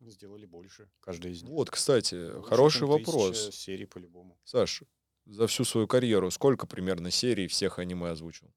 Сделали 0.00 0.44
больше, 0.44 0.90
каждый 1.00 1.32
из 1.32 1.42
них. 1.42 1.50
Вот, 1.52 1.70
кстати, 1.70 2.30
Больше, 2.30 2.48
хороший 2.48 2.86
вопрос. 2.86 3.54
серий 3.54 3.86
по-любому. 3.86 4.38
Саш, 4.44 4.82
за 5.26 5.46
всю 5.46 5.64
свою 5.64 5.86
карьеру 5.86 6.30
сколько 6.30 6.66
примерно 6.66 7.10
серий 7.10 7.46
всех 7.48 7.78
аниме 7.78 8.10
озвучил? 8.10 8.48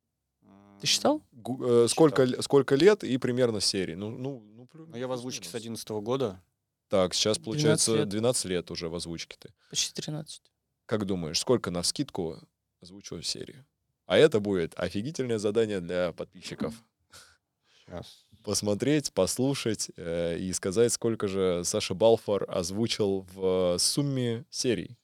Ты 0.79 0.87
считал? 0.87 1.21
Гу- 1.33 1.63
э, 1.65 1.87
сколько, 1.89 2.23
л- 2.23 2.41
сколько 2.41 2.75
лет 2.75 3.03
и 3.03 3.17
примерно 3.17 3.59
серий? 3.59 3.95
Ну, 3.95 4.09
ну, 4.11 4.39
ну, 4.55 4.63
плю- 4.65 4.85
Ну, 4.87 4.95
я 4.95 5.07
в 5.07 5.11
озвучке 5.11 5.47
с 5.47 5.51
плюс-минус. 5.51 5.81
11 5.83 5.89
года. 6.01 6.41
Так, 6.87 7.13
сейчас 7.13 7.37
12 7.37 7.43
получается 7.45 7.95
лет. 7.97 8.09
12 8.09 8.45
лет 8.45 8.71
уже 8.71 8.87
в 8.87 8.95
озвучке 8.95 9.35
ты. 9.39 9.53
Почти 9.69 9.93
13. 9.93 10.41
Как 10.85 11.05
думаешь, 11.05 11.39
сколько 11.39 11.69
на 11.69 11.83
скидку 11.83 12.39
озвучил 12.81 13.21
серии? 13.21 13.65
А 14.05 14.17
это 14.17 14.39
будет 14.39 14.73
офигительное 14.79 15.37
задание 15.37 15.81
для 15.81 16.13
подписчиков. 16.13 16.73
Сейчас. 17.85 18.25
Посмотреть, 18.43 19.11
послушать 19.13 19.91
э, 19.97 20.37
и 20.39 20.53
сказать, 20.53 20.93
сколько 20.93 21.27
же 21.27 21.63
Саша 21.65 21.93
Балфор 21.93 22.45
озвучил 22.47 23.25
в 23.33 23.77
сумме 23.79 24.45
серий. 24.49 24.97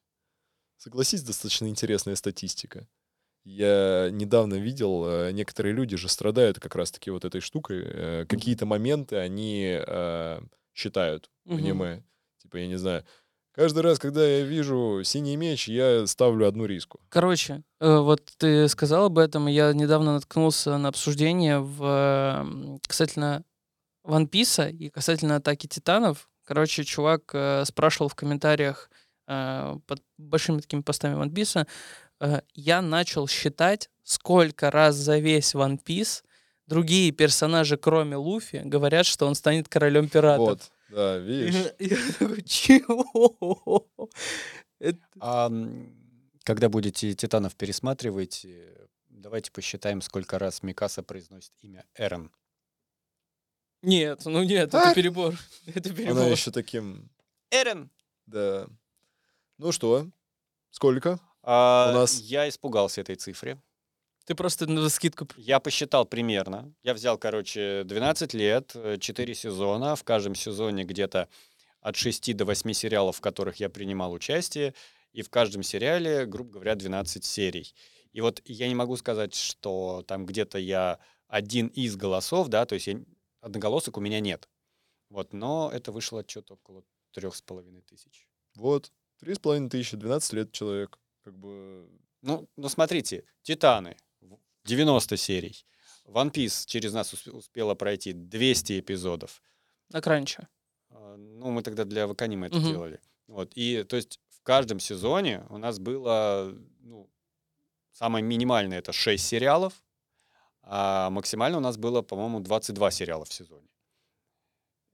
Согласись, 0.86 1.24
достаточно 1.24 1.68
интересная 1.68 2.14
статистика. 2.16 2.88
Я 3.44 4.10
недавно 4.12 4.54
видел, 4.54 5.04
э, 5.08 5.32
некоторые 5.32 5.74
люди 5.74 5.98
же 5.98 6.08
страдают 6.08 6.60
как 6.60 6.76
раз-таки 6.76 7.10
вот 7.10 7.26
этой 7.26 7.42
штукой. 7.42 7.82
э, 7.84 8.26
Какие-то 8.30 8.68
моменты 8.68 9.16
они 9.16 9.80
э, 9.84 10.42
считают 10.76 11.32
Мгм. 11.46 11.58
аниме. 11.58 12.04
Типа, 12.38 12.58
я 12.58 12.68
не 12.68 12.76
знаю, 12.76 13.04
каждый 13.52 13.80
раз, 13.82 13.98
когда 13.98 14.24
я 14.24 14.44
вижу 14.44 15.02
синий 15.04 15.38
меч, 15.38 15.68
я 15.68 16.06
ставлю 16.06 16.48
одну 16.48 16.66
риску. 16.68 17.00
Короче, 17.10 17.64
вот 17.80 18.22
ты 18.38 18.68
сказал 18.70 19.06
об 19.06 19.18
этом, 19.18 19.48
я 19.48 19.74
недавно 19.74 20.14
наткнулся 20.14 20.78
на 20.78 20.90
обсуждение 20.90 21.62
в, 21.62 22.80
касательно 22.88 23.44
One 24.06 24.30
Piece 24.30 24.72
и 24.72 24.92
касательно 24.92 25.38
Атаки 25.38 25.66
Титанов. 25.66 26.30
Короче, 26.44 26.84
чувак 26.84 27.36
спрашивал 27.66 28.08
в 28.10 28.14
комментариях 28.14 28.92
под 29.26 30.04
большими 30.18 30.60
такими 30.60 30.82
постами 30.82 31.16
One 31.22 31.32
Piece, 31.32 31.68
э, 32.20 32.42
я 32.54 32.82
начал 32.82 33.28
считать, 33.28 33.90
сколько 34.04 34.70
раз 34.72 34.96
за 34.96 35.18
весь 35.20 35.56
One 35.56 35.82
Piece 35.84 36.24
другие 36.68 37.12
персонажи, 37.12 37.78
кроме 37.78 38.16
Луфи, 38.16 38.62
говорят, 38.66 39.06
что 39.06 39.28
он 39.28 39.36
станет 39.36 39.68
королем 39.70 40.10
пиратов. 40.10 40.48
Вот, 40.48 40.72
да, 40.90 41.18
видишь. 41.18 41.72
Я 41.80 41.98
такой, 42.20 42.42
чего? 42.44 43.88
А 45.20 45.52
когда 46.44 46.70
будете 46.70 47.14
«Титанов» 47.14 47.56
пересматривать, 47.56 48.46
э, 48.46 48.86
давайте 49.10 49.52
посчитаем, 49.52 50.02
сколько 50.02 50.38
раз 50.38 50.62
Микаса 50.64 51.02
произносит 51.02 51.54
имя 51.62 51.86
Эрен. 51.96 52.32
Нет, 53.82 54.22
ну 54.26 54.44
нет, 54.44 54.70
это 54.70 54.82
Так. 54.82 54.96
перебор. 54.96 55.36
Это 55.68 55.90
Она 55.90 55.98
перебор. 55.98 56.28
еще 56.32 56.52
таким, 56.52 57.10
Эрен! 57.52 57.90
да. 58.26 58.68
Ну 59.58 59.72
что, 59.72 60.08
сколько? 60.72 61.20
А, 61.44 61.90
У 61.92 61.94
нас- 61.96 62.20
Я 62.22 62.50
испугался 62.50 63.02
этой 63.02 63.16
цифры. 63.16 63.62
Ты 64.26 64.34
просто 64.34 64.66
на 64.66 64.90
скидку. 64.90 65.28
Я 65.38 65.60
посчитал 65.60 66.06
примерно. 66.06 66.74
Я 66.84 66.94
взял, 66.96 67.18
короче, 67.18 67.84
12 67.86 68.34
лет, 68.34 68.76
4 69.00 69.36
сезона. 69.36 69.96
В 69.96 70.04
каждом 70.04 70.34
сезоне 70.34 70.84
где-то 70.84 71.30
от 71.80 71.96
6 71.96 72.34
до 72.34 72.44
8 72.46 72.74
сериалов, 72.74 73.18
в 73.18 73.22
которых 73.22 73.58
я 73.58 73.70
принимал 73.70 74.12
участие. 74.14 74.74
И 75.14 75.22
в 75.22 75.30
каждом 75.30 75.62
сериале, 75.64 76.26
грубо 76.26 76.54
говоря, 76.54 76.76
12 76.76 77.24
серий. 77.24 77.74
И 78.14 78.22
вот 78.22 78.42
я 78.46 78.68
не 78.68 78.76
могу 78.76 78.98
сказать, 78.98 79.36
что 79.36 80.04
там 80.08 80.26
где-то 80.26 80.58
я 80.58 81.00
один 81.28 81.68
из 81.68 81.96
голосов, 81.96 82.48
да, 82.48 82.66
то 82.66 82.76
есть 82.76 82.88
я- 82.88 83.00
одноголосок 83.42 83.98
у 83.98 84.02
меня 84.02 84.20
нет. 84.20 84.50
Вот, 85.10 85.34
но 85.34 85.70
это 85.72 85.92
вышло 85.92 86.24
что-то 86.28 86.56
около 86.56 86.84
трех 87.12 87.36
с 87.36 87.42
половиной 87.42 87.82
тысяч. 87.82 88.28
Вот, 88.56 88.92
три 89.20 89.34
с 89.34 89.40
половиной 89.40 89.70
тысячи, 89.70 89.98
12 89.98 90.34
лет 90.34 90.52
человек. 90.52 90.98
Как 91.24 91.38
бы, 91.38 91.88
Ну, 92.22 92.48
ну 92.58 92.70
смотрите, 92.70 93.24
Титаны, 93.44 93.96
в- 94.22 94.38
90 94.66 95.18
серий. 95.18 95.66
One 96.06 96.32
Piece 96.32 96.66
через 96.68 96.94
нас 96.94 97.14
усп- 97.14 97.32
успела 97.32 97.76
пройти 97.76 98.14
200 98.14 98.80
эпизодов. 98.80 99.42
На 99.90 100.02
кранче. 100.02 100.48
А, 100.90 101.16
Ну, 101.18 101.52
мы 101.52 101.62
тогда 101.64 101.84
для 101.84 102.06
Ваканима 102.08 102.48
это 102.48 102.58
Мгм. 102.58 102.68
делали. 102.68 103.00
Вот. 103.28 103.52
И, 103.56 103.84
то 103.84 103.96
есть, 103.96 104.20
в 104.30 104.42
каждом 104.44 104.80
сезоне 104.80 105.46
у 105.50 105.58
нас 105.58 105.80
было, 105.80 106.54
ну, 106.82 107.10
самое 107.92 108.24
минимальное 108.24 108.80
это 108.80 108.92
6 108.94 109.26
сериалов, 109.26 109.84
а 110.62 111.10
максимально 111.10 111.58
у 111.58 111.62
нас 111.62 111.78
было, 111.78 112.02
по-моему, 112.04 112.40
22 112.40 112.92
сериала 112.92 113.26
в 113.26 113.34
сезоне. 113.34 113.68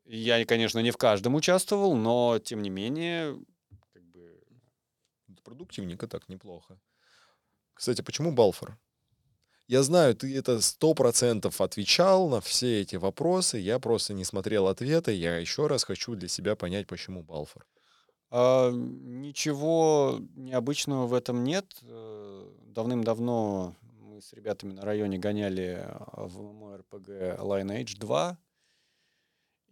Я, 0.06 0.45
конечно, 0.45 0.80
не 0.80 0.91
в 0.91 0.98
каждом 0.98 1.35
участвовал, 1.35 1.95
но, 1.95 2.39
тем 2.39 2.61
не 2.61 2.69
менее, 2.69 3.39
продуктивненько 5.43 6.07
так, 6.07 6.30
неплохо. 6.30 6.80
Кстати, 7.73 8.01
почему 8.01 8.31
Балфор? 8.31 8.77
Я 9.68 9.84
знаю, 9.84 10.15
ты 10.15 10.38
это 10.38 10.59
сто 10.61 10.93
процентов 10.93 11.61
отвечал 11.61 12.27
на 12.30 12.41
все 12.41 12.81
эти 12.81 12.97
вопросы, 12.97 13.57
я 13.57 13.80
просто 13.80 14.13
не 14.13 14.26
смотрел 14.26 14.68
ответы, 14.68 15.13
я 15.13 15.38
еще 15.38 15.68
раз 15.68 15.85
хочу 15.85 16.15
для 16.15 16.27
себя 16.27 16.55
понять, 16.55 16.88
почему 16.88 17.23
Балфор. 17.23 17.65
А, 18.31 18.72
Ничего 18.72 20.19
необычного 20.35 21.05
в 21.05 21.13
этом 21.13 21.43
нет. 21.43 21.65
Э, 21.84 22.51
Давным-давно 22.65 23.76
мы 23.99 24.22
с 24.22 24.34
ребятами 24.34 24.72
на 24.72 24.84
районе 24.84 25.18
гоняли 25.18 25.85
а, 25.85 26.27
в 26.27 26.39
MMORPG 26.39 27.38
Lineage 27.39 27.97
2. 27.97 28.38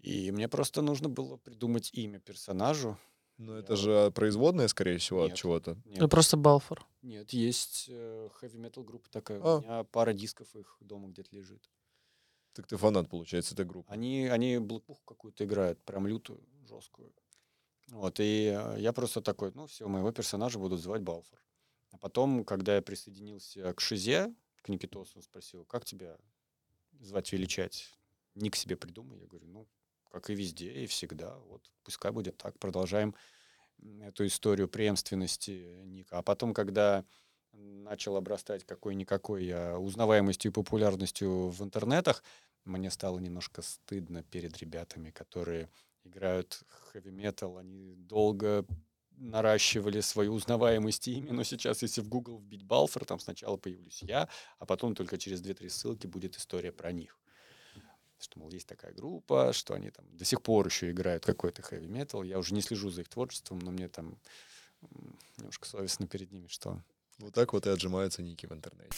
И 0.01 0.31
мне 0.31 0.47
просто 0.47 0.81
нужно 0.81 1.09
было 1.09 1.37
придумать 1.37 1.89
имя 1.93 2.19
персонажу. 2.19 2.97
Ну, 3.39 3.53
Я- 3.53 3.59
это 3.59 3.75
же 3.77 4.11
производная, 4.11 4.67
скорее 4.67 4.97
всего, 4.97 5.23
от 5.23 5.33
чего-то. 5.33 5.71
Это 5.85 6.01
Нет, 6.01 6.09
просто 6.11 6.35
Балфор. 6.35 6.85
нет 7.01 7.31
есть 7.31 7.87
heavy-metal 7.89 8.83
группа 8.83 9.09
такая. 9.09 9.39
А. 9.41 9.57
У 9.57 9.61
меня 9.61 9.83
пара 9.85 10.11
дисков 10.13 10.53
их 10.57 10.75
дома 10.81 11.07
где-то 11.07 11.33
лежит. 11.35 11.69
Так 12.53 12.67
ты 12.67 12.75
фанат, 12.75 13.09
получается, 13.09 13.53
этой 13.53 13.65
группы. 13.65 13.89
Они, 13.91 14.27
они 14.27 14.57
блэкпуху 14.57 15.01
какую-то 15.05 15.45
играют, 15.45 15.81
прям 15.85 16.05
лютую, 16.05 16.43
жесткую. 16.67 17.13
Вот, 17.87 18.19
и 18.19 18.53
э, 18.53 18.75
я 18.79 18.91
просто 18.91 19.21
такой, 19.21 19.51
ну 19.55 19.65
все, 19.67 19.87
моего 19.87 20.11
персонажа 20.11 20.59
будут 20.59 20.81
звать 20.81 21.01
Балфор. 21.01 21.41
А 21.91 21.97
потом, 21.97 22.43
когда 22.43 22.75
я 22.75 22.81
присоединился 22.81 23.73
к 23.73 23.79
Шизе, 23.79 24.35
к 24.61 24.69
Никитосу, 24.69 25.21
спросил, 25.21 25.63
как 25.63 25.85
тебя 25.85 26.17
звать, 26.99 27.31
величать? 27.31 27.89
Ник 28.35 28.55
себе 28.55 28.75
придумай. 28.75 29.19
Я 29.19 29.27
говорю, 29.27 29.47
ну, 29.47 29.67
как 30.09 30.29
и 30.29 30.35
везде, 30.35 30.71
и 30.71 30.85
всегда. 30.87 31.37
Вот, 31.47 31.69
пускай 31.83 32.11
будет 32.11 32.37
так. 32.37 32.57
Продолжаем 32.59 33.15
эту 34.01 34.25
историю 34.25 34.67
преемственности 34.67 35.83
Ника. 35.85 36.17
А 36.17 36.21
потом, 36.21 36.53
когда 36.53 37.05
начал 37.53 38.15
обрастать 38.15 38.65
какой-никакой 38.65 39.49
а, 39.49 39.77
узнаваемостью 39.77 40.51
и 40.51 40.53
популярностью 40.53 41.49
в 41.49 41.63
интернетах, 41.63 42.23
мне 42.65 42.91
стало 42.91 43.19
немножко 43.19 43.61
стыдно 43.61 44.23
перед 44.23 44.57
ребятами, 44.57 45.11
которые 45.11 45.69
играют 46.03 46.61
хэви 46.91 47.11
метал. 47.11 47.57
Они 47.57 47.95
долго 47.95 48.65
наращивали 49.11 49.99
свою 50.01 50.33
узнаваемость 50.33 51.07
имя, 51.07 51.33
но 51.33 51.43
сейчас, 51.43 51.81
если 51.81 52.01
в 52.01 52.07
Google 52.07 52.39
вбить 52.39 52.63
Балфор, 52.63 53.05
там 53.05 53.19
сначала 53.19 53.57
появлюсь 53.57 54.01
я, 54.01 54.29
а 54.59 54.65
потом 54.65 54.95
только 54.95 55.17
через 55.17 55.41
2-3 55.41 55.69
ссылки 55.69 56.07
будет 56.07 56.37
история 56.37 56.71
про 56.71 56.91
них. 56.91 57.19
Что, 58.19 58.39
мол, 58.39 58.51
есть 58.51 58.67
такая 58.67 58.91
группа, 58.93 59.53
что 59.53 59.73
они 59.73 59.91
там 59.91 60.05
до 60.11 60.25
сих 60.25 60.41
пор 60.41 60.67
еще 60.67 60.91
играют 60.91 61.25
какой-то 61.25 61.61
хэви 61.61 61.87
метал. 61.87 62.23
Я 62.23 62.37
уже 62.37 62.53
не 62.53 62.61
слежу 62.61 62.89
за 62.89 63.01
их 63.01 63.09
творчеством, 63.09 63.59
но 63.59 63.71
мне 63.71 63.87
там 63.87 64.17
немножко 65.37 65.67
совестно 65.67 66.05
перед 66.07 66.31
ними, 66.31 66.47
что 66.47 66.81
Вот 67.19 67.33
так 67.33 67.53
вот 67.53 67.65
и 67.65 67.69
отжимаются 67.69 68.21
ники 68.21 68.45
в 68.45 68.51
интернете. 68.51 68.95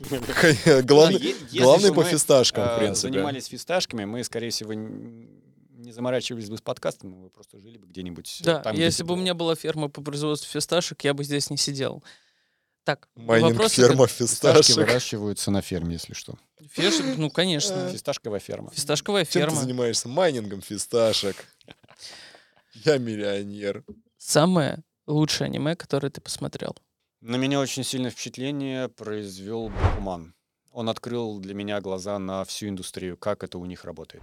Главный, 0.84 1.20
если 1.20 1.58
главный 1.60 1.92
по 1.92 2.02
мы, 2.02 2.10
фисташкам, 2.10 2.64
в 2.64 2.72
э, 2.72 2.78
принципе. 2.78 3.12
занимались 3.12 3.46
фисташками, 3.46 4.04
мы, 4.04 4.24
скорее 4.24 4.50
всего, 4.50 4.74
не 4.74 5.92
заморачивались 5.92 6.50
бы 6.50 6.56
с 6.56 6.60
подкастом, 6.60 7.10
мы 7.10 7.30
просто 7.30 7.60
жили 7.60 7.78
бы 7.78 7.86
где-нибудь 7.86 8.40
э, 8.40 8.44
Да, 8.44 8.58
там, 8.60 8.74
где 8.74 8.84
если 8.84 9.04
бы 9.04 9.14
у 9.14 9.16
меня 9.16 9.34
была 9.34 9.54
ферма 9.54 9.88
по 9.88 10.02
производству 10.02 10.50
фисташек, 10.50 11.04
я 11.04 11.14
бы 11.14 11.22
здесь 11.22 11.48
не 11.48 11.56
сидел. 11.56 12.02
Так, 12.84 13.08
Майнинг 13.14 13.52
вопросы 13.54 13.76
ферма 13.76 14.06
Фисташки 14.06 14.62
фисташек. 14.62 14.76
выращиваются 14.76 15.50
на 15.50 15.62
ферме, 15.62 15.94
если 15.94 16.12
что. 16.12 16.38
Фиш- 16.76 17.14
ну, 17.16 17.30
конечно. 17.30 17.88
Фисташковая 17.92 18.40
ферма. 18.40 18.70
Фисташковая 18.72 19.24
Чем 19.24 19.32
ты 19.32 19.38
ферма. 19.40 19.56
занимаешься? 19.60 20.08
Майнингом 20.08 20.60
фисташек. 20.60 21.36
Я 22.84 22.98
миллионер. 22.98 23.84
Самое 24.18 24.82
лучшее 25.06 25.46
аниме, 25.46 25.76
которое 25.76 26.10
ты 26.10 26.20
посмотрел. 26.20 26.76
На 27.22 27.36
меня 27.36 27.58
очень 27.60 27.84
сильное 27.84 28.10
впечатление 28.10 28.88
произвел 28.90 29.70
Бакуман. 29.70 30.34
Он 30.70 30.90
открыл 30.90 31.38
для 31.40 31.54
меня 31.54 31.80
глаза 31.80 32.18
на 32.18 32.44
всю 32.44 32.68
индустрию, 32.68 33.16
как 33.16 33.44
это 33.44 33.56
у 33.58 33.64
них 33.64 33.84
работает. 33.84 34.22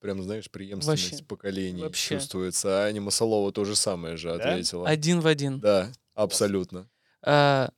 Прям, 0.00 0.22
знаешь, 0.22 0.48
преемственность 0.50 1.10
Вообще. 1.10 1.24
поколений 1.24 1.82
Вообще. 1.82 2.14
чувствуется. 2.14 2.68
А 2.68 2.86
Аня 2.86 3.00
Масалова 3.02 3.52
то 3.52 3.64
же 3.64 3.74
самое 3.76 4.16
же 4.16 4.28
Да? 4.28 4.52
ответила. 4.52 4.88
Один 4.88 5.20
в 5.20 5.26
один. 5.26 5.58
Да, 5.60 5.90
абсолютно. 6.14 6.88
А, 7.22 7.70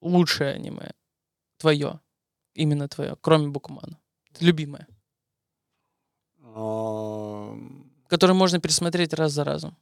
лучшее 0.00 0.54
аниме. 0.54 0.92
твое, 1.58 2.00
именно 2.54 2.88
твое, 2.88 3.16
кроме 3.20 3.48
Букумана? 3.48 3.98
Любимое, 4.40 4.86
которое 8.08 8.34
можно 8.34 8.60
пересмотреть 8.60 9.12
раз 9.12 9.32
за 9.32 9.44
разом. 9.44 9.76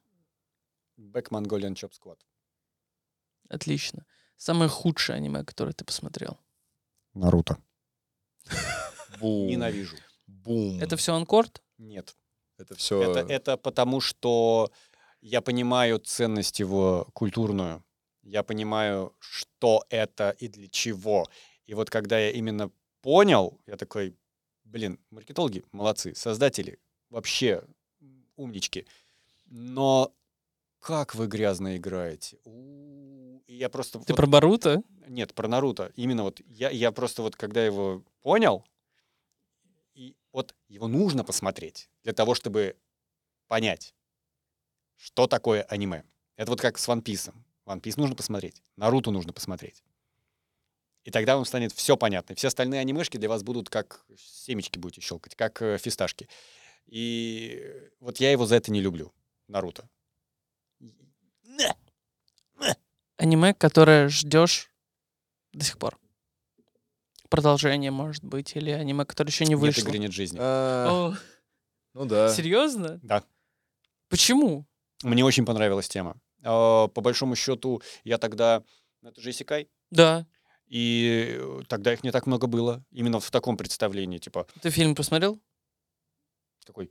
Back 0.99 1.29
Mongolian 1.31 1.75
Chop 1.75 1.93
Squad. 1.93 2.19
Отлично. 3.49 4.05
Самое 4.37 4.69
худшее 4.69 5.17
аниме, 5.17 5.45
которое 5.45 5.73
ты 5.73 5.85
посмотрел. 5.85 6.39
Наруто. 7.15 7.59
Бум. 9.21 9.47
Ненавижу. 9.49 9.97
Бум. 10.27 10.81
Это 10.81 10.97
все 10.97 11.15
анкорд? 11.15 11.63
Нет. 11.79 12.17
Это 12.59 12.75
все... 12.75 13.01
Это, 13.03 13.33
это 13.33 13.57
потому, 13.57 14.01
что 14.01 14.73
я 15.21 15.41
понимаю 15.41 15.99
ценность 15.99 16.59
его 16.59 17.09
культурную. 17.13 17.84
Я 18.25 18.43
понимаю, 18.43 19.15
что 19.21 19.85
это 19.91 20.31
и 20.31 20.49
для 20.49 20.69
чего. 20.69 21.29
И 21.67 21.75
вот 21.75 21.91
когда 21.91 22.19
я 22.19 22.31
именно 22.31 22.71
понял, 23.03 23.61
я 23.67 23.77
такой, 23.77 24.17
блин, 24.65 24.99
маркетологи 25.11 25.65
молодцы, 25.73 26.15
создатели 26.15 26.79
вообще 27.11 27.63
умнички. 28.37 28.87
Но 29.47 30.15
как 30.81 31.15
вы 31.15 31.27
грязно 31.27 31.77
играете. 31.77 32.39
И 32.45 33.57
я 33.57 33.69
просто... 33.69 33.99
Ты 34.01 34.13
вот- 34.13 34.17
про 34.17 34.27
Баруто? 34.27 34.83
Нет, 35.07 35.35
про 35.35 35.49
Наруто. 35.49 35.93
Именно 35.97 36.25
вот 36.25 36.41
я, 36.47 36.71
я 36.71 36.93
просто 36.93 37.23
вот 37.23 37.37
когда 37.37 37.65
его 37.65 38.03
понял, 38.23 38.65
и 39.95 40.17
вот 40.33 40.55
его 40.69 40.89
нужно 40.89 41.25
посмотреть 41.25 41.89
для 42.03 42.13
того, 42.13 42.35
чтобы 42.35 42.77
понять, 43.49 43.95
что 44.97 45.27
такое 45.27 45.63
аниме. 45.63 46.05
Это 46.37 46.51
вот 46.51 46.61
как 46.61 46.79
с 46.79 46.89
One 46.89 47.03
Piece. 47.03 47.33
One 47.67 47.81
Piece 47.81 47.95
нужно 47.97 48.15
посмотреть, 48.17 48.63
Наруто 48.77 49.11
нужно 49.11 49.33
посмотреть. 49.33 49.83
И 51.05 51.11
тогда 51.11 51.37
вам 51.37 51.45
станет 51.45 51.73
все 51.73 51.97
понятно. 51.99 52.35
Все 52.35 52.49
остальные 52.49 52.81
анимешки 52.81 53.19
для 53.19 53.29
вас 53.29 53.43
будут 53.43 53.69
как 53.69 54.05
семечки 54.17 54.79
будете 54.79 55.03
щелкать, 55.03 55.35
как 55.35 55.61
э, 55.61 55.77
фисташки. 55.79 56.29
И 56.87 57.63
вот 58.01 58.21
я 58.21 58.31
его 58.33 58.47
за 58.47 58.57
это 58.57 58.71
не 58.73 58.81
люблю, 58.81 59.13
Наруто. 59.49 59.89
Аниме, 63.17 63.55
которое 63.55 64.09
ждешь 64.09 64.71
до 65.53 65.65
сих 65.65 65.79
пор. 65.79 65.99
Продолжение, 67.29 67.91
может 67.91 68.25
быть, 68.25 68.55
или 68.57 68.71
аниме, 68.71 69.05
которое 69.05 69.31
еще 69.31 69.45
не 69.45 69.51
Нет 69.55 69.61
вышло. 69.61 69.81
игры, 69.83 69.99
нет 69.99 70.13
жизни. 70.13 70.39
А, 70.41 71.15
Ну 71.95 72.05
да. 72.07 72.33
серьезно? 72.35 72.99
Да. 73.03 73.25
Почему? 74.09 74.67
Мне 75.03 75.25
очень 75.25 75.45
понравилась 75.45 75.89
тема. 75.89 76.17
А, 76.45 76.89
По 76.89 77.01
большому 77.01 77.35
счету, 77.37 77.83
я 78.05 78.19
тогда... 78.19 78.63
ну, 79.03 79.09
Это 79.11 79.21
же 79.21 79.31
Исекай. 79.31 79.69
Да. 79.91 80.27
И 80.67 81.37
э, 81.39 81.61
тогда 81.69 81.93
их 81.93 82.05
не 82.05 82.11
так 82.11 82.27
много 82.27 82.47
было. 82.47 82.85
Именно 82.91 83.21
в 83.21 83.31
таком 83.31 83.57
представлении. 83.57 84.19
Типа, 84.19 84.47
Ты 84.63 84.71
фильм 84.71 84.95
посмотрел? 84.95 85.41
какой? 86.67 86.91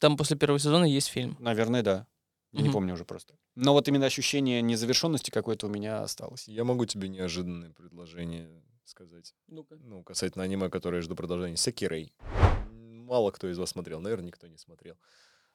Там 0.00 0.16
после 0.16 0.36
первого 0.36 0.58
сезона 0.58 0.84
есть 0.84 1.08
фильм. 1.08 1.36
Наверное, 1.38 1.82
да. 1.82 2.06
Я 2.52 2.60
не 2.62 2.68
Мгм. 2.68 2.72
помню 2.72 2.94
уже 2.94 3.04
просто. 3.04 3.34
Но 3.54 3.72
вот 3.72 3.86
именно 3.88 4.06
ощущение 4.06 4.62
незавершенности 4.62 5.30
какой-то 5.30 5.66
у 5.66 5.70
меня 5.70 6.02
осталось. 6.02 6.48
Я 6.48 6.64
могу 6.64 6.86
тебе 6.86 7.08
неожиданное 7.08 7.70
предложение 7.70 8.62
сказать. 8.84 9.34
Ну-ка. 9.48 9.76
Ну, 9.76 10.02
касательно 10.02 10.44
аниме, 10.44 10.68
которое 10.70 10.96
я 10.98 11.02
жду 11.02 11.14
продолжения. 11.16 11.56
Секирей. 11.56 12.14
Мало 12.70 13.30
кто 13.30 13.48
из 13.50 13.58
вас 13.58 13.70
смотрел. 13.70 14.00
Наверное, 14.00 14.26
никто 14.28 14.46
не 14.46 14.56
смотрел. 14.56 14.96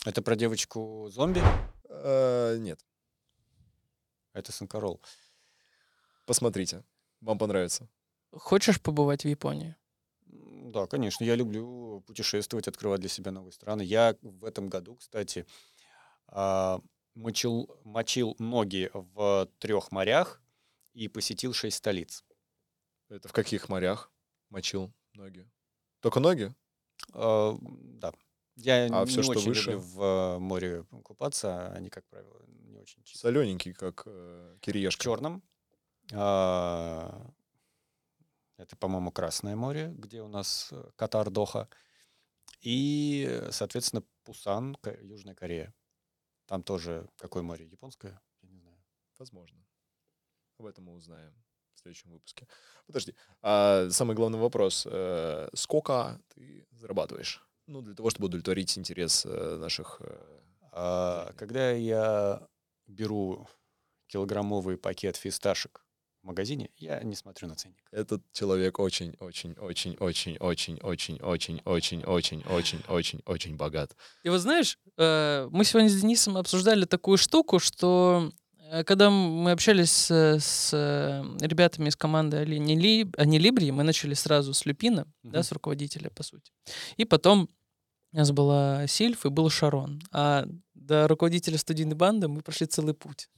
Это 0.05 0.21
про 0.21 0.35
девочку-зомби? 0.35 1.41
А, 1.89 2.57
нет. 2.57 2.79
Это 4.39 4.53
Санкарол. 4.53 5.01
Посмотрите. 6.25 6.83
Вам 7.21 7.37
понравится. 7.37 7.89
Хочешь 8.31 8.81
побывать 8.81 9.23
в 9.23 9.27
Японии? 9.27 9.75
Да, 10.25 10.87
конечно, 10.87 11.23
я 11.25 11.35
люблю 11.35 12.01
путешествовать, 12.07 12.67
открывать 12.67 13.01
для 13.01 13.09
себя 13.09 13.31
новые 13.31 13.51
страны. 13.51 13.81
Я 13.81 14.15
в 14.21 14.45
этом 14.45 14.69
году, 14.69 14.95
кстати, 14.95 15.45
а, 16.27 16.79
мочил, 17.15 17.69
мочил 17.83 18.35
ноги 18.39 18.89
в 18.93 19.49
трех 19.57 19.91
морях 19.91 20.41
и 20.93 21.07
посетил 21.07 21.53
шесть 21.53 21.77
столиц. 21.77 22.23
Это 23.09 23.27
в 23.27 23.33
каких 23.33 23.67
морях 23.67 24.11
мочил 24.49 24.93
ноги? 25.13 25.49
Только 25.99 26.19
ноги? 26.19 26.53
А, 27.13 27.57
Да. 27.61 28.13
Я 28.61 28.85
А 28.85 29.05
не 29.05 29.11
что 29.11 29.31
очень 29.31 29.47
выше? 29.49 29.71
люблю 29.71 29.79
в 29.79 30.01
э, 30.03 30.39
море 30.39 30.83
купаться. 31.03 31.71
Они, 31.73 31.89
как 31.89 32.05
правило, 32.07 32.41
не 32.47 32.77
очень 32.77 33.03
чистые. 33.03 33.31
Солененький, 33.33 33.73
как 33.73 34.03
э, 34.05 34.55
В 34.57 34.59
кириешка. 34.61 35.03
черном. 35.03 35.41
а, 36.13 37.31
Это, 38.57 38.75
по-моему, 38.75 39.11
Красное 39.11 39.55
море, 39.55 39.93
где 39.97 40.21
у 40.21 40.27
нас 40.27 40.69
э, 40.71 40.91
Катар, 40.95 41.29
Доха. 41.29 41.67
И, 42.61 43.41
соответственно, 43.51 44.03
Пусан, 44.23 44.77
Южная 45.01 45.35
Корея. 45.35 45.73
Там 46.45 46.63
тоже 46.63 47.07
какое 47.17 47.43
море? 47.43 47.65
Японское? 47.67 48.19
Я 48.41 48.49
не 48.49 48.57
знаю. 48.57 48.77
Возможно. 49.17 49.63
Об 50.57 50.65
этом 50.65 50.83
мы 50.85 50.93
узнаем 50.95 51.33
в 51.75 51.79
следующем 51.79 52.11
выпуске. 52.11 52.47
Подожди. 52.85 53.15
А 53.41 53.87
самый 53.91 54.15
главный 54.15 54.39
вопрос. 54.39 54.85
э, 54.89 55.47
сколько 55.53 56.19
ты 56.33 56.67
зарабатываешь? 56.71 57.45
Ну, 57.69 57.81
для 57.81 57.93
того, 57.93 58.09
чтобы 58.09 58.25
удовлетворить 58.25 58.77
интерес 58.77 59.25
э, 59.25 59.57
наших... 59.61 60.01
э, 60.01 60.17
А. 60.71 61.31
Когда 61.37 61.71
я 61.71 62.41
беру 62.87 63.47
килограммовый 64.07 64.77
пакет 64.77 65.17
фисташек 65.17 65.85
в 66.23 66.27
магазине, 66.27 66.69
я 66.77 67.01
не 67.03 67.15
смотрю 67.15 67.47
на 67.47 67.55
ценник. 67.55 67.87
Этот 67.91 68.21
человек 68.33 68.79
очень, 68.79 69.15
очень, 69.19 69.53
очень, 69.59 69.95
очень, 69.99 70.37
очень, 70.39 70.77
очень, 70.81 71.19
очень, 71.23 71.61
очень, 71.65 72.03
очень, 72.05 72.43
очень, 72.47 72.81
очень, 72.87 73.21
очень 73.25 73.55
богат. 73.55 73.95
И 74.23 74.29
вот 74.29 74.39
знаешь, 74.39 74.77
э, 74.97 75.47
мы 75.51 75.63
сегодня 75.63 75.89
с 75.89 76.01
Денисом 76.01 76.37
обсуждали 76.37 76.85
такую 76.85 77.17
штуку, 77.17 77.59
что 77.59 78.31
э, 78.71 78.83
когда 78.83 79.09
мы 79.11 79.51
общались 79.51 79.91
с, 79.91 80.11
с, 80.11 80.71
э, 80.73 81.23
ребятами 81.45 81.89
из 81.89 81.95
команды 81.95 82.37
Ани 82.37 83.05
Анилибри, 83.17 83.71
мы 83.71 83.83
начали 83.83 84.15
сразу 84.15 84.53
с 84.55 84.65
Люпина, 84.65 85.05
да, 85.23 85.39
Мгм. 85.39 85.43
с 85.43 85.51
руководителя, 85.51 86.09
по 86.09 86.23
сути. 86.23 86.51
И 86.97 87.05
потом 87.05 87.47
у 88.11 88.17
нас 88.17 88.31
была 88.31 88.87
Сильф 88.87 89.25
и 89.25 89.29
был 89.29 89.49
Шарон. 89.49 90.01
А 90.11 90.45
до 90.73 91.07
руководителя 91.07 91.57
студийной 91.57 91.95
банды 91.95 92.27
мы 92.27 92.41
прошли 92.41 92.65
целый 92.67 92.93
путь. 92.93 93.29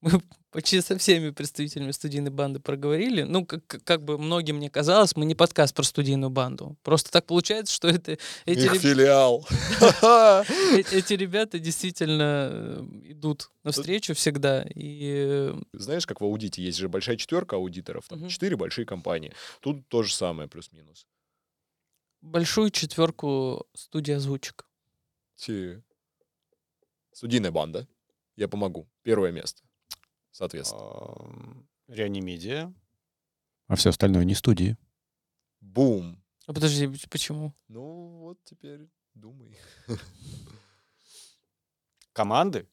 Мы 0.00 0.20
почти 0.50 0.82
со 0.82 0.98
всеми 0.98 1.30
представителями 1.30 1.90
студийной 1.92 2.30
банды 2.30 2.60
проговорили. 2.60 3.22
Ну, 3.22 3.46
как, 3.46 3.66
как- 3.84 4.04
бы 4.04 4.18
многим 4.18 4.56
мне 4.56 4.68
казалось, 4.68 5.16
мы 5.16 5.24
не 5.24 5.34
подкаст 5.34 5.74
про 5.74 5.82
студийную 5.82 6.28
банду. 6.28 6.76
Просто 6.82 7.10
так 7.10 7.24
получается, 7.24 7.74
что 7.74 7.88
это, 7.88 8.18
эти, 8.44 8.66
Их 8.66 8.74
реб- 8.74 8.82
филиал. 8.82 9.46
э- 10.02 10.44
эти 10.92 11.14
ребята 11.14 11.58
действительно 11.58 12.50
э, 12.52 12.84
идут 13.04 13.50
навстречу 13.62 14.14
всегда. 14.14 14.66
И 14.74 15.24
э, 15.26 15.54
Знаешь, 15.72 16.06
как 16.06 16.20
в 16.20 16.24
аудите 16.24 16.62
есть 16.62 16.76
же 16.76 16.90
большая 16.90 17.16
четверка 17.16 17.56
аудиторов, 17.56 18.04
там 18.08 18.28
четыре 18.28 18.56
большие 18.56 18.84
компании. 18.84 19.32
Тут 19.60 19.88
то 19.88 20.02
же 20.02 20.12
самое, 20.12 20.48
плюс-минус. 20.50 21.06
Большую 22.24 22.70
четверку 22.70 23.66
студия 23.74 24.16
озвучек. 24.16 24.66
Те- 25.36 25.82
Студийная 27.12 27.50
банда. 27.52 27.86
Я 28.36 28.48
помогу. 28.48 28.88
Первое 29.02 29.30
место. 29.30 29.62
Соответственно. 30.32 30.82
Ам, 30.82 31.68
Реанимедиа. 31.86 32.72
А 33.68 33.76
все 33.76 33.90
остальное 33.90 34.24
не 34.24 34.34
студии. 34.34 34.76
Бум. 35.60 36.22
А 36.46 36.52
подожди, 36.52 36.88
почему? 37.08 37.54
Ну, 37.68 38.18
вот 38.18 38.38
теперь 38.44 38.88
думай. 39.14 39.56
Команды. 42.12 42.68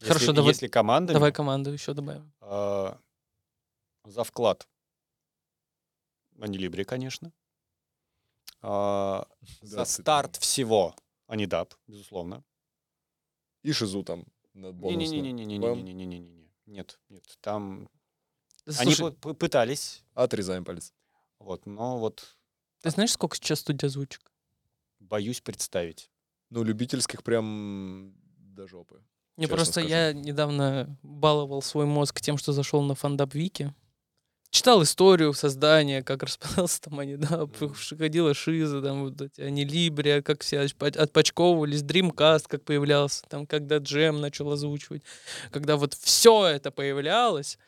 Хорошо, 0.00 0.20
если, 0.24 0.32
давай- 0.36 0.50
если 0.50 0.68
командами, 0.68 1.14
Давай 1.14 1.32
команду 1.32 1.70
еще 1.70 1.94
добавим. 1.94 2.32
а, 2.40 3.00
за 4.04 4.24
вклад. 4.24 4.68
Анилибри, 6.40 6.84
конечно. 6.84 7.32
А, 8.62 9.26
за 9.60 9.84
старт 9.84 10.36
всего. 10.36 10.94
Анидап, 11.26 11.74
безусловно. 11.86 12.44
И 13.62 13.72
шизу 13.72 14.02
там 14.02 14.24
на 14.54 14.72
бонусно. 14.72 14.98
Не-не-не-не-не-не-не-не-не. 15.14 16.50
Нет, 16.66 16.98
нет. 17.08 17.24
Там 17.40 17.88
они 18.78 18.94
пытались, 19.20 20.04
Отрезаем 20.14 20.64
палец. 20.64 20.92
вот, 21.38 21.66
но 21.66 21.98
вот 21.98 22.36
ты 22.80 22.90
знаешь, 22.90 23.12
сколько 23.12 23.36
сейчас 23.36 23.60
студия 23.60 23.88
озвучек? 23.88 24.30
боюсь 25.00 25.40
представить. 25.40 26.10
Ну, 26.50 26.62
любительских 26.62 27.22
прям 27.24 28.14
до 28.36 28.66
жопы. 28.68 29.02
Не, 29.36 29.44
Честно 29.44 29.56
просто 29.56 29.72
скажу. 29.72 29.88
я 29.88 30.12
недавно 30.12 30.98
баловал 31.02 31.62
свой 31.62 31.86
мозг 31.86 32.20
тем, 32.20 32.38
что 32.38 32.52
зашел 32.52 32.82
на 32.82 32.94
фандап 32.94 33.34
Вики. 33.34 33.74
Читал 34.52 34.82
историю 34.82 35.32
создания, 35.32 36.02
как 36.02 36.22
распадался 36.22 36.82
там 36.82 36.98
они, 36.98 37.16
да, 37.16 37.48
ходила 37.98 38.34
Шиза, 38.34 38.82
там 38.82 39.04
вот 39.04 39.22
эти 39.22 39.40
Анилибрия, 39.40 40.20
как 40.20 40.42
все 40.42 40.60
отпочковывались, 40.78 41.82
Dreamcast 41.82 42.44
как 42.48 42.62
появлялся, 42.62 43.22
там, 43.30 43.46
когда 43.46 43.78
Джем 43.78 44.20
начал 44.20 44.52
озвучивать, 44.52 45.04
когда 45.50 45.76
вот 45.78 45.94
все 45.94 46.46
это 46.48 46.70
появлялось, 46.70 47.58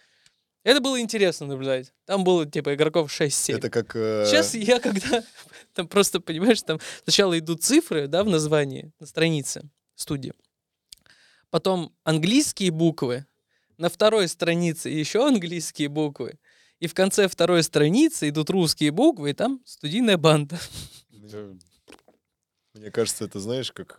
Это 0.63 0.81
было 0.83 1.01
интересно 1.01 1.47
наблюдать. 1.47 1.93
Там 2.05 2.23
было, 2.23 2.45
типа, 2.45 2.75
игроков 2.75 3.11
6-7. 3.11 3.57
Это 3.57 3.71
как... 3.71 3.97
э, 3.97 4.27
Сейчас 4.27 4.55
я 4.55 4.79
когда... 4.79 5.25
Там 5.75 5.89
просто, 5.89 6.21
понимаешь, 6.21 6.63
там 6.63 6.81
сначала 7.03 7.39
идут 7.39 7.63
цифры, 7.63 8.09
да, 8.09 8.23
в 8.25 8.29
названии, 8.29 8.93
на 9.01 9.07
странице 9.07 9.69
студии. 9.95 10.33
Потом 11.51 11.95
английские 12.05 12.71
буквы. 12.71 13.27
На 13.77 13.89
второй 13.89 14.29
странице 14.29 14.89
еще 14.89 15.27
английские 15.27 15.89
буквы. 15.89 16.39
И 16.85 16.87
в 16.87 16.93
конце 16.93 17.29
второй 17.29 17.63
страницы 17.63 18.29
идут 18.29 18.51
русские 18.51 18.91
буквы, 18.91 19.31
и 19.31 19.33
там 19.33 19.63
студийная 19.65 20.19
банда. 20.19 20.61
Мне, 22.75 22.91
кажется, 22.91 23.25
это, 23.25 23.41
знаешь, 23.41 23.73
как... 23.73 23.99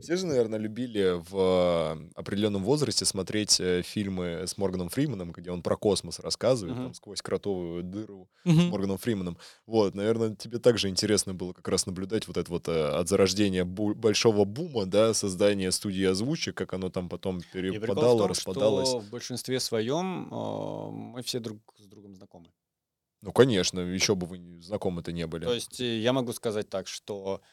все 0.00 0.16
же, 0.16 0.26
наверное, 0.26 0.58
любили 0.58 1.14
в 1.30 1.98
определенном 2.14 2.64
возрасте 2.64 3.04
смотреть 3.04 3.60
э, 3.60 3.82
фильмы 3.82 4.44
с 4.46 4.56
Морганом 4.58 4.88
Фриманом, 4.88 5.32
где 5.32 5.50
он 5.50 5.62
про 5.62 5.76
космос 5.76 6.18
рассказывает, 6.20 6.74
Мгм. 6.74 6.82
там, 6.82 6.94
сквозь 6.94 7.22
кротовую 7.22 7.82
дыру 7.82 8.28
с 8.54 8.54
Мгм. 8.54 8.68
Морганом 8.68 8.98
Фриманом. 8.98 9.38
Вот, 9.66 9.94
наверное, 9.94 10.34
тебе 10.36 10.58
также 10.58 10.88
интересно 10.88 11.34
было 11.34 11.52
как 11.52 11.68
раз 11.68 11.86
наблюдать 11.86 12.26
вот 12.28 12.36
это 12.36 12.50
вот 12.50 12.68
э, 12.68 12.88
от 12.88 13.08
зарождения 13.08 13.64
бу- 13.64 13.94
большого 13.94 14.44
бума, 14.44 14.86
да, 14.86 15.14
создания 15.14 15.70
студии 15.72 16.04
озвучек, 16.04 16.56
как 16.56 16.72
оно 16.74 16.90
там 16.90 17.08
потом 17.08 17.40
перепадало, 17.42 18.18
том, 18.18 18.28
распадалось. 18.28 18.88
что 18.88 19.00
в 19.00 19.08
большинстве 19.10 19.60
своем 19.60 20.28
э, 20.32 20.90
мы 20.90 21.22
все 21.22 21.40
друг 21.40 21.74
с 21.78 21.86
другом 21.86 22.14
знакомы. 22.16 22.52
Ну, 23.22 23.32
конечно, 23.32 23.80
еще 23.80 24.14
бы 24.14 24.26
вы 24.26 24.60
знакомы-то 24.62 25.10
не 25.12 25.26
были. 25.26 25.46
То 25.46 25.54
есть 25.54 25.80
э, 25.80 25.98
я 26.00 26.12
могу 26.12 26.32
сказать 26.32 26.68
так, 26.68 26.86
что 26.86 27.40
а, 27.42 27.46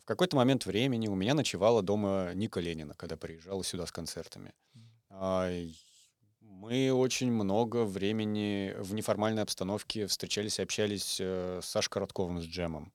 в 0.00 0.04
какой-то 0.04 0.36
момент 0.36 0.66
времени 0.66 1.08
у 1.08 1.14
меня 1.14 1.34
ночевала 1.34 1.82
дома 1.82 2.32
Ника 2.34 2.60
Ленина, 2.60 2.94
когда 2.94 3.16
приезжала 3.16 3.64
сюда 3.64 3.86
с 3.86 3.92
концертами. 3.92 4.54
А, 5.10 5.50
Мы 6.40 6.92
очень 6.92 7.30
много 7.32 7.84
времени 7.84 8.74
в 8.78 8.94
неформальной 8.94 9.42
обстановке 9.42 10.06
встречались 10.06 10.58
и 10.58 10.62
общались 10.62 11.18
э, 11.20 11.60
с 11.62 11.66
Сашей 11.66 11.90
Коротковым, 11.90 12.40
с 12.40 12.44
Джемом. 12.44 12.92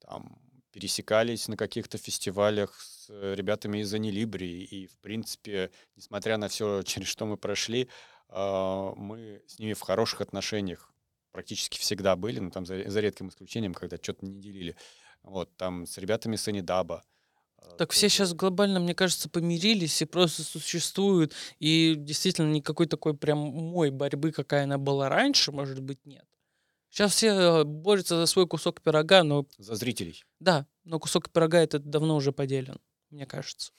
Там 0.00 0.38
пересекались 0.72 1.48
на 1.48 1.56
каких-то 1.56 1.98
фестивалях 1.98 2.80
с 2.80 3.08
ребятами 3.34 3.78
из 3.78 3.92
Анилибри. 3.92 4.64
И, 4.64 4.86
в 4.86 4.98
принципе, 4.98 5.70
несмотря 5.96 6.38
на 6.38 6.48
все, 6.48 6.82
через 6.84 7.08
что 7.08 7.26
мы 7.26 7.36
прошли, 7.36 7.88
а, 8.28 8.94
мы 8.96 9.42
с 9.46 9.58
ними 9.58 9.74
в 9.74 9.80
хороших 9.80 10.20
отношениях 10.20 10.92
практически 11.32 11.78
всегда 11.78 12.16
были, 12.16 12.40
ну, 12.40 12.50
там 12.50 12.66
за, 12.66 12.88
за 12.88 13.00
редким 13.00 13.28
исключением, 13.28 13.74
когда 13.74 13.96
что-то 13.96 14.24
не 14.26 14.40
делили. 14.40 14.76
Вот, 15.22 15.56
там 15.56 15.86
с 15.86 15.98
ребятами 15.98 16.36
с 16.36 16.48
Анидаба. 16.48 17.04
э, 17.58 17.76
Так 17.78 17.92
все 17.92 18.08
сейчас 18.08 18.34
глобально, 18.34 18.80
мне 18.80 18.94
кажется, 18.94 19.28
помирились 19.28 20.02
и 20.02 20.04
просто 20.04 20.42
существуют. 20.42 21.32
И 21.58 21.94
действительно 21.96 22.50
никакой 22.50 22.86
такой 22.86 23.16
прям 23.16 23.38
мой 23.38 23.90
борьбы, 23.90 24.32
какая 24.32 24.64
она 24.64 24.78
была 24.78 25.08
раньше, 25.08 25.52
может 25.52 25.80
быть, 25.80 26.04
нет. 26.04 26.26
Сейчас 26.90 27.14
все 27.14 27.28
э, 27.28 27.64
борются 27.64 28.16
за 28.16 28.26
свой 28.26 28.46
кусок 28.46 28.82
пирога, 28.82 29.22
но 29.22 29.46
За 29.58 29.74
зрителей. 29.76 30.24
да, 30.40 30.66
но 30.84 30.98
кусок 30.98 31.30
пирога 31.30 31.58
этот 31.60 31.88
давно 31.88 32.16
уже 32.16 32.32
поделен, 32.32 32.80
мне 33.10 33.24
кажется. 33.26 33.72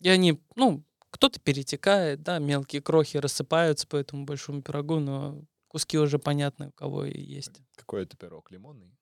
И 0.00 0.08
они, 0.08 0.42
ну, 0.56 0.84
кто-то 1.10 1.38
перетекает, 1.40 2.22
да, 2.22 2.38
мелкие 2.40 2.82
крохи 2.82 3.18
рассыпаются 3.18 3.86
по 3.86 3.96
этому 3.96 4.24
большому 4.24 4.62
пирогу, 4.62 4.98
но 4.98 5.44
куски 5.68 5.96
уже 5.98 6.18
понятны, 6.18 6.68
у 6.68 6.72
кого 6.72 7.04
и 7.04 7.20
есть. 7.20 7.52
Какой 7.76 8.02
это 8.02 8.16
пирог? 8.16 8.50
Лимонный? 8.50 8.98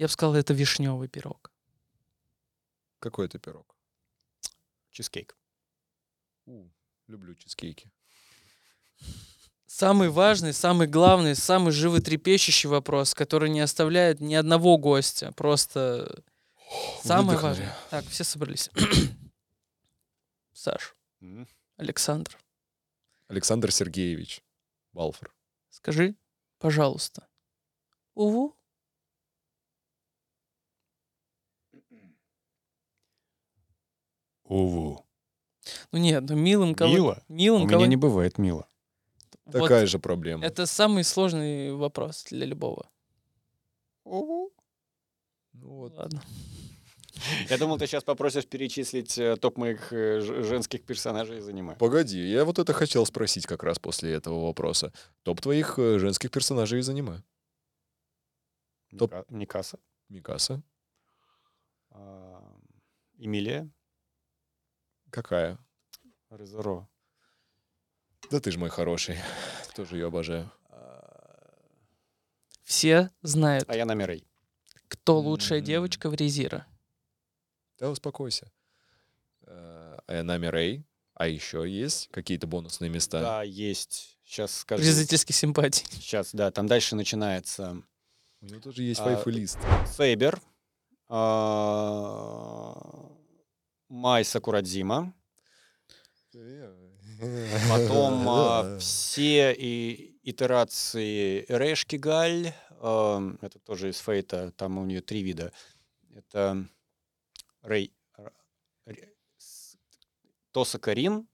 Я 0.00 0.06
бы 0.06 0.12
сказал, 0.12 0.34
это 0.34 0.54
вишневый 0.54 1.08
пирог. 1.08 1.52
Какой 3.00 3.26
это 3.26 3.38
пирог? 3.38 3.76
Чизкейк. 4.92 5.36
У, 6.46 6.70
люблю 7.06 7.34
чизкейки. 7.34 7.92
Самый 9.66 10.08
важный, 10.08 10.54
самый 10.54 10.86
главный, 10.86 11.34
самый 11.36 11.70
животрепещущий 11.72 12.66
вопрос, 12.70 13.12
который 13.12 13.50
не 13.50 13.60
оставляет 13.60 14.20
ни 14.20 14.32
одного 14.32 14.78
гостя. 14.78 15.32
Просто 15.32 16.24
самое 17.02 17.36
Выдохнули. 17.36 17.42
важное. 17.50 17.76
Так, 17.90 18.06
все 18.06 18.24
собрались. 18.24 18.70
Саш, 20.54 20.96
М. 21.20 21.46
Александр, 21.76 22.38
Александр 23.28 23.70
Сергеевич 23.70 24.42
Балфор. 24.94 25.30
скажи, 25.68 26.14
пожалуйста. 26.58 27.28
Уву. 28.14 28.56
Уву. 34.50 35.06
Ну 35.92 35.98
нет, 35.98 36.24
ну 36.28 36.36
милым 36.36 36.74
кого... 36.74 36.92
Мило? 36.92 37.22
Милым 37.28 37.62
У 37.62 37.66
кого... 37.68 37.78
меня 37.78 37.88
не 37.88 37.96
бывает 37.96 38.36
мило. 38.38 38.66
Вот 39.44 39.62
Такая 39.62 39.86
же 39.86 39.98
проблема. 39.98 40.44
Это 40.44 40.66
самый 40.66 41.04
сложный 41.04 41.72
вопрос 41.72 42.24
для 42.30 42.46
любого. 42.46 42.90
Уву. 44.04 44.52
Ну 45.52 45.68
вот. 45.68 45.94
Ладно. 45.96 46.22
Я 47.48 47.58
думал, 47.58 47.78
ты 47.78 47.86
сейчас 47.86 48.02
попросишь 48.02 48.46
перечислить 48.46 49.18
э, 49.18 49.36
топ 49.36 49.56
моих 49.56 49.92
э, 49.92 50.20
женских 50.20 50.84
персонажей 50.84 51.38
из 51.38 51.46
аниме. 51.48 51.76
Погоди, 51.76 52.18
я 52.18 52.44
вот 52.44 52.58
это 52.58 52.72
хотел 52.72 53.06
спросить 53.06 53.46
как 53.46 53.62
раз 53.62 53.78
после 53.78 54.12
этого 54.12 54.46
вопроса. 54.46 54.92
Топ 55.22 55.40
твоих 55.40 55.78
э, 55.78 55.98
женских 55.98 56.30
персонажей 56.30 56.80
из 56.80 56.88
аниме. 56.88 57.22
Топ. 58.98 59.12
Мика- 59.12 59.24
Микаса. 59.28 59.78
Микаса. 60.08 60.62
а, 61.90 62.42
Эмилия. 63.18 63.70
Какая? 65.10 65.58
Резеро. 66.30 66.88
Да 68.30 68.40
ты 68.40 68.50
ж 68.50 68.56
мой 68.56 68.70
хороший. 68.70 69.16
Тоже 69.74 69.96
ее 69.96 70.06
обожаю. 70.06 70.50
а, 70.68 71.52
Все 72.62 73.10
знают, 73.22 73.68
Аяна 73.68 73.92
Мирей. 73.92 74.24
кто 74.88 75.18
лучшая 75.18 75.60
девочка 75.60 76.08
в 76.10 76.14
Резира. 76.14 76.66
Да 77.78 77.90
успокойся. 77.90 78.50
Э, 79.42 79.98
Айанами 80.06 80.46
Рэй. 80.46 80.84
А 81.14 81.26
еще 81.26 81.68
есть 81.68 82.08
какие-то 82.12 82.46
бонусные 82.46 82.88
места? 82.90 83.20
Да, 83.20 83.42
есть. 83.42 84.18
Сейчас 84.24 84.54
скажу. 84.60 84.82
При 84.82 84.90
зрительской 84.90 85.34
симпатии. 85.34 85.84
Сейчас, 85.90 86.30
да, 86.34 86.50
там 86.50 86.66
дальше 86.66 86.94
начинается 86.94 87.82
У 88.40 88.46
него 88.46 88.60
тоже 88.60 88.82
есть 88.84 89.00
А, 89.00 89.04
вайфу-лист. 89.04 89.58
Сейбер, 89.86 90.40
а, 91.08 92.74
Май 93.90 94.24
Сакурадзима, 94.24 95.12
потом 97.68 98.28
а, 98.28 98.78
все 98.78 99.52
и, 99.52 100.16
итерации 100.22 101.44
Решки 101.48 101.96
Галь, 101.96 102.54
а, 102.70 103.20
это 103.40 103.58
тоже 103.58 103.90
из 103.90 103.98
Фейта, 103.98 104.52
там 104.52 104.78
у 104.78 104.84
нее 104.84 105.00
три 105.00 105.22
вида. 105.24 105.52
Это 106.14 106.68
Рей, 107.62 107.92
Р- 108.16 108.32
Ре- 108.86 109.12
с- 109.38 109.76
Тоса 110.52 110.78
Карин, 110.78 111.28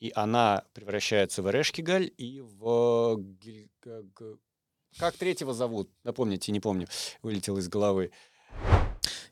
и 0.00 0.10
она 0.14 0.64
превращается 0.72 1.42
в 1.42 1.50
Решки 1.50 1.82
Галь 1.82 2.10
и 2.16 2.40
в... 2.40 3.16
Г- 3.18 3.68
Как 4.98 5.14
третьего 5.18 5.52
зовут? 5.52 5.90
Напомните, 6.04 6.52
не 6.52 6.60
помню. 6.60 6.88
Вылетел 7.22 7.58
из 7.58 7.68
головы. 7.68 8.12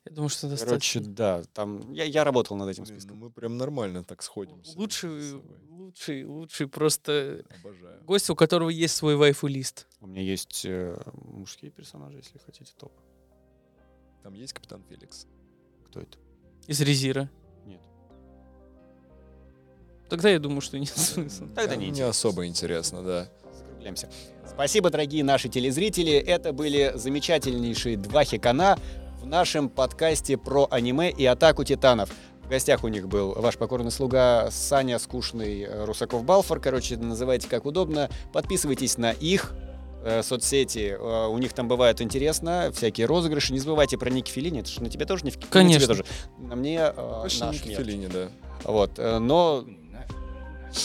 Я 0.07 0.13
думаю, 0.13 0.29
что 0.29 0.43
Короче, 0.47 0.65
достаточно. 0.65 1.01
да, 1.03 1.43
там 1.53 1.93
я, 1.93 2.05
я 2.05 2.23
работал 2.23 2.57
над 2.57 2.69
этим 2.69 2.85
Блин, 2.85 2.95
ну 2.95 3.01
списком. 3.01 3.19
мы 3.19 3.31
прям 3.31 3.57
нормально 3.57 4.05
так 4.05 4.23
сходимся. 4.23 4.79
Лучший, 4.79 5.33
лучший, 5.69 6.25
лучший 6.25 6.69
просто 6.69 7.43
Обожаю. 7.61 8.05
гость, 8.05 8.31
у 8.31 8.37
которого 8.37 8.69
есть 8.71 8.95
свой 8.95 9.17
вайфу-лист. 9.17 9.89
У 10.01 10.07
меня 10.07 10.23
есть 10.23 10.65
э, 10.65 10.97
мужские 11.13 11.73
персонажи, 11.73 12.19
если 12.19 12.39
хотите, 12.39 12.73
топ. 12.79 12.93
Там 14.23 14.35
есть 14.35 14.53
Капитан 14.53 14.81
Феликс. 14.89 15.27
Кто 15.89 16.01
это? 16.01 16.17
Из 16.69 16.81
Резира. 16.81 17.29
Нет. 17.65 17.81
Тогда 20.09 20.31
я 20.31 20.39
думаю, 20.39 20.61
что 20.61 20.79
нет 20.79 20.89
смысла. 20.97 21.49
Тогда 21.49 21.75
не 21.75 21.91
не 21.91 22.03
особо 22.03 22.47
интересно, 22.47 23.03
да. 23.03 23.29
Закругляемся. 23.53 24.09
Спасибо, 24.49 24.91
дорогие 24.91 25.25
наши 25.25 25.49
телезрители. 25.49 26.13
Это 26.13 26.53
были 26.53 26.93
замечательнейшие 26.95 27.97
два 27.97 28.23
хикана 28.25 28.79
в 29.27 29.29
нашем 29.29 29.69
подкасте 29.69 30.37
про 30.37 30.69
аниме 30.71 31.11
и 31.11 31.27
атаку 31.27 31.65
титанов. 31.65 32.11
В 32.45 32.49
гостях 32.49 32.85
у 32.85 32.89
них 32.89 33.09
был 33.09 33.33
ваш 33.33 33.57
покорный 33.57 33.91
слуга 33.91 34.53
Саня 34.53 35.01
Скучный 35.01 35.63
э, 35.63 35.85
Русаков 35.85 36.23
Балфор. 36.23 36.61
Короче, 36.61 36.97
называйте 36.97 37.49
как 37.49 37.67
удобно. 37.67 38.09
Подписывайтесь 38.33 38.99
на 38.99 39.11
их 39.11 39.53
э, 40.05 40.23
соцсети. 40.23 40.97
Э, 40.97 41.27
у 41.27 41.39
них 41.39 41.55
там 41.55 41.67
бывает 41.67 42.01
интересно. 42.01 42.71
Всякие 42.73 43.09
розыгрыши. 43.09 43.53
Не 43.53 43.59
забывайте 43.59 43.99
про 43.99 44.11
Ники 44.11 44.31
Филини. 44.31 44.61
Это 44.61 44.71
же 44.71 44.81
на 44.81 44.91
тебе 44.91 45.07
тоже 45.07 45.25
не 45.25 45.33
На 45.33 45.39
Конечно. 45.51 45.81
тебе 45.81 45.89
тоже. 45.89 46.05
На 46.39 46.55
мне 46.55 46.93
Почти 47.23 47.41
наш 47.41 47.65
Ники. 47.65 47.75
Феллини, 47.75 48.07
да. 48.07 48.29
Вот. 48.63 48.97
Но 48.97 49.65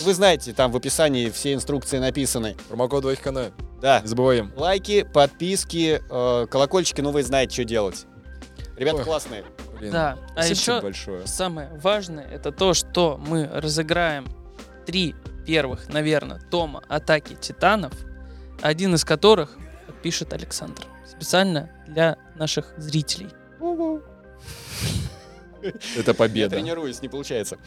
вы 0.03 0.13
знаете, 0.15 0.53
там 0.53 0.71
в 0.71 0.75
описании 0.75 1.29
все 1.29 1.53
инструкции 1.53 1.99
написаны. 1.99 2.57
Промокод 2.69 3.05
Вайхкана. 3.05 3.51
Да. 3.79 3.99
Не 3.99 4.07
забываем. 4.07 4.51
Лайки, 4.57 5.03
подписки, 5.03 6.01
колокольчики, 6.09 7.01
ну 7.01 7.11
вы 7.11 7.21
знаете, 7.21 7.53
что 7.53 7.65
делать. 7.65 8.07
Ребята 8.81 8.97
Ой. 8.97 9.03
классные. 9.05 9.43
Блин, 9.77 9.91
Да, 9.91 10.17
а 10.35 10.45
еще 10.47 10.81
большое. 10.81 11.27
самое 11.27 11.69
важное, 11.77 12.25
это 12.27 12.51
то, 12.51 12.73
что 12.73 13.17
мы 13.19 13.45
разыграем 13.47 14.25
три 14.87 15.15
первых, 15.45 15.87
наверное, 15.89 16.39
тома 16.49 16.83
«Атаки 16.87 17.35
титанов», 17.35 17.93
один 18.61 18.95
из 18.95 19.05
которых 19.05 19.55
пишет 20.01 20.33
Александр. 20.33 20.83
Специально 21.07 21.69
для 21.87 22.17
наших 22.35 22.73
зрителей. 22.77 23.29
Это 25.95 26.11
Я 26.11 26.13
победа. 26.15 26.55
тренируюсь, 26.55 27.03
не 27.03 27.07
получается. 27.07 27.57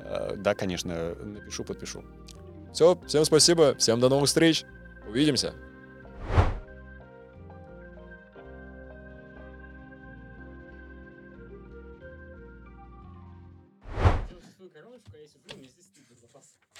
Э, 0.00 0.34
Да, 0.36 0.54
конечно, 0.56 1.14
напишу, 1.14 1.62
подпишу. 1.62 2.04
Все, 2.72 2.98
всем 3.06 3.24
спасибо, 3.24 3.76
всем 3.76 4.00
до 4.00 4.08
новых 4.08 4.26
встреч. 4.26 4.64
Увидимся. 5.08 5.54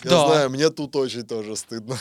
Я 0.04 0.10
Да. 0.10 0.26
знаю, 0.26 0.50
мне 0.50 0.70
тут 0.70 0.94
очень 0.96 1.26
тоже 1.26 1.56
стыдно. 1.56 1.96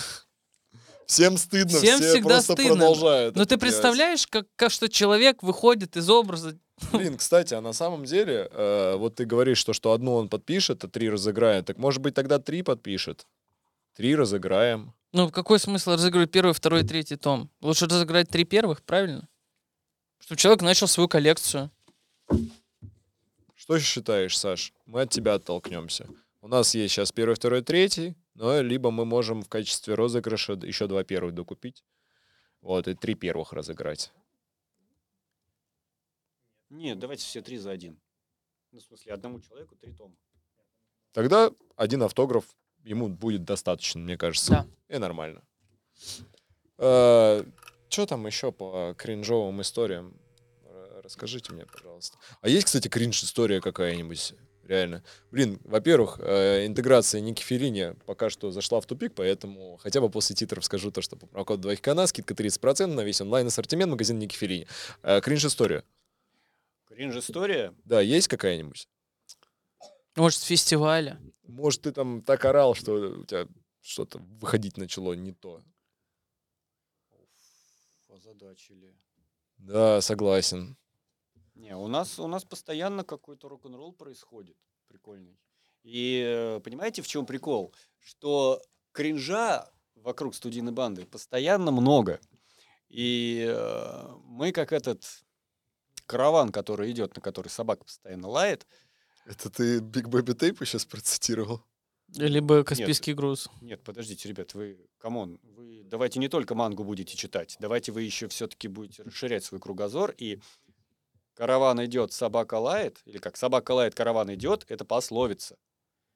Всем 1.08 1.38
стыдно, 1.38 1.78
Всем 1.80 2.00
все 2.00 2.12
всегда 2.14 2.30
просто 2.30 2.54
стыдно. 2.54 2.74
продолжают. 2.76 3.36
Но 3.36 3.46
ты 3.46 3.58
представляешь, 3.58 4.28
как, 4.28 4.46
как 4.58 4.72
что 4.72 4.90
человек 4.90 5.42
выходит 5.42 5.96
из 5.96 6.10
образа... 6.10 6.58
Блин, 6.92 7.18
кстати, 7.18 7.54
а 7.54 7.62
на 7.62 7.74
самом 7.74 8.04
деле, 8.06 8.50
э, 8.52 8.96
вот 8.98 9.16
ты 9.16 9.26
говоришь, 9.26 9.58
что, 9.58 9.74
что 9.74 9.94
одну 9.94 10.16
он 10.16 10.28
подпишет, 10.30 10.84
а 10.84 10.88
три 10.90 11.10
разыграет. 11.10 11.66
Так 11.66 11.78
может 11.78 12.02
быть 12.02 12.14
тогда 12.14 12.40
три 12.40 12.62
подпишет? 12.62 13.26
Три 13.96 14.16
разыграем. 14.16 14.94
Ну, 15.14 15.32
какой 15.32 15.60
смысл 15.60 15.92
разыгрывать 15.92 16.30
первый, 16.30 16.54
второй, 16.54 16.84
третий 16.84 17.16
том? 17.16 17.50
Лучше 17.62 17.86
разыграть 17.88 18.30
три 18.30 18.44
первых, 18.44 18.84
правильно? 18.84 19.28
Чтобы 20.20 20.38
человек 20.38 20.62
начал 20.62 20.88
свою 20.88 21.08
коллекцию. 21.08 21.72
Что 23.56 23.80
считаешь, 23.80 24.38
Саш? 24.38 24.74
Мы 24.86 25.02
от 25.02 25.10
тебя 25.10 25.36
оттолкнемся. 25.36 26.06
У 26.48 26.50
нас 26.50 26.74
есть 26.76 26.94
сейчас 26.94 27.12
первый, 27.12 27.36
второй, 27.36 27.62
третий, 27.62 28.16
но 28.34 28.62
либо 28.62 28.90
мы 28.90 29.04
можем 29.04 29.42
в 29.42 29.50
качестве 29.50 29.96
розыгрыша 29.96 30.54
еще 30.54 30.88
два 30.88 31.04
первых 31.04 31.34
докупить. 31.34 31.84
Вот, 32.62 32.88
и 32.88 32.94
три 32.94 33.16
первых 33.16 33.52
разыграть. 33.52 34.14
Нет, 36.70 37.00
давайте 37.00 37.26
все 37.26 37.42
три 37.42 37.58
за 37.58 37.72
один. 37.72 38.00
Ну, 38.72 38.80
в 38.80 38.82
смысле, 38.82 39.12
одному 39.12 39.42
человеку 39.42 39.76
три 39.76 39.92
тома. 39.92 40.16
Тогда 41.12 41.52
один 41.76 42.02
автограф 42.04 42.46
ему 42.86 43.10
будет 43.10 43.44
достаточно, 43.44 44.00
мне 44.00 44.18
кажется. 44.18 44.66
Да. 44.88 44.96
И 44.96 45.00
нормально. 45.00 45.44
Что 46.78 48.06
там 48.08 48.26
еще 48.26 48.54
по 48.54 48.96
кринжовым 48.98 49.62
историям? 49.62 50.18
Расскажите 51.04 51.52
мне, 51.52 51.66
пожалуйста. 51.66 52.18
А 52.40 52.48
есть, 52.48 52.68
кстати, 52.68 52.88
кринж-история 52.88 53.60
какая-нибудь? 53.60 54.34
Реально. 54.68 55.02
Блин, 55.32 55.62
во-первых, 55.64 56.20
э, 56.20 56.66
интеграция 56.66 57.22
Ники 57.22 57.42
Ферини 57.42 57.96
пока 58.06 58.30
что 58.30 58.52
зашла 58.52 58.82
в 58.82 58.86
тупик, 58.86 59.14
поэтому 59.16 59.78
хотя 59.78 60.02
бы 60.02 60.10
после 60.10 60.36
титров 60.36 60.66
скажу 60.66 60.92
то, 60.92 61.02
что 61.02 61.16
по 61.16 61.26
промокоду 61.26 61.62
2 61.62 61.78
кана 61.78 62.06
скидка 62.06 62.34
30% 62.34 62.94
на 62.94 63.02
весь 63.02 63.22
онлайн-ассортимент 63.22 63.92
магазин 63.92 64.20
Ники 64.20 64.36
Ферини. 64.36 64.68
Э, 65.04 65.22
кринж-история. 65.22 65.86
Кринж-история. 66.90 67.74
Да, 67.86 68.02
есть 68.02 68.28
какая-нибудь? 68.28 68.90
Может, 70.18 70.42
с 70.42 70.44
фестиваля. 70.44 71.18
Может, 71.44 71.84
ты 71.84 71.94
там 71.94 72.22
так 72.22 72.44
орал, 72.44 72.76
что 72.76 73.20
у 73.22 73.24
тебя 73.24 73.48
что-то 73.82 74.20
выходить 74.42 74.76
начало 74.76 75.14
не 75.14 75.32
то. 75.32 75.64
Озадачили. 78.10 78.94
Да, 79.60 80.02
согласен. 80.02 80.76
Не, 81.58 81.76
у 81.76 81.88
нас, 81.88 82.20
у 82.20 82.28
нас 82.28 82.46
постоянно 82.46 83.04
какой-то 83.04 83.50
рок-н-ролл 83.50 83.92
происходит. 83.92 84.58
Прикольный. 84.88 85.38
И 85.84 86.24
э, 86.24 86.60
понимаете, 86.60 87.02
в 87.02 87.08
чем 87.08 87.26
прикол? 87.26 87.74
Что 88.00 88.62
кринжа 88.92 89.70
вокруг 89.96 90.36
студийной 90.36 90.72
банды 90.72 91.06
постоянно 91.06 91.72
много. 91.72 92.20
И 92.90 93.46
э, 93.50 94.08
мы 94.26 94.52
как 94.52 94.72
этот 94.72 95.04
караван, 96.06 96.52
который 96.52 96.92
идет, 96.92 97.16
на 97.16 97.22
который 97.22 97.50
собака 97.50 97.84
постоянно 97.84 98.28
лает. 98.28 98.68
Это 99.26 99.50
ты 99.50 99.80
Big 99.80 100.08
Baby 100.08 100.34
Tape 100.34 100.59
а 100.59 100.66
сейчас 100.66 100.86
процитировал? 100.86 101.64
Либо 102.16 102.64
Каспийский 102.64 103.14
груз. 103.14 103.50
Нет, 103.62 103.84
подождите, 103.84 104.30
ребят, 104.30 104.54
вы, 104.54 104.88
come 104.98 105.22
on, 105.22 105.40
вы 105.44 105.84
давайте 105.84 106.20
не 106.20 106.30
только 106.30 106.56
мангу 106.56 106.86
будете 106.86 107.18
читать, 107.18 107.58
давайте 107.60 107.92
вы 107.92 108.04
еще 108.04 108.30
все-таки 108.30 108.70
будете 108.70 109.04
расширять 109.04 109.44
свой 109.44 109.60
кругозор, 109.60 110.14
и 110.18 110.40
караван 111.38 111.84
идет, 111.86 112.12
собака 112.14 112.56
лает, 112.56 112.98
или 113.06 113.18
как 113.20 113.38
собака 113.38 113.72
лает, 113.72 113.94
караван 113.96 114.34
идет, 114.34 114.66
это 114.68 114.84
пословица. 114.86 115.56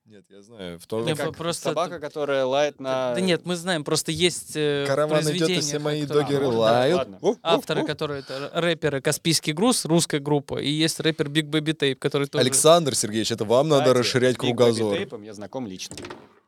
Нет, 0.04 0.26
я 0.30 0.42
знаю. 0.42 0.80
В 0.80 0.88
том, 0.88 1.06
Да, 1.06 1.12
Это 1.12 1.26
как 1.28 1.38
просто 1.38 1.70
собака, 1.70 1.96
это- 1.96 2.08
которая 2.08 2.44
лает 2.46 2.80
на... 2.80 3.14
Да 3.14 3.22
нет, 3.22 3.46
мы 3.46 3.56
знаем, 3.56 3.84
просто 3.84 4.12
есть 4.12 4.54
э, 4.56 4.84
Караван 4.88 5.22
идет, 5.32 5.48
и 5.50 5.60
все 5.60 5.78
мои 5.78 6.02
которые- 6.02 6.24
догеры 6.26 6.46
может, 6.46 6.60
лают. 6.60 6.98
ладно. 6.98 7.18
Уф, 7.22 7.36
уф, 7.36 7.40
Авторы, 7.44 7.82
уф. 7.82 7.88
которые 7.88 8.22
это 8.22 8.50
рэперы 8.52 9.00
Каспийский 9.00 9.54
груз, 9.54 9.86
русская 9.86 10.20
группа, 10.20 10.58
и 10.60 10.68
есть 10.70 11.00
рэпер 11.00 11.30
Биг 11.30 11.46
Бэби 11.46 11.74
Тейп, 11.74 12.00
который 12.00 12.28
тоже... 12.28 12.42
Александр 12.42 12.96
Сергеевич, 12.96 13.32
это 13.32 13.46
вам 13.46 13.70
надо 13.70 13.84
Кстати, 13.84 13.98
расширять 14.00 14.36
с 14.36 14.40
Big 14.40 14.42
Baby 14.42 14.48
кругозор. 14.48 14.96
Tape 14.96 15.26
я 15.26 15.34
знаком 15.36 15.68
лично. 15.68 15.96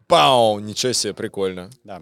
Пау! 0.07 0.59
Ничего 0.59 0.91
себе, 0.93 1.13
прикольно. 1.13 1.69
Да. 1.83 2.01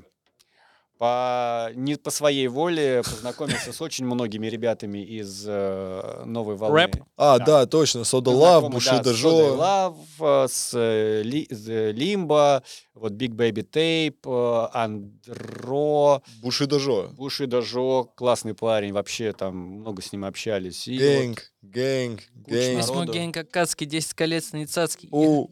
По, 1.02 1.72
не 1.74 1.96
по 1.96 2.12
своей 2.12 2.48
воле 2.48 3.02
познакомился 3.04 3.74
с 3.74 3.82
очень 3.82 4.06
многими 4.06 4.46
ребятами 4.46 5.00
из 5.04 5.46
э, 5.48 6.22
новой 6.26 6.56
волны. 6.56 6.76
Рэп? 6.80 6.96
А, 7.18 7.40
Да. 7.40 7.46
да, 7.46 7.66
точно. 7.66 8.04
Сода 8.04 8.30
Лав, 8.30 8.70
Бушида 8.70 8.98
да, 9.02 9.04
с 9.06 9.08
Soda 9.08 9.14
Жо. 9.16 9.56
Love, 9.56 10.44
э, 10.44 10.48
с 10.48 10.72
э, 10.76 11.24
Ли- 11.24 11.48
с, 11.50 11.68
э, 11.68 11.92
Лимбо, 11.92 12.62
вот 12.94 13.14
Big 13.14 13.30
Baby 13.32 13.64
Tape, 13.68 14.20
э, 14.24 14.70
Андро, 14.78 16.22
Бушида 16.44 16.78
Жо. 16.78 17.10
Бушида 17.14 17.64
Жо, 17.64 18.04
классный 18.16 18.54
парень, 18.54 18.94
вообще 18.94 19.34
там 19.34 19.56
много 19.58 20.04
с 20.04 20.12
ним 20.12 20.24
общались. 20.24 20.88
И 20.88 21.00
вот, 21.00 21.00
Гэнг, 21.02 21.52
гэнг, 21.64 22.22
гэнг. 22.36 22.80
народу. 22.88 23.02
Письмо 23.02 23.06
Генка 23.06 23.40
Акацкий, 23.40 23.88
10 23.88 24.14
колец 24.14 24.52
на 24.52 24.66
Ицацкий. 24.66 25.10
У, 25.12 25.48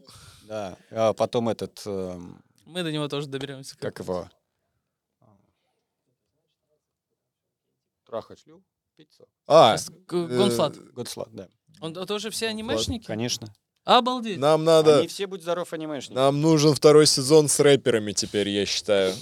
да, 0.46 0.76
а 0.92 1.12
потом 1.12 1.48
этот, 1.48 1.82
эм, 1.86 2.40
Мы 2.66 2.84
до 2.84 2.92
него 2.92 3.08
тоже 3.08 3.26
доберемся. 3.26 3.76
как 3.78 3.98
его? 3.98 4.28
Трахачлю? 8.10 8.62
Пицца? 8.96 9.24
А, 9.46 9.78
С- 9.78 9.88
Г- 9.88 10.26
Гонфлат. 10.26 10.76
Годслад, 10.92 11.28
да. 11.32 11.48
Он 11.80 11.96
это 11.96 12.12
уже 12.14 12.30
все 12.30 12.48
анимешники? 12.48 13.06
Конечно. 13.06 13.54
Обалдеть. 13.84 14.38
нам 14.38 14.64
надо... 14.64 14.98
Они 14.98 15.06
все, 15.08 15.26
будь 15.26 15.42
здоров, 15.42 15.72
анимешники. 15.72 16.14
Нам 16.16 16.40
нужен 16.40 16.74
второй 16.74 17.06
сезон 17.06 17.48
с 17.48 17.58
рэперами 17.60 18.12
теперь, 18.12 18.48
я 18.48 18.66
считаю. 18.66 19.14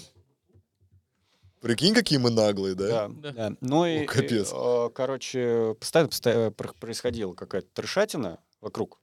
Прикинь, 1.60 1.92
какие 1.94 2.18
мы 2.18 2.30
наглые, 2.30 2.74
да? 2.74 3.08
Да, 3.08 3.08
Да. 3.08 3.32
да. 3.50 3.56
Ну 3.60 3.84
и, 3.84 4.06
капец. 4.06 4.50
э, 4.52 4.90
короче, 4.94 5.74
постоянно, 5.78 6.08
постоянно 6.08 6.50
пр- 6.52 6.74
происходила 6.80 7.34
какая-то 7.34 7.68
трешатина 7.74 8.38
вокруг. 8.60 9.00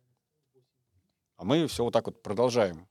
А 1.38 1.44
мы 1.44 1.68
все 1.68 1.84
вот 1.84 1.92
так 1.94 2.06
вот 2.08 2.22
продолжаем. 2.24 2.88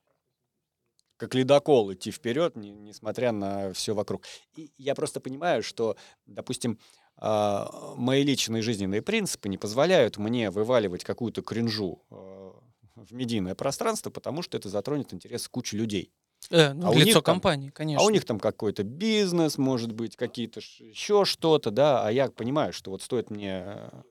Как 1.17 1.35
ледокол 1.35 1.93
идти 1.93 2.11
вперед, 2.11 2.57
не- 2.57 2.71
несмотря 2.73 3.33
на 3.33 3.73
все 3.73 3.95
вокруг. 3.95 4.25
И 4.57 4.71
я 4.79 4.95
просто 4.95 5.21
понимаю, 5.21 5.63
что, 5.63 5.97
допустим, 6.27 6.79
а, 7.17 7.95
мои 7.97 8.25
личные 8.25 8.63
жизненные 8.63 9.01
принципы 9.01 9.49
не 9.49 9.57
позволяют 9.59 10.17
мне 10.19 10.51
вываливать 10.51 11.05
какую-то 11.05 11.43
кринжу 11.43 12.03
э, 12.11 12.51
в 12.97 13.13
медийное 13.15 13.55
пространство, 13.55 14.11
потому 14.11 14.43
что 14.43 14.57
это 14.57 14.69
затронет 14.69 15.15
интерес 15.15 15.49
кучи 15.49 15.77
людей. 15.77 16.13
Э, 16.51 16.73
ну, 16.73 16.89
А 16.89 16.91
у 16.91 16.95
лицо 16.95 17.05
них 17.05 17.15
там- 17.15 17.23
компании, 17.23 17.71
конечно. 17.71 18.03
А 18.03 18.07
у 18.07 18.11
них 18.11 18.25
там 18.25 18.41
какой-то 18.41 18.83
бизнес, 18.83 19.57
может 19.59 19.93
быть, 19.93 20.17
какие-то 20.17 20.59
еще 20.81 21.25
что-то, 21.25 21.71
да, 21.71 22.05
а 22.07 22.11
я 22.11 22.29
понимаю, 22.29 22.73
что 22.73 22.91
вот 22.91 23.03
стоит 23.03 23.31
мне 23.31 23.63
э, 23.65 24.03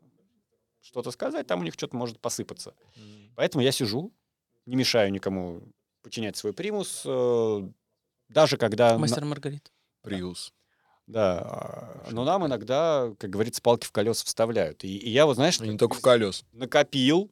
что-то 0.82 1.12
сказать, 1.12 1.46
там 1.48 1.60
у 1.60 1.64
них 1.64 1.74
что-то 1.74 1.96
может 1.98 2.20
посыпаться. 2.22 2.74
Поэтому 3.36 3.64
я 3.64 3.72
сижу, 3.74 4.14
не 4.66 4.76
мешаю 4.78 5.12
никому 5.12 5.62
подчинять 6.04 6.38
свой 6.38 6.54
примус, 6.54 7.02
э, 7.06 7.70
даже 8.30 8.58
когда... 8.58 8.98
Мастер 8.98 9.24
и 9.24 9.26
Маргарита. 9.26 9.72
Приус. 10.02 10.54
Да, 11.08 11.40
а, 11.40 12.08
но 12.12 12.24
нам 12.24 12.46
иногда, 12.46 13.14
как 13.18 13.30
говорится, 13.30 13.62
палки 13.62 13.86
в 13.86 13.92
колеса 13.92 14.24
вставляют. 14.26 14.84
И, 14.84 14.98
и 14.98 15.10
я 15.10 15.26
вот, 15.26 15.36
знаешь, 15.36 15.60
И 15.60 15.68
не 15.68 15.78
только 15.78 15.96
в 15.96 16.02
колес. 16.02 16.46
накопил, 16.54 17.30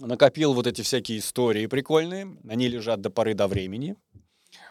накопил 0.00 0.54
вот 0.54 0.66
эти 0.66 0.82
всякие 0.82 1.18
истории 1.18 1.66
прикольные, 1.66 2.36
они 2.48 2.68
лежат 2.68 3.00
до 3.00 3.10
поры 3.10 3.34
до 3.34 3.46
времени, 3.46 3.96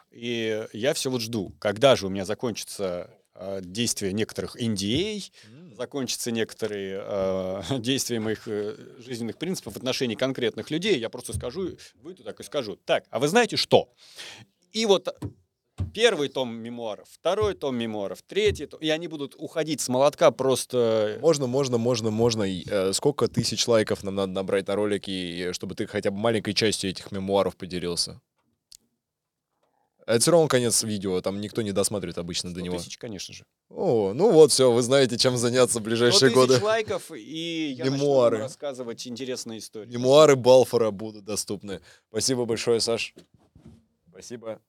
и 0.09 0.65
я 0.73 0.93
все 0.93 1.11
вот 1.11 1.21
жду, 1.21 1.53
когда 1.59 1.95
же 1.95 2.07
у 2.07 2.09
меня 2.09 2.25
закончится 2.25 3.11
э, 3.35 3.59
действие 3.61 4.13
некоторых 4.13 4.55
NDA, 4.55 5.23
закончатся 5.75 6.31
некоторые 6.31 7.01
э, 7.03 7.61
действия 7.79 8.19
моих 8.19 8.47
э, 8.47 8.75
жизненных 8.99 9.37
принципов 9.37 9.73
в 9.73 9.77
отношении 9.77 10.15
конкретных 10.15 10.71
людей, 10.71 10.97
я 10.99 11.09
просто 11.09 11.33
скажу, 11.33 11.77
выйду 12.01 12.23
так 12.23 12.39
и 12.39 12.43
скажу, 12.43 12.77
так, 12.85 13.05
а 13.09 13.19
вы 13.19 13.27
знаете 13.27 13.57
что? 13.57 13.89
И 14.71 14.85
вот 14.85 15.15
первый 15.93 16.29
том 16.29 16.55
мемуаров, 16.55 17.07
второй 17.09 17.53
том 17.53 17.77
мемуаров, 17.77 18.21
третий 18.21 18.65
том, 18.65 18.79
и 18.79 18.89
они 18.89 19.07
будут 19.07 19.35
уходить 19.37 19.81
с 19.81 19.89
молотка 19.89 20.31
просто... 20.31 21.17
Можно, 21.21 21.47
можно, 21.47 21.77
можно, 21.77 22.11
можно. 22.11 22.43
Э, 22.43 22.93
сколько 22.93 23.27
тысяч 23.27 23.67
лайков 23.67 24.03
нам 24.03 24.15
надо 24.15 24.31
набрать 24.31 24.67
на 24.67 24.75
ролике, 24.75 25.11
и, 25.11 25.41
э, 25.43 25.53
чтобы 25.53 25.75
ты 25.75 25.87
хотя 25.87 26.11
бы 26.11 26.17
маленькой 26.17 26.53
частью 26.53 26.89
этих 26.89 27.11
мемуаров 27.11 27.55
поделился? 27.55 28.21
Это 30.05 30.19
все 30.19 30.31
равно 30.31 30.47
конец 30.47 30.83
видео, 30.83 31.19
там 31.21 31.41
никто 31.41 31.61
не 31.63 31.71
досматривает 31.71 32.17
обычно 32.19 32.51
до 32.53 32.59
100 32.59 32.65
него. 32.65 32.77
тысяч, 32.77 32.97
конечно 32.97 33.33
же. 33.33 33.43
О, 33.69 34.13
ну 34.13 34.31
вот, 34.31 34.51
все, 34.51 34.71
вы 34.71 34.81
знаете, 34.83 35.17
чем 35.17 35.35
заняться 35.35 35.79
в 35.79 35.81
100 35.81 35.89
ближайшие 35.89 36.31
годы. 36.31 36.59
лайков, 36.61 37.11
и 37.11 37.73
я 37.77 37.85
начну 37.85 37.97
Мемуары. 37.97 38.37
вам 38.37 38.43
рассказывать 38.43 39.07
интересные 39.07 39.59
истории. 39.59 39.91
Мемуары 39.91 40.35
Балфора 40.35 40.91
будут 40.91 41.25
доступны. 41.25 41.81
Спасибо 42.09 42.45
большое, 42.45 42.79
Саш. 42.79 43.15
Спасибо. 44.11 44.61